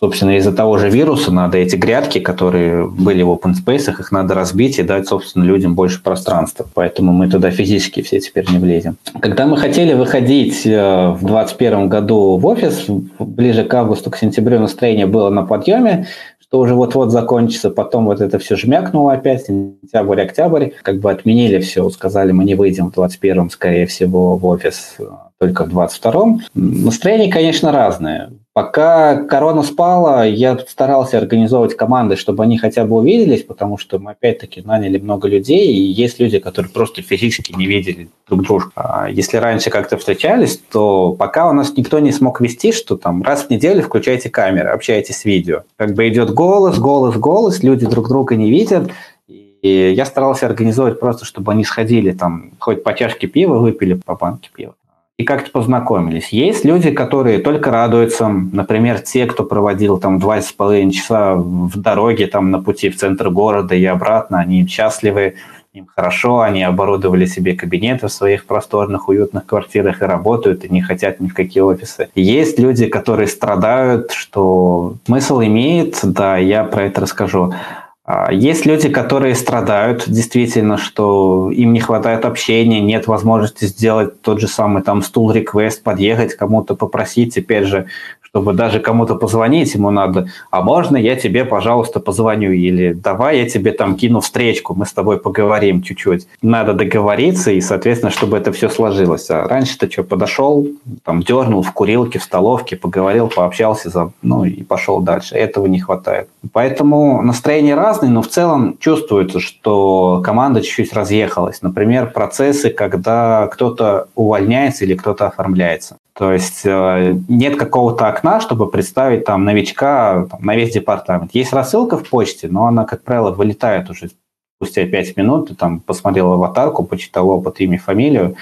собственно, 0.01 0.35
из-за 0.37 0.51
того 0.51 0.79
же 0.79 0.89
вируса 0.89 1.31
надо 1.31 1.59
эти 1.59 1.75
грядки, 1.75 2.19
которые 2.19 2.87
были 2.87 3.21
в 3.21 3.29
open 3.29 3.53
space, 3.53 3.91
их 3.99 4.11
надо 4.11 4.33
разбить 4.33 4.79
и 4.79 4.83
дать, 4.83 5.07
собственно, 5.07 5.43
людям 5.43 5.75
больше 5.75 6.01
пространства. 6.01 6.65
Поэтому 6.73 7.13
мы 7.13 7.29
туда 7.29 7.51
физически 7.51 8.01
все 8.01 8.19
теперь 8.19 8.49
не 8.49 8.57
влезем. 8.57 8.97
Когда 9.19 9.45
мы 9.45 9.57
хотели 9.57 9.93
выходить 9.93 10.65
э, 10.65 11.09
в 11.11 11.19
2021 11.19 11.87
году 11.87 12.37
в 12.37 12.45
офис, 12.47 12.85
ближе 13.19 13.63
к 13.63 13.73
августу, 13.75 14.09
к 14.09 14.17
сентябрю 14.17 14.59
настроение 14.59 15.05
было 15.05 15.29
на 15.29 15.43
подъеме, 15.43 16.07
что 16.51 16.59
уже 16.59 16.75
вот-вот 16.75 17.11
закончится, 17.11 17.69
потом 17.69 18.07
вот 18.07 18.19
это 18.19 18.37
все 18.37 18.57
жмякнуло 18.57 19.13
опять, 19.13 19.45
сентябрь, 19.45 20.19
октябрь, 20.19 20.71
как 20.81 20.99
бы 20.99 21.09
отменили 21.09 21.61
все, 21.61 21.89
сказали, 21.89 22.33
мы 22.33 22.43
не 22.43 22.55
выйдем 22.55 22.91
в 22.91 22.93
21 22.93 23.49
скорее 23.51 23.85
всего, 23.85 24.35
в 24.35 24.45
офис 24.45 24.95
э, 24.99 25.05
только 25.39 25.63
в 25.63 25.69
22-м. 25.69 26.41
Настроение, 26.53 27.31
конечно, 27.31 27.71
разное. 27.71 28.33
Пока 28.53 29.15
корона 29.23 29.63
спала, 29.63 30.25
я 30.25 30.57
старался 30.67 31.17
организовывать 31.17 31.77
команды, 31.77 32.17
чтобы 32.17 32.43
они 32.43 32.57
хотя 32.57 32.83
бы 32.83 32.97
увиделись, 32.97 33.43
потому 33.43 33.77
что 33.77 33.97
мы 33.97 34.11
опять-таки 34.11 34.61
наняли 34.61 34.97
много 34.97 35.29
людей, 35.29 35.73
и 35.73 35.79
есть 35.79 36.19
люди, 36.19 36.37
которые 36.37 36.69
просто 36.69 37.01
физически 37.01 37.53
не 37.53 37.65
видели 37.65 38.09
друг 38.27 38.43
друга. 38.43 38.65
А 38.75 39.09
если 39.09 39.37
раньше 39.37 39.69
как-то 39.69 39.95
встречались, 39.97 40.57
то 40.69 41.13
пока 41.13 41.49
у 41.49 41.53
нас 41.53 41.77
никто 41.77 41.99
не 41.99 42.11
смог 42.11 42.41
вести, 42.41 42.73
что 42.73 42.97
там 42.97 43.23
раз 43.23 43.43
в 43.43 43.49
неделю 43.49 43.83
включайте 43.83 44.29
камеры, 44.29 44.67
общайтесь 44.67 45.19
с 45.19 45.25
видео. 45.25 45.61
Как 45.77 45.93
бы 45.93 46.09
идет 46.09 46.33
голос, 46.33 46.77
голос, 46.77 47.15
голос, 47.15 47.63
люди 47.63 47.85
друг 47.85 48.09
друга 48.09 48.35
не 48.35 48.51
видят, 48.51 48.91
и 49.29 49.93
я 49.95 50.03
старался 50.03 50.45
организовать 50.45 50.99
просто, 50.99 51.23
чтобы 51.23 51.53
они 51.53 51.63
сходили 51.63 52.11
там, 52.11 52.51
хоть 52.59 52.83
по 52.83 52.93
чашке 52.93 53.27
пива 53.27 53.59
выпили, 53.59 53.93
по 53.93 54.15
банке 54.15 54.49
пива 54.53 54.73
и 55.21 55.23
как-то 55.23 55.51
познакомились. 55.51 56.29
Есть 56.29 56.65
люди, 56.65 56.89
которые 56.89 57.37
только 57.37 57.69
радуются, 57.69 58.27
например, 58.27 58.99
те, 58.99 59.27
кто 59.27 59.43
проводил 59.43 59.99
там 59.99 60.17
два 60.17 60.41
с 60.41 60.51
половиной 60.51 60.91
часа 60.91 61.35
в 61.35 61.79
дороге 61.79 62.25
там 62.25 62.49
на 62.49 62.59
пути 62.59 62.89
в 62.89 62.97
центр 62.97 63.29
города 63.29 63.75
и 63.75 63.85
обратно, 63.85 64.39
они 64.39 64.65
счастливы, 64.67 65.35
им 65.73 65.87
хорошо, 65.95 66.41
они 66.41 66.63
оборудовали 66.63 67.25
себе 67.25 67.53
кабинеты 67.53 68.07
в 68.07 68.11
своих 68.11 68.45
просторных, 68.45 69.07
уютных 69.07 69.45
квартирах 69.45 70.01
и 70.01 70.05
работают, 70.05 70.65
и 70.65 70.69
не 70.69 70.81
хотят 70.81 71.19
ни 71.19 71.27
в 71.27 71.33
какие 71.33 71.61
офисы. 71.61 72.09
Есть 72.15 72.59
люди, 72.59 72.87
которые 72.87 73.27
страдают, 73.27 74.11
что 74.11 74.95
смысл 75.05 75.39
имеет, 75.41 75.99
да, 76.03 76.37
я 76.37 76.63
про 76.63 76.85
это 76.85 77.01
расскажу. 77.01 77.53
А, 78.03 78.33
есть 78.33 78.65
люди, 78.65 78.89
которые 78.89 79.35
страдают 79.35 80.05
действительно, 80.07 80.77
что 80.77 81.51
им 81.51 81.71
не 81.71 81.79
хватает 81.79 82.25
общения, 82.25 82.81
нет 82.81 83.05
возможности 83.07 83.65
сделать 83.65 84.21
тот 84.21 84.39
же 84.39 84.47
самый 84.47 84.81
там 84.81 85.03
стул 85.03 85.31
реквест, 85.31 85.83
подъехать 85.83 86.35
кому-то 86.35 86.75
попросить, 86.75 87.35
теперь 87.35 87.65
же, 87.65 87.87
чтобы 88.33 88.53
даже 88.53 88.79
кому-то 88.79 89.15
позвонить, 89.15 89.73
ему 89.75 89.91
надо, 89.91 90.27
а 90.51 90.61
можно 90.61 90.95
я 90.95 91.17
тебе, 91.17 91.43
пожалуйста, 91.43 91.99
позвоню, 91.99 92.53
или 92.53 92.93
давай 92.93 93.39
я 93.39 93.49
тебе 93.49 93.73
там 93.73 93.97
кину 93.97 94.21
встречку, 94.21 94.73
мы 94.73 94.85
с 94.85 94.93
тобой 94.93 95.19
поговорим 95.19 95.81
чуть-чуть. 95.81 96.27
Надо 96.41 96.73
договориться, 96.73 97.51
и, 97.51 97.59
соответственно, 97.59 98.09
чтобы 98.09 98.37
это 98.37 98.53
все 98.53 98.69
сложилось. 98.69 99.29
А 99.29 99.47
раньше 99.49 99.77
ты 99.77 99.91
что, 99.91 100.03
подошел, 100.03 100.65
там, 101.03 101.23
дернул 101.23 101.61
в 101.61 101.73
курилке, 101.73 102.19
в 102.19 102.23
столовке, 102.23 102.77
поговорил, 102.77 103.27
пообщался, 103.27 103.89
за, 103.89 104.11
ну, 104.21 104.45
и 104.45 104.63
пошел 104.63 105.01
дальше. 105.01 105.35
Этого 105.35 105.65
не 105.65 105.81
хватает. 105.81 106.29
Поэтому 106.53 107.21
настроение 107.21 107.75
разное, 107.75 108.09
но 108.09 108.21
в 108.21 108.29
целом 108.29 108.77
чувствуется, 108.79 109.41
что 109.41 110.21
команда 110.23 110.61
чуть-чуть 110.61 110.93
разъехалась. 110.93 111.61
Например, 111.61 112.09
процессы, 112.09 112.69
когда 112.69 113.49
кто-то 113.51 114.07
увольняется 114.15 114.85
или 114.85 114.95
кто-то 114.95 115.27
оформляется. 115.27 115.97
То 116.21 116.31
есть 116.31 116.61
э, 116.65 117.17
нет 117.27 117.55
какого-то 117.55 118.07
окна, 118.07 118.39
чтобы 118.41 118.69
представить 118.69 119.25
там 119.25 119.43
новичка 119.43 120.27
там, 120.29 120.43
на 120.43 120.55
весь 120.55 120.71
департамент. 120.71 121.33
Есть 121.33 121.51
рассылка 121.51 121.97
в 121.97 122.07
почте, 122.07 122.47
но 122.47 122.67
она, 122.67 122.85
как 122.85 123.01
правило, 123.01 123.31
вылетает 123.31 123.89
уже 123.89 124.11
спустя 124.55 124.85
5 124.85 125.17
минут. 125.17 125.47
Ты 125.47 125.55
там 125.55 125.79
посмотрел 125.79 126.31
аватарку, 126.31 126.83
почитал 126.83 127.27
опыт, 127.31 127.59
имя, 127.61 127.79
фамилию. 127.79 128.35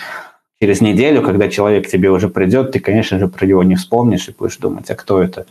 Через 0.61 0.81
неделю, 0.81 1.21
когда 1.21 1.47
человек 1.47 1.87
к 1.87 1.89
тебе 1.89 2.11
уже 2.11 2.27
придет, 2.27 2.73
ты, 2.73 2.81
конечно 2.81 3.17
же, 3.17 3.29
про 3.29 3.45
него 3.45 3.63
не 3.63 3.75
вспомнишь 3.75 4.27
и 4.27 4.35
будешь 4.37 4.57
думать, 4.57 4.91
а 4.91 4.95
кто 4.95 5.23
это? 5.23 5.45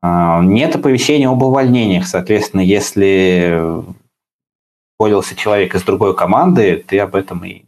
А, 0.00 0.40
нет 0.44 0.76
оповещения 0.76 1.28
об 1.28 1.42
увольнениях. 1.42 2.06
Соответственно, 2.06 2.60
если 2.60 3.82
уволился 5.00 5.34
человек 5.34 5.74
из 5.74 5.82
другой 5.82 6.14
команды, 6.14 6.84
ты 6.86 7.00
об 7.00 7.16
этом 7.16 7.44
и 7.44 7.64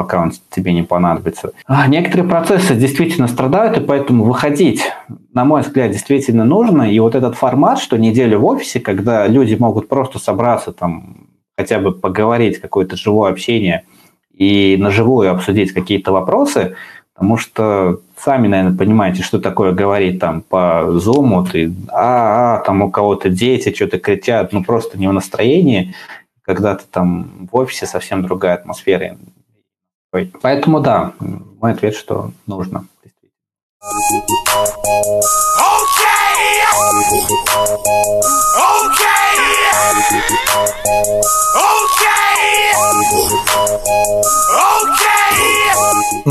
пока 0.00 0.22
он 0.22 0.32
тебе 0.48 0.72
не 0.72 0.82
понадобится. 0.82 1.52
А 1.66 1.86
некоторые 1.86 2.26
процессы 2.26 2.74
действительно 2.74 3.28
страдают, 3.28 3.76
и 3.76 3.82
поэтому 3.82 4.24
выходить, 4.24 4.90
на 5.34 5.44
мой 5.44 5.60
взгляд, 5.60 5.90
действительно 5.90 6.46
нужно. 6.46 6.90
И 6.90 6.98
вот 7.00 7.14
этот 7.14 7.34
формат, 7.34 7.78
что 7.78 7.98
неделю 7.98 8.38
в 8.38 8.46
офисе, 8.46 8.80
когда 8.80 9.26
люди 9.26 9.56
могут 9.56 9.88
просто 9.88 10.18
собраться 10.18 10.72
там, 10.72 11.26
хотя 11.54 11.80
бы 11.80 11.92
поговорить, 11.92 12.62
какое-то 12.62 12.96
живое 12.96 13.30
общение 13.30 13.84
и 14.34 14.78
на 14.80 14.90
живую 14.90 15.30
обсудить 15.30 15.72
какие-то 15.72 16.12
вопросы, 16.12 16.76
потому 17.12 17.36
что 17.36 18.00
сами, 18.16 18.48
наверное, 18.48 18.78
понимаете, 18.78 19.22
что 19.22 19.38
такое 19.38 19.72
говорить 19.72 20.18
там 20.18 20.40
по 20.40 20.92
зуму, 20.92 21.44
ты, 21.44 21.74
а, 21.92 22.56
а, 22.56 22.64
там 22.64 22.80
у 22.80 22.90
кого-то 22.90 23.28
дети 23.28 23.74
что-то 23.74 23.98
кричат, 23.98 24.54
ну 24.54 24.64
просто 24.64 24.98
не 24.98 25.08
в 25.08 25.12
настроении, 25.12 25.94
когда 26.40 26.74
ты 26.74 26.84
там 26.90 27.48
в 27.52 27.54
офисе 27.54 27.84
совсем 27.84 28.22
другая 28.22 28.54
атмосфера. 28.54 29.18
Поэтому 30.10 30.80
да, 30.80 31.12
мой 31.20 31.72
ответ, 31.72 31.94
что 31.94 32.32
нужно. 32.46 32.86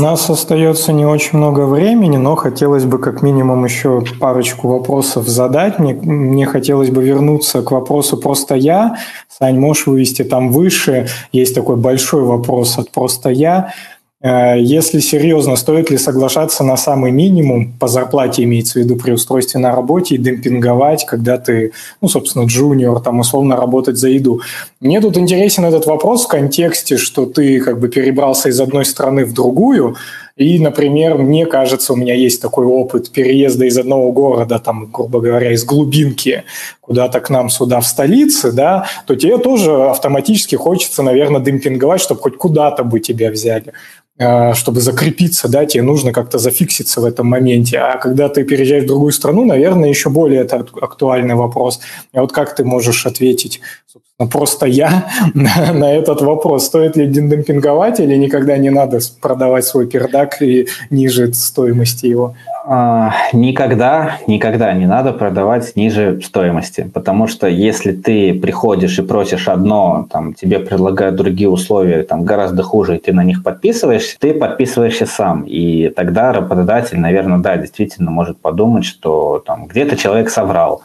нас 0.02 0.30
остается 0.30 0.92
не 0.92 1.04
очень 1.04 1.36
много 1.36 1.66
времени, 1.66 2.16
но 2.16 2.34
хотелось 2.34 2.84
бы 2.84 2.98
как 2.98 3.22
минимум 3.22 3.64
еще 3.64 4.02
парочку 4.18 4.68
вопросов 4.68 5.28
задать. 5.28 5.78
Мне, 5.78 5.92
мне 5.92 6.46
хотелось 6.46 6.90
бы 6.90 7.02
вернуться 7.02 7.62
к 7.62 7.70
вопросу 7.70 8.16
«просто 8.16 8.54
я». 8.54 8.96
Сань, 9.28 9.58
можешь 9.58 9.86
вывести 9.86 10.22
там 10.24 10.52
выше? 10.52 11.08
Есть 11.32 11.54
такой 11.54 11.76
большой 11.76 12.22
вопрос 12.22 12.78
от 12.78 12.90
«просто 12.90 13.30
я». 13.30 13.74
Э, 14.22 14.60
если 14.60 15.00
серьезно, 15.00 15.56
стоит 15.56 15.90
ли 15.90 15.96
соглашаться 15.96 16.62
на 16.62 16.76
самый 16.76 17.10
минимум 17.10 17.72
по 17.78 17.88
зарплате, 17.88 18.44
имеется 18.44 18.74
в 18.78 18.82
виду 18.82 18.96
при 18.96 19.12
устройстве 19.12 19.60
на 19.60 19.74
работе, 19.74 20.14
и 20.14 20.18
демпинговать, 20.18 21.06
когда 21.06 21.38
ты, 21.38 21.72
ну, 22.02 22.08
собственно, 22.08 22.44
джуниор, 22.44 23.00
там, 23.00 23.20
условно, 23.20 23.56
работать 23.56 23.96
за 23.96 24.08
еду? 24.08 24.42
Мне 24.80 25.00
тут 25.00 25.16
интересен 25.16 25.64
этот 25.64 25.86
вопрос 25.86 26.24
в 26.24 26.28
контексте, 26.28 26.98
что 26.98 27.24
ты 27.24 27.60
как 27.60 27.80
бы 27.80 27.88
перебрался 27.88 28.50
из 28.50 28.60
одной 28.60 28.84
страны 28.84 29.24
в 29.24 29.32
другую, 29.32 29.96
и, 30.40 30.58
например, 30.58 31.18
мне 31.18 31.44
кажется, 31.44 31.92
у 31.92 31.96
меня 31.96 32.14
есть 32.14 32.40
такой 32.40 32.64
опыт 32.64 33.10
переезда 33.10 33.66
из 33.66 33.76
одного 33.76 34.10
города, 34.10 34.58
там, 34.58 34.86
грубо 34.90 35.20
говоря, 35.20 35.52
из 35.52 35.64
глубинки 35.64 36.44
куда-то 36.80 37.20
к 37.20 37.28
нам 37.28 37.50
сюда 37.50 37.80
в 37.80 37.86
столице, 37.86 38.50
да, 38.50 38.86
то 39.06 39.16
тебе 39.16 39.36
тоже 39.36 39.90
автоматически 39.90 40.56
хочется, 40.56 41.02
наверное, 41.02 41.42
демпинговать, 41.42 42.00
чтобы 42.00 42.22
хоть 42.22 42.38
куда-то 42.38 42.84
бы 42.84 43.00
тебя 43.00 43.30
взяли. 43.30 43.74
Э, 44.20 44.52
чтобы 44.52 44.82
закрепиться, 44.82 45.48
да, 45.48 45.64
тебе 45.64 45.82
нужно 45.82 46.12
как-то 46.12 46.36
зафикситься 46.36 47.00
в 47.00 47.06
этом 47.06 47.26
моменте. 47.26 47.78
А 47.78 47.96
когда 47.96 48.28
ты 48.28 48.44
переезжаешь 48.44 48.84
в 48.84 48.86
другую 48.86 49.12
страну, 49.12 49.46
наверное, 49.46 49.88
еще 49.88 50.10
более 50.10 50.42
это 50.42 50.56
актуальный 50.58 51.34
вопрос. 51.34 51.80
А 52.12 52.20
вот 52.20 52.30
как 52.30 52.54
ты 52.54 52.62
можешь 52.62 53.06
ответить, 53.06 53.62
собственно, 53.86 54.09
просто 54.26 54.66
я 54.66 55.06
на, 55.34 55.72
на 55.72 55.92
этот 55.92 56.20
вопрос? 56.20 56.66
Стоит 56.66 56.96
ли 56.96 57.06
демпинговать 57.06 58.00
или 58.00 58.16
никогда 58.16 58.56
не 58.56 58.70
надо 58.70 58.98
продавать 59.20 59.64
свой 59.64 59.86
пердак 59.86 60.42
и 60.42 60.68
ниже 60.90 61.32
стоимости 61.32 62.06
его? 62.06 62.34
А, 62.66 63.14
никогда, 63.32 64.18
никогда 64.26 64.72
не 64.74 64.86
надо 64.86 65.12
продавать 65.12 65.74
ниже 65.76 66.20
стоимости, 66.22 66.88
потому 66.92 67.26
что 67.26 67.48
если 67.48 67.92
ты 67.92 68.34
приходишь 68.34 68.98
и 68.98 69.02
просишь 69.02 69.48
одно, 69.48 70.06
там, 70.10 70.34
тебе 70.34 70.60
предлагают 70.60 71.16
другие 71.16 71.48
условия, 71.48 72.02
там, 72.02 72.24
гораздо 72.24 72.62
хуже, 72.62 72.96
и 72.96 73.00
ты 73.00 73.12
на 73.12 73.24
них 73.24 73.42
подписываешься, 73.42 74.16
ты 74.20 74.34
подписываешься 74.34 75.06
сам, 75.06 75.42
и 75.42 75.88
тогда 75.88 76.32
работодатель, 76.32 77.00
наверное, 77.00 77.38
да, 77.38 77.56
действительно 77.56 78.10
может 78.10 78.38
подумать, 78.38 78.84
что 78.84 79.42
там 79.44 79.66
где-то 79.66 79.96
человек 79.96 80.28
соврал, 80.30 80.82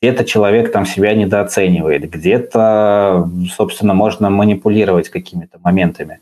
где-то 0.00 0.24
человек 0.24 0.72
там 0.72 0.86
себя 0.86 1.14
недооценивает, 1.14 2.08
где-то, 2.08 3.28
собственно, 3.54 3.94
можно 3.94 4.30
манипулировать 4.30 5.08
какими-то 5.08 5.58
моментами. 5.62 6.20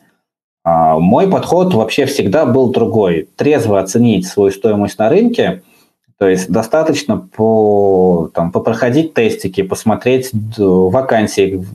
А, 0.65 0.98
мой 0.98 1.28
подход 1.28 1.74
вообще 1.74 2.07
всегда 2.07 2.47
был 2.47 2.73
другой. 2.73 3.28
Трезво 3.36 3.78
оценить 3.78 4.27
свою 4.27 4.51
стоимость 4.51 4.98
на 4.98 5.09
рынке, 5.09 5.62
то 6.19 6.27
есть 6.28 6.51
достаточно 6.51 7.19
по, 7.19 8.31
там, 8.35 8.51
попроходить 8.51 9.12
тестики, 9.12 9.62
посмотреть 9.62 10.31
вакансии 10.57 11.66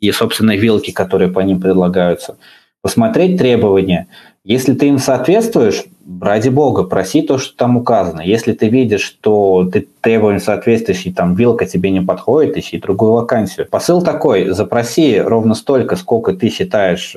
и, 0.00 0.10
собственно, 0.10 0.56
вилки, 0.56 0.90
которые 0.90 1.30
по 1.30 1.40
ним 1.40 1.60
предлагаются, 1.60 2.38
посмотреть 2.80 3.38
требования. 3.38 4.08
Если 4.44 4.74
ты 4.74 4.88
им 4.88 4.98
соответствуешь, 4.98 5.84
ради 6.20 6.48
бога, 6.48 6.82
проси 6.82 7.22
то, 7.22 7.38
что 7.38 7.56
там 7.56 7.76
указано. 7.76 8.20
Если 8.20 8.52
ты 8.52 8.68
видишь, 8.68 9.02
что 9.02 9.68
ты 9.72 9.86
требованиям 10.00 10.40
соответствуешь, 10.40 11.06
и 11.06 11.12
там 11.12 11.34
вилка 11.34 11.64
тебе 11.64 11.90
не 11.90 12.00
подходит, 12.00 12.56
ищи 12.56 12.78
другую 12.78 13.12
вакансию. 13.12 13.68
Посыл 13.70 14.02
такой, 14.02 14.50
запроси 14.50 15.20
ровно 15.20 15.54
столько, 15.54 15.94
сколько 15.94 16.32
ты 16.32 16.48
считаешь 16.48 17.16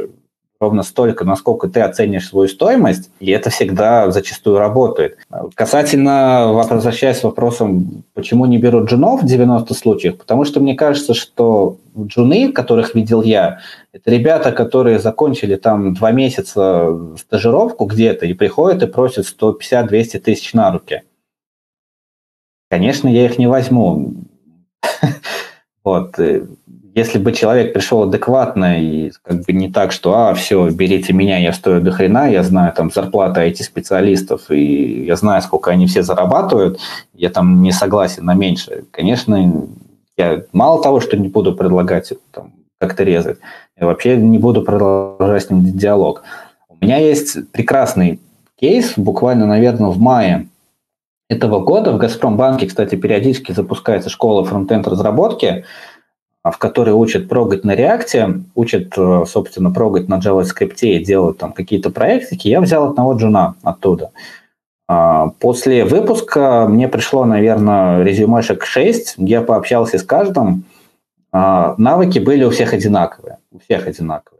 ровно 0.66 0.82
столько, 0.84 1.26
насколько 1.26 1.68
ты 1.68 1.82
оценишь 1.82 2.28
свою 2.28 2.48
стоимость, 2.48 3.12
и 3.20 3.30
это 3.30 3.52
всегда 3.52 4.10
зачастую 4.10 4.58
работает. 4.58 5.20
Касательно, 5.54 6.52
возвращаясь 6.52 7.20
к 7.20 7.24
вопросам, 7.24 8.04
почему 8.16 8.46
не 8.46 8.58
берут 8.58 8.90
джунов 8.90 9.22
в 9.22 9.26
90 9.26 9.74
случаях, 9.76 10.18
потому 10.18 10.44
что 10.44 10.60
мне 10.60 10.74
кажется, 10.74 11.14
что 11.14 11.78
джуны, 11.98 12.52
которых 12.52 12.96
видел 12.96 13.22
я, 13.22 13.60
это 13.94 14.10
ребята, 14.10 14.52
которые 14.52 15.00
закончили 15.00 15.56
там 15.56 15.94
два 15.94 16.12
месяца 16.12 16.98
стажировку 17.18 17.86
где-то 17.86 18.26
и 18.26 18.34
приходят 18.34 18.82
и 18.82 18.88
просят 18.88 19.28
150-200 19.28 20.20
тысяч 20.20 20.54
на 20.54 20.72
руки. 20.72 21.04
Конечно, 22.72 23.08
я 23.08 23.26
их 23.26 23.38
не 23.38 23.48
возьму. 23.48 24.16
Вот 25.84 26.16
если 26.96 27.20
бы 27.20 27.34
человек 27.34 27.74
пришел 27.74 28.04
адекватно 28.04 28.82
и 28.82 29.12
как 29.22 29.44
бы 29.44 29.52
не 29.52 29.70
так, 29.70 29.92
что, 29.92 30.18
а, 30.18 30.34
все, 30.34 30.70
берите 30.70 31.12
меня, 31.12 31.38
я 31.38 31.52
стою 31.52 31.82
до 31.82 31.92
хрена, 31.92 32.32
я 32.32 32.42
знаю 32.42 32.72
там 32.72 32.90
зарплаты 32.90 33.42
IT-специалистов, 33.42 34.50
и 34.50 35.04
я 35.04 35.18
знаю, 35.18 35.42
сколько 35.42 35.72
они 35.72 35.88
все 35.88 36.04
зарабатывают, 36.04 36.80
я 37.14 37.30
там 37.30 37.62
не 37.62 37.74
согласен 37.74 38.24
на 38.24 38.34
меньше. 38.34 38.86
Конечно, 38.92 39.68
я 40.16 40.44
мало 40.54 40.82
того, 40.82 41.02
что 41.02 41.18
не 41.18 41.28
буду 41.28 41.54
предлагать 41.54 42.14
там, 42.32 42.54
как-то 42.80 43.04
резать, 43.04 43.40
я 43.78 43.88
вообще 43.88 44.16
не 44.16 44.40
буду 44.40 44.62
продолжать 44.62 45.44
с 45.44 45.50
ним 45.50 45.66
диалог. 45.66 46.24
У 46.70 46.78
меня 46.80 46.98
есть 46.98 47.52
прекрасный 47.52 48.22
кейс, 48.58 48.94
буквально, 48.96 49.46
наверное, 49.48 49.90
в 49.90 50.00
мае 50.00 50.48
этого 51.28 51.60
года 51.60 51.92
в 51.92 51.98
Газпромбанке, 51.98 52.68
кстати, 52.68 52.96
периодически 52.96 53.52
запускается 53.52 54.10
школа 54.10 54.46
фронтенд 54.46 54.88
разработки, 54.88 55.66
в 56.52 56.58
которой 56.60 56.92
учат 56.92 57.28
прогать 57.28 57.64
на 57.64 57.76
реакте, 57.76 58.42
учат, 58.54 58.94
э, 58.98 59.24
собственно, 59.28 59.72
прогать 59.72 60.08
на 60.08 60.20
JavaScript 60.20 60.80
и 60.82 61.04
делают 61.04 61.40
там 61.40 61.54
какие-то 61.54 61.90
проектики, 61.90 62.48
я 62.48 62.62
взял 62.62 62.90
одного 62.90 63.14
джуна 63.14 63.56
оттуда. 63.64 64.12
А, 64.88 65.30
после 65.40 65.86
выпуска 65.86 66.68
мне 66.70 66.88
пришло, 66.88 67.26
наверное, 67.26 68.04
резюмешек 68.04 68.64
6, 68.64 69.16
я 69.18 69.42
пообщался 69.42 69.98
с 69.98 70.04
каждым. 70.04 70.66
А, 71.32 71.74
навыки 71.80 72.20
были 72.20 72.44
у 72.44 72.52
всех 72.52 72.74
одинаковые, 72.74 73.40
у 73.52 73.60
всех 73.60 73.88
одинаковые. 73.88 74.35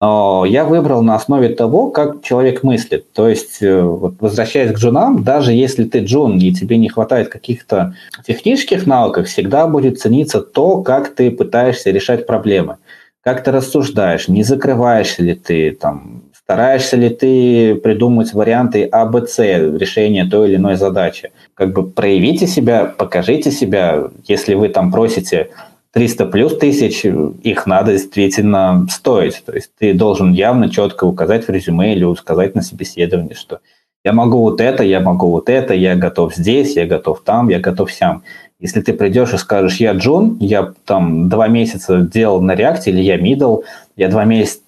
Но 0.00 0.46
я 0.46 0.64
выбрал 0.64 1.02
на 1.02 1.14
основе 1.14 1.50
того, 1.50 1.90
как 1.90 2.22
человек 2.22 2.62
мыслит. 2.62 3.12
То 3.12 3.28
есть, 3.28 3.62
э, 3.62 3.82
вот, 3.82 4.14
возвращаясь 4.20 4.72
к 4.72 4.78
джунам, 4.78 5.22
даже 5.24 5.52
если 5.52 5.84
ты 5.84 5.98
джун 5.98 6.38
и 6.38 6.52
тебе 6.52 6.78
не 6.78 6.88
хватает 6.88 7.28
каких-то 7.28 7.94
технических 8.26 8.86
навыков, 8.86 9.26
всегда 9.26 9.66
будет 9.66 10.00
цениться 10.00 10.40
то, 10.40 10.82
как 10.82 11.14
ты 11.14 11.30
пытаешься 11.30 11.90
решать 11.90 12.26
проблемы, 12.26 12.76
как 13.22 13.44
ты 13.44 13.52
рассуждаешь, 13.52 14.28
не 14.28 14.42
закрываешься 14.42 15.22
ли 15.22 15.34
ты, 15.34 15.72
там, 15.72 16.22
стараешься 16.32 16.96
ли 16.96 17.10
ты 17.10 17.74
придумать 17.74 18.32
варианты 18.32 18.88
А, 18.90 19.04
Б, 19.04 19.26
С 19.26 19.38
решения 19.38 20.24
той 20.24 20.48
или 20.48 20.56
иной 20.56 20.76
задачи. 20.76 21.30
Как 21.52 21.74
бы 21.74 21.86
проявите 21.86 22.46
себя, 22.46 22.86
покажите 22.86 23.50
себя, 23.50 24.08
если 24.26 24.54
вы 24.54 24.70
там 24.70 24.90
просите 24.90 25.50
300 25.92 26.26
плюс 26.26 26.56
тысяч, 26.56 27.04
их 27.04 27.66
надо 27.66 27.92
действительно 27.92 28.86
стоить. 28.88 29.42
То 29.44 29.52
есть 29.52 29.70
ты 29.78 29.92
должен 29.92 30.32
явно 30.32 30.70
четко 30.70 31.04
указать 31.04 31.46
в 31.46 31.50
резюме 31.50 31.94
или 31.94 32.14
сказать 32.14 32.54
на 32.54 32.62
собеседовании, 32.62 33.34
что 33.34 33.58
я 34.04 34.12
могу 34.12 34.38
вот 34.38 34.60
это, 34.60 34.84
я 34.84 35.00
могу 35.00 35.30
вот 35.30 35.48
это, 35.48 35.74
я 35.74 35.96
готов 35.96 36.34
здесь, 36.34 36.76
я 36.76 36.86
готов 36.86 37.22
там, 37.22 37.48
я 37.48 37.58
готов 37.58 37.92
сям. 37.92 38.22
Если 38.60 38.80
ты 38.82 38.92
придешь 38.92 39.32
и 39.32 39.38
скажешь, 39.38 39.78
я 39.78 39.92
Джун, 39.92 40.36
я 40.40 40.72
там 40.84 41.28
два 41.28 41.48
месяца 41.48 42.00
делал 42.00 42.40
на 42.40 42.54
реакте, 42.54 42.90
или 42.90 43.00
я 43.00 43.16
мидл, 43.16 43.62
я 43.96 44.08
два 44.08 44.24
месяца, 44.24 44.60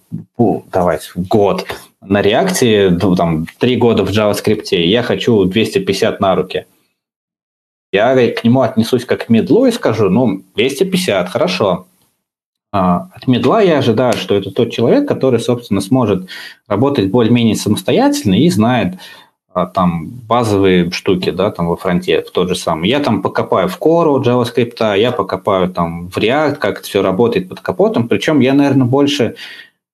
давайте, 0.73 1.09
год 1.15 1.67
на 2.01 2.21
ну, 2.23 3.15
там, 3.15 3.47
три 3.59 3.77
года 3.77 4.05
в 4.05 4.11
JavaScript, 4.11 4.75
я 4.75 5.03
хочу 5.03 5.45
250 5.45 6.21
на 6.21 6.35
руки– 6.35 6.67
я 7.93 8.33
к 8.33 8.43
нему 8.43 8.63
отнесусь 8.63 9.05
как 9.05 9.27
к 9.27 9.29
медлу 9.29 9.67
и 9.67 9.71
скажу, 9.71 10.09
ну, 10.09 10.43
250, 10.55 11.29
хорошо. 11.29 11.87
А, 12.73 13.09
от 13.15 13.27
медла 13.27 13.61
я 13.61 13.79
ожидаю, 13.79 14.15
что 14.15 14.35
это 14.35 14.51
тот 14.51 14.71
человек, 14.73 15.07
который, 15.07 15.39
собственно, 15.39 15.83
сможет 15.83 16.29
работать 16.67 17.11
более-менее 17.11 17.55
самостоятельно 17.55 18.35
и 18.35 18.49
знает 18.49 18.95
а, 19.53 19.67
там 19.67 20.07
базовые 20.07 20.91
штуки, 20.91 21.31
да, 21.31 21.51
там 21.51 21.69
во 21.69 21.77
фронте, 21.77 22.23
в 22.23 22.31
тот 22.31 22.49
же 22.49 22.57
самый. 22.57 22.89
Я 22.89 23.01
там 23.01 23.21
покопаю 23.21 23.69
в 23.69 23.79
Core 23.79 24.23
JavaScript, 24.23 24.99
я 24.99 25.13
покопаю 25.13 25.69
там 25.69 26.09
в 26.09 26.17
React, 26.17 26.57
как 26.57 26.79
это 26.79 26.89
все 26.89 27.03
работает 27.03 27.51
под 27.51 27.61
капотом. 27.61 28.09
Причем 28.09 28.41
я, 28.41 28.55
наверное, 28.55 28.87
больше 28.87 29.35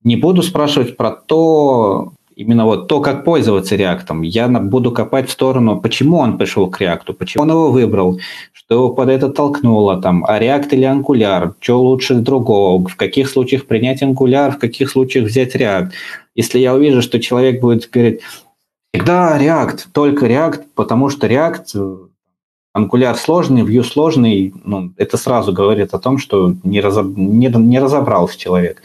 не 0.04 0.14
буду 0.14 0.44
спрашивать 0.44 0.96
про 0.96 1.10
то, 1.10 2.12
именно 2.38 2.66
вот 2.66 2.86
то, 2.86 3.00
как 3.00 3.24
пользоваться 3.24 3.74
реактом. 3.74 4.22
Я 4.22 4.46
буду 4.48 4.92
копать 4.92 5.28
в 5.28 5.32
сторону, 5.32 5.80
почему 5.80 6.18
он 6.18 6.38
пришел 6.38 6.70
к 6.70 6.80
реакту, 6.80 7.12
почему 7.12 7.42
он 7.42 7.50
его 7.50 7.72
выбрал, 7.72 8.20
что 8.52 8.74
его 8.76 8.90
под 8.90 9.08
это 9.08 9.28
толкнуло, 9.28 10.00
там, 10.00 10.24
а 10.24 10.38
реакт 10.38 10.72
или 10.72 10.84
ангуляр, 10.84 11.54
что 11.58 11.82
лучше 11.82 12.14
другого, 12.14 12.86
в 12.86 12.94
каких 12.94 13.28
случаях 13.28 13.66
принять 13.66 14.02
ангуляр, 14.04 14.52
в 14.52 14.58
каких 14.58 14.88
случаях 14.88 15.26
взять 15.26 15.56
реакт. 15.56 15.94
Если 16.36 16.60
я 16.60 16.74
увижу, 16.76 17.02
что 17.02 17.18
человек 17.18 17.60
будет 17.60 17.90
говорить, 17.90 18.20
всегда 18.94 19.36
реакт, 19.36 19.88
только 19.92 20.26
реакт, 20.26 20.62
потому 20.76 21.08
что 21.08 21.26
реакт 21.26 21.74
ангуляр 22.72 23.16
сложный, 23.16 23.62
view 23.62 23.82
сложный, 23.82 24.54
ну, 24.62 24.92
это 24.96 25.16
сразу 25.16 25.52
говорит 25.52 25.92
о 25.92 25.98
том, 25.98 26.18
что 26.18 26.54
не, 26.62 26.80
разоб... 26.80 27.16
не, 27.16 27.48
не 27.48 27.80
разобрался 27.80 28.38
человек. 28.38 28.80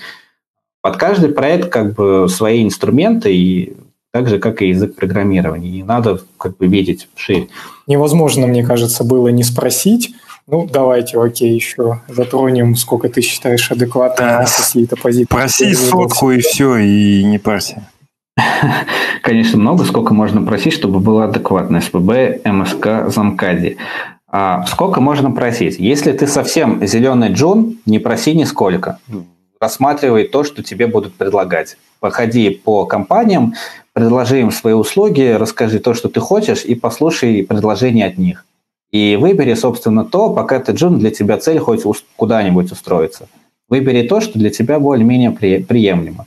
Под 0.84 0.98
каждый 0.98 1.30
проект 1.30 1.70
как 1.70 1.94
бы 1.94 2.28
свои 2.28 2.62
инструменты, 2.62 3.34
и 3.34 3.74
так 4.12 4.28
же, 4.28 4.38
как 4.38 4.62
и 4.62 4.68
язык 4.68 4.98
программирования. 4.98 5.80
И 5.80 5.84
надо 5.84 6.20
как 6.38 6.58
бы 6.58 6.68
видеть 6.68 7.08
шире. 7.16 7.48
Невозможно, 7.88 8.48
мне 8.48 8.66
кажется, 8.66 9.06
было 9.06 9.30
не 9.30 9.44
спросить, 9.44 10.14
ну, 10.46 10.68
давайте, 10.70 11.18
окей, 11.18 11.56
еще 11.56 12.02
затронем, 12.10 12.76
сколько 12.76 13.08
ты 13.08 13.22
считаешь 13.22 13.72
адекватно 13.72 14.26
да. 14.26 14.46
какие-то 14.46 14.98
позиции. 14.98 15.30
Проси 15.30 15.74
сотку 15.74 16.32
и 16.32 16.42
все, 16.42 16.76
и 16.76 17.24
не 17.24 17.40
парься. 17.40 17.88
Конечно, 19.22 19.58
много, 19.58 19.86
сколько 19.86 20.14
можно 20.14 20.42
просить, 20.42 20.74
чтобы 20.74 21.00
было 21.00 21.26
адекватно. 21.26 21.80
СПБ, 21.80 22.42
МСК, 22.44 23.08
Замкади. 23.08 23.78
А 24.30 24.66
сколько 24.66 25.00
можно 25.00 25.32
просить? 25.32 25.80
Если 25.80 26.12
ты 26.12 26.28
совсем 26.28 26.86
зеленый 26.86 27.32
джун, 27.32 27.78
не 27.86 28.00
проси 28.00 28.34
нисколько 28.34 29.00
рассматривай 29.64 30.28
то, 30.28 30.44
что 30.44 30.62
тебе 30.62 30.88
будут 30.88 31.14
предлагать. 31.16 31.78
Походи 32.00 32.50
по 32.50 32.86
компаниям, 32.86 33.54
предложи 33.94 34.42
им 34.42 34.52
свои 34.52 34.74
услуги, 34.74 35.36
расскажи 35.40 35.80
то, 35.80 35.94
что 35.94 36.10
ты 36.10 36.20
хочешь, 36.20 36.66
и 36.66 36.76
послушай 36.76 37.46
предложения 37.48 38.06
от 38.06 38.18
них. 38.18 38.46
И 38.92 39.18
выбери, 39.20 39.54
собственно, 39.56 40.04
то, 40.04 40.30
пока 40.34 40.60
ты 40.60 40.74
джун, 40.74 41.00
для 41.00 41.12
тебя 41.12 41.38
цель 41.38 41.60
хоть 41.60 41.84
куда-нибудь 42.18 42.72
устроиться. 42.72 43.28
Выбери 43.70 44.08
то, 44.08 44.20
что 44.22 44.38
для 44.38 44.50
тебя 44.50 44.80
более-менее 44.80 45.32
приемлемо. 45.32 46.26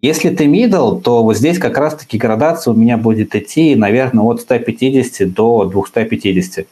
Если 0.00 0.30
ты 0.30 0.44
middle, 0.46 1.00
то 1.00 1.24
вот 1.24 1.36
здесь 1.36 1.58
как 1.58 1.76
раз-таки 1.76 2.16
градация 2.18 2.72
у 2.72 2.76
меня 2.76 2.96
будет 2.96 3.34
идти, 3.34 3.74
наверное, 3.74 4.24
от 4.24 4.40
150 4.40 5.32
до 5.32 5.64
250 5.64 6.66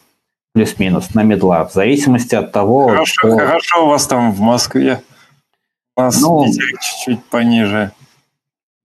плюс-минус 0.54 1.14
на 1.14 1.24
медла, 1.24 1.64
в 1.64 1.72
зависимости 1.72 2.36
от 2.36 2.52
того, 2.52 2.88
хорошо, 2.88 3.04
что... 3.04 3.38
Хорошо 3.38 3.84
у 3.84 3.88
вас 3.88 4.06
там 4.06 4.32
в 4.32 4.40
Москве. 4.40 5.00
У 5.96 6.00
нас 6.00 6.20
ну, 6.20 6.46
чуть-чуть 6.46 7.24
пониже. 7.24 7.92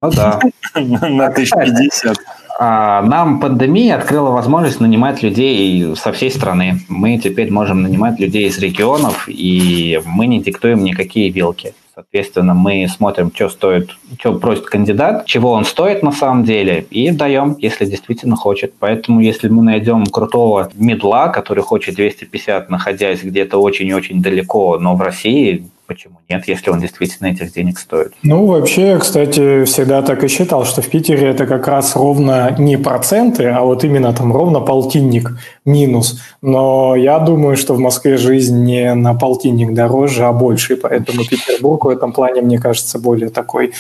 Ну 0.02 0.12
да. 0.12 0.40
На 0.76 1.28
1050. 1.28 2.18
А, 2.62 3.02
нам 3.02 3.40
пандемия 3.40 3.96
открыла 3.96 4.32
возможность 4.32 4.80
нанимать 4.80 5.24
людей 5.24 5.96
со 5.96 6.12
всей 6.12 6.30
страны. 6.30 6.82
Мы 6.90 7.18
теперь 7.18 7.52
можем 7.52 7.82
нанимать 7.82 8.20
людей 8.20 8.48
из 8.48 8.60
регионов, 8.60 9.28
и 9.28 10.02
мы 10.06 10.28
не 10.28 10.42
диктуем 10.42 10.84
никакие 10.84 11.30
вилки. 11.30 11.74
Соответственно, 11.96 12.54
мы 12.54 12.88
смотрим, 12.88 13.32
что 13.34 13.50
стоит, 13.50 13.98
что 14.20 14.38
просит 14.38 14.66
кандидат, 14.66 15.26
чего 15.26 15.52
он 15.52 15.66
стоит 15.66 16.04
на 16.04 16.12
самом 16.12 16.44
деле, 16.44 16.86
и 16.90 17.12
даем, 17.12 17.56
если 17.60 17.86
действительно 17.86 18.36
хочет. 18.36 18.74
Поэтому, 18.80 19.20
если 19.20 19.50
мы 19.50 19.64
найдем 19.64 20.06
крутого 20.06 20.70
медла, 20.76 21.30
который 21.30 21.64
хочет 21.64 21.96
250, 21.96 22.70
находясь 22.70 23.24
где-то 23.24 23.58
очень-очень 23.58 24.22
далеко, 24.22 24.78
но 24.80 24.96
в 24.96 25.02
России, 25.02 25.66
почему 25.90 26.20
нет, 26.30 26.48
если 26.48 26.70
он 26.70 26.80
действительно 26.80 27.28
этих 27.28 27.52
денег 27.52 27.80
стоит. 27.80 28.14
Ну, 28.22 28.46
вообще, 28.46 29.00
кстати, 29.00 29.66
всегда 29.66 30.04
так 30.04 30.24
и 30.24 30.28
считал, 30.28 30.64
что 30.64 30.84
в 30.84 30.88
Питере 30.88 31.30
это 31.30 31.48
как 31.48 31.68
раз 31.68 31.96
ровно 31.96 32.56
не 32.60 32.78
проценты, 32.78 33.48
а 33.48 33.62
вот 33.62 33.84
именно 33.84 34.14
там 34.14 34.32
ровно 34.32 34.60
полтинник 34.60 35.32
минус. 35.66 36.22
Но 36.44 36.96
я 36.96 37.18
думаю, 37.18 37.58
что 37.58 37.74
в 37.74 37.80
Москве 37.80 38.18
жизнь 38.18 38.64
не 38.64 38.94
на 38.94 39.16
полтинник 39.16 39.74
дороже, 39.74 40.26
а 40.26 40.32
больше, 40.32 40.78
поэтому 40.78 41.26
Петербург 41.26 41.86
в 41.86 41.90
этом 41.90 42.14
плане, 42.14 42.44
мне 42.44 42.60
кажется, 42.60 43.00
более 43.00 43.30
такой 43.30 43.74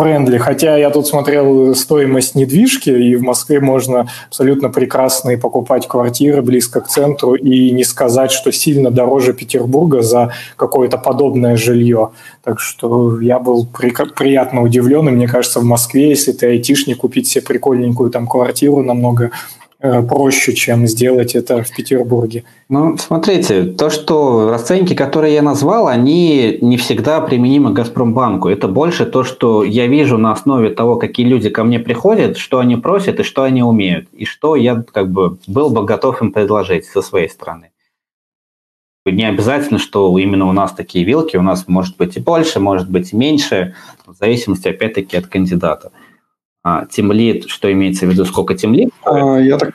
френдли. 0.00 0.38
Хотя 0.38 0.76
я 0.76 0.90
тут 0.90 1.08
смотрел 1.08 1.74
стоимость 1.74 2.36
недвижки, 2.36 2.88
и 2.88 3.16
в 3.16 3.22
Москве 3.22 3.58
можно 3.58 4.08
абсолютно 4.28 4.68
прекрасно 4.68 5.30
и 5.30 5.36
покупать 5.36 5.88
квартиры 5.88 6.40
близко 6.40 6.80
к 6.80 6.86
центру, 6.86 7.34
и 7.34 7.72
не 7.72 7.82
сказать, 7.82 8.30
что 8.30 8.52
сильно 8.52 8.92
дороже 8.92 9.32
Петербурга 9.32 10.02
за 10.02 10.32
какое-то 10.54 10.98
подобное 10.98 11.56
жилье. 11.56 12.10
Так 12.44 12.60
что 12.60 13.20
я 13.20 13.40
был 13.40 13.66
при, 13.66 13.90
приятно 14.14 14.62
удивлен, 14.62 15.08
и 15.08 15.10
мне 15.10 15.26
кажется, 15.26 15.58
в 15.58 15.64
Москве, 15.64 16.10
если 16.10 16.30
ты 16.30 16.46
айтишник, 16.46 16.98
купить 16.98 17.26
себе 17.26 17.42
прикольненькую 17.42 18.10
там 18.10 18.28
квартиру 18.28 18.84
намного 18.84 19.32
проще, 19.80 20.54
чем 20.54 20.86
сделать 20.86 21.36
это 21.36 21.62
в 21.62 21.74
Петербурге. 21.74 22.44
Ну, 22.68 22.96
смотрите, 22.98 23.64
то, 23.64 23.90
что 23.90 24.50
расценки, 24.50 24.94
которые 24.94 25.34
я 25.34 25.42
назвал, 25.42 25.86
они 25.86 26.58
не 26.60 26.76
всегда 26.76 27.20
применимы 27.20 27.70
к 27.70 27.74
Газпромбанку. 27.74 28.48
Это 28.48 28.66
больше 28.66 29.06
то, 29.06 29.22
что 29.22 29.62
я 29.62 29.86
вижу 29.86 30.18
на 30.18 30.32
основе 30.32 30.70
того, 30.70 30.96
какие 30.96 31.26
люди 31.26 31.48
ко 31.48 31.62
мне 31.62 31.78
приходят, 31.78 32.38
что 32.38 32.58
они 32.58 32.76
просят 32.76 33.20
и 33.20 33.22
что 33.22 33.44
они 33.44 33.62
умеют, 33.62 34.08
и 34.12 34.24
что 34.24 34.56
я 34.56 34.82
как 34.92 35.10
бы 35.12 35.38
был 35.46 35.70
бы 35.70 35.84
готов 35.84 36.22
им 36.22 36.32
предложить 36.32 36.84
со 36.84 37.00
своей 37.00 37.28
стороны. 37.28 37.70
Не 39.06 39.24
обязательно, 39.24 39.78
что 39.78 40.18
именно 40.18 40.46
у 40.48 40.52
нас 40.52 40.72
такие 40.72 41.04
вилки, 41.04 41.36
у 41.36 41.42
нас 41.42 41.66
может 41.66 41.96
быть 41.96 42.16
и 42.16 42.20
больше, 42.20 42.60
может 42.60 42.90
быть 42.90 43.12
и 43.12 43.16
меньше, 43.16 43.74
в 44.06 44.14
зависимости, 44.14 44.68
опять-таки, 44.68 45.16
от 45.16 45.28
кандидата. 45.28 45.92
А, 46.68 46.84
тимлит, 46.86 47.48
что 47.48 47.72
имеется 47.72 48.06
в 48.06 48.10
виду, 48.10 48.24
сколько 48.26 48.54
тимлит? 48.54 48.90
А, 49.04 49.38
я 49.38 49.56
так 49.56 49.72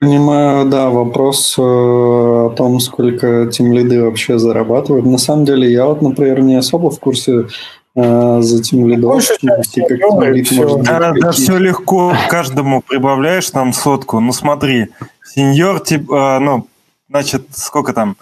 понимаю, 0.00 0.68
да, 0.68 0.90
вопрос 0.90 1.54
э, 1.56 1.62
о 1.62 2.52
том, 2.56 2.80
сколько 2.80 3.46
тимлиды 3.46 4.02
вообще 4.02 4.38
зарабатывают. 4.38 5.06
На 5.06 5.18
самом 5.18 5.44
деле, 5.44 5.72
я 5.72 5.86
вот, 5.86 6.02
например, 6.02 6.40
не 6.40 6.56
особо 6.56 6.90
в 6.90 6.98
курсе 6.98 7.46
э, 7.94 8.38
за 8.40 8.62
тимлидов. 8.62 9.12
Больше, 9.12 9.34
как 9.40 9.64
тимлид 9.66 10.50
может 10.52 10.82
да, 10.82 11.12
да, 11.12 11.30
все 11.30 11.56
легко, 11.56 12.14
каждому 12.28 12.82
прибавляешь 12.82 13.52
нам 13.52 13.72
сотку. 13.72 14.18
Ну 14.18 14.32
смотри, 14.32 14.88
сеньор, 15.24 15.80
тип, 15.80 16.10
э, 16.10 16.38
ну, 16.40 16.66
значит, 17.08 17.46
сколько 17.52 17.92
там? 17.92 18.16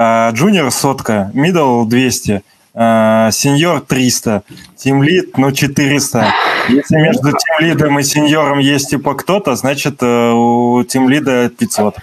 Джуниор 0.00 0.72
сотка, 0.72 1.30
мидл 1.32 1.84
200, 1.84 2.42
сеньор 2.74 3.80
300, 3.80 4.42
тимлид, 4.76 5.36
ну, 5.36 5.52
400. 5.52 6.26
Если 6.68 6.96
между 6.96 7.32
тимлидом 7.32 7.98
и 7.98 8.02
сеньором 8.02 8.58
есть 8.58 8.90
типа 8.90 9.14
кто-то, 9.14 9.56
значит 9.56 10.02
э, 10.02 10.30
у 10.32 10.82
тимлида 10.84 11.50
500. 11.50 11.96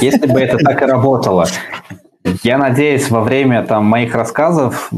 Если 0.00 0.26
бы 0.26 0.40
это 0.40 0.58
так 0.58 0.80
и 0.80 0.84
работало. 0.86 1.46
Я 2.42 2.56
надеюсь, 2.56 3.10
во 3.10 3.22
время 3.22 3.64
там, 3.64 3.84
моих 3.84 4.14
рассказов 4.14 4.90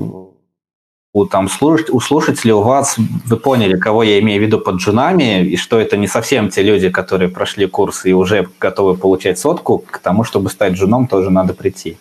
у, 1.17 1.25
там, 1.25 1.49
слуш... 1.49 1.81
у 1.91 1.99
слушателей, 1.99 2.53
у 2.53 2.61
вас, 2.61 2.97
вы 2.99 3.37
поняли, 3.39 3.79
кого 3.79 4.03
я 4.03 4.21
имею 4.21 4.41
в 4.41 4.45
виду 4.45 4.61
под 4.61 4.77
джунами, 4.77 5.47
и 5.47 5.57
что 5.57 5.81
это 5.81 5.97
не 5.97 6.07
совсем 6.07 6.51
те 6.51 6.63
люди, 6.63 6.91
которые 6.91 7.31
прошли 7.31 7.67
курс 7.67 8.05
и 8.05 8.13
уже 8.13 8.47
готовы 8.61 8.97
получать 8.99 9.39
сотку, 9.39 9.79
к 9.79 9.99
тому, 9.99 10.25
чтобы 10.25 10.51
стать 10.51 10.75
джуном, 10.75 11.07
тоже 11.09 11.31
надо 11.31 11.55
прийти. 11.55 11.97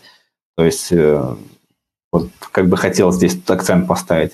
То 0.57 0.65
есть, 0.65 0.91
э, 0.91 1.35
вот 2.15 2.29
как 2.51 2.67
бы 2.67 2.77
хотел 2.77 3.11
здесь 3.11 3.37
акцент 3.47 3.87
поставить. 3.87 4.33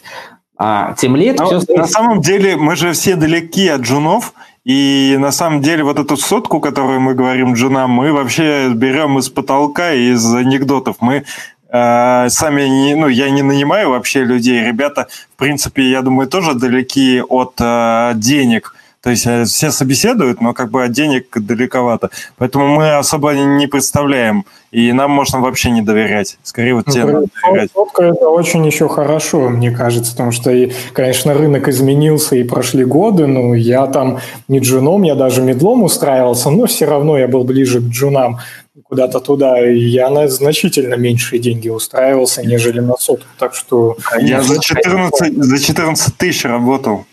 А 0.58 0.94
Тимлит... 0.94 1.40
Но, 1.40 1.60
все... 1.60 1.78
На 1.78 1.88
самом 1.88 2.22
деле 2.22 2.56
мы 2.56 2.76
же 2.76 2.92
все 2.94 3.16
далеки 3.16 3.68
от 3.68 3.82
джунов, 3.82 4.34
и 4.64 5.18
на 5.20 5.32
самом 5.32 5.62
деле 5.62 5.84
вот 5.84 5.98
эту 5.98 6.18
сотку, 6.18 6.60
которую 6.60 7.00
мы 7.00 7.16
говорим 7.16 7.54
джунам, 7.54 7.90
мы 7.90 8.14
вообще 8.14 8.70
берем 8.70 9.18
из 9.18 9.30
потолка, 9.30 9.94
из 9.94 10.34
анекдотов. 10.34 10.98
Мы 11.00 11.24
э, 11.72 12.30
сами, 12.30 12.68
не, 12.68 12.96
ну, 12.96 13.08
я 13.08 13.32
не 13.32 13.42
нанимаю 13.42 13.90
вообще 13.90 14.24
людей. 14.24 14.64
Ребята, 14.64 15.08
в 15.34 15.40
принципе, 15.40 15.90
я 15.90 16.04
думаю, 16.04 16.28
тоже 16.28 16.54
далеки 16.54 17.24
от 17.28 17.56
э, 17.60 18.12
денег. 18.16 18.76
То 19.02 19.10
есть 19.10 19.26
э, 19.26 19.46
все 19.46 19.72
собеседуют, 19.72 20.42
но 20.42 20.54
как 20.54 20.70
бы 20.70 20.84
от 20.84 20.92
денег 20.92 21.26
далековато. 21.36 22.12
Поэтому 22.38 22.68
мы 22.68 22.96
особо 22.96 23.34
не 23.34 23.66
представляем, 23.66 24.46
и 24.72 24.92
нам 24.92 25.10
можно 25.10 25.40
вообще 25.40 25.72
не 25.72 25.82
доверять. 25.82 26.38
Скорее 26.44 26.76
вот 26.76 26.86
тебе 26.86 27.06
надо 27.06 27.28
доверять. 27.44 27.72
Это 27.98 28.30
очень 28.30 28.64
еще 28.66 28.88
хорошо, 28.88 29.50
мне 29.50 29.72
кажется, 29.72 30.12
потому 30.12 30.32
что, 30.32 30.52
и, 30.52 30.72
конечно, 30.94 31.34
рынок 31.34 31.68
изменился 31.68 32.36
и 32.36 32.44
прошли 32.44 32.86
годы, 32.86 33.26
но 33.26 33.56
я 33.56 33.88
там 33.88 34.20
не 34.48 34.60
джуном, 34.60 35.02
я 35.02 35.16
даже 35.16 35.42
медлом 35.42 35.82
устраивался, 35.82 36.52
но 36.52 36.68
все 36.68 36.86
равно 36.86 37.18
я 37.18 37.28
был 37.28 37.44
ближе 37.44 37.80
к 37.80 37.86
джунам 37.86 38.38
куда-то 38.84 39.20
туда, 39.20 39.60
и 39.68 39.80
я 39.80 40.10
на 40.10 40.28
значительно 40.28 40.96
меньшие 40.96 41.40
деньги 41.40 41.70
устраивался, 41.70 42.46
нежели 42.46 42.80
на 42.80 42.96
сотку, 42.98 43.28
так 43.40 43.54
что... 43.56 43.98
Я 44.20 44.42
за 44.42 44.62
14, 44.62 45.44
за 45.44 45.60
14 45.60 46.18
тысяч 46.18 46.46
работал. 46.46 47.06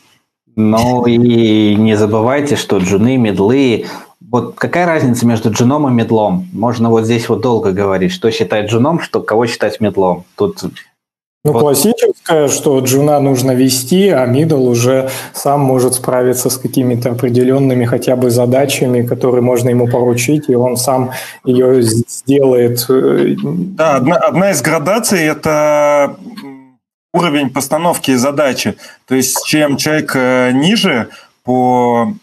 Ну 0.61 1.07
и 1.07 1.77
не 1.77 1.97
забывайте, 1.97 2.57
что 2.57 2.79
джуны, 2.79 3.17
мидлы... 3.17 3.87
Вот 4.21 4.57
какая 4.57 4.87
разница 4.87 5.25
между 5.25 5.53
джуном 5.53 5.89
и 5.89 5.93
мидлом? 5.93 6.49
Можно 6.53 6.91
вот 6.91 7.05
здесь 7.05 7.29
вот 7.29 7.41
долго 7.41 7.71
говорить, 7.71 8.13
что 8.13 8.31
считать 8.33 8.69
джуном, 8.69 9.01
что 9.01 9.23
кого 9.23 9.47
считать 9.47 9.81
мидлом. 9.81 10.25
Тут 10.35 10.65
ну, 11.45 11.53
вот. 11.53 11.61
классическое, 11.61 12.49
что 12.49 12.81
джуна 12.81 13.21
нужно 13.21 13.53
вести, 13.53 14.09
а 14.09 14.27
мидл 14.27 14.69
уже 14.69 15.09
сам 15.33 15.61
может 15.61 15.95
справиться 15.95 16.51
с 16.51 16.59
какими-то 16.59 17.13
определенными 17.13 17.85
хотя 17.85 18.17
бы 18.17 18.29
задачами, 18.29 19.07
которые 19.07 19.41
можно 19.41 19.69
ему 19.71 19.87
поручить, 19.87 20.49
и 20.49 20.57
он 20.57 20.77
сам 20.77 21.13
ее 21.45 21.81
сделает. 21.83 22.85
Да, 22.89 23.95
одна, 23.95 24.17
одна 24.17 24.51
из 24.51 24.61
градаций– 24.61 25.21
это 25.25 26.17
уровень 27.19 27.51
постановки 27.51 28.15
задачи. 28.17 28.77
То 29.07 29.15
есть 29.15 29.45
чем 29.47 29.77
человек 29.77 30.13
э, 30.15 30.53
ниже 30.53 31.09
по 31.45 32.15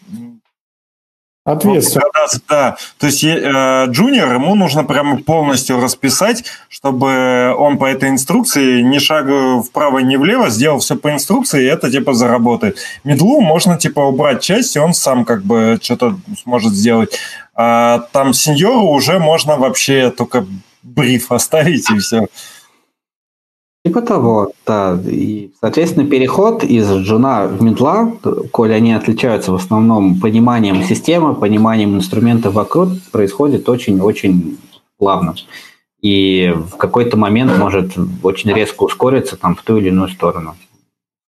Ответственно. 1.46 2.06
Да, 2.48 2.76
то 2.98 3.06
есть 3.06 3.22
э, 3.22 3.86
джуниор, 3.88 4.34
ему 4.34 4.56
нужно 4.56 4.82
прямо 4.82 5.18
полностью 5.18 5.80
расписать, 5.80 6.42
чтобы 6.68 7.54
он 7.56 7.78
по 7.78 7.84
этой 7.84 8.08
инструкции 8.08 8.80
ни 8.80 8.98
шага 8.98 9.62
вправо, 9.62 10.00
ни 10.00 10.16
влево 10.16 10.50
сделал 10.50 10.80
все 10.80 10.96
по 10.96 11.12
инструкции, 11.12 11.62
и 11.62 11.68
это 11.68 11.88
типа 11.88 12.14
заработает. 12.14 12.78
Медлу 13.04 13.40
можно 13.40 13.78
типа 13.78 14.00
убрать 14.00 14.42
часть, 14.42 14.74
и 14.74 14.80
он 14.80 14.92
сам 14.92 15.24
как 15.24 15.44
бы 15.44 15.78
что-то 15.80 16.18
сможет 16.42 16.72
сделать. 16.72 17.16
А 17.54 18.00
там 18.10 18.32
сеньору 18.32 18.88
уже 18.88 19.20
можно 19.20 19.56
вообще 19.56 20.10
только 20.10 20.44
бриф 20.82 21.30
оставить, 21.30 21.88
и 21.92 21.98
все. 21.98 22.26
Типа 23.86 24.02
того, 24.02 24.50
да. 24.66 24.98
И, 25.06 25.52
соответственно, 25.60 26.08
переход 26.08 26.64
из 26.64 26.90
джуна 26.90 27.46
в 27.46 27.62
медла, 27.62 28.12
коли 28.50 28.72
они 28.72 28.92
отличаются 28.92 29.52
в 29.52 29.54
основном 29.54 30.18
пониманием 30.18 30.82
системы, 30.82 31.36
пониманием 31.36 31.94
инструмента 31.94 32.50
вокруг, 32.50 32.88
происходит 33.12 33.68
очень-очень 33.68 34.58
плавно. 34.98 35.36
И 36.02 36.52
в 36.72 36.76
какой-то 36.76 37.16
момент 37.16 37.56
может 37.58 37.92
очень 38.24 38.52
резко 38.52 38.82
ускориться 38.82 39.36
там 39.36 39.54
в 39.54 39.62
ту 39.62 39.76
или 39.76 39.90
иную 39.90 40.08
сторону 40.08 40.56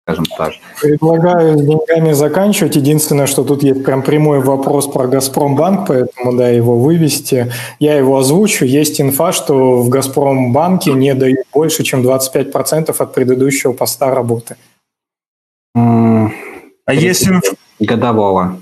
скажем 0.07 0.25
так. 0.39 0.53
Предлагаю 0.81 1.59
с 1.59 1.61
деньгами 1.61 2.13
заканчивать. 2.13 2.77
Единственное, 2.77 3.27
что 3.27 3.43
тут 3.43 3.65
есть 3.65 3.85
прям 3.85 4.03
прямой 4.03 4.41
вопрос 4.41 4.87
про 4.87 5.09
Газпромбанк, 5.09 5.89
поэтому 5.89 6.37
да, 6.37 6.49
его 6.49 6.79
вывести. 6.79 7.53
Я 7.81 7.97
его 7.97 8.17
озвучу. 8.17 8.65
Есть 8.65 9.01
инфа, 9.01 9.33
что 9.33 9.83
в 9.83 9.89
Газпромбанке 9.89 10.93
не 10.93 11.13
дают 11.15 11.41
больше, 11.53 11.83
чем 11.83 12.03
25% 12.07 12.95
от 12.97 13.15
предыдущего 13.15 13.73
поста 13.73 14.15
работы. 14.15 14.57
А 15.75 16.95
есть 16.95 17.27
инфа... 17.27 17.57
Годового. 17.81 18.61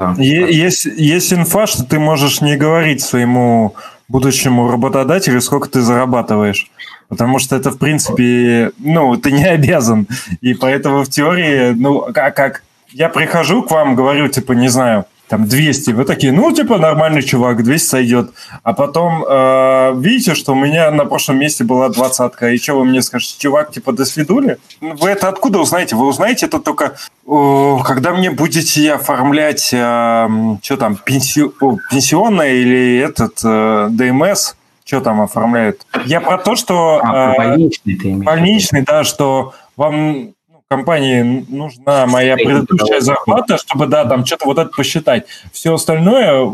Да. 0.00 0.14
Есть, 0.18 0.86
есть 0.86 1.32
инфа, 1.32 1.66
что 1.66 1.84
ты 1.84 1.98
можешь 1.98 2.40
не 2.40 2.56
говорить 2.56 3.02
своему 3.02 3.74
будущему 4.08 4.70
работодателю, 4.70 5.40
сколько 5.40 5.68
ты 5.68 5.82
зарабатываешь. 5.82 6.70
Потому 7.08 7.38
что 7.38 7.56
это, 7.56 7.70
в 7.70 7.78
принципе, 7.78 8.72
ну, 8.78 9.16
ты 9.16 9.32
не 9.32 9.44
обязан. 9.44 10.06
И 10.40 10.54
поэтому 10.54 11.04
в 11.04 11.08
теории, 11.08 11.72
ну, 11.74 12.12
как, 12.12 12.34
как 12.34 12.62
я 12.90 13.08
прихожу 13.08 13.62
к 13.62 13.70
вам, 13.70 13.94
говорю, 13.94 14.28
типа, 14.28 14.52
не 14.52 14.68
знаю, 14.68 15.06
там 15.28 15.46
200, 15.46 15.90
вы 15.90 16.04
такие, 16.04 16.32
ну, 16.32 16.52
типа, 16.52 16.78
нормальный 16.78 17.22
чувак, 17.22 17.62
200 17.62 17.86
сойдет. 17.86 18.30
А 18.62 18.72
потом 18.72 19.24
э, 19.28 19.94
видите, 19.96 20.34
что 20.34 20.52
у 20.52 20.54
меня 20.54 20.90
на 20.90 21.04
прошлом 21.04 21.38
месте 21.38 21.64
была 21.64 21.88
двадцатка, 21.88 22.50
и 22.50 22.58
что 22.58 22.78
вы 22.78 22.84
мне 22.84 23.02
скажете, 23.02 23.34
чувак, 23.38 23.72
типа, 23.72 23.92
до 23.92 24.04
свидули? 24.04 24.58
Вы 24.80 25.10
это 25.10 25.28
откуда 25.28 25.58
узнаете? 25.58 25.96
Вы 25.96 26.06
узнаете 26.06 26.46
это 26.46 26.60
только, 26.60 26.96
э, 27.26 27.76
когда 27.84 28.12
мне 28.12 28.30
будете 28.30 28.92
оформлять, 28.92 29.70
э, 29.72 30.28
что 30.62 30.76
там, 30.76 30.96
пенси... 30.96 31.50
пенсионное 31.90 32.52
или 32.52 32.98
этот 32.98 33.40
э, 33.42 33.88
ДМС, 33.90 34.54
что 34.86 35.00
там 35.00 35.20
оформляют? 35.20 35.84
Я 36.04 36.20
про 36.20 36.38
то, 36.38 36.54
что... 36.54 37.00
А, 37.02 37.32
э, 37.32 37.36
больничный 37.36 37.96
ты 37.96 38.14
Больничный, 38.14 38.82
да, 38.82 39.02
что 39.02 39.52
вам 39.76 40.14
ну, 40.48 40.62
компании 40.68 41.44
нужна 41.48 42.06
моя 42.06 42.36
предыдущая 42.36 43.00
зарплата, 43.00 43.58
чтобы, 43.58 43.88
да, 43.88 44.04
там 44.04 44.24
что-то 44.24 44.46
вот 44.46 44.58
это 44.58 44.70
посчитать. 44.70 45.26
Все 45.52 45.74
остальное, 45.74 46.48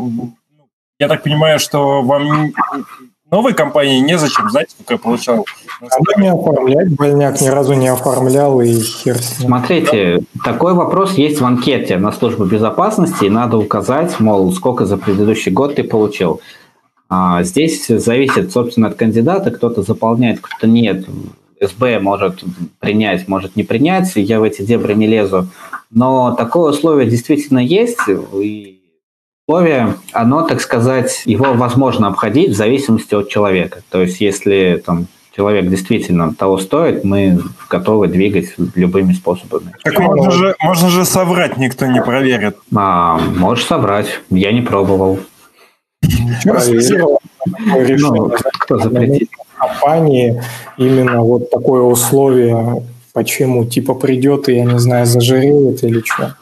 я 0.98 1.08
так 1.08 1.22
понимаю, 1.22 1.58
что 1.58 2.00
вам 2.00 2.52
новой 3.30 3.52
компании 3.52 4.00
незачем, 4.00 4.48
знаете, 4.48 4.72
сколько 4.72 4.94
я 4.94 4.98
получал. 4.98 5.46
Надо 5.82 6.20
не 6.20 6.28
оформлять, 6.28 6.88
больняк 6.94 7.38
ни 7.40 7.48
разу 7.48 7.74
не 7.74 7.88
оформлял 7.88 8.62
и 8.62 8.80
хер 8.80 9.18
с 9.18 9.40
ним. 9.40 9.48
Смотрите, 9.48 10.22
такой 10.42 10.72
вопрос 10.72 11.14
есть 11.14 11.40
в 11.40 11.44
анкете 11.44 11.98
на 11.98 12.12
службу 12.12 12.46
безопасности, 12.46 13.26
и 13.26 13.30
надо 13.30 13.58
указать, 13.58 14.20
мол, 14.20 14.52
сколько 14.52 14.86
за 14.86 14.96
предыдущий 14.96 15.52
год 15.52 15.74
ты 15.74 15.84
получил. 15.84 16.40
А 17.14 17.42
здесь 17.42 17.88
зависит, 17.88 18.52
собственно, 18.52 18.88
от 18.88 18.94
кандидата. 18.94 19.50
Кто-то 19.50 19.82
заполняет, 19.82 20.40
кто-то 20.40 20.66
нет. 20.66 21.04
СБ 21.60 21.98
может 22.00 22.42
принять, 22.80 23.28
может 23.28 23.54
не 23.54 23.64
принять. 23.64 24.12
Я 24.16 24.40
в 24.40 24.44
эти 24.44 24.62
дебри 24.62 24.94
не 24.94 25.06
лезу. 25.06 25.48
Но 25.90 26.34
такое 26.34 26.70
условие 26.70 27.10
действительно 27.10 27.58
есть. 27.58 27.98
И 28.08 28.80
условие, 29.46 29.96
оно, 30.14 30.48
так 30.48 30.62
сказать, 30.62 31.24
его 31.26 31.52
возможно 31.52 32.08
обходить 32.08 32.52
в 32.52 32.56
зависимости 32.56 33.14
от 33.14 33.28
человека. 33.28 33.82
То 33.90 34.00
есть, 34.00 34.22
если 34.22 34.82
там, 34.82 35.06
человек 35.36 35.68
действительно 35.68 36.34
того 36.34 36.56
стоит, 36.56 37.04
мы 37.04 37.40
готовы 37.68 38.08
двигать 38.08 38.54
любыми 38.74 39.12
способами. 39.12 39.74
Так 39.84 39.98
можно 39.98 40.30
же, 40.30 40.56
можно 40.60 40.88
же 40.88 41.04
соврать, 41.04 41.58
никто 41.58 41.84
не 41.84 42.00
проверит. 42.02 42.56
А, 42.74 43.18
можешь 43.18 43.66
соврать. 43.66 44.20
Я 44.30 44.50
не 44.52 44.62
пробовал. 44.62 45.20
Ну, 46.44 48.32
кто 48.60 48.78
запретит? 48.78 49.30
Компании 49.56 50.42
именно 50.76 51.22
вот 51.22 51.50
такое 51.50 51.82
условие, 51.82 52.82
почему 53.12 53.64
типа 53.64 53.94
придет 53.94 54.48
и, 54.48 54.56
я 54.56 54.64
не 54.64 54.78
знаю, 54.78 55.06
зажиреет 55.06 55.84
или 55.84 56.02
что? 56.04 56.34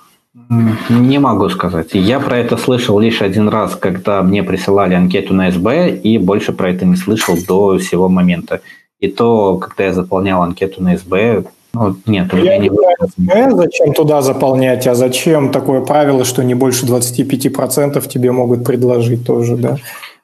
Не 0.88 1.18
могу 1.18 1.48
сказать. 1.48 1.90
Я 1.92 2.18
про 2.18 2.38
это 2.38 2.56
слышал 2.56 2.98
лишь 2.98 3.22
один 3.22 3.48
раз, 3.48 3.76
когда 3.76 4.22
мне 4.22 4.42
присылали 4.42 4.94
анкету 4.94 5.34
на 5.34 5.50
СБ, 5.50 5.90
и 5.90 6.18
больше 6.18 6.52
про 6.52 6.70
это 6.70 6.86
не 6.86 6.96
слышал 6.96 7.36
до 7.46 7.78
сего 7.78 8.08
момента. 8.08 8.60
И 9.00 9.08
то, 9.08 9.56
когда 9.58 9.84
я 9.84 9.92
заполнял 9.92 10.42
анкету 10.42 10.82
на 10.82 10.96
СБ, 10.96 11.44
ну, 11.72 11.96
нет, 12.06 12.32
меня 12.32 12.58
не 12.58 12.68
знаю, 12.68 13.56
зачем 13.56 13.92
туда 13.92 14.22
заполнять, 14.22 14.86
а 14.86 14.94
зачем 14.94 15.52
такое 15.52 15.82
правило, 15.82 16.24
что 16.24 16.42
не 16.42 16.54
больше 16.54 16.86
25% 16.86 18.08
тебе 18.08 18.32
могут 18.32 18.64
предложить 18.64 19.24
тоже, 19.24 19.56
да? 19.56 19.76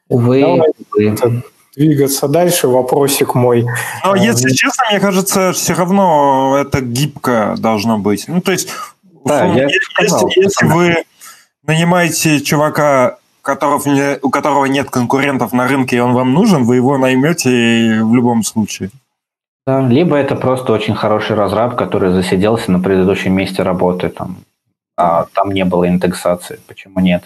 Увы, 0.09 0.45
увы. 0.45 1.43
Двигаться 1.77 2.27
дальше, 2.27 2.69
вопросик 2.69 3.35
мой. 3.35 3.67
Но, 4.03 4.13
а, 4.13 4.19
если 4.19 4.49
честно, 4.49 4.85
мне 4.91 4.99
кажется, 4.99 5.53
все 5.53 5.75
равно 5.75 6.57
это 6.59 6.81
гибко 6.81 7.55
должно 7.59 7.99
быть. 7.99 8.25
Ну, 8.29 8.41
то 8.41 8.53
есть, 8.53 8.71
да, 9.27 9.45
я 9.45 9.69
сказал, 9.93 10.27
если, 10.29 10.43
если 10.43 10.67
вы 10.67 10.97
нанимаете 11.67 12.41
чувака, 12.41 13.19
которого 13.43 13.83
у 14.23 14.31
которого 14.31 14.65
нет 14.65 14.89
конкурентов 14.89 15.53
на 15.53 15.69
рынке, 15.69 15.97
и 15.97 16.01
он 16.01 16.15
вам 16.15 16.33
нужен, 16.33 16.65
вы 16.65 16.77
его 16.77 16.97
наймете 16.97 18.01
в 18.03 18.15
любом 18.15 18.43
случае. 18.43 18.91
Да, 19.67 19.81
либо 19.81 20.17
это 20.17 20.37
просто 20.37 20.73
очень 20.73 20.95
хороший 20.95 21.35
разраб, 21.35 21.75
который 21.75 22.13
засиделся 22.13 22.71
на 22.71 22.79
предыдущем 22.79 23.35
месте 23.35 23.65
работы, 23.65 24.09
там, 24.09 24.37
а 24.97 25.27
там 25.35 25.51
не 25.51 25.65
было 25.65 25.89
индексации. 25.89 26.61
Почему 26.69 27.01
нет? 27.01 27.25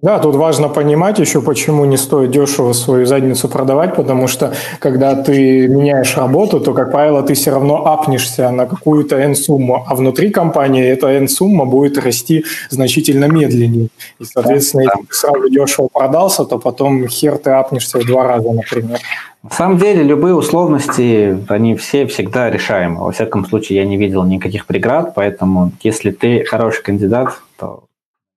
Да, 0.00 0.20
тут 0.20 0.36
важно 0.36 0.68
понимать 0.68 1.18
еще, 1.18 1.42
почему 1.42 1.84
не 1.84 1.96
стоит 1.96 2.30
дешево 2.30 2.72
свою 2.72 3.04
задницу 3.04 3.48
продавать, 3.48 3.96
потому 3.96 4.28
что 4.28 4.54
когда 4.78 5.16
ты 5.16 5.66
меняешь 5.66 6.16
работу, 6.16 6.60
то, 6.60 6.72
как 6.72 6.92
правило, 6.92 7.22
ты 7.22 7.34
все 7.34 7.50
равно 7.50 7.84
апнешься 7.84 8.50
на 8.50 8.66
какую-то 8.66 9.16
N-сумму, 9.16 9.84
а 9.88 9.96
внутри 9.96 10.30
компании 10.30 10.84
эта 10.84 11.08
N-сумма 11.08 11.64
будет 11.64 11.98
расти 11.98 12.44
значительно 12.70 13.24
медленнее. 13.24 13.88
И, 14.20 14.24
соответственно, 14.24 14.84
да, 14.84 14.90
да. 14.94 15.00
если 15.00 15.08
ты 15.08 15.14
сразу 15.14 15.48
дешево 15.48 15.88
продался, 15.92 16.44
то 16.44 16.58
потом 16.58 17.08
хер 17.08 17.36
ты 17.38 17.50
апнешься 17.50 17.98
в 17.98 18.06
два 18.06 18.24
раза, 18.24 18.52
например. 18.52 19.00
На 19.42 19.50
самом 19.50 19.78
деле, 19.78 20.04
любые 20.04 20.34
условности, 20.34 21.38
они 21.48 21.74
все 21.74 22.06
всегда 22.06 22.50
решаемы. 22.50 23.04
Во 23.04 23.10
всяком 23.10 23.46
случае, 23.46 23.78
я 23.78 23.84
не 23.84 23.96
видел 23.96 24.22
никаких 24.22 24.66
преград, 24.66 25.14
поэтому 25.16 25.72
если 25.82 26.12
ты 26.12 26.44
хороший 26.44 26.82
кандидат, 26.82 27.40
то 27.58 27.82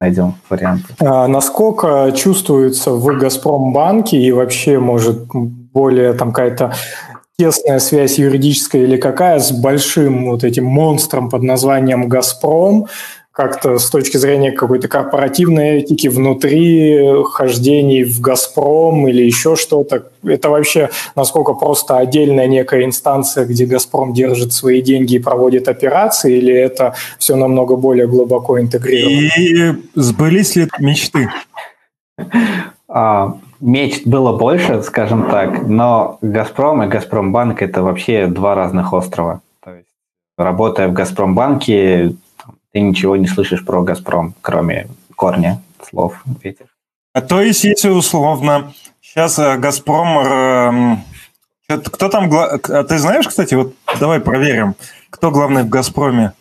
найдем 0.02 0.34
варианты. 0.49 0.94
А 0.99 1.28
насколько 1.28 2.11
чувствуется 2.14 2.91
в 2.91 3.06
Газпромбанке 3.18 4.18
и 4.18 4.32
вообще, 4.32 4.80
может, 4.80 5.28
более 5.34 6.14
там 6.14 6.34
какая-то 6.34 6.73
тесная 7.38 7.80
связь 7.80 8.19
юридическая 8.19 8.84
или 8.84 8.98
какая 8.98 9.40
с 9.40 9.52
большим 9.52 10.26
вот 10.32 10.44
этим 10.44 10.65
монстром 10.65 11.30
под 11.30 11.44
названием 11.44 12.10
«Газпром», 12.10 12.88
как-то 13.32 13.78
с 13.80 13.90
точки 13.90 14.18
зрения 14.18 14.52
какой-то 14.52 14.90
корпоративной 14.90 15.80
этики 15.80 16.08
внутри 16.08 17.24
хождений 17.24 18.03
в 18.03 18.20
«Газпром» 18.20 19.08
или 19.08 19.24
еще 19.24 19.56
что-то? 19.56 20.10
Это 20.24 20.49
вообще 20.49 20.90
насколько 21.16 21.53
просто 21.53 21.98
отдельная 21.98 22.48
некая 22.48 22.84
инстанция, 22.84 23.45
где 23.45 23.66
«Газпром» 23.66 24.14
держит 24.14 24.52
свои 24.52 24.82
деньги 24.82 25.16
и 25.16 25.20
проводит 25.20 25.70
операции, 25.70 26.38
или 26.38 26.53
это 26.53 26.94
все 27.20 27.36
намного 27.36 27.78
более 27.78 28.08
глубоко 28.08 28.60
интегрировано? 28.60 29.30
И 29.38 29.74
сбылись 29.95 30.56
ли 30.58 30.68
мечты? 30.80 31.30
А, 32.90 33.38
мечт 33.62 34.06
было 34.06 34.38
больше, 34.38 34.84
скажем 34.84 35.30
так, 35.30 35.66
но 35.66 36.18
«Газпром» 36.22 36.84
и 36.84 36.88
«Газпромбанк»– 36.88 37.62
это 37.64 37.82
вообще 37.82 38.28
два 38.28 38.56
разных 38.56 38.91
острова. 38.91 39.40
То 39.64 39.74
есть, 39.74 39.88
работая 40.38 40.90
в 40.90 40.94
«Газпромбанке», 40.94 42.16
ты 42.72 42.81
ничего 42.81 43.15
не 43.18 43.27
слышишь 43.27 43.65
про 43.65 43.81
«Газпром», 43.84 44.34
кроме 44.41 44.88
корня 45.15 45.61
слов 45.89 46.23
этих. 46.41 46.68
А 47.14 47.22
то 47.22 47.41
есть, 47.41 47.64
если 47.64 47.89
условно, 47.89 48.73
сейчас 49.02 49.38
э, 49.39 49.57
«Газпром», 49.57 50.98
э, 51.68 51.77
кто 51.84 52.10
там, 52.10 52.30
а 52.34 52.84
ты 52.84 52.98
знаешь, 52.98 53.27
кстати, 53.27 53.53
вот 53.56 53.73
давай 53.99 54.19
проверим, 54.19 54.76
кто 55.10 55.31
главный 55.31 55.64
в 55.64 55.69
«Газпроме»? 55.69 56.34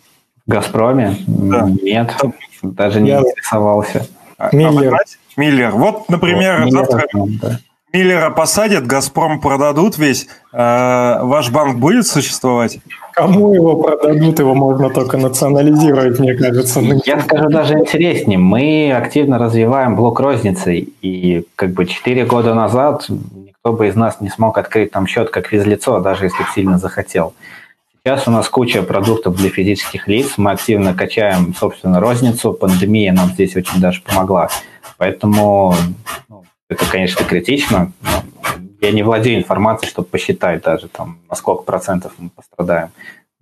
В 0.47 0.51
«Газпроме»? 0.51 1.17
Да. 1.27 1.69
Нет, 1.83 2.17
даже 2.63 3.01
не 3.01 3.11
Я... 3.11 3.21
интересовался. 3.21 4.07
А, 4.39 4.55
Миллер. 4.55 4.95
А, 4.95 4.99
Миллер. 5.37 5.71
Вот, 5.73 6.09
например, 6.09 6.63
вот, 6.65 6.73
завтра 6.73 7.07
да. 7.13 7.59
Миллера 7.93 8.31
посадят, 8.31 8.87
«Газпром» 8.87 9.41
продадут 9.41 9.99
весь, 9.99 10.29
э, 10.53 11.19
ваш 11.23 11.51
банк 11.51 11.79
будет 11.79 12.07
существовать? 12.07 12.79
Кому 13.15 13.53
его 13.53 13.77
продадут, 13.77 14.39
его 14.39 14.55
можно 14.55 14.91
только 14.91 15.17
национализировать, 15.17 16.21
мне 16.21 16.35
кажется. 16.35 16.81
Я 17.05 17.21
скажу 17.21 17.49
даже 17.49 17.75
интереснее. 17.75 18.39
Мы 18.39 18.93
активно 18.93 19.39
развиваем 19.39 19.97
блок 19.97 20.21
розницы, 20.21 20.77
и 20.77 21.45
как 21.57 21.73
бы 21.73 21.85
4 21.85 22.25
года 22.27 22.55
назад 22.55 23.07
никто 23.09 23.73
бы 23.73 23.89
из 23.89 23.97
нас 23.97 24.21
не 24.21 24.31
смог 24.31 24.57
открыть 24.59 24.93
там 24.93 25.09
счет 25.09 25.31
как 25.31 25.49
физлицо, 25.49 25.99
даже 25.99 26.27
если 26.27 26.45
сильно 26.55 26.79
захотел. 26.79 27.35
Сейчас 28.03 28.27
у 28.29 28.31
нас 28.31 28.49
куча 28.49 28.83
продуктов 28.83 29.37
для 29.37 29.51
физических 29.51 30.09
лиц, 30.09 30.35
мы 30.39 30.53
активно 30.53 30.95
качаем, 30.95 31.55
собственно, 31.59 32.01
розницу. 32.01 32.53
Пандемия 32.53 33.13
нам 33.13 33.31
здесь 33.31 33.57
очень 33.57 33.81
даже 33.81 34.01
помогла. 34.01 34.49
Поэтому 34.97 35.75
ну, 36.29 36.45
это, 36.71 36.87
конечно, 36.91 37.25
критично. 37.25 37.93
Я 38.81 38.93
не 38.93 39.03
владею 39.03 39.39
информацией, 39.39 39.91
чтобы 39.91 40.09
посчитать 40.09 40.63
даже, 40.63 40.89
там, 40.89 41.19
на 41.29 41.37
сколько 41.37 41.65
процентов 41.65 42.13
мы 42.17 42.31
пострадаем. 42.31 42.89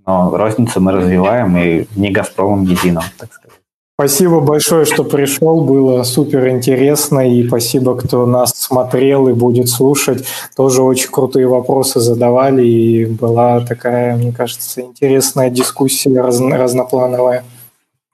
Но 0.04 0.36
розницу 0.36 0.80
мы 0.80 0.92
развиваем 0.92 1.56
и 1.56 1.86
не 1.94 2.10
«Газпромом» 2.10 2.64
единым, 2.64 3.04
так 3.18 3.32
сказать. 3.32 3.58
Спасибо 4.00 4.40
большое, 4.40 4.84
что 4.84 5.02
пришел. 5.04 5.64
Было 5.64 6.04
супер 6.04 6.48
интересно. 6.48 7.28
И 7.28 7.46
спасибо, 7.46 7.96
кто 7.96 8.26
нас 8.26 8.52
смотрел 8.54 9.28
и 9.28 9.32
будет 9.32 9.68
слушать. 9.68 10.24
Тоже 10.56 10.82
очень 10.82 11.10
крутые 11.10 11.48
вопросы 11.48 11.98
задавали. 11.98 12.64
И 12.64 13.06
была 13.06 13.60
такая, 13.60 14.16
мне 14.16 14.32
кажется, 14.32 14.82
интересная 14.82 15.50
дискуссия 15.50 16.10
разно- 16.10 16.56
разноплановая. 16.56 17.44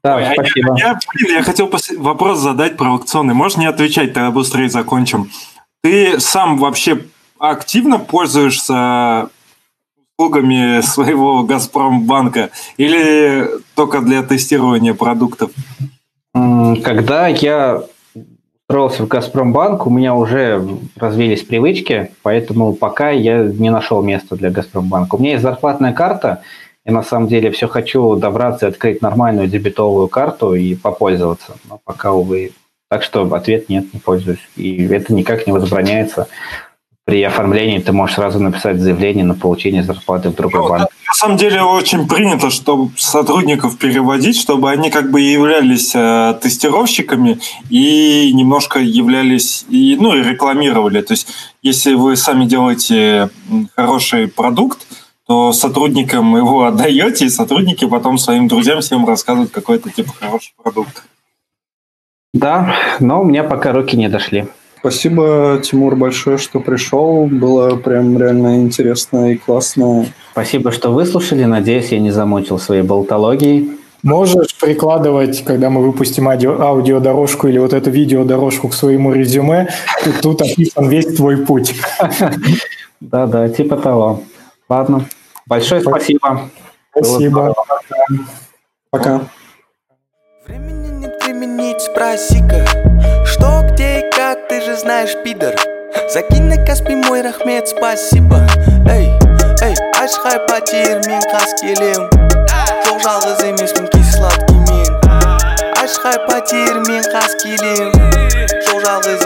Да, 0.05 0.17
Ой, 0.17 0.27
спасибо. 0.35 0.75
А 0.75 0.79
я, 0.79 0.87
я, 0.89 0.99
блин, 1.15 1.37
я 1.37 1.43
хотел 1.43 1.71
вопрос 1.97 2.39
задать 2.39 2.77
про 2.77 2.91
аукционы. 2.91 3.33
Можешь 3.33 3.57
не 3.57 3.65
отвечать, 3.65 4.13
тогда 4.13 4.31
быстрее 4.31 4.69
закончим. 4.69 5.31
Ты 5.83 6.21
сам 6.21 6.59
вообще 6.59 7.01
активно 7.39 7.99
пользуешься 7.99 9.31
услугами 10.19 10.83
своего 10.83 11.43
Газпромбанка 11.43 12.51
или 12.77 13.49
только 13.75 14.01
для 14.01 14.23
тестирования 14.23 14.93
продуктов? 14.93 15.51
Когда 16.33 17.29
я 17.29 17.85
устроился 18.69 19.05
в 19.05 19.09
Газпромбанк, 19.09 19.87
у 19.87 19.91
меня 19.91 20.15
уже 20.15 20.67
развились 20.97 21.43
привычки, 21.43 22.11
поэтому 22.23 22.75
пока 22.75 23.11
я 23.11 23.45
не 23.45 23.71
нашел 23.71 24.03
места 24.03 24.37
для 24.37 24.51
Газпромбанка. 24.51 25.17
У 25.17 25.19
меня 25.19 25.33
есть 25.33 25.43
зарплатная 25.43 25.93
карта, 25.93 26.43
и 26.85 26.91
на 26.91 27.03
самом 27.03 27.29
деле 27.29 27.51
все 27.51 27.67
хочу 27.67 28.17
добраться 28.17 28.67
и 28.67 28.69
открыть 28.69 29.03
нормальную 29.03 29.49
дебетовую 29.49 30.09
карту 30.09 30.55
и 30.55 30.75
попользоваться. 30.75 31.57
Но 31.69 31.81
пока, 31.85 32.13
увы. 32.13 32.53
Так 32.91 33.03
что 33.03 33.23
ответ 33.35 33.69
нет, 33.69 33.93
не 33.95 34.01
пользуюсь. 34.01 34.47
И 34.57 34.87
это 34.87 35.15
никак 35.15 35.47
не 35.47 35.53
возбраняется 35.53 36.29
при 37.05 37.23
оформлении 37.23 37.79
ты 37.79 37.93
можешь 37.93 38.17
сразу 38.17 38.41
написать 38.41 38.81
заявление 38.81 39.25
на 39.25 39.35
получение 39.35 39.83
зарплаты 39.83 40.31
в 40.31 40.35
другой 40.35 40.63
ну, 40.63 40.69
банк. 40.69 40.89
На 41.07 41.13
самом 41.13 41.37
деле 41.37 41.63
очень 41.63 42.09
принято, 42.09 42.49
чтобы 42.49 42.93
сотрудников 42.97 43.77
переводить, 43.77 44.41
чтобы 44.41 44.71
они 44.71 44.91
как 44.91 45.11
бы 45.11 45.21
являлись 45.21 45.93
э, 45.95 46.35
тестировщиками 46.41 47.39
и 47.69 48.33
немножко 48.33 48.79
являлись, 48.79 49.67
и, 49.69 49.99
ну 50.01 50.17
и 50.17 50.23
рекламировали. 50.23 51.03
То 51.03 51.13
есть 51.13 51.29
если 51.63 51.93
вы 51.95 52.17
сами 52.17 52.47
делаете 52.47 53.29
хороший 53.77 54.27
продукт, 54.29 54.87
то 55.27 55.53
сотрудникам 55.53 56.37
его 56.37 56.65
отдаете, 56.65 57.27
и 57.27 57.31
сотрудники 57.31 57.87
потом 57.87 58.19
своим 58.19 58.49
друзьям 58.49 58.81
всем 58.81 59.07
рассказывают, 59.07 59.51
какой 59.51 59.77
это 59.77 59.91
типа 59.91 60.13
хороший 60.21 60.53
продукт. 60.63 61.05
Да, 62.35 62.75
но 63.01 63.23
у 63.23 63.25
меня 63.25 63.45
пока 63.45 63.73
руки 63.73 63.97
не 63.97 64.09
дошли. 64.09 64.47
Спасибо, 64.81 65.63
Тимур, 65.63 65.97
большое, 65.97 66.37
что 66.37 66.61
пришел. 66.61 67.27
Было 67.27 67.77
прям 67.77 68.19
реально 68.19 68.61
интересно 68.61 69.33
и 69.33 69.37
классно. 69.37 70.07
Спасибо, 70.33 70.73
что 70.73 70.91
выслушали. 70.91 71.45
Надеюсь, 71.45 71.89
я 71.89 72.01
не 72.01 72.11
замучил 72.11 72.59
своей 72.59 72.83
болтологией. 72.83 73.79
Можешь 74.03 74.55
прикладывать, 74.61 75.43
когда 75.43 75.71
мы 75.71 75.81
выпустим 75.81 76.29
аудио, 76.29 76.61
аудиодорожку 76.61 77.49
или 77.49 77.57
вот 77.57 77.73
эту 77.73 77.91
видеодорожку 77.91 78.69
к 78.69 78.75
своему 78.75 79.15
резюме, 79.15 79.71
тут, 80.05 80.21
тут 80.21 80.43
описан 80.43 80.87
весь 80.91 81.17
твой 81.17 81.39
путь. 81.39 81.75
Да-да, 83.01 83.49
типа 83.49 83.79
того. 83.79 84.23
Ладно. 84.75 85.07
Большое 85.47 85.81
спасибо. 85.83 86.51
Спасибо. 86.91 87.55
Пока. 88.91 89.21
Времени 90.49 90.89
нет 90.89 91.17
применить, 91.21 91.81
спроси-ка, 91.81 92.67
что 93.25 93.63
как 94.17 94.49
ты 94.49 94.61
же 94.63 94.77
знаешь, 94.77 95.15
пидор 95.23 95.55
Закинь 96.13 96.45
на 96.45 96.57
Каспи 96.67 96.97
мой 96.97 97.23
рахмет, 97.23 97.69
спасибо 97.69 98.45
Эй, 98.91 99.13
эй, 99.63 99.75
ашхай 100.03 100.41
потер 100.49 101.01
мен 101.07 101.23
қас 101.31 101.55
келем 101.61 102.11
Жоқ 102.85 102.99
жалғыз 103.07 103.45
емеспін 103.47 103.87
кей 103.95 104.05
сладкий 104.11 104.59
мен 104.69 104.91
Ашхай 105.83 106.19
потер 106.27 106.83
мен 106.89 107.03
қас 107.15 107.39
келем 107.43 107.95
Жоқ 108.67 108.83
жалғыз 108.87 109.24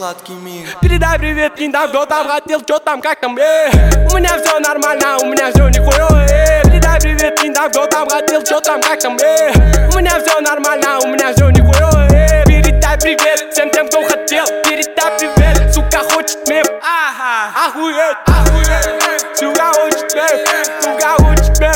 сладкий 0.00 0.32
мен 0.32 0.66
Передай 0.80 1.18
привет, 1.18 1.58
не 1.58 1.68
давно 1.68 2.06
там 2.06 2.26
хотел, 2.26 2.62
чё 2.62 2.78
там, 2.78 3.02
как 3.02 3.20
там, 3.20 3.36
э. 3.36 3.70
У 4.10 4.16
меня 4.16 4.38
все 4.38 4.58
нормально, 4.58 5.18
у 5.22 5.26
меня 5.26 5.50
все 5.52 5.68
нихуя, 5.68 6.08
э. 6.26 6.62
Передай 6.62 6.98
привет, 7.00 7.42
не 7.42 7.50
давно 7.50 7.86
там 7.86 8.08
хотел, 8.08 8.42
чё 8.42 8.60
там, 8.60 8.80
как 8.80 8.98
там, 8.98 9.18
э. 9.18 9.52
У 9.92 9.98
меня 9.98 10.18
все 10.18 10.40
нормально, 10.40 11.00
у 11.04 11.08
меня 11.08 11.34
все 11.34 11.50
нихуя, 11.50 12.08
э. 12.14 12.44
Передай 12.46 12.98
привет 12.98 13.52
всем 13.52 13.68
тем, 13.70 13.88
кто 13.88 14.02
хотел. 14.02 14.46
Передай 14.64 15.18
привет, 15.18 15.74
сука 15.74 15.98
хочет 16.10 16.48
мем. 16.48 16.64
Ага, 16.80 17.66
охуеть, 17.66 18.16
охуеть 18.24 19.38
Сука 19.38 19.72
хочет 19.74 20.14
мем, 20.14 20.64
сука 20.80 21.10
хочет 21.18 21.60
мем 21.60 21.74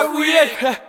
Охуеть 0.00 0.82